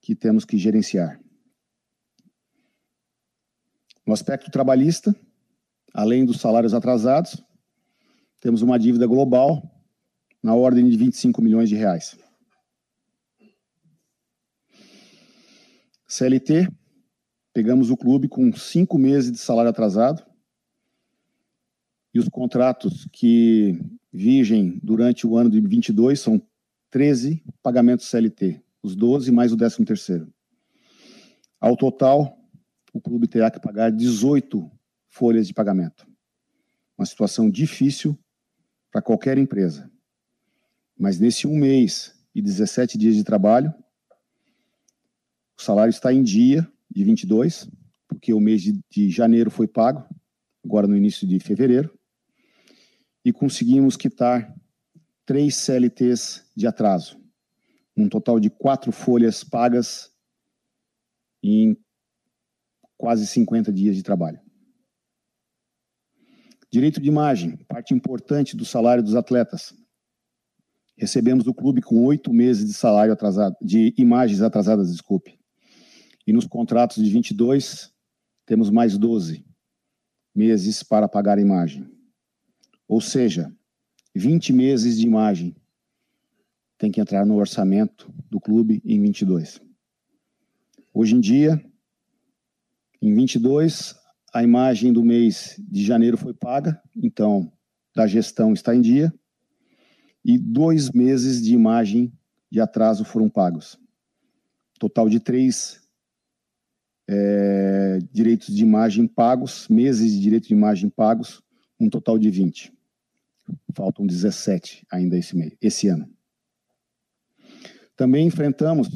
que 0.00 0.14
temos 0.14 0.44
que 0.44 0.58
gerenciar. 0.58 1.20
No 4.06 4.12
aspecto 4.12 4.50
trabalhista, 4.50 5.16
além 5.94 6.26
dos 6.26 6.40
salários 6.40 6.74
atrasados, 6.74 7.40
temos 8.40 8.60
uma 8.60 8.78
dívida 8.78 9.06
global 9.06 9.62
na 10.42 10.54
ordem 10.54 10.90
de 10.90 10.96
25 10.96 11.40
milhões 11.40 11.68
de 11.68 11.76
reais. 11.76 12.18
CLT, 16.08 16.68
pegamos 17.52 17.90
o 17.90 17.96
clube 17.96 18.28
com 18.28 18.52
cinco 18.52 18.98
meses 18.98 19.30
de 19.30 19.38
salário 19.38 19.70
atrasado 19.70 20.22
e 22.12 22.18
os 22.18 22.28
contratos 22.28 23.08
que 23.12 23.80
vigem 24.12 24.78
durante 24.82 25.26
o 25.26 25.36
ano 25.36 25.48
de 25.48 25.60
22 25.60 26.20
são 26.20 26.42
13 26.90 27.42
pagamentos 27.62 28.06
CLT, 28.06 28.60
os 28.82 28.94
12 28.94 29.32
mais 29.32 29.52
o 29.52 29.56
13 29.56 29.84
terceiro. 29.84 30.32
Ao 31.60 31.76
total, 31.76 32.36
o 32.92 33.00
clube 33.00 33.26
terá 33.26 33.50
que 33.50 33.58
pagar 33.58 33.90
18 33.90 34.70
folhas 35.14 35.46
de 35.46 35.54
pagamento. 35.54 36.04
Uma 36.98 37.06
situação 37.06 37.48
difícil 37.48 38.18
para 38.90 39.00
qualquer 39.00 39.38
empresa. 39.38 39.88
Mas 40.98 41.20
nesse 41.20 41.46
um 41.46 41.56
mês 41.56 42.12
e 42.34 42.42
17 42.42 42.98
dias 42.98 43.14
de 43.14 43.22
trabalho, 43.22 43.72
o 45.56 45.62
salário 45.62 45.90
está 45.90 46.12
em 46.12 46.20
dia 46.20 46.68
de 46.90 47.04
22, 47.04 47.70
porque 48.08 48.34
o 48.34 48.40
mês 48.40 48.60
de, 48.60 48.80
de 48.90 49.08
janeiro 49.08 49.52
foi 49.52 49.68
pago, 49.68 50.04
agora 50.64 50.88
no 50.88 50.96
início 50.96 51.28
de 51.28 51.38
fevereiro, 51.38 51.96
e 53.24 53.32
conseguimos 53.32 53.96
quitar 53.96 54.52
três 55.24 55.54
CLTs 55.54 56.44
de 56.56 56.66
atraso, 56.66 57.20
um 57.96 58.08
total 58.08 58.40
de 58.40 58.50
quatro 58.50 58.90
folhas 58.90 59.44
pagas 59.44 60.12
em 61.40 61.76
quase 62.96 63.28
50 63.28 63.72
dias 63.72 63.94
de 63.94 64.02
trabalho. 64.02 64.43
Direito 66.74 67.00
de 67.00 67.06
imagem, 67.06 67.56
parte 67.68 67.94
importante 67.94 68.56
do 68.56 68.64
salário 68.64 69.00
dos 69.00 69.14
atletas. 69.14 69.72
Recebemos 70.96 71.44
do 71.44 71.54
clube 71.54 71.80
com 71.80 72.04
oito 72.04 72.32
meses 72.32 72.66
de 72.66 72.72
salário 72.72 73.12
atrasado, 73.12 73.54
de 73.62 73.94
imagens 73.96 74.42
atrasadas, 74.42 74.90
desculpe. 74.90 75.38
E 76.26 76.32
nos 76.32 76.48
contratos 76.48 76.96
de 76.96 77.08
22, 77.08 77.92
temos 78.44 78.70
mais 78.70 78.98
12 78.98 79.46
meses 80.34 80.82
para 80.82 81.06
pagar 81.06 81.38
a 81.38 81.40
imagem. 81.40 81.88
Ou 82.88 83.00
seja, 83.00 83.54
20 84.12 84.52
meses 84.52 84.98
de 84.98 85.06
imagem 85.06 85.54
tem 86.76 86.90
que 86.90 87.00
entrar 87.00 87.24
no 87.24 87.36
orçamento 87.36 88.12
do 88.28 88.40
clube 88.40 88.82
em 88.84 89.00
22. 89.00 89.60
Hoje 90.92 91.14
em 91.14 91.20
dia, 91.20 91.64
em 93.00 93.14
22, 93.14 93.94
a 94.34 94.42
imagem 94.42 94.92
do 94.92 95.04
mês 95.04 95.54
de 95.60 95.84
janeiro 95.84 96.18
foi 96.18 96.34
paga, 96.34 96.82
então 96.96 97.52
da 97.94 98.04
gestão 98.04 98.52
está 98.52 98.74
em 98.74 98.80
dia, 98.80 99.14
e 100.24 100.36
dois 100.36 100.90
meses 100.90 101.40
de 101.40 101.54
imagem 101.54 102.12
de 102.50 102.60
atraso 102.60 103.04
foram 103.04 103.28
pagos. 103.28 103.78
Total 104.76 105.08
de 105.08 105.20
três 105.20 105.80
é, 107.08 108.00
direitos 108.10 108.52
de 108.52 108.60
imagem 108.64 109.06
pagos, 109.06 109.68
meses 109.68 110.10
de 110.10 110.20
direito 110.20 110.48
de 110.48 110.54
imagem 110.54 110.90
pagos, 110.90 111.40
um 111.78 111.88
total 111.88 112.18
de 112.18 112.28
20. 112.28 112.72
Faltam 113.72 114.04
17 114.04 114.84
ainda 114.90 115.16
esse, 115.16 115.36
mês, 115.36 115.52
esse 115.60 115.86
ano. 115.86 116.10
Também 117.96 118.26
enfrentamos 118.26 118.88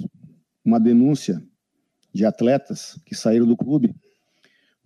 uma 0.65 0.81
denúncia 0.81 1.41
de 2.13 2.25
atletas 2.25 3.01
que 3.07 3.15
saíram 3.15 3.47
do 3.47 3.57
clube 3.57 3.95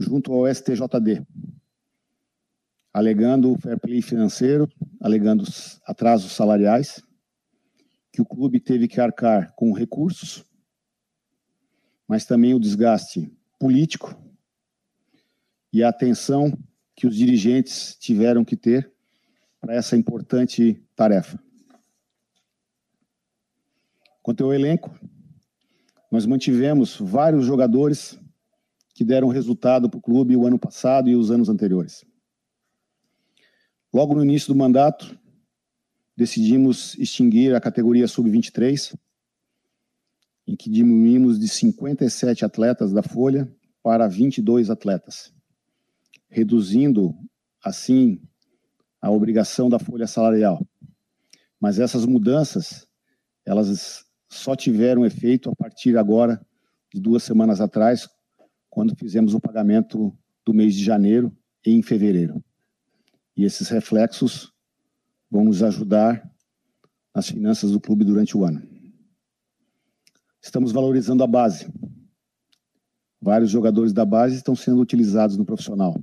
junto 0.02 0.32
ao 0.32 0.52
STJD, 0.52 1.24
alegando 2.92 3.56
fair 3.58 3.78
play 3.78 4.02
financeiro, 4.02 4.68
alegando 5.00 5.44
atrasos 5.86 6.32
salariais, 6.32 7.02
que 8.12 8.20
o 8.20 8.26
clube 8.26 8.60
teve 8.60 8.86
que 8.88 9.00
arcar 9.00 9.54
com 9.54 9.72
recursos, 9.72 10.44
mas 12.06 12.26
também 12.26 12.52
o 12.52 12.60
desgaste 12.60 13.32
político 13.58 14.20
e 15.72 15.82
a 15.82 15.88
atenção 15.88 16.52
que 16.94 17.06
os 17.06 17.16
dirigentes 17.16 17.96
tiveram 17.98 18.44
que 18.44 18.56
ter 18.56 18.92
para 19.60 19.74
essa 19.74 19.96
importante 19.96 20.84
tarefa. 20.94 21.42
Quanto 24.22 24.44
ao 24.44 24.52
elenco, 24.52 24.94
nós 26.10 26.26
mantivemos 26.26 26.96
vários 26.96 27.46
jogadores 27.46 28.18
que 28.94 29.04
deram 29.04 29.28
resultado 29.28 29.88
para 29.88 29.98
o 29.98 30.02
clube 30.02 30.36
o 30.36 30.46
ano 30.46 30.58
passado 30.58 31.08
e 31.08 31.16
os 31.16 31.30
anos 31.30 31.48
anteriores. 31.48 32.04
Logo 33.92 34.14
no 34.14 34.24
início 34.24 34.48
do 34.48 34.58
mandato, 34.58 35.18
decidimos 36.16 36.96
extinguir 36.98 37.54
a 37.54 37.60
categoria 37.60 38.08
sub-23, 38.08 38.94
em 40.46 40.56
que 40.56 40.70
diminuímos 40.70 41.38
de 41.38 41.48
57 41.48 42.44
atletas 42.44 42.92
da 42.92 43.02
Folha 43.02 43.50
para 43.82 44.06
22 44.08 44.70
atletas, 44.70 45.32
reduzindo, 46.28 47.14
assim, 47.62 48.20
a 49.00 49.10
obrigação 49.10 49.68
da 49.68 49.80
folha 49.80 50.06
salarial. 50.06 50.64
Mas 51.60 51.80
essas 51.80 52.06
mudanças, 52.06 52.86
elas 53.44 54.04
só 54.28 54.54
tiveram 54.54 55.04
efeito 55.04 55.50
a 55.50 55.56
partir 55.56 55.98
agora 55.98 56.40
de 56.94 57.00
duas 57.00 57.24
semanas 57.24 57.60
atrás, 57.60 58.08
quando 58.72 58.96
fizemos 58.96 59.34
o 59.34 59.40
pagamento 59.40 60.16
do 60.46 60.54
mês 60.54 60.74
de 60.74 60.82
janeiro 60.82 61.30
e 61.62 61.72
em 61.72 61.82
fevereiro. 61.82 62.42
E 63.36 63.44
esses 63.44 63.68
reflexos 63.68 64.50
vão 65.30 65.44
nos 65.44 65.62
ajudar 65.62 66.26
nas 67.14 67.28
finanças 67.28 67.70
do 67.70 67.78
clube 67.78 68.02
durante 68.02 68.34
o 68.34 68.46
ano. 68.46 68.66
Estamos 70.40 70.72
valorizando 70.72 71.22
a 71.22 71.26
base. 71.26 71.70
Vários 73.20 73.50
jogadores 73.50 73.92
da 73.92 74.06
base 74.06 74.36
estão 74.36 74.56
sendo 74.56 74.80
utilizados 74.80 75.36
no 75.36 75.44
profissional. 75.44 76.02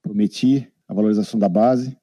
Prometi 0.00 0.72
a 0.88 0.94
valorização 0.94 1.38
da 1.38 1.50
base. 1.50 1.98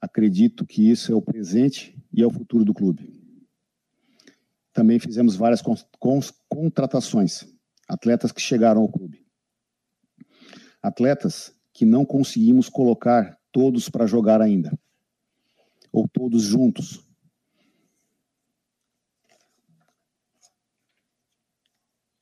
Acredito 0.00 0.66
que 0.66 0.90
isso 0.90 1.12
é 1.12 1.14
o 1.14 1.22
presente 1.22 1.96
e 2.12 2.22
é 2.22 2.26
o 2.26 2.30
futuro 2.30 2.64
do 2.64 2.74
clube. 2.74 3.22
Também 4.72 4.98
fizemos 4.98 5.36
várias 5.36 5.62
contratações, 6.48 7.53
atletas 7.88 8.32
que 8.32 8.40
chegaram 8.40 8.82
ao 8.82 8.88
clube. 8.88 9.24
Atletas 10.82 11.54
que 11.72 11.84
não 11.84 12.04
conseguimos 12.04 12.68
colocar 12.68 13.38
todos 13.50 13.88
para 13.88 14.06
jogar 14.06 14.40
ainda, 14.40 14.76
ou 15.92 16.08
todos 16.08 16.42
juntos. 16.42 17.04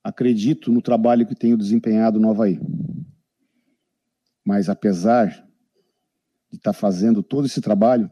Acredito 0.02 0.72
no 0.72 0.82
trabalho 0.82 1.26
que 1.26 1.34
tenho 1.34 1.56
desempenhado 1.56 2.18
no 2.18 2.30
Havaí. 2.30 2.58
Mas 4.44 4.68
apesar 4.68 5.28
de 6.50 6.56
estar 6.56 6.72
tá 6.72 6.78
fazendo 6.78 7.22
todo 7.22 7.46
esse 7.46 7.60
trabalho, 7.60 8.10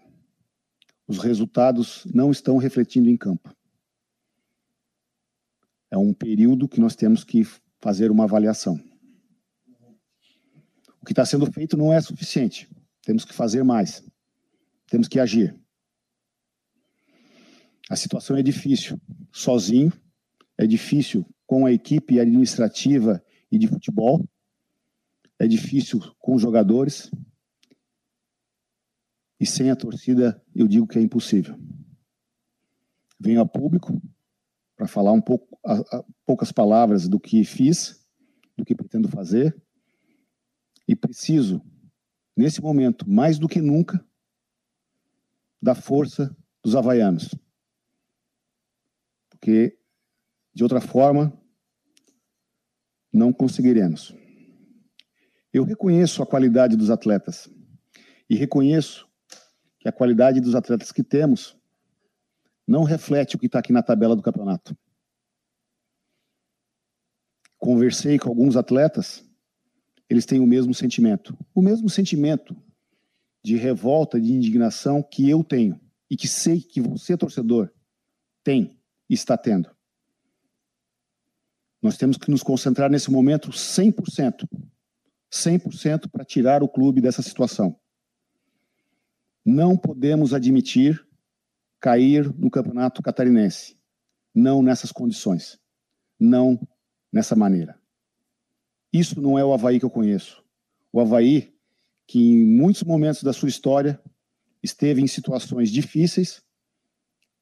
os 1.06 1.18
resultados 1.18 2.06
não 2.14 2.30
estão 2.30 2.56
refletindo 2.56 3.08
em 3.08 3.16
campo. 3.16 3.54
É 5.90 5.98
um 5.98 6.12
período 6.12 6.68
que 6.68 6.80
nós 6.80 6.94
temos 6.94 7.24
que 7.24 7.46
fazer 7.80 8.10
uma 8.10 8.24
avaliação. 8.24 8.78
O 11.00 11.04
que 11.04 11.12
está 11.12 11.24
sendo 11.24 11.50
feito 11.50 11.76
não 11.76 11.92
é 11.92 12.00
suficiente. 12.00 12.68
Temos 13.02 13.24
que 13.24 13.32
fazer 13.32 13.64
mais. 13.64 14.04
Temos 14.86 15.08
que 15.08 15.18
agir. 15.18 15.58
A 17.88 17.96
situação 17.96 18.36
é 18.36 18.42
difícil. 18.42 19.00
Sozinho, 19.32 19.92
é 20.56 20.66
difícil 20.66 21.26
com 21.46 21.66
a 21.66 21.72
equipe 21.72 22.20
administrativa 22.20 23.24
e 23.50 23.58
de 23.58 23.66
futebol 23.66 24.24
é 25.40 25.48
difícil 25.48 25.98
com 26.18 26.34
os 26.34 26.42
jogadores. 26.42 27.10
E 29.40 29.46
sem 29.46 29.70
a 29.70 29.74
torcida, 29.74 30.40
eu 30.54 30.68
digo 30.68 30.86
que 30.86 30.98
é 30.98 31.02
impossível. 31.02 31.58
Venho 33.18 33.40
a 33.40 33.46
público 33.46 34.00
para 34.76 34.86
falar 34.86 35.12
um 35.12 35.20
pouco, 35.20 35.49
a, 35.64 35.74
a, 35.74 36.04
poucas 36.24 36.52
palavras 36.52 37.08
do 37.08 37.18
que 37.18 37.44
fiz, 37.44 38.04
do 38.56 38.64
que 38.64 38.74
pretendo 38.74 39.08
fazer. 39.08 39.60
E 40.86 40.96
preciso, 40.96 41.62
nesse 42.36 42.60
momento, 42.60 43.08
mais 43.08 43.38
do 43.38 43.48
que 43.48 43.60
nunca, 43.60 44.04
da 45.62 45.74
força 45.74 46.34
dos 46.62 46.74
havaianos. 46.74 47.34
Porque, 49.28 49.78
de 50.54 50.62
outra 50.62 50.80
forma, 50.80 51.32
não 53.12 53.32
conseguiremos. 53.32 54.14
Eu 55.52 55.64
reconheço 55.64 56.22
a 56.22 56.26
qualidade 56.26 56.76
dos 56.76 56.90
atletas 56.90 57.48
e 58.28 58.36
reconheço 58.36 59.08
que 59.80 59.88
a 59.88 59.92
qualidade 59.92 60.40
dos 60.40 60.54
atletas 60.54 60.92
que 60.92 61.02
temos 61.02 61.56
não 62.66 62.84
reflete 62.84 63.34
o 63.34 63.38
que 63.38 63.46
está 63.46 63.58
aqui 63.58 63.72
na 63.72 63.82
tabela 63.82 64.14
do 64.14 64.22
campeonato. 64.22 64.76
Conversei 67.70 68.18
com 68.18 68.28
alguns 68.28 68.56
atletas, 68.56 69.24
eles 70.08 70.26
têm 70.26 70.40
o 70.40 70.46
mesmo 70.46 70.74
sentimento. 70.74 71.38
O 71.54 71.62
mesmo 71.62 71.88
sentimento 71.88 72.56
de 73.44 73.54
revolta, 73.54 74.20
de 74.20 74.32
indignação 74.32 75.00
que 75.04 75.30
eu 75.30 75.44
tenho 75.44 75.80
e 76.10 76.16
que 76.16 76.26
sei 76.26 76.60
que 76.60 76.80
você, 76.80 77.16
torcedor, 77.16 77.70
tem 78.42 78.76
e 79.08 79.14
está 79.14 79.38
tendo. 79.38 79.70
Nós 81.80 81.96
temos 81.96 82.16
que 82.16 82.28
nos 82.28 82.42
concentrar 82.42 82.90
nesse 82.90 83.08
momento 83.08 83.50
100%, 83.50 84.48
100% 85.32 86.10
para 86.10 86.24
tirar 86.24 86.64
o 86.64 86.68
clube 86.68 87.00
dessa 87.00 87.22
situação. 87.22 87.78
Não 89.44 89.76
podemos 89.76 90.34
admitir 90.34 91.06
cair 91.78 92.28
no 92.36 92.50
campeonato 92.50 93.00
catarinense. 93.00 93.78
Não 94.34 94.60
nessas 94.60 94.90
condições. 94.90 95.56
Não 96.18 96.58
nessa 97.12 97.34
maneira. 97.34 97.80
Isso 98.92 99.20
não 99.20 99.38
é 99.38 99.44
o 99.44 99.52
Havaí 99.52 99.78
que 99.78 99.84
eu 99.84 99.90
conheço. 99.90 100.44
O 100.92 101.00
Havaí, 101.00 101.54
que 102.06 102.18
em 102.18 102.44
muitos 102.44 102.82
momentos 102.82 103.22
da 103.22 103.32
sua 103.32 103.48
história 103.48 104.00
esteve 104.62 105.00
em 105.00 105.06
situações 105.06 105.70
difíceis, 105.70 106.42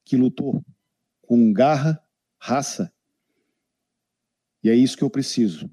que 0.05 0.17
lutou 0.17 0.65
com 1.23 1.53
garra, 1.53 2.03
raça. 2.39 2.93
E 4.63 4.71
é 4.71 4.75
isso 4.75 4.97
que 4.97 5.05
eu 5.05 5.11
preciso. 5.11 5.71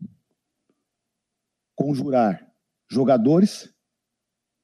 Conjurar 1.76 2.54
jogadores 2.90 3.74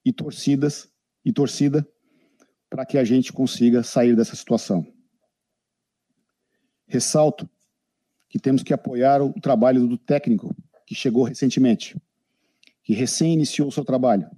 e 0.05 0.11
torcidas 0.11 0.91
e 1.23 1.31
torcida 1.31 1.87
para 2.69 2.85
que 2.85 2.97
a 2.97 3.03
gente 3.03 3.33
consiga 3.33 3.83
sair 3.83 4.15
dessa 4.15 4.35
situação. 4.35 4.85
Ressalto 6.87 7.49
que 8.31 8.39
temos 8.39 8.63
que 8.63 8.73
apoiar 8.73 9.21
o 9.21 9.33
trabalho 9.33 9.85
do 9.85 9.97
técnico 9.97 10.55
que 10.87 10.95
chegou 10.95 11.25
recentemente, 11.25 12.01
que 12.81 12.93
recém 12.93 13.33
iniciou 13.33 13.69
seu 13.69 13.83
trabalho. 13.83 14.31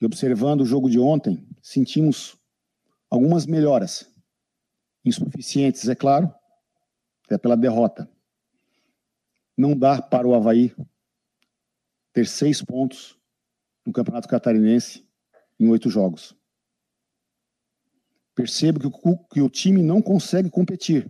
E 0.00 0.04
observando 0.04 0.62
o 0.62 0.66
jogo 0.66 0.90
de 0.90 0.98
ontem, 0.98 1.46
sentimos 1.62 2.36
algumas 3.08 3.46
melhoras, 3.46 4.12
insuficientes, 5.04 5.88
é 5.88 5.94
claro, 5.94 6.34
até 7.24 7.38
pela 7.38 7.56
derrota. 7.56 8.10
Não 9.56 9.78
dá 9.78 10.02
para 10.02 10.26
o 10.26 10.34
Havaí 10.34 10.74
ter 12.12 12.26
seis 12.26 12.60
pontos 12.60 13.16
no 13.86 13.92
Campeonato 13.92 14.26
Catarinense 14.26 15.08
em 15.58 15.68
oito 15.68 15.88
jogos. 15.88 16.36
Percebo 18.34 18.80
que 18.80 18.86
o, 18.88 19.18
que 19.28 19.40
o 19.40 19.48
time 19.48 19.82
não 19.82 20.02
consegue 20.02 20.50
competir. 20.50 21.08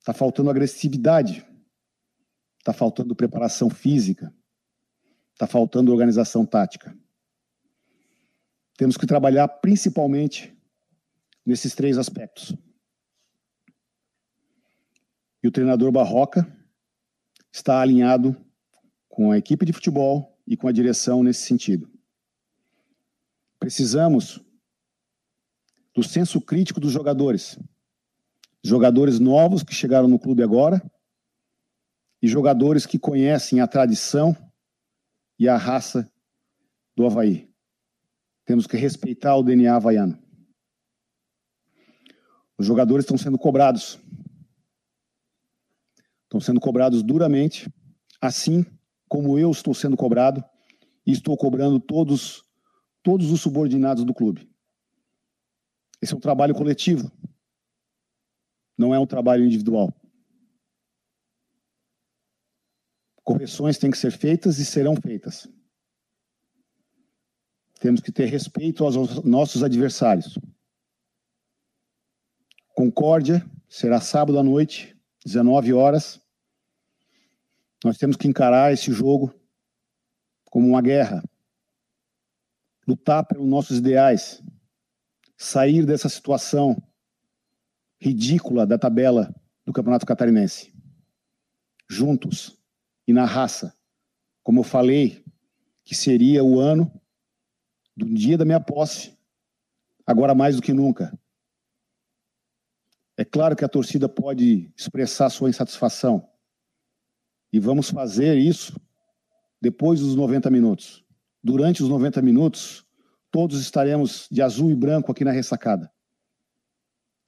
Está 0.00 0.12
faltando 0.12 0.50
agressividade, 0.50 1.46
está 2.58 2.72
faltando 2.72 3.14
preparação 3.14 3.70
física, 3.70 4.34
está 5.32 5.46
faltando 5.46 5.92
organização 5.92 6.44
tática. 6.44 6.96
Temos 8.76 8.96
que 8.96 9.06
trabalhar 9.06 9.46
principalmente 9.46 10.56
nesses 11.44 11.74
três 11.74 11.98
aspectos. 11.98 12.54
E 15.42 15.48
o 15.48 15.50
treinador 15.50 15.92
Barroca 15.92 16.50
está 17.52 17.80
alinhado 17.80 18.36
com 19.08 19.30
a 19.30 19.38
equipe 19.38 19.66
de 19.66 19.72
futebol 19.72 20.38
e 20.46 20.56
com 20.56 20.68
a 20.68 20.72
direção 20.72 21.22
nesse 21.22 21.42
sentido. 21.42 21.90
Precisamos 23.58 24.40
do 25.94 26.02
senso 26.02 26.40
crítico 26.40 26.80
dos 26.80 26.92
jogadores. 26.92 27.58
Jogadores 28.62 29.18
novos 29.18 29.62
que 29.62 29.74
chegaram 29.74 30.08
no 30.08 30.18
clube 30.18 30.42
agora 30.42 30.82
e 32.22 32.28
jogadores 32.28 32.84
que 32.84 32.98
conhecem 32.98 33.60
a 33.60 33.66
tradição 33.66 34.36
e 35.38 35.48
a 35.48 35.56
raça 35.56 36.10
do 36.94 37.06
Havaí. 37.06 37.50
Temos 38.44 38.66
que 38.66 38.76
respeitar 38.76 39.36
o 39.36 39.42
DNA 39.42 39.74
havaiano. 39.74 40.18
Os 42.58 42.66
jogadores 42.66 43.04
estão 43.04 43.16
sendo 43.16 43.38
cobrados. 43.38 43.98
Estão 46.24 46.40
sendo 46.40 46.60
cobrados 46.60 47.02
duramente, 47.02 47.72
assim 48.20 48.66
como 49.08 49.38
eu 49.38 49.50
estou 49.50 49.72
sendo 49.72 49.96
cobrado 49.96 50.44
e 51.06 51.12
estou 51.12 51.36
cobrando 51.36 51.80
todos 51.80 52.44
todos 53.02 53.30
os 53.30 53.40
subordinados 53.40 54.04
do 54.04 54.12
clube. 54.12 54.46
Esse 56.02 56.12
é 56.12 56.16
um 56.16 56.20
trabalho 56.20 56.54
coletivo, 56.54 57.10
não 58.80 58.94
é 58.94 58.98
um 58.98 59.06
trabalho 59.06 59.44
individual. 59.44 59.94
Correções 63.22 63.76
têm 63.76 63.90
que 63.90 63.98
ser 63.98 64.10
feitas 64.10 64.58
e 64.58 64.64
serão 64.64 64.96
feitas. 64.96 65.46
Temos 67.78 68.00
que 68.00 68.10
ter 68.10 68.24
respeito 68.24 68.82
aos 68.82 69.22
nossos 69.22 69.62
adversários. 69.62 70.38
Concórdia 72.74 73.44
será 73.68 74.00
sábado 74.00 74.38
à 74.38 74.42
noite, 74.42 74.98
19 75.26 75.74
horas. 75.74 76.18
Nós 77.84 77.98
temos 77.98 78.16
que 78.16 78.28
encarar 78.28 78.72
esse 78.72 78.90
jogo 78.90 79.34
como 80.46 80.66
uma 80.66 80.80
guerra, 80.80 81.22
lutar 82.88 83.26
pelos 83.26 83.46
nossos 83.46 83.76
ideais, 83.76 84.42
sair 85.36 85.84
dessa 85.84 86.08
situação 86.08 86.82
ridícula 88.00 88.66
da 88.66 88.78
tabela 88.78 89.34
do 89.64 89.72
Campeonato 89.72 90.06
Catarinense. 90.06 90.72
Juntos 91.88 92.58
e 93.06 93.12
na 93.12 93.24
raça, 93.24 93.76
como 94.42 94.60
eu 94.60 94.64
falei, 94.64 95.24
que 95.84 95.94
seria 95.94 96.42
o 96.42 96.58
ano 96.58 96.90
do 97.96 98.06
dia 98.06 98.38
da 98.38 98.44
minha 98.44 98.60
posse, 98.60 99.16
agora 100.06 100.34
mais 100.34 100.56
do 100.56 100.62
que 100.62 100.72
nunca. 100.72 101.16
É 103.16 103.24
claro 103.24 103.54
que 103.54 103.64
a 103.64 103.68
torcida 103.68 104.08
pode 104.08 104.72
expressar 104.76 105.28
sua 105.28 105.50
insatisfação. 105.50 106.26
E 107.52 107.58
vamos 107.58 107.90
fazer 107.90 108.38
isso 108.38 108.80
depois 109.60 110.00
dos 110.00 110.14
90 110.14 110.48
minutos 110.50 111.04
durante 111.42 111.82
os 111.82 111.88
90 111.88 112.20
minutos, 112.22 112.84
todos 113.30 113.60
estaremos 113.60 114.28
de 114.30 114.42
azul 114.42 114.70
e 114.70 114.74
branco 114.74 115.10
aqui 115.10 115.24
na 115.24 115.30
ressacada. 115.30 115.90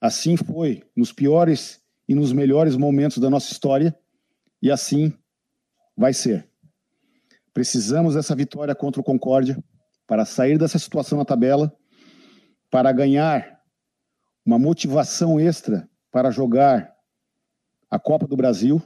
Assim 0.02 0.36
foi 0.36 0.82
nos 0.96 1.12
piores 1.12 1.80
e 2.08 2.14
nos 2.16 2.32
melhores 2.32 2.74
momentos 2.74 3.18
da 3.18 3.30
nossa 3.30 3.52
história, 3.52 3.96
e 4.60 4.68
assim 4.68 5.16
vai 5.96 6.12
ser. 6.12 6.50
Precisamos 7.54 8.14
dessa 8.14 8.34
vitória 8.34 8.74
contra 8.74 9.00
o 9.00 9.04
Concórdia 9.04 9.62
para 10.04 10.24
sair 10.24 10.58
dessa 10.58 10.76
situação 10.76 11.18
na 11.18 11.24
tabela, 11.24 11.72
para 12.68 12.90
ganhar 12.90 13.62
uma 14.44 14.58
motivação 14.58 15.38
extra 15.38 15.88
para 16.10 16.32
jogar 16.32 16.92
a 17.88 17.96
Copa 17.96 18.26
do 18.26 18.36
Brasil, 18.36 18.82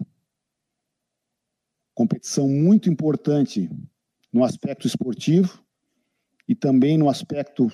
competição 1.95 2.47
muito 2.47 2.91
importante 2.91 3.71
no 4.31 4.45
aspecto 4.45 4.87
esportivo 4.87 5.65
e 6.47 6.55
também 6.55 6.99
no 6.99 7.09
aspecto 7.09 7.73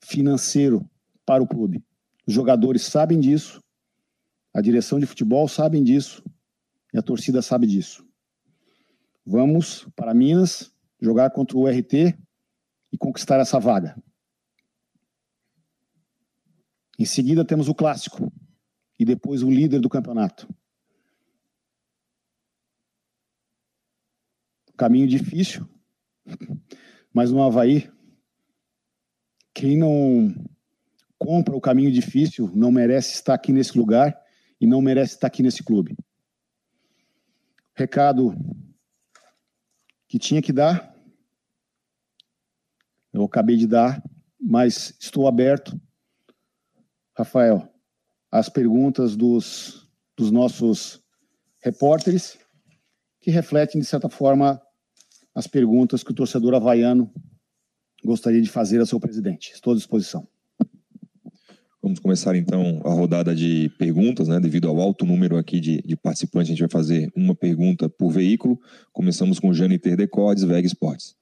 financeiro 0.00 0.88
para 1.26 1.42
o 1.42 1.46
clube. 1.46 1.84
Os 2.28 2.34
jogadores 2.34 2.82
sabem 2.82 3.18
disso, 3.18 3.58
a 4.52 4.60
direção 4.60 5.00
de 5.00 5.06
futebol 5.06 5.48
sabe 5.48 5.82
disso 5.82 6.22
e 6.92 6.98
a 6.98 7.02
torcida 7.02 7.40
sabe 7.40 7.66
disso. 7.66 8.06
Vamos 9.24 9.88
para 9.96 10.12
Minas 10.12 10.70
jogar 11.00 11.30
contra 11.30 11.56
o 11.56 11.66
RT 11.66 12.14
e 12.92 12.98
conquistar 12.98 13.40
essa 13.40 13.58
vaga. 13.58 13.96
Em 16.98 17.06
seguida 17.06 17.46
temos 17.46 17.66
o 17.66 17.74
clássico 17.74 18.30
e 18.98 19.06
depois 19.06 19.42
o 19.42 19.50
líder 19.50 19.80
do 19.80 19.88
campeonato. 19.88 20.46
Caminho 24.76 25.08
difícil, 25.08 25.66
mas 27.10 27.32
no 27.32 27.42
Havaí, 27.42 27.90
quem 29.54 29.78
não 29.78 30.57
compra 31.18 31.56
o 31.56 31.60
caminho 31.60 31.90
difícil 31.90 32.50
não 32.54 32.70
merece 32.70 33.14
estar 33.14 33.34
aqui 33.34 33.52
nesse 33.52 33.76
lugar 33.76 34.18
e 34.60 34.66
não 34.66 34.80
merece 34.80 35.14
estar 35.14 35.26
aqui 35.26 35.42
nesse 35.42 35.62
clube. 35.62 35.96
Recado 37.74 38.34
que 40.06 40.18
tinha 40.18 40.40
que 40.40 40.52
dar, 40.52 40.94
eu 43.12 43.24
acabei 43.24 43.56
de 43.56 43.66
dar, 43.66 44.02
mas 44.40 44.96
estou 44.98 45.26
aberto, 45.26 45.78
Rafael, 47.16 47.68
às 48.30 48.48
perguntas 48.48 49.16
dos, 49.16 49.88
dos 50.16 50.30
nossos 50.30 51.02
repórteres, 51.60 52.38
que 53.20 53.30
refletem, 53.30 53.80
de 53.80 53.86
certa 53.86 54.08
forma, 54.08 54.60
as 55.34 55.46
perguntas 55.46 56.02
que 56.02 56.12
o 56.12 56.14
torcedor 56.14 56.54
havaiano 56.54 57.12
gostaria 58.04 58.40
de 58.40 58.48
fazer 58.48 58.78
ao 58.78 58.86
seu 58.86 59.00
presidente. 59.00 59.52
Estou 59.52 59.72
à 59.72 59.76
disposição. 59.76 60.26
Vamos 61.88 62.00
começar 62.00 62.36
então 62.36 62.82
a 62.84 62.90
rodada 62.90 63.34
de 63.34 63.70
perguntas, 63.78 64.28
né? 64.28 64.38
Devido 64.38 64.68
ao 64.68 64.78
alto 64.78 65.06
número 65.06 65.38
aqui 65.38 65.58
de, 65.58 65.80
de 65.80 65.96
participantes, 65.96 66.50
a 66.50 66.52
gente 66.52 66.60
vai 66.60 66.68
fazer 66.68 67.10
uma 67.16 67.34
pergunta 67.34 67.88
por 67.88 68.10
veículo. 68.10 68.60
Começamos 68.92 69.40
com 69.40 69.54
Jâniter 69.54 69.96
Decordes, 69.96 70.44
Veg 70.44 70.66
Esportes. 70.66 71.16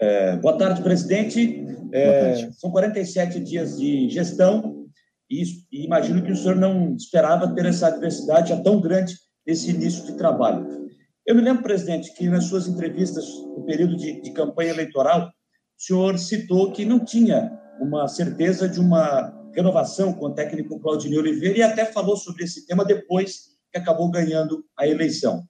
É, 0.00 0.36
boa 0.38 0.56
tarde, 0.56 0.82
presidente. 0.82 1.62
É, 1.92 2.06
boa 2.06 2.38
tarde. 2.40 2.58
São 2.58 2.70
47 2.70 3.38
dias 3.40 3.76
de 3.76 4.08
gestão 4.08 4.86
e, 5.30 5.42
e, 5.70 5.84
imagino 5.84 6.22
que 6.22 6.32
o 6.32 6.36
senhor 6.36 6.56
não 6.56 6.96
esperava 6.96 7.54
ter 7.54 7.66
essa 7.66 7.88
adversidade 7.88 8.48
já 8.48 8.56
tão 8.62 8.80
grande 8.80 9.14
nesse 9.46 9.72
início 9.72 10.06
de 10.06 10.14
trabalho. 10.14 10.88
Eu 11.26 11.34
me 11.34 11.42
lembro, 11.42 11.62
presidente, 11.62 12.14
que 12.14 12.30
nas 12.30 12.44
suas 12.44 12.66
entrevistas 12.66 13.26
no 13.58 13.62
período 13.66 13.94
de, 13.94 14.22
de 14.22 14.30
campanha 14.30 14.70
eleitoral, 14.70 15.28
o 15.28 15.30
senhor 15.76 16.18
citou 16.18 16.72
que 16.72 16.86
não 16.86 16.98
tinha 16.98 17.65
uma 17.80 18.08
certeza 18.08 18.68
de 18.68 18.80
uma 18.80 19.32
renovação 19.54 20.12
com 20.12 20.26
o 20.26 20.34
técnico 20.34 20.78
Claudinei 20.80 21.18
Oliveira 21.18 21.58
e 21.58 21.62
até 21.62 21.84
falou 21.84 22.16
sobre 22.16 22.44
esse 22.44 22.66
tema 22.66 22.84
depois 22.84 23.56
que 23.72 23.78
acabou 23.78 24.10
ganhando 24.10 24.64
a 24.78 24.86
eleição. 24.86 25.42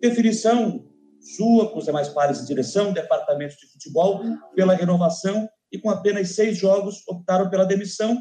Definição 0.00 0.88
sua, 1.20 1.70
com 1.70 1.78
os 1.78 1.84
demais 1.84 2.08
pares 2.08 2.40
de 2.40 2.46
direção, 2.46 2.92
departamento 2.92 3.56
de 3.56 3.66
futebol, 3.70 4.22
pela 4.54 4.74
renovação 4.74 5.48
e 5.70 5.78
com 5.78 5.88
apenas 5.88 6.30
seis 6.30 6.58
jogos 6.58 7.02
optaram 7.08 7.48
pela 7.48 7.64
demissão, 7.64 8.20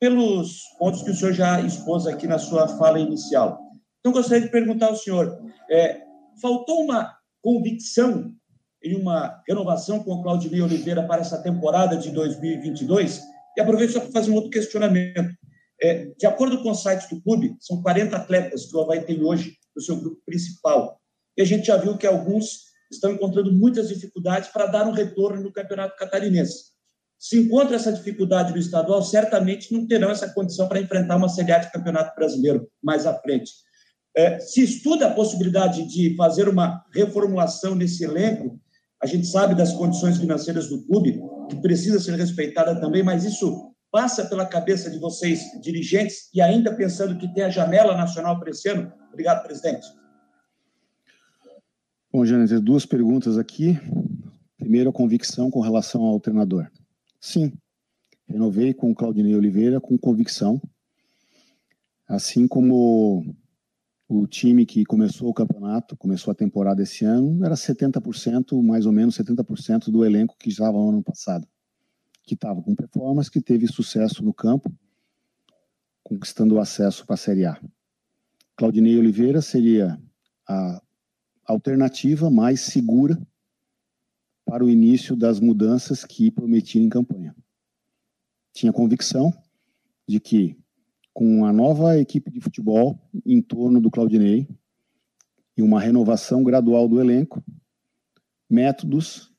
pelos 0.00 0.62
pontos 0.78 1.02
que 1.02 1.10
o 1.10 1.14
senhor 1.14 1.32
já 1.32 1.60
expôs 1.60 2.06
aqui 2.06 2.26
na 2.26 2.38
sua 2.38 2.68
fala 2.68 3.00
inicial. 3.00 3.58
Então, 4.00 4.12
gostaria 4.12 4.44
de 4.44 4.50
perguntar 4.50 4.86
ao 4.86 4.96
senhor: 4.96 5.36
é, 5.70 6.00
faltou 6.40 6.84
uma 6.84 7.16
convicção 7.42 8.32
em 8.86 8.96
uma 8.96 9.42
renovação 9.46 10.02
com 10.02 10.12
o 10.12 10.22
Claudinei 10.22 10.60
Oliveira 10.60 11.02
para 11.02 11.20
essa 11.20 11.42
temporada 11.42 11.96
de 11.96 12.10
2022? 12.10 13.20
E 13.56 13.60
aproveito 13.60 13.92
só 13.92 14.00
para 14.00 14.12
fazer 14.12 14.30
um 14.30 14.34
outro 14.34 14.50
questionamento. 14.50 15.34
É, 15.82 16.06
de 16.18 16.26
acordo 16.26 16.62
com 16.62 16.70
o 16.70 16.74
site 16.74 17.08
do 17.14 17.20
clube, 17.22 17.56
são 17.60 17.82
40 17.82 18.16
atletas 18.16 18.66
que 18.66 18.76
o 18.76 18.80
Havaí 18.80 19.02
tem 19.02 19.22
hoje 19.22 19.56
no 19.74 19.82
seu 19.82 19.96
grupo 19.96 20.20
principal. 20.24 20.98
E 21.36 21.42
a 21.42 21.44
gente 21.44 21.66
já 21.66 21.76
viu 21.76 21.96
que 21.98 22.06
alguns 22.06 22.66
estão 22.90 23.12
encontrando 23.12 23.52
muitas 23.52 23.88
dificuldades 23.88 24.48
para 24.50 24.66
dar 24.66 24.86
um 24.86 24.92
retorno 24.92 25.42
no 25.42 25.52
campeonato 25.52 25.96
catarinense. 25.96 26.76
Se 27.18 27.38
encontra 27.38 27.76
essa 27.76 27.92
dificuldade 27.92 28.52
no 28.52 28.58
estadual, 28.58 29.02
certamente 29.02 29.72
não 29.72 29.86
terão 29.86 30.10
essa 30.10 30.28
condição 30.28 30.68
para 30.68 30.80
enfrentar 30.80 31.16
uma 31.16 31.28
Série 31.28 31.52
A 31.52 31.58
de 31.58 31.72
campeonato 31.72 32.14
brasileiro 32.14 32.68
mais 32.82 33.06
à 33.06 33.14
frente. 33.14 33.50
É, 34.16 34.38
se 34.38 34.62
estuda 34.62 35.08
a 35.08 35.14
possibilidade 35.14 35.86
de 35.86 36.14
fazer 36.16 36.48
uma 36.48 36.84
reformulação 36.92 37.74
nesse 37.74 38.04
elenco, 38.04 38.58
a 39.06 39.08
gente 39.08 39.28
sabe 39.28 39.54
das 39.54 39.72
condições 39.72 40.18
financeiras 40.18 40.68
do 40.68 40.84
clube, 40.84 41.22
que 41.48 41.54
precisa 41.62 42.00
ser 42.00 42.16
respeitada 42.16 42.80
também, 42.80 43.04
mas 43.04 43.24
isso 43.24 43.72
passa 43.88 44.26
pela 44.26 44.44
cabeça 44.44 44.90
de 44.90 44.98
vocês, 44.98 45.44
dirigentes, 45.62 46.28
e 46.34 46.40
ainda 46.42 46.74
pensando 46.74 47.16
que 47.16 47.32
tem 47.32 47.44
a 47.44 47.48
janela 47.48 47.96
nacional 47.96 48.36
para 48.40 48.50
esse 48.50 48.68
ano? 48.68 48.92
Obrigado, 49.12 49.44
presidente. 49.44 49.86
Bom, 52.12 52.24
Jâniter, 52.24 52.60
duas 52.60 52.84
perguntas 52.84 53.38
aqui. 53.38 53.78
Primeiro, 54.58 54.90
a 54.90 54.92
convicção 54.92 55.52
com 55.52 55.60
relação 55.60 56.02
ao 56.02 56.18
treinador. 56.18 56.68
Sim, 57.20 57.52
renovei 58.28 58.74
com 58.74 58.90
o 58.90 58.94
Claudinei 58.94 59.36
Oliveira 59.36 59.80
com 59.80 59.96
convicção. 59.96 60.60
Assim 62.08 62.48
como 62.48 63.24
o 64.08 64.26
time 64.26 64.64
que 64.64 64.84
começou 64.84 65.28
o 65.28 65.34
campeonato, 65.34 65.96
começou 65.96 66.30
a 66.30 66.34
temporada 66.34 66.82
esse 66.82 67.04
ano, 67.04 67.44
era 67.44 67.54
70%, 67.54 68.62
mais 68.62 68.86
ou 68.86 68.92
menos 68.92 69.16
70% 69.16 69.90
do 69.90 70.04
elenco 70.04 70.36
que 70.38 70.48
estava 70.48 70.78
no 70.78 70.88
ano 70.88 71.02
passado. 71.02 71.46
Que 72.22 72.34
estava 72.34 72.62
com 72.62 72.74
performance, 72.74 73.30
que 73.30 73.40
teve 73.40 73.66
sucesso 73.66 74.24
no 74.24 74.32
campo, 74.32 74.72
conquistando 76.02 76.54
o 76.54 76.60
acesso 76.60 77.04
para 77.04 77.14
a 77.14 77.18
Série 77.18 77.44
A. 77.44 77.60
Claudinei 78.56 78.96
Oliveira 78.96 79.42
seria 79.42 80.00
a 80.48 80.80
alternativa 81.44 82.30
mais 82.30 82.60
segura 82.60 83.20
para 84.44 84.64
o 84.64 84.70
início 84.70 85.16
das 85.16 85.40
mudanças 85.40 86.04
que 86.04 86.30
prometia 86.30 86.80
em 86.80 86.88
campanha. 86.88 87.34
Tinha 88.52 88.72
convicção 88.72 89.32
de 90.08 90.20
que, 90.20 90.56
com 91.16 91.46
a 91.46 91.52
nova 91.52 91.98
equipe 91.98 92.30
de 92.30 92.42
futebol 92.42 93.00
em 93.24 93.40
torno 93.40 93.80
do 93.80 93.90
Claudinei 93.90 94.46
e 95.56 95.62
uma 95.62 95.80
renovação 95.80 96.44
gradual 96.44 96.86
do 96.86 97.00
elenco, 97.00 97.42
métodos, 98.50 99.32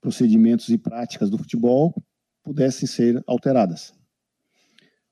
procedimentos 0.00 0.68
e 0.68 0.78
práticas 0.78 1.28
do 1.28 1.36
futebol 1.36 1.92
pudessem 2.44 2.86
ser 2.86 3.20
alteradas. 3.26 3.92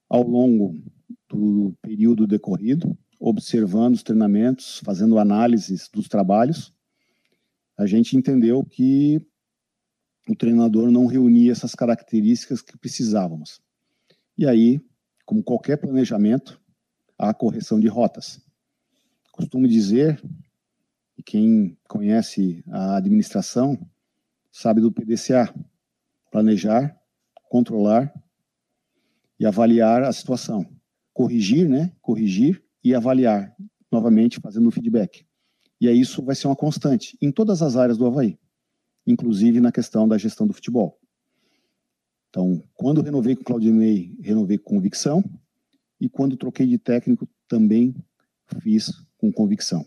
Ao 0.08 0.22
longo 0.22 0.80
do 1.28 1.76
período 1.82 2.24
decorrido, 2.24 2.96
observando 3.18 3.94
os 3.94 4.04
treinamentos, 4.04 4.80
fazendo 4.84 5.18
análises 5.18 5.88
dos 5.92 6.06
trabalhos, 6.06 6.72
a 7.76 7.84
gente 7.84 8.16
entendeu 8.16 8.64
que 8.64 9.20
o 10.28 10.36
treinador 10.36 10.88
não 10.88 11.06
reunia 11.06 11.50
essas 11.50 11.74
características 11.74 12.62
que 12.62 12.78
precisávamos. 12.78 13.60
E 14.38 14.46
aí, 14.46 14.80
como 15.30 15.44
qualquer 15.44 15.76
planejamento, 15.76 16.60
há 17.16 17.32
correção 17.32 17.78
de 17.78 17.86
rotas. 17.86 18.40
Costumo 19.30 19.68
dizer, 19.68 20.20
e 21.16 21.22
quem 21.22 21.78
conhece 21.86 22.64
a 22.68 22.96
administração 22.96 23.78
sabe 24.50 24.80
do 24.80 24.90
PDCA: 24.90 25.54
planejar, 26.32 26.98
controlar 27.48 28.12
e 29.38 29.46
avaliar 29.46 30.02
a 30.02 30.12
situação. 30.12 30.66
Corrigir, 31.14 31.68
né? 31.68 31.92
Corrigir 32.02 32.60
e 32.82 32.92
avaliar 32.92 33.54
novamente, 33.88 34.40
fazendo 34.40 34.66
o 34.66 34.72
feedback. 34.72 35.24
E 35.80 35.86
aí 35.86 36.00
isso 36.00 36.24
vai 36.24 36.34
ser 36.34 36.48
uma 36.48 36.56
constante 36.56 37.16
em 37.22 37.30
todas 37.30 37.62
as 37.62 37.76
áreas 37.76 37.96
do 37.96 38.04
Havaí, 38.04 38.36
inclusive 39.06 39.60
na 39.60 39.70
questão 39.70 40.08
da 40.08 40.18
gestão 40.18 40.44
do 40.44 40.52
futebol. 40.52 40.99
Então, 42.30 42.62
quando 42.74 43.02
renovei 43.02 43.36
com 43.36 43.42
o 43.42 43.44
Claudinei, 43.44 44.16
renovei 44.22 44.56
com 44.56 44.76
convicção, 44.76 45.22
e 46.00 46.08
quando 46.08 46.36
troquei 46.36 46.66
de 46.66 46.78
técnico, 46.78 47.28
também 47.46 47.94
fiz 48.62 48.90
com 49.18 49.30
convicção. 49.30 49.84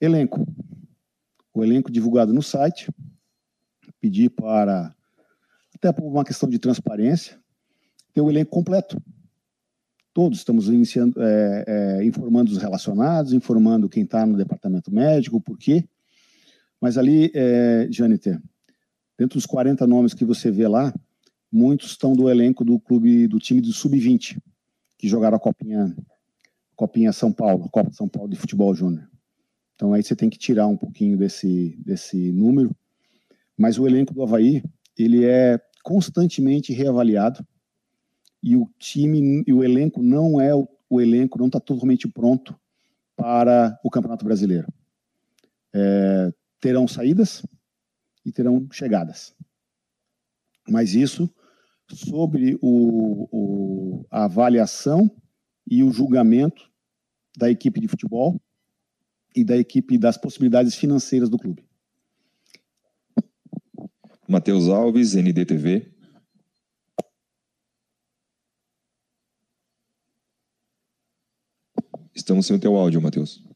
Elenco. 0.00 0.46
O 1.52 1.64
elenco 1.64 1.90
divulgado 1.90 2.32
no 2.32 2.42
site, 2.42 2.88
pedi 4.00 4.30
para, 4.30 4.94
até 5.74 5.92
por 5.92 6.04
uma 6.04 6.24
questão 6.24 6.48
de 6.48 6.58
transparência, 6.58 7.36
ter 8.12 8.20
o 8.20 8.30
elenco 8.30 8.52
completo 8.52 8.96
todos 10.12 10.38
estamos 10.38 10.68
iniciando, 10.68 11.20
é, 11.22 11.64
é, 11.66 12.04
informando 12.04 12.50
os 12.50 12.58
relacionados, 12.58 13.32
informando 13.32 13.88
quem 13.88 14.02
está 14.02 14.26
no 14.26 14.36
departamento 14.36 14.92
médico, 14.92 15.40
por 15.40 15.56
quê. 15.56 15.84
Mas 16.80 16.98
ali, 16.98 17.30
é, 17.34 17.86
Janiter, 17.90 18.40
dentro 19.20 19.36
dos 19.36 19.44
40 19.44 19.86
nomes 19.86 20.14
que 20.14 20.24
você 20.24 20.50
vê 20.50 20.66
lá, 20.66 20.94
muitos 21.52 21.90
estão 21.90 22.14
do 22.14 22.30
elenco 22.30 22.64
do 22.64 22.80
clube, 22.80 23.28
do 23.28 23.38
time 23.38 23.60
do 23.60 23.70
Sub-20, 23.70 24.40
que 24.96 25.06
jogaram 25.06 25.36
a 25.36 25.38
Copinha, 25.38 25.94
Copinha 26.74 27.12
São 27.12 27.30
Paulo, 27.30 27.66
a 27.66 27.68
Copa 27.68 27.92
São 27.92 28.08
Paulo 28.08 28.30
de 28.30 28.36
Futebol 28.36 28.74
Júnior. 28.74 29.06
Então 29.74 29.92
aí 29.92 30.02
você 30.02 30.16
tem 30.16 30.30
que 30.30 30.38
tirar 30.38 30.66
um 30.68 30.76
pouquinho 30.76 31.18
desse, 31.18 31.76
desse 31.84 32.32
número. 32.32 32.74
Mas 33.58 33.78
o 33.78 33.86
elenco 33.86 34.14
do 34.14 34.22
Havaí, 34.22 34.62
ele 34.98 35.26
é 35.26 35.60
constantemente 35.82 36.72
reavaliado 36.72 37.46
e 38.42 38.56
o 38.56 38.70
time 38.78 39.44
e 39.46 39.52
o 39.52 39.62
elenco 39.62 40.02
não 40.02 40.40
é 40.40 40.54
o, 40.54 40.66
o 40.88 40.98
elenco, 40.98 41.38
não 41.38 41.48
está 41.48 41.60
totalmente 41.60 42.08
pronto 42.08 42.58
para 43.14 43.78
o 43.84 43.90
Campeonato 43.90 44.24
Brasileiro. 44.24 44.66
É, 45.74 46.32
terão 46.58 46.88
saídas 46.88 47.42
e 48.24 48.32
terão 48.32 48.66
chegadas. 48.70 49.34
Mas 50.68 50.94
isso 50.94 51.32
sobre 51.88 52.56
o, 52.60 53.28
o, 53.32 54.06
a 54.10 54.24
avaliação 54.24 55.10
e 55.68 55.82
o 55.82 55.92
julgamento 55.92 56.70
da 57.36 57.50
equipe 57.50 57.80
de 57.80 57.88
futebol 57.88 58.40
e 59.34 59.44
da 59.44 59.56
equipe 59.56 59.98
das 59.98 60.16
possibilidades 60.16 60.74
financeiras 60.74 61.28
do 61.28 61.38
clube. 61.38 61.64
Matheus 64.28 64.68
Alves, 64.68 65.14
NDTV. 65.14 65.92
Estamos 72.14 72.46
sem 72.46 72.56
o 72.56 72.60
teu 72.60 72.76
áudio, 72.76 73.00
Matheus. 73.00 73.49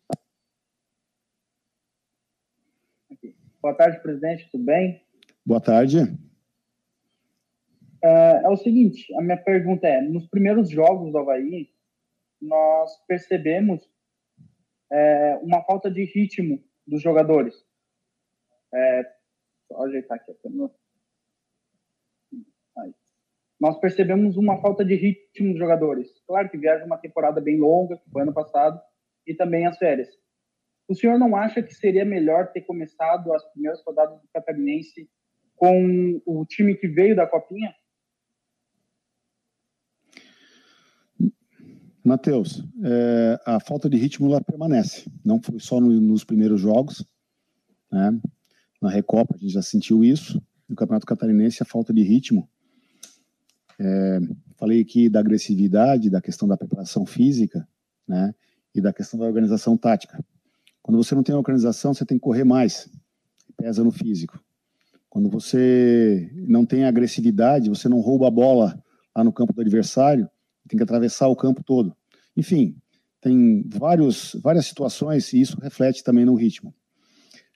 Boa 3.65 3.75
tarde, 3.75 3.99
presidente, 4.03 4.47
tudo 4.53 4.63
bem? 4.63 5.03
Boa 5.43 5.59
tarde. 5.59 6.01
É, 8.03 8.43
é, 8.45 8.49
o 8.51 8.59
seguinte, 8.59 9.07
a 9.17 9.23
minha 9.23 9.39
pergunta 9.39 9.89
é, 9.89 10.03
nos 10.03 10.27
primeiros 10.27 10.69
jogos 10.69 11.11
do 11.11 11.17
Havaí, 11.17 11.71
nós 12.43 12.95
percebemos 13.07 13.81
é, 14.93 15.37
uma 15.37 15.65
falta 15.65 15.91
de 15.91 16.05
ritmo 16.05 16.63
dos 16.87 17.01
jogadores. 17.01 17.55
É, 18.75 19.03
só 19.67 19.83
ajeitar 19.85 20.19
aqui 20.19 20.31
a 20.31 20.35
câmera. 20.43 20.71
Nós 23.59 23.81
percebemos 23.81 24.37
uma 24.37 24.61
falta 24.61 24.85
de 24.85 24.95
ritmo 24.95 25.53
dos 25.53 25.59
jogadores. 25.59 26.11
Claro 26.27 26.51
que 26.51 26.59
viaja 26.59 26.85
uma 26.85 26.99
temporada 26.99 27.41
bem 27.41 27.59
longa, 27.59 27.97
que 27.97 28.11
foi 28.11 28.21
ano 28.21 28.35
passado, 28.35 28.79
e 29.27 29.33
também 29.33 29.67
as 29.67 29.79
férias. 29.79 30.11
O 30.87 30.95
senhor 30.95 31.19
não 31.19 31.35
acha 31.35 31.63
que 31.63 31.75
seria 31.75 32.05
melhor 32.05 32.53
ter 32.53 32.61
começado 32.63 33.33
as 33.33 33.45
primeiras 33.53 33.83
rodadas 33.85 34.21
do 34.21 34.29
Catarinense 34.33 35.09
com 35.57 36.21
o 36.27 36.45
time 36.45 36.75
que 36.75 36.89
veio 36.89 37.17
da 37.17 37.27
Copinha? 37.27 37.73
Matheus, 42.05 42.63
é, 42.85 43.41
a 43.47 43.59
falta 43.59 43.89
de 43.89 43.97
ritmo 43.97 44.29
ela 44.29 44.43
permanece. 44.43 45.11
Não 45.25 45.41
foi 45.41 45.59
só 45.59 45.81
no, 45.81 45.89
nos 46.01 46.23
primeiros 46.23 46.61
jogos, 46.61 47.03
né? 47.91 48.21
Na 48.81 48.91
Recopa 48.91 49.35
a 49.35 49.39
gente 49.39 49.55
já 49.55 49.63
sentiu 49.63 50.05
isso. 50.05 50.43
No 50.69 50.77
Campeonato 50.77 51.07
Catarinense 51.07 51.63
a 51.63 51.67
falta 51.67 51.95
de 51.95 52.03
ritmo. 52.03 52.47
É, 53.81 54.19
falei 54.59 54.83
aqui 54.83 55.09
da 55.09 55.21
agressividade, 55.21 56.11
da 56.11 56.21
questão 56.21 56.47
da 56.47 56.59
preparação 56.59 57.07
física, 57.07 57.67
né? 58.07 58.35
E 58.75 58.83
da 58.83 58.93
questão 58.93 59.19
da 59.19 59.25
organização 59.25 59.75
tática. 59.75 60.23
Quando 60.85 61.03
você 61.03 61.15
não 61.15 61.23
tem 61.23 61.35
organização, 61.35 61.95
você 61.95 62.05
tem 62.05 62.19
que 62.19 62.23
correr 62.23 62.45
mais. 62.45 62.91
Pesa 63.57 63.83
no 63.83 63.91
físico. 63.91 64.39
Quando 65.09 65.31
você 65.31 66.31
não 66.47 66.67
tem 66.67 66.85
agressividade, 66.85 67.71
você 67.71 67.89
não 67.89 68.01
rouba 68.01 68.29
a 68.29 68.31
bola 68.31 68.79
lá 69.17 69.25
no 69.25 69.33
campo 69.33 69.55
do 69.55 69.63
adversário, 69.63 70.29
tem 70.69 70.77
que 70.77 70.83
atravessar 70.83 71.29
o 71.29 71.37
campo 71.37 71.65
todo. 71.65 71.97
Enfim, 72.37 72.77
tem 73.19 73.67
vários, 73.67 74.37
várias 74.43 74.67
situações 74.67 75.33
e 75.33 75.41
isso 75.41 75.59
reflete 75.59 76.05
também 76.05 76.27
no 76.27 76.35
ritmo. 76.35 76.75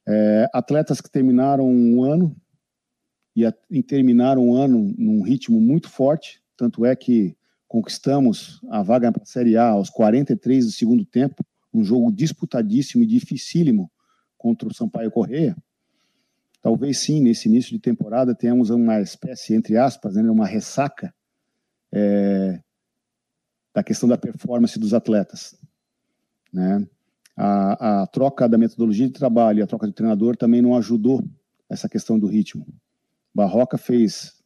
É, 0.09 0.48
atletas 0.55 0.98
que 0.98 1.10
terminaram 1.10 1.68
um 1.68 2.02
ano 2.02 2.34
e, 3.36 3.44
a, 3.44 3.52
e 3.70 3.82
terminaram 3.82 4.48
um 4.48 4.55
ano 4.55 4.94
num 4.96 5.20
ritmo 5.20 5.60
muito 5.60 5.90
forte, 5.90 6.40
tanto 6.56 6.86
é 6.86 6.96
que 6.96 7.36
conquistamos 7.66 8.59
a 8.70 8.82
vaga 8.82 9.12
para 9.12 9.22
a 9.22 9.26
Série 9.26 9.59
A 9.59 9.68
aos 9.68 9.90
43 9.90 10.64
do 10.64 10.72
segundo 10.72 11.05
tempo, 11.05 11.44
um 11.73 11.85
jogo 11.85 12.11
disputadíssimo 12.12 13.03
e 13.03 13.07
dificílimo 13.07 13.90
contra 14.36 14.69
o 14.69 14.74
Sampaio 14.74 15.11
Correia. 15.11 15.57
Talvez 16.61 16.99
sim, 16.99 17.20
nesse 17.20 17.49
início 17.49 17.73
de 17.73 17.78
temporada, 17.78 18.35
tenhamos 18.35 18.70
uma 18.70 19.01
espécie, 19.01 19.55
entre 19.55 19.77
aspas, 19.77 20.15
né, 20.15 20.23
uma 20.23 20.47
ressaca 20.47 21.15
é, 21.93 22.61
da 23.74 23.82
questão 23.82 24.09
da 24.09 24.19
performance 24.19 24.78
dos 24.78 24.93
atletas. 24.93 25.57
Né? 26.53 26.86
A, 27.36 28.03
a, 28.03 28.07
troca 28.07 28.49
da 28.49 28.59
metodologia 28.59 29.07
de 29.07 29.12
trabalho 29.12 29.61
e 29.61 29.62
a 29.62 29.66
troca 29.66 29.86
de 29.86 29.93
treinador 29.93 30.36
também 30.36 30.61
não 30.61 30.77
ajudou 30.77 31.24
essa 31.69 31.89
questão 31.89 32.19
do 32.19 32.27
ritmo. 32.27 32.66
Barroca 33.32 33.78
fez 33.78 34.43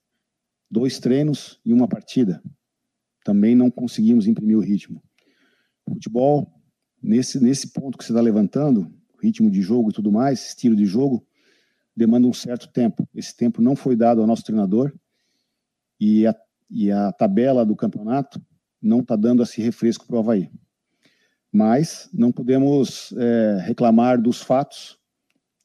dois 0.70 0.98
treinos 0.98 1.60
e 1.64 1.72
uma 1.72 1.88
partida. 1.88 2.42
Também 3.24 3.54
não 3.54 3.70
conseguimos 3.70 4.26
imprimir 4.26 4.58
o 4.58 4.60
ritmo. 4.60 5.02
Futebol, 5.88 6.52
nesse, 7.02 7.42
nesse 7.42 7.72
ponto 7.72 7.98
que 7.98 8.04
você 8.04 8.12
está 8.12 8.20
levantando, 8.20 8.92
ritmo 9.20 9.50
de 9.50 9.60
jogo 9.60 9.90
e 9.90 9.92
tudo 9.92 10.12
mais, 10.12 10.48
estilo 10.48 10.76
de 10.76 10.84
jogo, 10.84 11.26
demanda 11.96 12.26
um 12.26 12.32
certo 12.32 12.68
tempo. 12.68 13.08
Esse 13.14 13.36
tempo 13.36 13.60
não 13.60 13.76
foi 13.76 13.96
dado 13.96 14.20
ao 14.20 14.26
nosso 14.26 14.44
treinador 14.44 14.92
e 16.00 16.26
a, 16.26 16.34
e 16.70 16.90
a 16.90 17.12
tabela 17.12 17.64
do 17.64 17.76
campeonato 17.76 18.40
não 18.80 19.00
está 19.00 19.16
dando 19.16 19.42
esse 19.42 19.60
refresco 19.60 20.06
para 20.06 20.16
o 20.16 20.18
Havaí. 20.18 20.50
Mas 21.52 22.08
não 22.12 22.32
podemos 22.32 23.12
é, 23.18 23.58
reclamar 23.62 24.20
dos 24.20 24.40
fatos, 24.40 24.98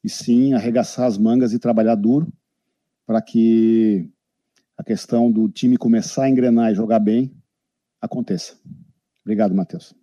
e 0.02 0.08
sim 0.08 0.54
arregaçar 0.54 1.06
as 1.06 1.18
mangas 1.18 1.52
e 1.52 1.58
trabalhar 1.58 1.94
duro 1.94 2.32
para 3.06 3.20
que 3.20 4.10
a 4.76 4.84
questão 4.84 5.30
do 5.30 5.48
time 5.48 5.76
começar 5.76 6.24
a 6.24 6.30
engrenar 6.30 6.70
e 6.70 6.74
jogar 6.74 7.00
bem 7.00 7.34
aconteça. 8.00 8.56
Obrigado, 9.22 9.54
Matheus. 9.54 9.97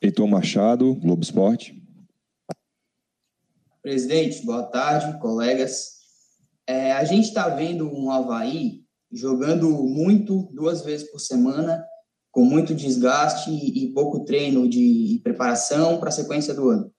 Heitor 0.00 0.28
Machado, 0.28 0.94
Globo 0.94 1.22
Esporte. 1.22 1.82
Presidente, 3.82 4.44
boa 4.44 4.64
tarde, 4.64 5.18
colegas. 5.20 5.96
É, 6.66 6.92
a 6.92 7.04
gente 7.04 7.28
está 7.28 7.48
vendo 7.48 7.88
um 7.88 8.10
Havaí 8.10 8.84
jogando 9.10 9.70
muito, 9.70 10.48
duas 10.52 10.82
vezes 10.82 11.10
por 11.10 11.18
semana, 11.18 11.82
com 12.30 12.44
muito 12.44 12.74
desgaste 12.74 13.50
e 13.50 13.92
pouco 13.94 14.24
treino 14.24 14.68
de 14.68 15.20
preparação 15.24 15.98
para 15.98 16.10
a 16.10 16.12
sequência 16.12 16.52
do 16.52 16.68
ano. 16.68 16.92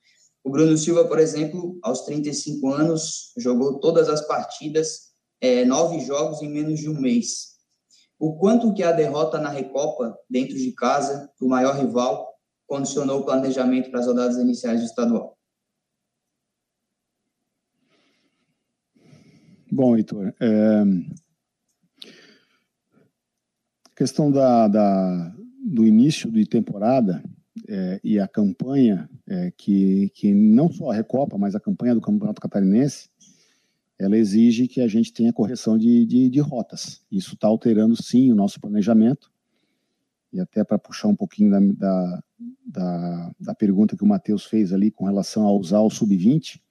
O 0.43 0.49
Bruno 0.49 0.75
Silva, 0.77 1.05
por 1.07 1.19
exemplo, 1.19 1.77
aos 1.83 2.01
35 2.05 2.67
anos, 2.69 3.33
jogou 3.37 3.79
todas 3.79 4.09
as 4.09 4.25
partidas, 4.25 5.11
é, 5.39 5.65
nove 5.65 5.99
jogos 5.99 6.41
em 6.41 6.49
menos 6.49 6.79
de 6.79 6.89
um 6.89 6.99
mês. 6.99 7.57
O 8.17 8.37
quanto 8.37 8.73
que 8.73 8.81
a 8.81 8.91
derrota 8.91 9.37
na 9.37 9.49
Recopa, 9.49 10.17
dentro 10.27 10.57
de 10.57 10.71
casa, 10.71 11.29
do 11.39 11.47
maior 11.47 11.75
rival, 11.75 12.36
condicionou 12.67 13.21
o 13.21 13.25
planejamento 13.25 13.89
para 13.89 14.01
as 14.01 14.07
rodadas 14.07 14.37
iniciais 14.37 14.81
do 14.81 14.85
estadual? 14.85 15.37
Bom, 19.71 19.95
Heitor, 19.95 20.33
é, 20.39 20.83
questão 23.95 24.31
da, 24.31 24.67
da, 24.67 25.35
do 25.65 25.85
início 25.85 26.31
de 26.31 26.45
temporada 26.45 27.23
é, 27.67 27.99
e 28.03 28.19
a 28.19 28.27
campanha, 28.27 29.09
é, 29.27 29.51
que, 29.57 30.09
que 30.13 30.33
não 30.33 30.71
só 30.71 30.91
a 30.91 30.93
Recopa, 30.93 31.37
mas 31.37 31.55
a 31.55 31.59
campanha 31.59 31.95
do 31.95 32.01
Campeonato 32.01 32.41
Catarinense, 32.41 33.09
ela 33.99 34.17
exige 34.17 34.67
que 34.67 34.79
a 34.79 34.87
gente 34.87 35.11
tenha 35.11 35.33
correção 35.33 35.77
de, 35.77 36.05
de, 36.05 36.29
de 36.29 36.39
rotas. 36.39 37.01
Isso 37.11 37.33
está 37.33 37.47
alterando, 37.47 38.01
sim, 38.01 38.31
o 38.31 38.35
nosso 38.35 38.61
planejamento. 38.61 39.31
E 40.37 40.39
até 40.39 40.63
para 40.63 40.77
puxar 40.77 41.07
um 41.07 41.15
pouquinho 41.15 41.51
da, 41.51 41.59
da, 41.59 42.23
da, 42.65 43.31
da 43.39 43.55
pergunta 43.55 43.97
que 43.97 44.03
o 44.03 44.07
Matheus 44.07 44.45
fez 44.45 44.71
ali 44.71 44.91
com 44.91 45.05
relação 45.05 45.45
a 45.47 45.51
usar 45.51 45.79
o 45.79 45.89
sub-20, 45.89 46.61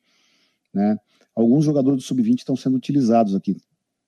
né? 0.73 0.99
Alguns 1.35 1.65
jogadores 1.65 1.99
do 1.99 2.07
sub-20 2.07 2.39
estão 2.39 2.57
sendo 2.57 2.77
utilizados 2.77 3.35
aqui 3.35 3.57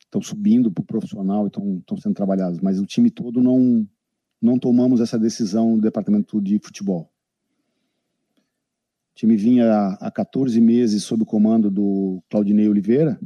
estão 0.09 0.22
subindo 0.22 0.72
para 0.72 0.82
o 0.82 0.86
profissional 0.86 1.44
e 1.44 1.48
estão 1.48 1.97
sendo 1.98 2.14
trabalhados, 2.14 2.60
mas 2.60 2.80
o 2.80 2.86
time 2.86 3.10
todo 3.10 3.43
não, 3.43 3.86
não 4.40 4.59
tomamos 4.59 5.01
essa 5.01 5.18
decisão 5.18 5.76
no 5.76 5.82
departamento 5.82 6.40
de 6.40 6.59
futebol. 6.59 7.10
O 9.12 9.14
time 9.14 9.36
vinha 9.36 9.70
há 10.01 10.10
14 10.10 10.60
meses 10.60 11.05
sob 11.05 11.22
o 11.22 11.26
comando 11.26 11.70
do 11.70 12.22
Claudinei 12.30 12.68
Oliveira, 12.68 13.20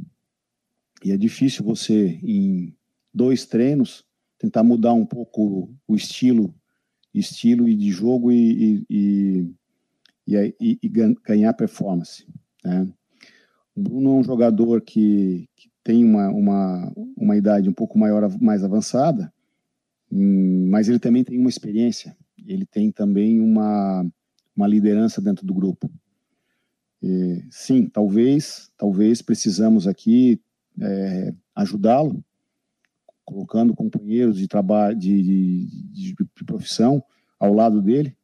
e 1.03 1.11
é 1.11 1.17
difícil 1.17 1.63
você, 1.63 2.19
em 2.21 2.75
dois 3.13 3.45
treinos, 3.45 4.05
tentar 4.43 4.61
mudar 4.61 4.91
um 4.91 5.05
pouco 5.05 5.73
o 5.87 5.95
estilo, 5.95 6.53
estilo 7.13 7.69
e 7.69 7.75
de 7.77 7.91
jogo 7.91 8.29
e, 8.29 8.85
e, 8.89 9.49
e, 10.27 10.79
e 10.83 10.89
ganhar 11.25 11.53
performance. 11.53 12.27
Né? 12.61 12.85
O 13.73 13.81
Bruno 13.81 14.09
é 14.09 14.19
um 14.19 14.23
jogador 14.23 14.81
que, 14.81 15.47
que 15.55 15.69
tem 15.81 16.03
uma, 16.03 16.27
uma, 16.27 16.93
uma 17.15 17.37
idade 17.37 17.69
um 17.69 17.73
pouco 17.73 17.97
maior, 17.97 18.29
mais 18.41 18.65
avançada, 18.65 19.33
hum, 20.11 20.67
mas 20.69 20.89
ele 20.89 20.99
também 20.99 21.23
tem 21.23 21.39
uma 21.39 21.49
experiência, 21.49 22.13
ele 22.45 22.65
tem 22.65 22.91
também 22.91 23.39
uma, 23.39 24.05
uma 24.53 24.67
liderança 24.67 25.21
dentro 25.21 25.45
do 25.45 25.53
grupo. 25.53 25.89
E, 27.01 27.45
sim, 27.49 27.87
talvez, 27.87 28.69
talvez 28.77 29.21
precisamos 29.21 29.87
aqui 29.87 30.41
é, 30.81 31.33
ajudá-lo, 31.55 32.21
colocando 33.25 33.75
companheiros 33.75 34.37
de 34.37 34.47
trabalho, 34.47 34.97
de, 34.97 35.21
de, 35.21 36.15
de, 36.15 36.15
profissão 36.45 37.03
ao 37.39 37.53
lado 37.53 37.81
dele. 37.81 38.15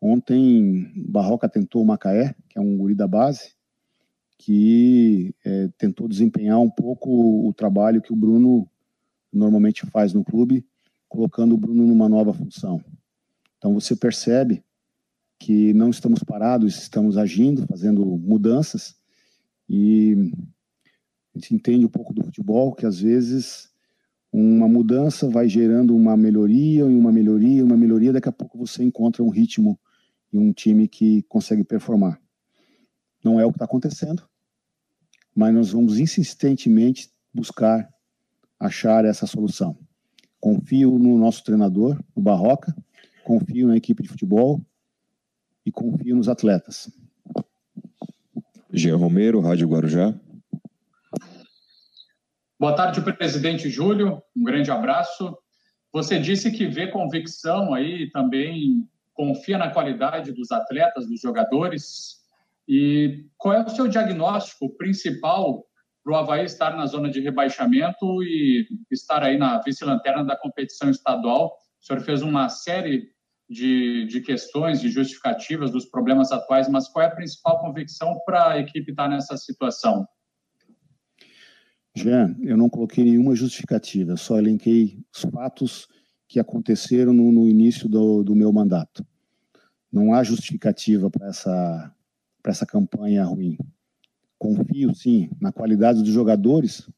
Ontem, 0.00 0.92
Barroca 1.08 1.48
tentou 1.48 1.82
o 1.82 1.86
Macaé, 1.86 2.34
que 2.48 2.58
é 2.58 2.60
um 2.60 2.76
guri 2.76 2.94
da 2.94 3.08
base, 3.08 3.54
que 4.38 5.34
é, 5.44 5.68
tentou 5.78 6.08
desempenhar 6.08 6.60
um 6.60 6.70
pouco 6.70 7.48
o 7.48 7.52
trabalho 7.52 8.02
que 8.02 8.12
o 8.12 8.16
Bruno 8.16 8.68
normalmente 9.32 9.86
faz 9.86 10.12
no 10.12 10.24
clube, 10.24 10.64
colocando 11.08 11.54
o 11.54 11.58
Bruno 11.58 11.86
numa 11.86 12.08
nova 12.08 12.32
função. 12.32 12.82
Então 13.58 13.74
você 13.74 13.96
percebe 13.96 14.62
que 15.38 15.72
não 15.74 15.90
estamos 15.90 16.22
parados, 16.22 16.76
estamos 16.76 17.16
agindo, 17.16 17.66
fazendo 17.66 18.04
mudanças 18.04 18.96
e 19.68 20.30
a 21.34 21.38
gente 21.38 21.54
entende 21.54 21.84
um 21.84 21.88
pouco 21.88 22.12
do 22.12 22.22
futebol 22.22 22.74
que 22.74 22.86
às 22.86 23.00
vezes 23.00 23.73
uma 24.36 24.66
mudança 24.66 25.30
vai 25.30 25.48
gerando 25.48 25.94
uma 25.94 26.16
melhoria 26.16 26.80
e 26.80 26.94
uma 26.94 27.12
melhoria, 27.12 27.64
uma 27.64 27.76
melhoria, 27.76 28.12
daqui 28.12 28.28
a 28.28 28.32
pouco 28.32 28.58
você 28.58 28.82
encontra 28.82 29.22
um 29.22 29.28
ritmo 29.28 29.78
e 30.32 30.36
um 30.36 30.52
time 30.52 30.88
que 30.88 31.22
consegue 31.28 31.62
performar. 31.62 32.20
Não 33.22 33.38
é 33.38 33.46
o 33.46 33.50
que 33.50 33.54
está 33.54 33.64
acontecendo, 33.64 34.28
mas 35.32 35.54
nós 35.54 35.70
vamos 35.70 36.00
insistentemente 36.00 37.08
buscar 37.32 37.88
achar 38.58 39.04
essa 39.04 39.24
solução. 39.24 39.78
Confio 40.40 40.98
no 40.98 41.16
nosso 41.16 41.44
treinador, 41.44 42.02
no 42.14 42.20
Barroca, 42.20 42.74
confio 43.24 43.68
na 43.68 43.76
equipe 43.76 44.02
de 44.02 44.08
futebol 44.08 44.60
e 45.64 45.70
confio 45.70 46.16
nos 46.16 46.28
atletas. 46.28 46.90
Jean 48.72 48.96
Romero, 48.96 49.38
Rádio 49.38 49.68
Guarujá. 49.68 50.12
Boa 52.64 52.74
tarde, 52.74 53.02
presidente 53.02 53.68
Júlio. 53.68 54.22
Um 54.34 54.42
grande 54.42 54.70
abraço. 54.70 55.36
Você 55.92 56.18
disse 56.18 56.50
que 56.50 56.66
vê 56.66 56.86
convicção 56.86 57.74
aí 57.74 58.10
também 58.10 58.88
confia 59.12 59.58
na 59.58 59.70
qualidade 59.70 60.32
dos 60.32 60.50
atletas, 60.50 61.06
dos 61.06 61.20
jogadores. 61.20 62.22
E 62.66 63.26
qual 63.36 63.52
é 63.52 63.62
o 63.62 63.68
seu 63.68 63.86
diagnóstico 63.86 64.74
principal 64.78 65.62
para 66.02 66.14
o 66.14 66.16
Havaí 66.16 66.46
estar 66.46 66.74
na 66.74 66.86
zona 66.86 67.10
de 67.10 67.20
rebaixamento 67.20 68.22
e 68.22 68.66
estar 68.90 69.22
aí 69.22 69.36
na 69.36 69.60
vice-lanterna 69.60 70.24
da 70.24 70.34
competição 70.34 70.88
estadual? 70.88 71.48
O 71.82 71.84
senhor 71.84 72.00
fez 72.00 72.22
uma 72.22 72.48
série 72.48 73.10
de, 73.46 74.06
de 74.06 74.22
questões, 74.22 74.80
de 74.80 74.88
justificativas 74.88 75.70
dos 75.70 75.84
problemas 75.84 76.32
atuais, 76.32 76.66
mas 76.66 76.88
qual 76.88 77.04
é 77.04 77.08
a 77.08 77.14
principal 77.14 77.60
convicção 77.60 78.18
para 78.24 78.52
a 78.52 78.58
equipe 78.58 78.90
estar 78.90 79.06
nessa 79.06 79.36
situação? 79.36 80.08
Jean, 81.96 82.36
eu 82.42 82.56
não 82.56 82.68
coloquei 82.68 83.04
nenhuma 83.04 83.36
justificativa, 83.36 84.16
só 84.16 84.36
elenquei 84.36 84.98
os 85.14 85.22
fatos 85.30 85.86
que 86.26 86.40
aconteceram 86.40 87.12
no, 87.12 87.30
no 87.30 87.48
início 87.48 87.88
do, 87.88 88.24
do, 88.24 88.34
meu 88.34 88.52
mandato. 88.52 89.06
Não 89.92 90.12
há 90.12 90.24
justificativa 90.24 91.08
para 91.08 91.28
essa, 91.28 91.94
essa 92.44 92.66
campanha 92.66 93.24
ruim. 93.24 93.56
Confio, 94.36 94.92
sim, 94.92 95.30
na 95.40 95.52
qualidade 95.52 96.02
dos 96.02 96.12
jogadores, 96.12 96.88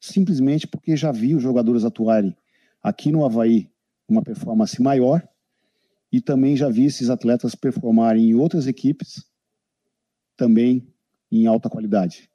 simplesmente 0.00 0.68
porque 0.68 0.96
já 0.96 1.10
vi 1.10 1.34
os 1.34 1.42
jogadores 1.42 1.84
atuarem 1.84 2.36
aqui 2.80 3.10
no 3.10 3.24
Havaí 3.24 3.68
uma 4.08 4.22
performance 4.22 4.80
maior 4.80 5.26
e 6.12 6.20
também 6.20 6.56
já 6.56 6.68
vi 6.68 6.84
esses 6.84 7.10
atletas 7.10 7.56
performarem 7.56 8.30
em 8.30 8.34
outras 8.34 8.68
equipes 8.68 9.24
também 10.36 10.86
em 11.32 11.46
alta 11.46 11.68
qualidade. 11.68 12.30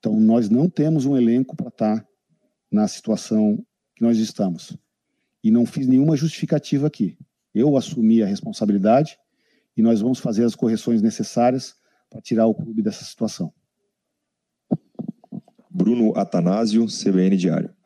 Então, 0.00 0.18
nós 0.18 0.48
não 0.48 0.68
temos 0.68 1.04
um 1.04 1.14
elenco 1.14 1.54
para 1.54 1.68
estar 1.68 2.00
tá 2.00 2.08
na 2.72 2.88
situação 2.88 3.62
que 3.94 4.02
nós 4.02 4.16
estamos. 4.16 4.74
E 5.44 5.50
não 5.50 5.66
fiz 5.66 5.86
nenhuma 5.86 6.16
justificativa 6.16 6.86
aqui. 6.86 7.18
Eu 7.54 7.76
assumi 7.76 8.22
a 8.22 8.26
responsabilidade 8.26 9.18
e 9.76 9.82
nós 9.82 10.00
vamos 10.00 10.18
fazer 10.18 10.44
as 10.44 10.54
correções 10.54 11.02
necessárias 11.02 11.74
para 12.08 12.22
tirar 12.22 12.46
o 12.46 12.54
clube 12.54 12.82
dessa 12.82 13.04
situação. 13.04 13.52
Bruno 15.68 16.16
Atanásio, 16.16 16.86
CBN 16.86 17.36
Diário. 17.36 17.76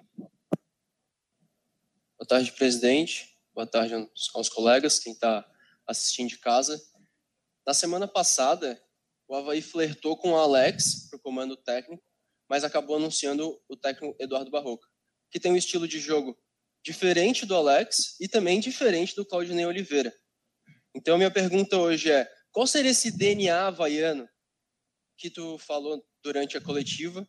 Boa 2.16 2.28
tarde, 2.28 2.52
presidente. 2.52 3.36
Boa 3.52 3.66
tarde 3.66 3.94
aos 4.34 4.48
colegas, 4.48 5.00
quem 5.00 5.12
está 5.12 5.44
assistindo 5.84 6.28
de 6.28 6.38
casa. 6.38 6.80
Na 7.66 7.74
semana 7.74 8.06
passada, 8.06 8.80
o 9.28 9.34
Havaí 9.34 9.62
flertou 9.62 10.16
com 10.16 10.32
o 10.32 10.36
Alex 10.36 11.08
para 11.08 11.16
o 11.16 11.20
comando 11.20 11.56
técnico, 11.56 12.02
mas 12.48 12.64
acabou 12.64 12.96
anunciando 12.96 13.58
o 13.68 13.76
técnico 13.76 14.16
Eduardo 14.20 14.50
Barroca, 14.50 14.86
que 15.30 15.40
tem 15.40 15.52
um 15.52 15.56
estilo 15.56 15.88
de 15.88 15.98
jogo 15.98 16.36
diferente 16.84 17.46
do 17.46 17.54
Alex 17.54 18.16
e 18.20 18.28
também 18.28 18.60
diferente 18.60 19.16
do 19.16 19.24
Claudinei 19.24 19.64
Oliveira. 19.64 20.12
Então, 20.94 21.16
minha 21.16 21.30
pergunta 21.30 21.78
hoje 21.78 22.10
é: 22.10 22.30
qual 22.52 22.66
seria 22.66 22.90
esse 22.90 23.10
DNA 23.10 23.68
havaiano 23.68 24.28
que 25.16 25.30
tu 25.30 25.58
falou 25.58 26.04
durante 26.22 26.56
a 26.56 26.60
coletiva 26.60 27.26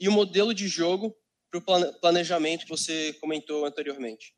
e 0.00 0.08
o 0.08 0.12
modelo 0.12 0.52
de 0.52 0.66
jogo 0.66 1.14
para 1.50 1.60
o 1.60 2.00
planejamento 2.00 2.64
que 2.64 2.70
você 2.70 3.12
comentou 3.14 3.64
anteriormente? 3.64 4.34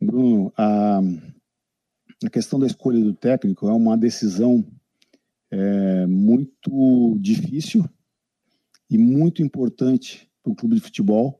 Bruno, 0.00 0.52
a, 0.56 1.00
a 2.24 2.30
questão 2.30 2.60
da 2.60 2.66
escolha 2.66 3.00
do 3.00 3.14
técnico 3.14 3.68
é 3.68 3.72
uma 3.72 3.96
decisão 3.96 4.64
é, 5.50 6.06
muito 6.06 7.16
difícil 7.20 7.88
e 8.88 8.96
muito 8.98 9.42
importante 9.42 10.30
para 10.42 10.52
o 10.52 10.54
clube 10.54 10.76
de 10.76 10.80
futebol, 10.80 11.38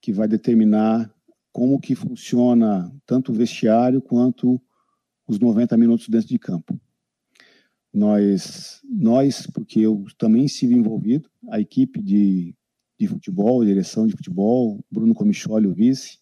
que 0.00 0.12
vai 0.12 0.26
determinar 0.26 1.12
como 1.52 1.80
que 1.80 1.94
funciona 1.94 2.92
tanto 3.06 3.30
o 3.30 3.34
vestiário 3.34 4.00
quanto 4.00 4.60
os 5.26 5.38
90 5.38 5.76
minutos 5.76 6.08
dentro 6.08 6.28
de 6.28 6.38
campo. 6.38 6.80
Nós, 7.92 8.80
nós 8.84 9.46
porque 9.46 9.80
eu 9.80 10.06
também 10.16 10.46
estive 10.46 10.74
envolvido, 10.74 11.30
a 11.50 11.60
equipe 11.60 12.00
de, 12.00 12.54
de 12.98 13.06
futebol, 13.06 13.64
direção 13.64 14.06
de 14.06 14.16
futebol, 14.16 14.82
Bruno 14.90 15.14
Comicholi, 15.14 15.66
o 15.66 15.74
vice, 15.74 16.18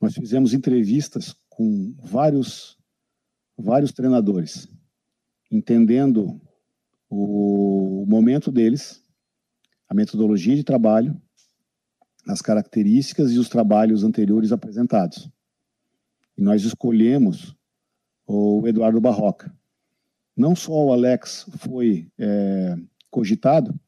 nós 0.00 0.14
fizemos 0.14 0.52
entrevistas 0.52 1.34
com 1.48 1.94
vários, 2.02 2.76
vários 3.56 3.92
treinadores, 3.92 4.68
entendendo 5.50 6.40
o 7.08 8.04
momento 8.08 8.50
deles, 8.50 9.02
a 9.88 9.94
metodologia 9.94 10.56
de 10.56 10.64
trabalho, 10.64 11.20
as 12.26 12.40
características 12.40 13.32
e 13.32 13.38
os 13.38 13.48
trabalhos 13.48 14.02
anteriores 14.02 14.50
apresentados. 14.50 15.30
E 16.36 16.42
nós 16.42 16.64
escolhemos 16.64 17.54
o 18.26 18.66
Eduardo 18.66 19.00
Barroca. 19.00 19.54
Não 20.36 20.56
só 20.56 20.72
o 20.72 20.92
Alex 20.92 21.46
foi 21.58 22.10
é, 22.18 22.76
cogitado, 23.10 23.78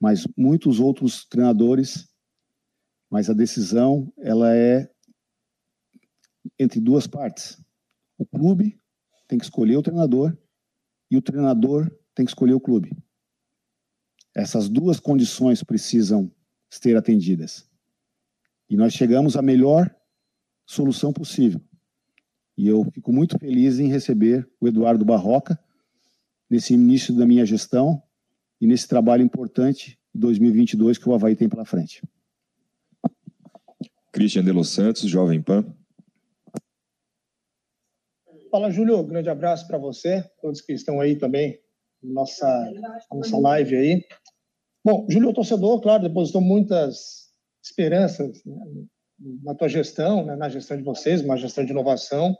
mas 0.00 0.26
muitos 0.36 0.80
outros 0.80 1.24
treinadores, 1.24 2.08
mas 3.08 3.30
a 3.30 3.32
decisão 3.32 4.12
ela 4.18 4.54
é 4.54 4.90
entre 6.58 6.80
duas 6.80 7.06
partes. 7.06 7.62
O 8.18 8.26
clube 8.26 8.80
tem 9.26 9.38
que 9.38 9.44
escolher 9.44 9.76
o 9.76 9.82
treinador 9.82 10.36
e 11.10 11.16
o 11.16 11.22
treinador 11.22 11.90
tem 12.14 12.24
que 12.24 12.30
escolher 12.30 12.54
o 12.54 12.60
clube. 12.60 12.96
Essas 14.34 14.68
duas 14.68 15.00
condições 15.00 15.62
precisam 15.62 16.30
ser 16.68 16.96
atendidas. 16.96 17.68
E 18.68 18.76
nós 18.76 18.92
chegamos 18.92 19.36
à 19.36 19.42
melhor 19.42 19.94
solução 20.66 21.12
possível. 21.12 21.60
E 22.56 22.66
eu 22.66 22.84
fico 22.92 23.12
muito 23.12 23.38
feliz 23.38 23.78
em 23.78 23.88
receber 23.88 24.48
o 24.60 24.66
Eduardo 24.66 25.04
Barroca 25.04 25.58
nesse 26.48 26.74
início 26.74 27.14
da 27.14 27.26
minha 27.26 27.44
gestão 27.44 28.02
e 28.60 28.66
nesse 28.66 28.88
trabalho 28.88 29.22
importante 29.22 29.98
de 30.14 30.20
2022 30.20 30.98
que 30.98 31.08
o 31.08 31.14
Havaí 31.14 31.36
tem 31.36 31.48
pela 31.48 31.64
frente. 31.64 32.02
Christian 34.12 34.44
de 34.44 34.52
Los 34.52 34.70
Santos, 34.70 35.02
Jovem 35.02 35.42
Pan. 35.42 35.64
Fala, 38.50 38.70
Júlio. 38.70 39.02
Grande 39.04 39.28
abraço 39.28 39.66
para 39.66 39.78
você, 39.78 40.22
todos 40.40 40.60
que 40.60 40.72
estão 40.72 41.00
aí 41.00 41.16
também, 41.16 41.58
nossa, 42.02 42.72
nossa 43.10 43.38
live 43.38 43.76
aí. 43.76 44.04
Bom, 44.84 45.06
Júlio, 45.10 45.30
o 45.30 45.34
torcedor, 45.34 45.80
claro, 45.80 46.04
depositou 46.04 46.40
muitas 46.40 47.26
esperanças 47.62 48.44
né, 48.44 48.56
na 49.42 49.54
tua 49.54 49.68
gestão, 49.68 50.24
né, 50.24 50.36
na 50.36 50.48
gestão 50.48 50.76
de 50.76 50.84
vocês, 50.84 51.22
uma 51.22 51.36
gestão 51.36 51.64
de 51.64 51.72
inovação. 51.72 52.36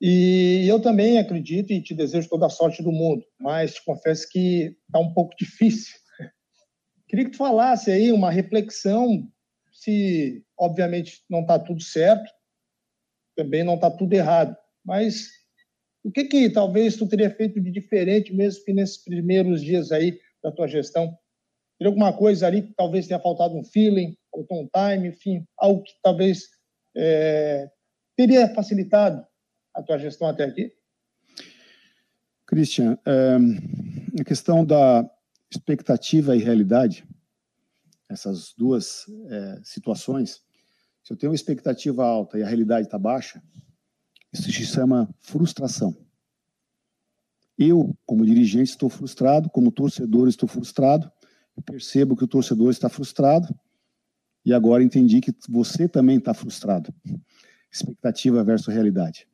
E 0.00 0.66
eu 0.68 0.80
também 0.80 1.18
acredito 1.18 1.72
e 1.72 1.80
te 1.80 1.94
desejo 1.94 2.28
toda 2.28 2.46
a 2.46 2.50
sorte 2.50 2.82
do 2.82 2.92
mundo, 2.92 3.24
mas 3.40 3.74
te 3.74 3.84
confesso 3.84 4.28
que 4.28 4.76
está 4.86 4.98
um 4.98 5.14
pouco 5.14 5.34
difícil. 5.36 5.94
Queria 7.08 7.26
que 7.26 7.30
tu 7.30 7.38
falasse 7.38 7.90
aí 7.90 8.10
uma 8.10 8.30
reflexão 8.30 9.30
se, 9.72 10.44
obviamente, 10.58 11.22
não 11.30 11.42
está 11.42 11.58
tudo 11.58 11.82
certo, 11.82 12.28
também 13.36 13.62
não 13.62 13.76
está 13.76 13.90
tudo 13.90 14.12
errado, 14.12 14.56
mas 14.86 15.28
o 16.04 16.10
que 16.12 16.24
que 16.24 16.48
talvez 16.48 16.96
tu 16.96 17.08
teria 17.08 17.28
feito 17.28 17.60
de 17.60 17.70
diferente 17.70 18.32
mesmo 18.32 18.64
que 18.64 18.72
nesses 18.72 18.98
primeiros 18.98 19.60
dias 19.60 19.90
aí 19.90 20.20
da 20.40 20.52
tua 20.52 20.68
gestão? 20.68 21.18
Teria 21.76 21.90
alguma 21.90 22.12
coisa 22.12 22.46
ali 22.46 22.62
que 22.62 22.72
talvez 22.74 23.08
tenha 23.08 23.18
faltado 23.18 23.56
um 23.56 23.64
feeling, 23.64 24.16
faltou 24.30 24.62
um 24.62 24.68
time, 24.68 25.08
enfim, 25.08 25.44
algo 25.58 25.82
que 25.82 25.92
talvez 26.00 26.44
é, 26.96 27.68
teria 28.16 28.48
facilitado 28.54 29.26
a 29.74 29.82
tua 29.82 29.98
gestão 29.98 30.28
até 30.28 30.44
aqui? 30.44 30.72
Christian, 32.46 32.96
é, 33.04 34.20
a 34.20 34.24
questão 34.24 34.64
da 34.64 35.04
expectativa 35.50 36.36
e 36.36 36.38
realidade, 36.38 37.04
essas 38.08 38.54
duas 38.56 39.04
é, 39.28 39.60
situações, 39.64 40.40
se 41.02 41.12
eu 41.12 41.16
tenho 41.16 41.32
uma 41.32 41.36
expectativa 41.36 42.04
alta 42.04 42.38
e 42.38 42.42
a 42.44 42.46
realidade 42.46 42.86
está 42.86 42.98
baixa, 42.98 43.42
isso 44.32 44.44
se 44.44 44.64
chama 44.64 45.08
frustração. 45.20 45.96
Eu, 47.58 47.96
como 48.04 48.26
dirigente, 48.26 48.70
estou 48.70 48.90
frustrado, 48.90 49.48
como 49.48 49.72
torcedor, 49.72 50.28
estou 50.28 50.48
frustrado, 50.48 51.10
percebo 51.64 52.16
que 52.16 52.24
o 52.24 52.28
torcedor 52.28 52.70
está 52.70 52.88
frustrado 52.88 53.48
e 54.44 54.52
agora 54.52 54.82
entendi 54.82 55.20
que 55.20 55.34
você 55.48 55.88
também 55.88 56.18
está 56.18 56.34
frustrado. 56.34 56.94
Expectativa 57.72 58.44
versus 58.44 58.72
realidade. 58.72 59.26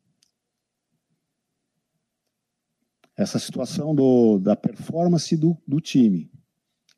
Essa 3.17 3.39
situação 3.39 3.95
do, 3.95 4.39
da 4.39 4.57
performance 4.57 5.37
do, 5.37 5.57
do 5.67 5.81
time 5.81 6.31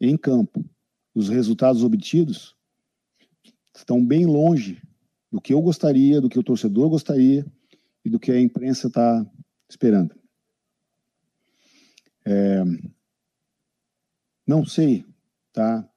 em 0.00 0.16
campo, 0.16 0.64
os 1.14 1.28
resultados 1.28 1.82
obtidos, 1.82 2.54
estão 3.74 4.04
bem 4.04 4.26
longe 4.26 4.80
do 5.32 5.40
que 5.40 5.52
eu 5.52 5.60
gostaria, 5.60 6.20
do 6.20 6.28
que 6.28 6.38
o 6.38 6.42
torcedor 6.42 6.88
gostaria 6.88 7.44
e 8.04 8.10
do 8.10 8.20
que 8.20 8.30
a 8.30 8.40
imprensa 8.40 8.88
está 8.88 9.24
esperando. 9.68 10.14
É, 12.26 12.62
não 14.46 14.64
sei 14.64 15.04
tá? 15.54 15.88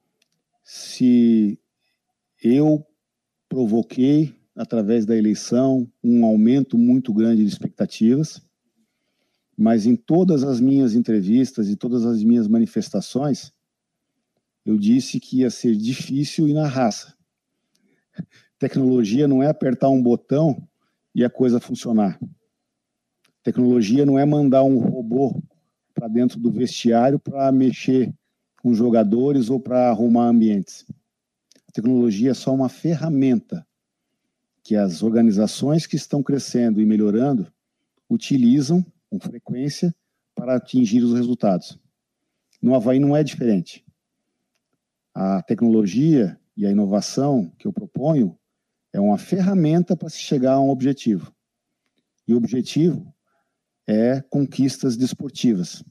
Se 0.62 1.58
eu 2.42 2.86
provoquei, 3.48 4.34
através 4.54 5.04
da 5.04 5.16
eleição, 5.16 5.90
um 6.02 6.24
aumento 6.24 6.78
muito 6.78 7.12
grande 7.12 7.42
de 7.42 7.48
expectativas, 7.48 8.40
mas 9.56 9.84
em 9.84 9.96
todas 9.96 10.44
as 10.44 10.60
minhas 10.60 10.94
entrevistas 10.94 11.68
e 11.68 11.76
todas 11.76 12.06
as 12.06 12.22
minhas 12.22 12.46
manifestações, 12.46 13.52
eu 14.64 14.78
disse 14.78 15.18
que 15.18 15.40
ia 15.40 15.50
ser 15.50 15.74
difícil 15.74 16.48
e 16.48 16.52
na 16.54 16.66
raça. 16.66 17.16
Tecnologia 18.58 19.26
não 19.26 19.42
é 19.42 19.48
apertar 19.48 19.88
um 19.88 20.02
botão 20.02 20.68
e 21.18 21.24
a 21.24 21.28
coisa 21.28 21.58
funcionar. 21.58 22.16
Tecnologia 23.42 24.06
não 24.06 24.16
é 24.16 24.24
mandar 24.24 24.62
um 24.62 24.78
robô 24.78 25.42
para 25.92 26.06
dentro 26.06 26.38
do 26.38 26.48
vestiário 26.48 27.18
para 27.18 27.50
mexer 27.50 28.14
com 28.62 28.72
jogadores 28.72 29.50
ou 29.50 29.58
para 29.58 29.90
arrumar 29.90 30.28
ambientes. 30.28 30.86
A 31.66 31.72
tecnologia 31.72 32.30
é 32.30 32.34
só 32.34 32.54
uma 32.54 32.68
ferramenta 32.68 33.66
que 34.62 34.76
as 34.76 35.02
organizações 35.02 35.88
que 35.88 35.96
estão 35.96 36.22
crescendo 36.22 36.80
e 36.80 36.86
melhorando 36.86 37.52
utilizam 38.08 38.86
com 39.10 39.18
frequência 39.18 39.92
para 40.36 40.54
atingir 40.54 41.02
os 41.02 41.14
resultados. 41.14 41.80
No 42.62 42.76
Havaí 42.76 43.00
não 43.00 43.16
é 43.16 43.24
diferente. 43.24 43.84
A 45.12 45.42
tecnologia 45.42 46.38
e 46.56 46.64
a 46.64 46.70
inovação 46.70 47.50
que 47.58 47.66
eu 47.66 47.72
proponho 47.72 48.37
é 48.92 49.00
uma 49.00 49.18
ferramenta 49.18 49.96
para 49.96 50.08
se 50.08 50.18
chegar 50.18 50.54
a 50.54 50.60
um 50.60 50.70
objetivo. 50.70 51.34
E 52.26 52.34
o 52.34 52.36
objetivo 52.36 53.14
é 53.86 54.20
conquistas 54.20 54.96
desportivas. 54.96 55.82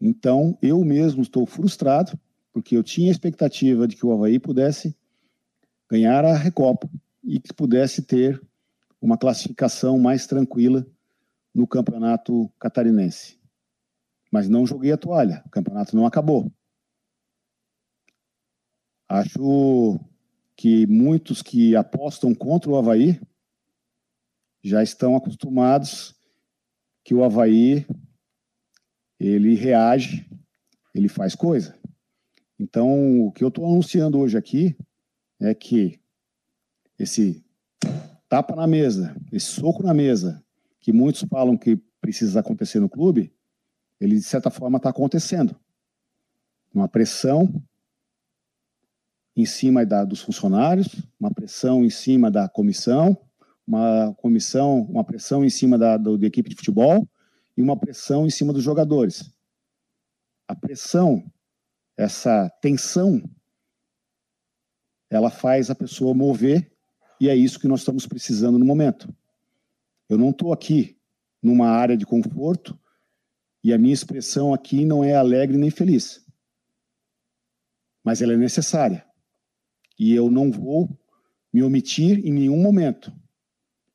Então, 0.00 0.58
eu 0.62 0.82
mesmo 0.84 1.22
estou 1.22 1.46
frustrado, 1.46 2.18
porque 2.52 2.76
eu 2.76 2.82
tinha 2.82 3.10
a 3.10 3.12
expectativa 3.12 3.86
de 3.86 3.96
que 3.96 4.04
o 4.04 4.12
Havaí 4.12 4.38
pudesse 4.38 4.96
ganhar 5.90 6.24
a 6.24 6.36
Recopa 6.36 6.88
e 7.22 7.38
que 7.38 7.52
pudesse 7.52 8.02
ter 8.02 8.40
uma 9.00 9.18
classificação 9.18 9.98
mais 9.98 10.26
tranquila 10.26 10.86
no 11.54 11.66
campeonato 11.66 12.50
catarinense. 12.58 13.38
Mas 14.30 14.48
não 14.48 14.66
joguei 14.66 14.92
a 14.92 14.96
toalha, 14.96 15.42
o 15.46 15.50
campeonato 15.50 15.96
não 15.96 16.06
acabou. 16.06 16.50
Acho 19.08 19.98
que 20.60 20.86
muitos 20.86 21.40
que 21.40 21.74
apostam 21.74 22.34
contra 22.34 22.70
o 22.70 22.76
Havaí 22.76 23.18
já 24.62 24.82
estão 24.82 25.16
acostumados 25.16 26.14
que 27.02 27.14
o 27.14 27.24
Havaí 27.24 27.86
ele 29.18 29.54
reage, 29.54 30.30
ele 30.94 31.08
faz 31.08 31.34
coisa. 31.34 31.74
Então, 32.58 33.22
o 33.22 33.32
que 33.32 33.42
eu 33.42 33.48
estou 33.48 33.64
anunciando 33.64 34.18
hoje 34.18 34.36
aqui 34.36 34.76
é 35.40 35.54
que 35.54 35.98
esse 36.98 37.42
tapa 38.28 38.54
na 38.54 38.66
mesa, 38.66 39.16
esse 39.32 39.46
soco 39.46 39.82
na 39.82 39.94
mesa, 39.94 40.44
que 40.78 40.92
muitos 40.92 41.22
falam 41.22 41.56
que 41.56 41.76
precisa 42.02 42.40
acontecer 42.40 42.80
no 42.80 42.88
clube, 42.90 43.32
ele 43.98 44.16
de 44.16 44.24
certa 44.24 44.50
forma 44.50 44.76
está 44.76 44.90
acontecendo. 44.90 45.58
Uma 46.74 46.86
pressão 46.86 47.50
em 49.40 49.46
cima 49.46 49.84
da, 49.86 50.04
dos 50.04 50.20
funcionários, 50.20 50.88
uma 51.18 51.32
pressão 51.32 51.84
em 51.84 51.90
cima 51.90 52.30
da 52.30 52.48
comissão, 52.48 53.16
uma 53.66 54.14
comissão, 54.14 54.82
uma 54.82 55.04
pressão 55.04 55.44
em 55.44 55.50
cima 55.50 55.78
da, 55.78 55.96
do, 55.96 56.18
da 56.18 56.26
equipe 56.26 56.50
de 56.50 56.56
futebol 56.56 57.08
e 57.56 57.62
uma 57.62 57.76
pressão 57.76 58.26
em 58.26 58.30
cima 58.30 58.52
dos 58.52 58.62
jogadores. 58.62 59.32
A 60.46 60.54
pressão, 60.54 61.24
essa 61.96 62.50
tensão, 62.60 63.22
ela 65.08 65.30
faz 65.30 65.70
a 65.70 65.74
pessoa 65.74 66.14
mover 66.14 66.70
e 67.20 67.28
é 67.28 67.36
isso 67.36 67.58
que 67.60 67.68
nós 67.68 67.80
estamos 67.80 68.06
precisando 68.06 68.58
no 68.58 68.64
momento. 68.64 69.14
Eu 70.08 70.18
não 70.18 70.30
estou 70.30 70.52
aqui 70.52 70.98
numa 71.42 71.68
área 71.68 71.96
de 71.96 72.04
conforto 72.04 72.78
e 73.62 73.72
a 73.72 73.78
minha 73.78 73.94
expressão 73.94 74.52
aqui 74.52 74.84
não 74.84 75.04
é 75.04 75.14
alegre 75.14 75.56
nem 75.56 75.70
feliz. 75.70 76.24
Mas 78.02 78.22
ela 78.22 78.32
é 78.32 78.36
necessária. 78.36 79.09
E 80.00 80.14
eu 80.14 80.30
não 80.30 80.50
vou 80.50 80.88
me 81.52 81.62
omitir 81.62 82.26
em 82.26 82.32
nenhum 82.32 82.56
momento. 82.56 83.12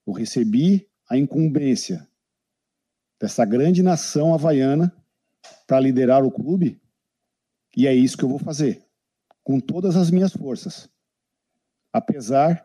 Eu 0.05 0.13
recebi 0.13 0.87
a 1.09 1.17
incumbência 1.17 2.07
dessa 3.19 3.43
grande 3.43 3.81
nação 3.81 4.31
havaiana 4.31 4.95
para 5.65 5.79
liderar 5.79 6.23
o 6.23 6.29
clube 6.29 6.79
e 7.75 7.87
é 7.87 7.93
isso 7.93 8.15
que 8.15 8.23
eu 8.23 8.29
vou 8.29 8.37
fazer, 8.37 8.85
com 9.43 9.59
todas 9.59 9.95
as 9.95 10.11
minhas 10.11 10.31
forças. 10.31 10.87
Apesar 11.91 12.63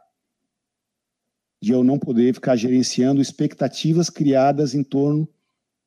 de 1.62 1.72
eu 1.72 1.82
não 1.82 1.98
poder 1.98 2.34
ficar 2.34 2.56
gerenciando 2.56 3.22
expectativas 3.22 4.10
criadas 4.10 4.74
em 4.74 4.84
torno 4.84 5.26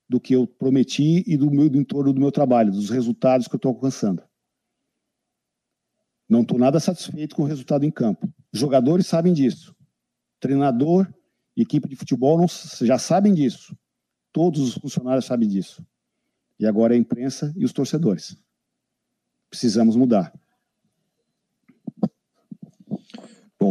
do 0.09 0.19
que 0.19 0.33
eu 0.33 0.47
prometi 0.47 1.23
e 1.27 1.37
do 1.37 1.51
meu 1.51 1.67
entorno 1.67 2.13
do 2.13 2.19
meu 2.19 2.31
trabalho, 2.31 2.71
dos 2.71 2.89
resultados 2.89 3.47
que 3.47 3.53
eu 3.53 3.57
estou 3.57 3.69
alcançando. 3.69 4.23
Não 6.27 6.41
estou 6.41 6.57
nada 6.57 6.79
satisfeito 6.79 7.35
com 7.35 7.43
o 7.43 7.45
resultado 7.45 7.85
em 7.85 7.91
campo. 7.91 8.31
Jogadores 8.51 9.07
sabem 9.07 9.33
disso. 9.33 9.75
Treinador, 10.39 11.11
equipe 11.55 11.87
de 11.87 11.95
futebol 11.95 12.37
não, 12.37 12.47
já 12.81 12.97
sabem 12.97 13.33
disso. 13.33 13.77
Todos 14.31 14.61
os 14.61 14.73
funcionários 14.75 15.25
sabem 15.25 15.47
disso. 15.47 15.85
E 16.59 16.65
agora 16.65 16.93
é 16.93 16.97
a 16.97 16.99
imprensa 16.99 17.53
e 17.55 17.65
os 17.65 17.73
torcedores. 17.73 18.35
Precisamos 19.49 19.95
mudar. 19.95 20.33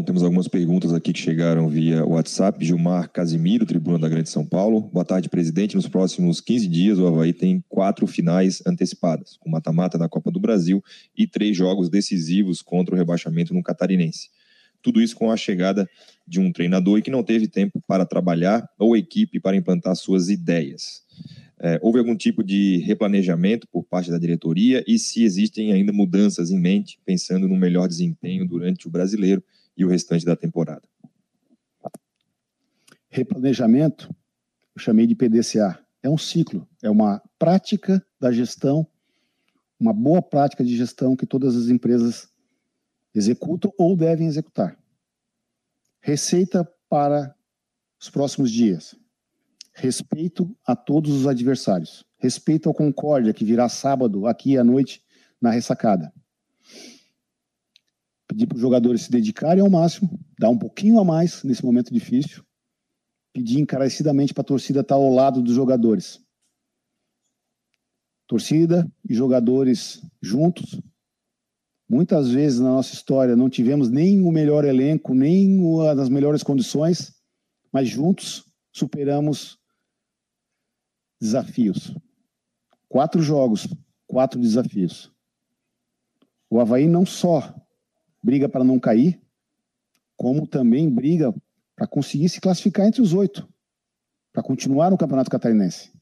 Temos 0.04 0.22
algumas 0.22 0.48
perguntas 0.48 0.92
aqui 0.92 1.12
que 1.12 1.20
chegaram 1.20 1.68
via 1.68 2.04
WhatsApp. 2.04 2.64
Gilmar 2.64 3.08
Casimiro, 3.10 3.64
Tribuna 3.64 3.98
da 3.98 4.08
Grande 4.08 4.28
São 4.28 4.44
Paulo. 4.44 4.80
Boa 4.80 5.04
tarde, 5.04 5.28
presidente. 5.28 5.76
Nos 5.76 5.86
próximos 5.86 6.40
15 6.40 6.66
dias, 6.66 6.98
o 6.98 7.06
Havaí 7.06 7.32
tem 7.32 7.62
quatro 7.68 8.06
finais 8.06 8.62
antecipadas, 8.66 9.36
com 9.38 9.48
mata-mata 9.48 9.96
da 9.96 10.08
Copa 10.08 10.30
do 10.30 10.40
Brasil 10.40 10.82
e 11.16 11.26
três 11.26 11.56
jogos 11.56 11.88
decisivos 11.88 12.62
contra 12.62 12.94
o 12.94 12.98
rebaixamento 12.98 13.54
no 13.54 13.62
Catarinense. 13.62 14.30
Tudo 14.82 15.00
isso 15.00 15.14
com 15.14 15.30
a 15.30 15.36
chegada 15.36 15.88
de 16.26 16.40
um 16.40 16.50
treinador 16.50 17.00
que 17.00 17.10
não 17.10 17.22
teve 17.22 17.46
tempo 17.46 17.80
para 17.86 18.04
trabalhar 18.04 18.68
ou 18.78 18.96
equipe 18.96 19.38
para 19.38 19.56
implantar 19.56 19.94
suas 19.94 20.28
ideias. 20.28 21.02
É, 21.60 21.78
houve 21.80 22.00
algum 22.00 22.16
tipo 22.16 22.42
de 22.42 22.78
replanejamento 22.78 23.68
por 23.70 23.84
parte 23.84 24.10
da 24.10 24.18
diretoria 24.18 24.82
e 24.84 24.98
se 24.98 25.22
existem 25.22 25.72
ainda 25.72 25.92
mudanças 25.92 26.50
em 26.50 26.58
mente, 26.58 26.98
pensando 27.06 27.46
no 27.46 27.56
melhor 27.56 27.86
desempenho 27.86 28.44
durante 28.44 28.88
o 28.88 28.90
brasileiro 28.90 29.42
e 29.76 29.84
o 29.84 29.88
restante 29.88 30.24
da 30.24 30.36
temporada. 30.36 30.82
Replanejamento, 33.08 34.08
eu 34.74 34.80
chamei 34.80 35.06
de 35.06 35.14
PDCA. 35.14 35.78
É 36.02 36.08
um 36.08 36.18
ciclo, 36.18 36.66
é 36.82 36.90
uma 36.90 37.22
prática 37.38 38.04
da 38.18 38.32
gestão, 38.32 38.86
uma 39.78 39.92
boa 39.92 40.22
prática 40.22 40.64
de 40.64 40.76
gestão 40.76 41.16
que 41.16 41.26
todas 41.26 41.56
as 41.56 41.68
empresas 41.68 42.28
executam 43.14 43.72
ou 43.78 43.96
devem 43.96 44.26
executar. 44.26 44.78
Receita 46.00 46.68
para 46.88 47.34
os 48.00 48.10
próximos 48.10 48.50
dias. 48.50 48.96
Respeito 49.74 50.54
a 50.66 50.74
todos 50.74 51.12
os 51.12 51.26
adversários. 51.26 52.04
Respeito 52.18 52.68
ao 52.68 52.74
Concórdia, 52.74 53.32
que 53.32 53.44
virá 53.44 53.68
sábado 53.68 54.26
aqui 54.26 54.58
à 54.58 54.64
noite 54.64 55.02
na 55.40 55.50
ressacada 55.50 56.12
pedir 58.32 58.46
para 58.46 58.56
os 58.56 58.62
jogadores 58.62 59.02
se 59.02 59.10
dedicarem 59.10 59.62
ao 59.62 59.68
máximo, 59.68 60.18
dar 60.38 60.48
um 60.48 60.59
pouquinho 60.59 60.98
a 60.98 61.04
mais 61.04 61.42
nesse 61.44 61.62
momento 61.62 61.92
difícil, 61.92 62.42
pedir 63.32 63.60
encarecidamente 63.60 64.32
para 64.32 64.40
a 64.40 64.44
torcida 64.44 64.80
estar 64.80 64.94
ao 64.94 65.12
lado 65.12 65.42
dos 65.42 65.54
jogadores. 65.54 66.18
Torcida 68.26 68.90
e 69.09 69.14
jogadores 69.14 70.00
juntos. 70.20 70.80
Muitas 71.86 72.30
vezes 72.30 72.59
na 72.59 72.70
nossa 72.70 72.94
história 72.94 73.36
não 73.36 73.50
tivemos 73.50 73.90
nem 73.90 74.22
o 74.22 74.32
melhor 74.32 74.64
elenco, 74.64 75.14
nem 75.14 75.60
das 75.94 76.09
melhores 76.09 76.42
condições, 76.42 77.12
mas 77.70 77.86
juntos 77.86 78.46
superamos 78.72 79.59
desafios. 81.20 81.94
Quatro 82.88 83.20
jogos, 83.20 83.68
quatro 84.06 84.40
desafios. 84.40 85.12
O 86.48 86.60
Havaí 86.60 86.88
não 86.88 87.04
só 87.04 87.61
briga 88.22 88.48
para 88.48 88.64
não 88.64 88.78
cair, 88.78 89.20
como 90.16 90.46
também 90.46 90.88
briga 90.88 91.34
para 91.74 91.86
conseguir 91.86 92.28
se 92.28 92.40
classificar 92.40 92.86
entre 92.86 93.02
os 93.02 93.12
oito, 93.12 93.48
para 94.32 94.42
continuar 94.42 94.90
no 94.90 94.98
Campeonato 94.98 95.30
Catarinense. 95.30 95.92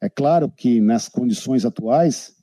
É 0.00 0.08
claro 0.08 0.50
que 0.50 0.80
nas 0.80 1.08
condições 1.08 1.64
atuais, 1.64 2.36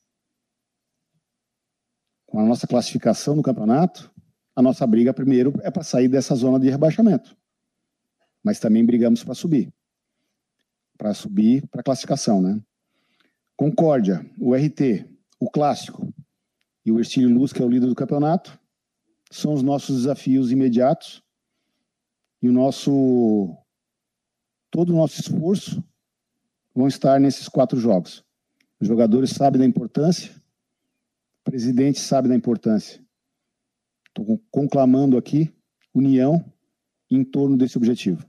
com 2.26 2.40
a 2.40 2.46
nossa 2.46 2.68
classificação 2.68 3.36
no 3.36 3.44
campeonato, 3.44 4.12
a 4.56 4.62
nossa 4.62 4.86
briga 4.86 5.14
primeiro 5.14 5.54
é 5.62 5.72
para 5.72 5.84
sair 5.84 6.08
dessa 6.08 6.36
zona 6.36 6.60
de 6.60 6.70
rebaixamento. 6.70 7.38
Mas 8.44 8.60
também 8.60 8.86
brigamos 8.86 9.24
para 9.24 9.34
subir. 9.34 9.74
Para 10.98 11.14
subir 11.14 11.66
para 11.68 11.84
classificação, 11.84 12.42
né? 12.42 12.62
Concórdia, 13.56 14.30
o 14.38 14.54
RT, 14.54 15.06
o 15.40 15.50
clássico 15.50 16.05
e 16.86 16.92
o 16.92 17.00
Ercílio 17.00 17.34
Luz, 17.34 17.52
que 17.52 17.62
é 17.62 17.66
o 17.66 17.70
líder 17.70 17.88
do 17.88 17.96
campeonato, 17.96 18.60
são 19.32 19.54
os 19.54 19.64
nossos 19.64 19.98
desafios 19.98 20.52
imediatos 20.52 21.24
e 22.42 22.48
o 22.48 22.54
nosso 22.54 23.58
todo 24.70 24.92
o 24.92 24.96
nosso 24.96 25.20
esforço 25.20 25.84
vão 26.74 26.88
estar 26.88 27.20
nesses 27.20 27.50
quatro 27.50 27.80
jogos. 27.80 28.24
Os 28.80 28.88
jogadores 28.88 29.32
sabem 29.32 29.60
da 29.60 29.66
importância, 29.66 30.32
o 31.42 31.50
presidente 31.50 32.00
sabe 32.00 32.28
da 32.28 32.36
importância. 32.36 33.04
Estou 34.08 34.40
conclamando 34.52 35.18
aqui 35.18 35.54
união 35.94 36.44
em 37.10 37.24
torno 37.24 37.58
desse 37.58 37.78
objetivo. 37.78 38.24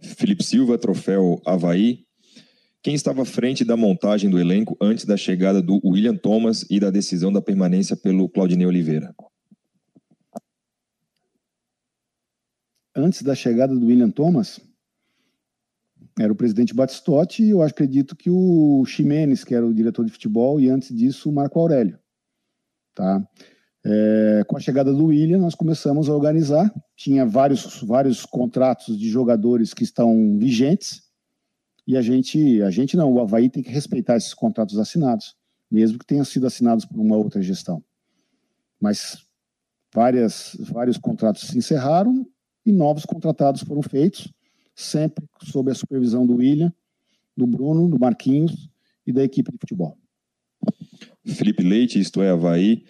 Felipe 0.00 0.42
Silva, 0.42 0.78
troféu 0.78 1.40
Havaí. 1.44 2.06
Quem 2.82 2.94
estava 2.94 3.22
à 3.22 3.24
frente 3.26 3.62
da 3.62 3.76
montagem 3.76 4.30
do 4.30 4.40
elenco 4.40 4.74
antes 4.80 5.04
da 5.04 5.14
chegada 5.14 5.60
do 5.60 5.78
William 5.84 6.16
Thomas 6.16 6.64
e 6.70 6.80
da 6.80 6.90
decisão 6.90 7.30
da 7.30 7.42
permanência 7.42 7.94
pelo 7.94 8.26
Claudinei 8.26 8.66
Oliveira? 8.66 9.14
Antes 12.96 13.20
da 13.20 13.34
chegada 13.34 13.74
do 13.74 13.86
William 13.86 14.10
Thomas, 14.10 14.60
era 16.18 16.32
o 16.32 16.36
presidente 16.36 16.74
Batistotti 16.74 17.42
e 17.42 17.50
eu 17.50 17.60
acredito 17.60 18.16
que 18.16 18.30
o 18.30 18.82
Ximenes, 18.86 19.44
que 19.44 19.54
era 19.54 19.66
o 19.66 19.74
diretor 19.74 20.06
de 20.06 20.12
futebol, 20.12 20.58
e 20.58 20.70
antes 20.70 20.94
disso 20.94 21.28
o 21.28 21.32
Marco 21.34 21.60
Aurélio. 21.60 21.98
Tá? 22.94 23.22
É, 23.84 24.42
com 24.46 24.56
a 24.56 24.60
chegada 24.60 24.90
do 24.90 25.06
William, 25.06 25.38
nós 25.38 25.54
começamos 25.54 26.08
a 26.08 26.14
organizar. 26.14 26.72
Tinha 26.96 27.26
vários, 27.26 27.82
vários 27.82 28.24
contratos 28.24 28.98
de 28.98 29.10
jogadores 29.10 29.74
que 29.74 29.84
estão 29.84 30.38
vigentes 30.38 31.09
e 31.90 31.96
a 31.96 32.02
gente, 32.02 32.62
a 32.62 32.70
gente 32.70 32.96
não, 32.96 33.12
o 33.12 33.20
Havaí 33.20 33.50
tem 33.50 33.64
que 33.64 33.70
respeitar 33.70 34.16
esses 34.16 34.32
contratos 34.32 34.78
assinados, 34.78 35.34
mesmo 35.68 35.98
que 35.98 36.06
tenham 36.06 36.24
sido 36.24 36.46
assinados 36.46 36.84
por 36.84 37.00
uma 37.00 37.16
outra 37.16 37.42
gestão. 37.42 37.82
Mas 38.80 39.26
várias, 39.92 40.56
vários 40.60 40.96
contratos 40.96 41.48
se 41.48 41.58
encerraram 41.58 42.24
e 42.64 42.70
novos 42.70 43.04
contratados 43.04 43.62
foram 43.62 43.82
feitos, 43.82 44.32
sempre 44.72 45.24
sob 45.42 45.68
a 45.72 45.74
supervisão 45.74 46.24
do 46.24 46.36
William, 46.36 46.72
do 47.36 47.44
Bruno, 47.44 47.88
do 47.88 47.98
Marquinhos 47.98 48.70
e 49.04 49.12
da 49.12 49.24
equipe 49.24 49.50
de 49.50 49.58
futebol. 49.58 49.98
Felipe 51.26 51.64
Leite, 51.64 51.98
isto 51.98 52.22
é 52.22 52.30
Havaí. 52.30 52.84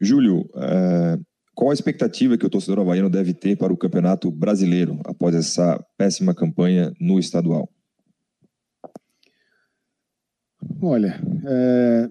Júlio, 0.00 0.40
uh, 0.40 1.24
qual 1.54 1.70
a 1.70 1.74
expectativa 1.74 2.36
que 2.36 2.44
o 2.44 2.50
torcedor 2.50 2.80
havaiano 2.80 3.08
deve 3.08 3.32
ter 3.32 3.56
para 3.56 3.72
o 3.72 3.76
Campeonato 3.76 4.28
Brasileiro 4.28 5.00
após 5.04 5.36
essa 5.36 5.78
péssima 5.96 6.34
campanha 6.34 6.92
no 7.00 7.20
estadual? 7.20 7.70
Olha, 10.86 11.18
é, 11.46 12.10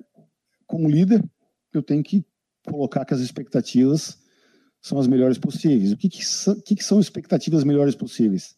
como 0.66 0.90
líder, 0.90 1.24
eu 1.72 1.84
tenho 1.84 2.02
que 2.02 2.26
colocar 2.66 3.06
que 3.06 3.14
as 3.14 3.20
expectativas 3.20 4.18
são 4.82 4.98
as 4.98 5.06
melhores 5.06 5.38
possíveis. 5.38 5.92
O 5.92 5.98
que, 5.98 6.10
que, 6.10 6.26
são, 6.26 6.60
que, 6.60 6.76
que 6.76 6.84
são 6.84 7.00
expectativas 7.00 7.64
melhores 7.64 7.94
possíveis? 7.94 8.58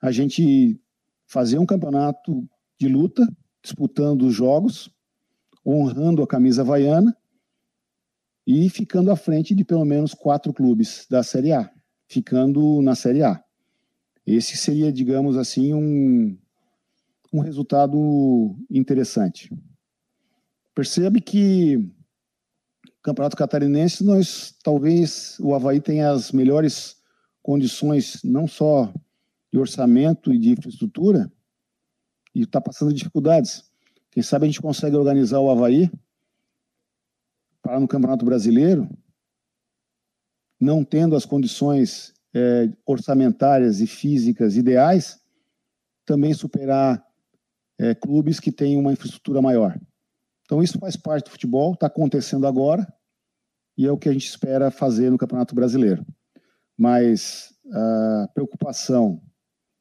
A 0.00 0.10
gente 0.10 0.80
fazer 1.26 1.58
um 1.58 1.66
campeonato 1.66 2.48
de 2.80 2.88
luta, 2.88 3.28
disputando 3.62 4.22
os 4.22 4.34
jogos, 4.34 4.90
honrando 5.64 6.22
a 6.22 6.26
camisa 6.26 6.62
havaiana 6.62 7.14
e 8.46 8.70
ficando 8.70 9.10
à 9.10 9.16
frente 9.16 9.54
de 9.54 9.62
pelo 9.62 9.84
menos 9.84 10.14
quatro 10.14 10.54
clubes 10.54 11.06
da 11.10 11.22
Série 11.22 11.52
A, 11.52 11.70
ficando 12.08 12.80
na 12.80 12.94
Série 12.94 13.22
A. 13.22 13.44
Esse 14.26 14.56
seria, 14.56 14.90
digamos 14.90 15.36
assim, 15.36 15.74
um, 15.74 16.38
um 17.32 17.40
resultado 17.40 18.56
interessante. 18.70 19.50
Percebe 20.74 21.20
que 21.20 21.92
Campeonato 23.02 23.36
Catarinense, 23.36 24.04
nós 24.04 24.54
talvez 24.62 25.38
o 25.40 25.54
Havaí 25.54 25.80
tenha 25.80 26.10
as 26.10 26.32
melhores 26.32 26.96
condições, 27.42 28.22
não 28.22 28.46
só 28.46 28.92
de 29.52 29.58
orçamento 29.58 30.32
e 30.32 30.38
de 30.38 30.50
infraestrutura, 30.50 31.32
e 32.34 32.42
está 32.42 32.60
passando 32.60 32.92
dificuldades. 32.92 33.64
Quem 34.10 34.22
sabe 34.22 34.44
a 34.44 34.48
gente 34.48 34.60
consegue 34.60 34.96
organizar 34.96 35.40
o 35.40 35.50
Havaí 35.50 35.90
para 37.62 37.80
no 37.80 37.88
Campeonato 37.88 38.24
Brasileiro, 38.24 38.88
não 40.60 40.84
tendo 40.84 41.16
as 41.16 41.24
condições 41.24 42.12
é, 42.34 42.70
orçamentárias 42.84 43.80
e 43.80 43.86
físicas 43.86 44.56
ideais, 44.56 45.20
também 46.04 46.34
superar 46.34 47.04
é, 47.80 47.94
clubes 47.94 48.38
que 48.38 48.52
têm 48.52 48.76
uma 48.76 48.92
infraestrutura 48.92 49.40
maior. 49.40 49.80
Então 50.44 50.62
isso 50.62 50.78
faz 50.78 50.96
parte 50.96 51.24
do 51.24 51.30
futebol, 51.30 51.72
está 51.72 51.86
acontecendo 51.86 52.46
agora 52.46 52.86
e 53.76 53.86
é 53.86 53.90
o 53.90 53.96
que 53.96 54.08
a 54.08 54.12
gente 54.12 54.26
espera 54.26 54.70
fazer 54.70 55.10
no 55.10 55.16
Campeonato 55.16 55.54
Brasileiro. 55.54 56.04
Mas 56.78 57.54
a 57.72 58.28
preocupação 58.34 59.22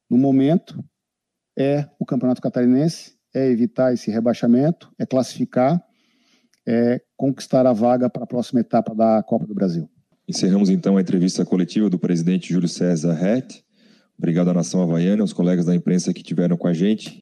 no 0.10 0.18
momento 0.18 0.82
é 1.58 1.90
o 2.00 2.06
Campeonato 2.06 2.42
Catarinense, 2.42 3.18
é 3.34 3.50
evitar 3.50 3.94
esse 3.94 4.10
rebaixamento, 4.10 4.94
é 4.98 5.06
classificar, 5.06 5.84
é 6.66 7.02
conquistar 7.18 7.66
a 7.66 7.74
vaga 7.74 8.10
para 8.10 8.24
a 8.24 8.28
próxima 8.28 8.62
etapa 8.62 8.96
da 8.96 9.22
Copa 9.24 9.46
do 9.46 9.54
Brasil. 9.54 9.90
Encerramos 10.28 10.70
então 10.70 10.96
a 10.96 11.02
entrevista 11.02 11.44
coletiva 11.44 11.90
do 11.90 12.00
presidente 12.00 12.54
Júlio 12.54 12.70
César 12.70 13.14
Rett. 13.14 13.66
Obrigado 14.18 14.50
à 14.50 14.54
nação 14.54 14.82
havaiana, 14.82 15.24
aos 15.24 15.34
colegas 15.34 15.66
da 15.66 15.76
imprensa 15.76 16.14
que 16.14 16.24
tiveram 16.24 16.56
com 16.56 16.68
a 16.68 16.74
gente 16.74 17.18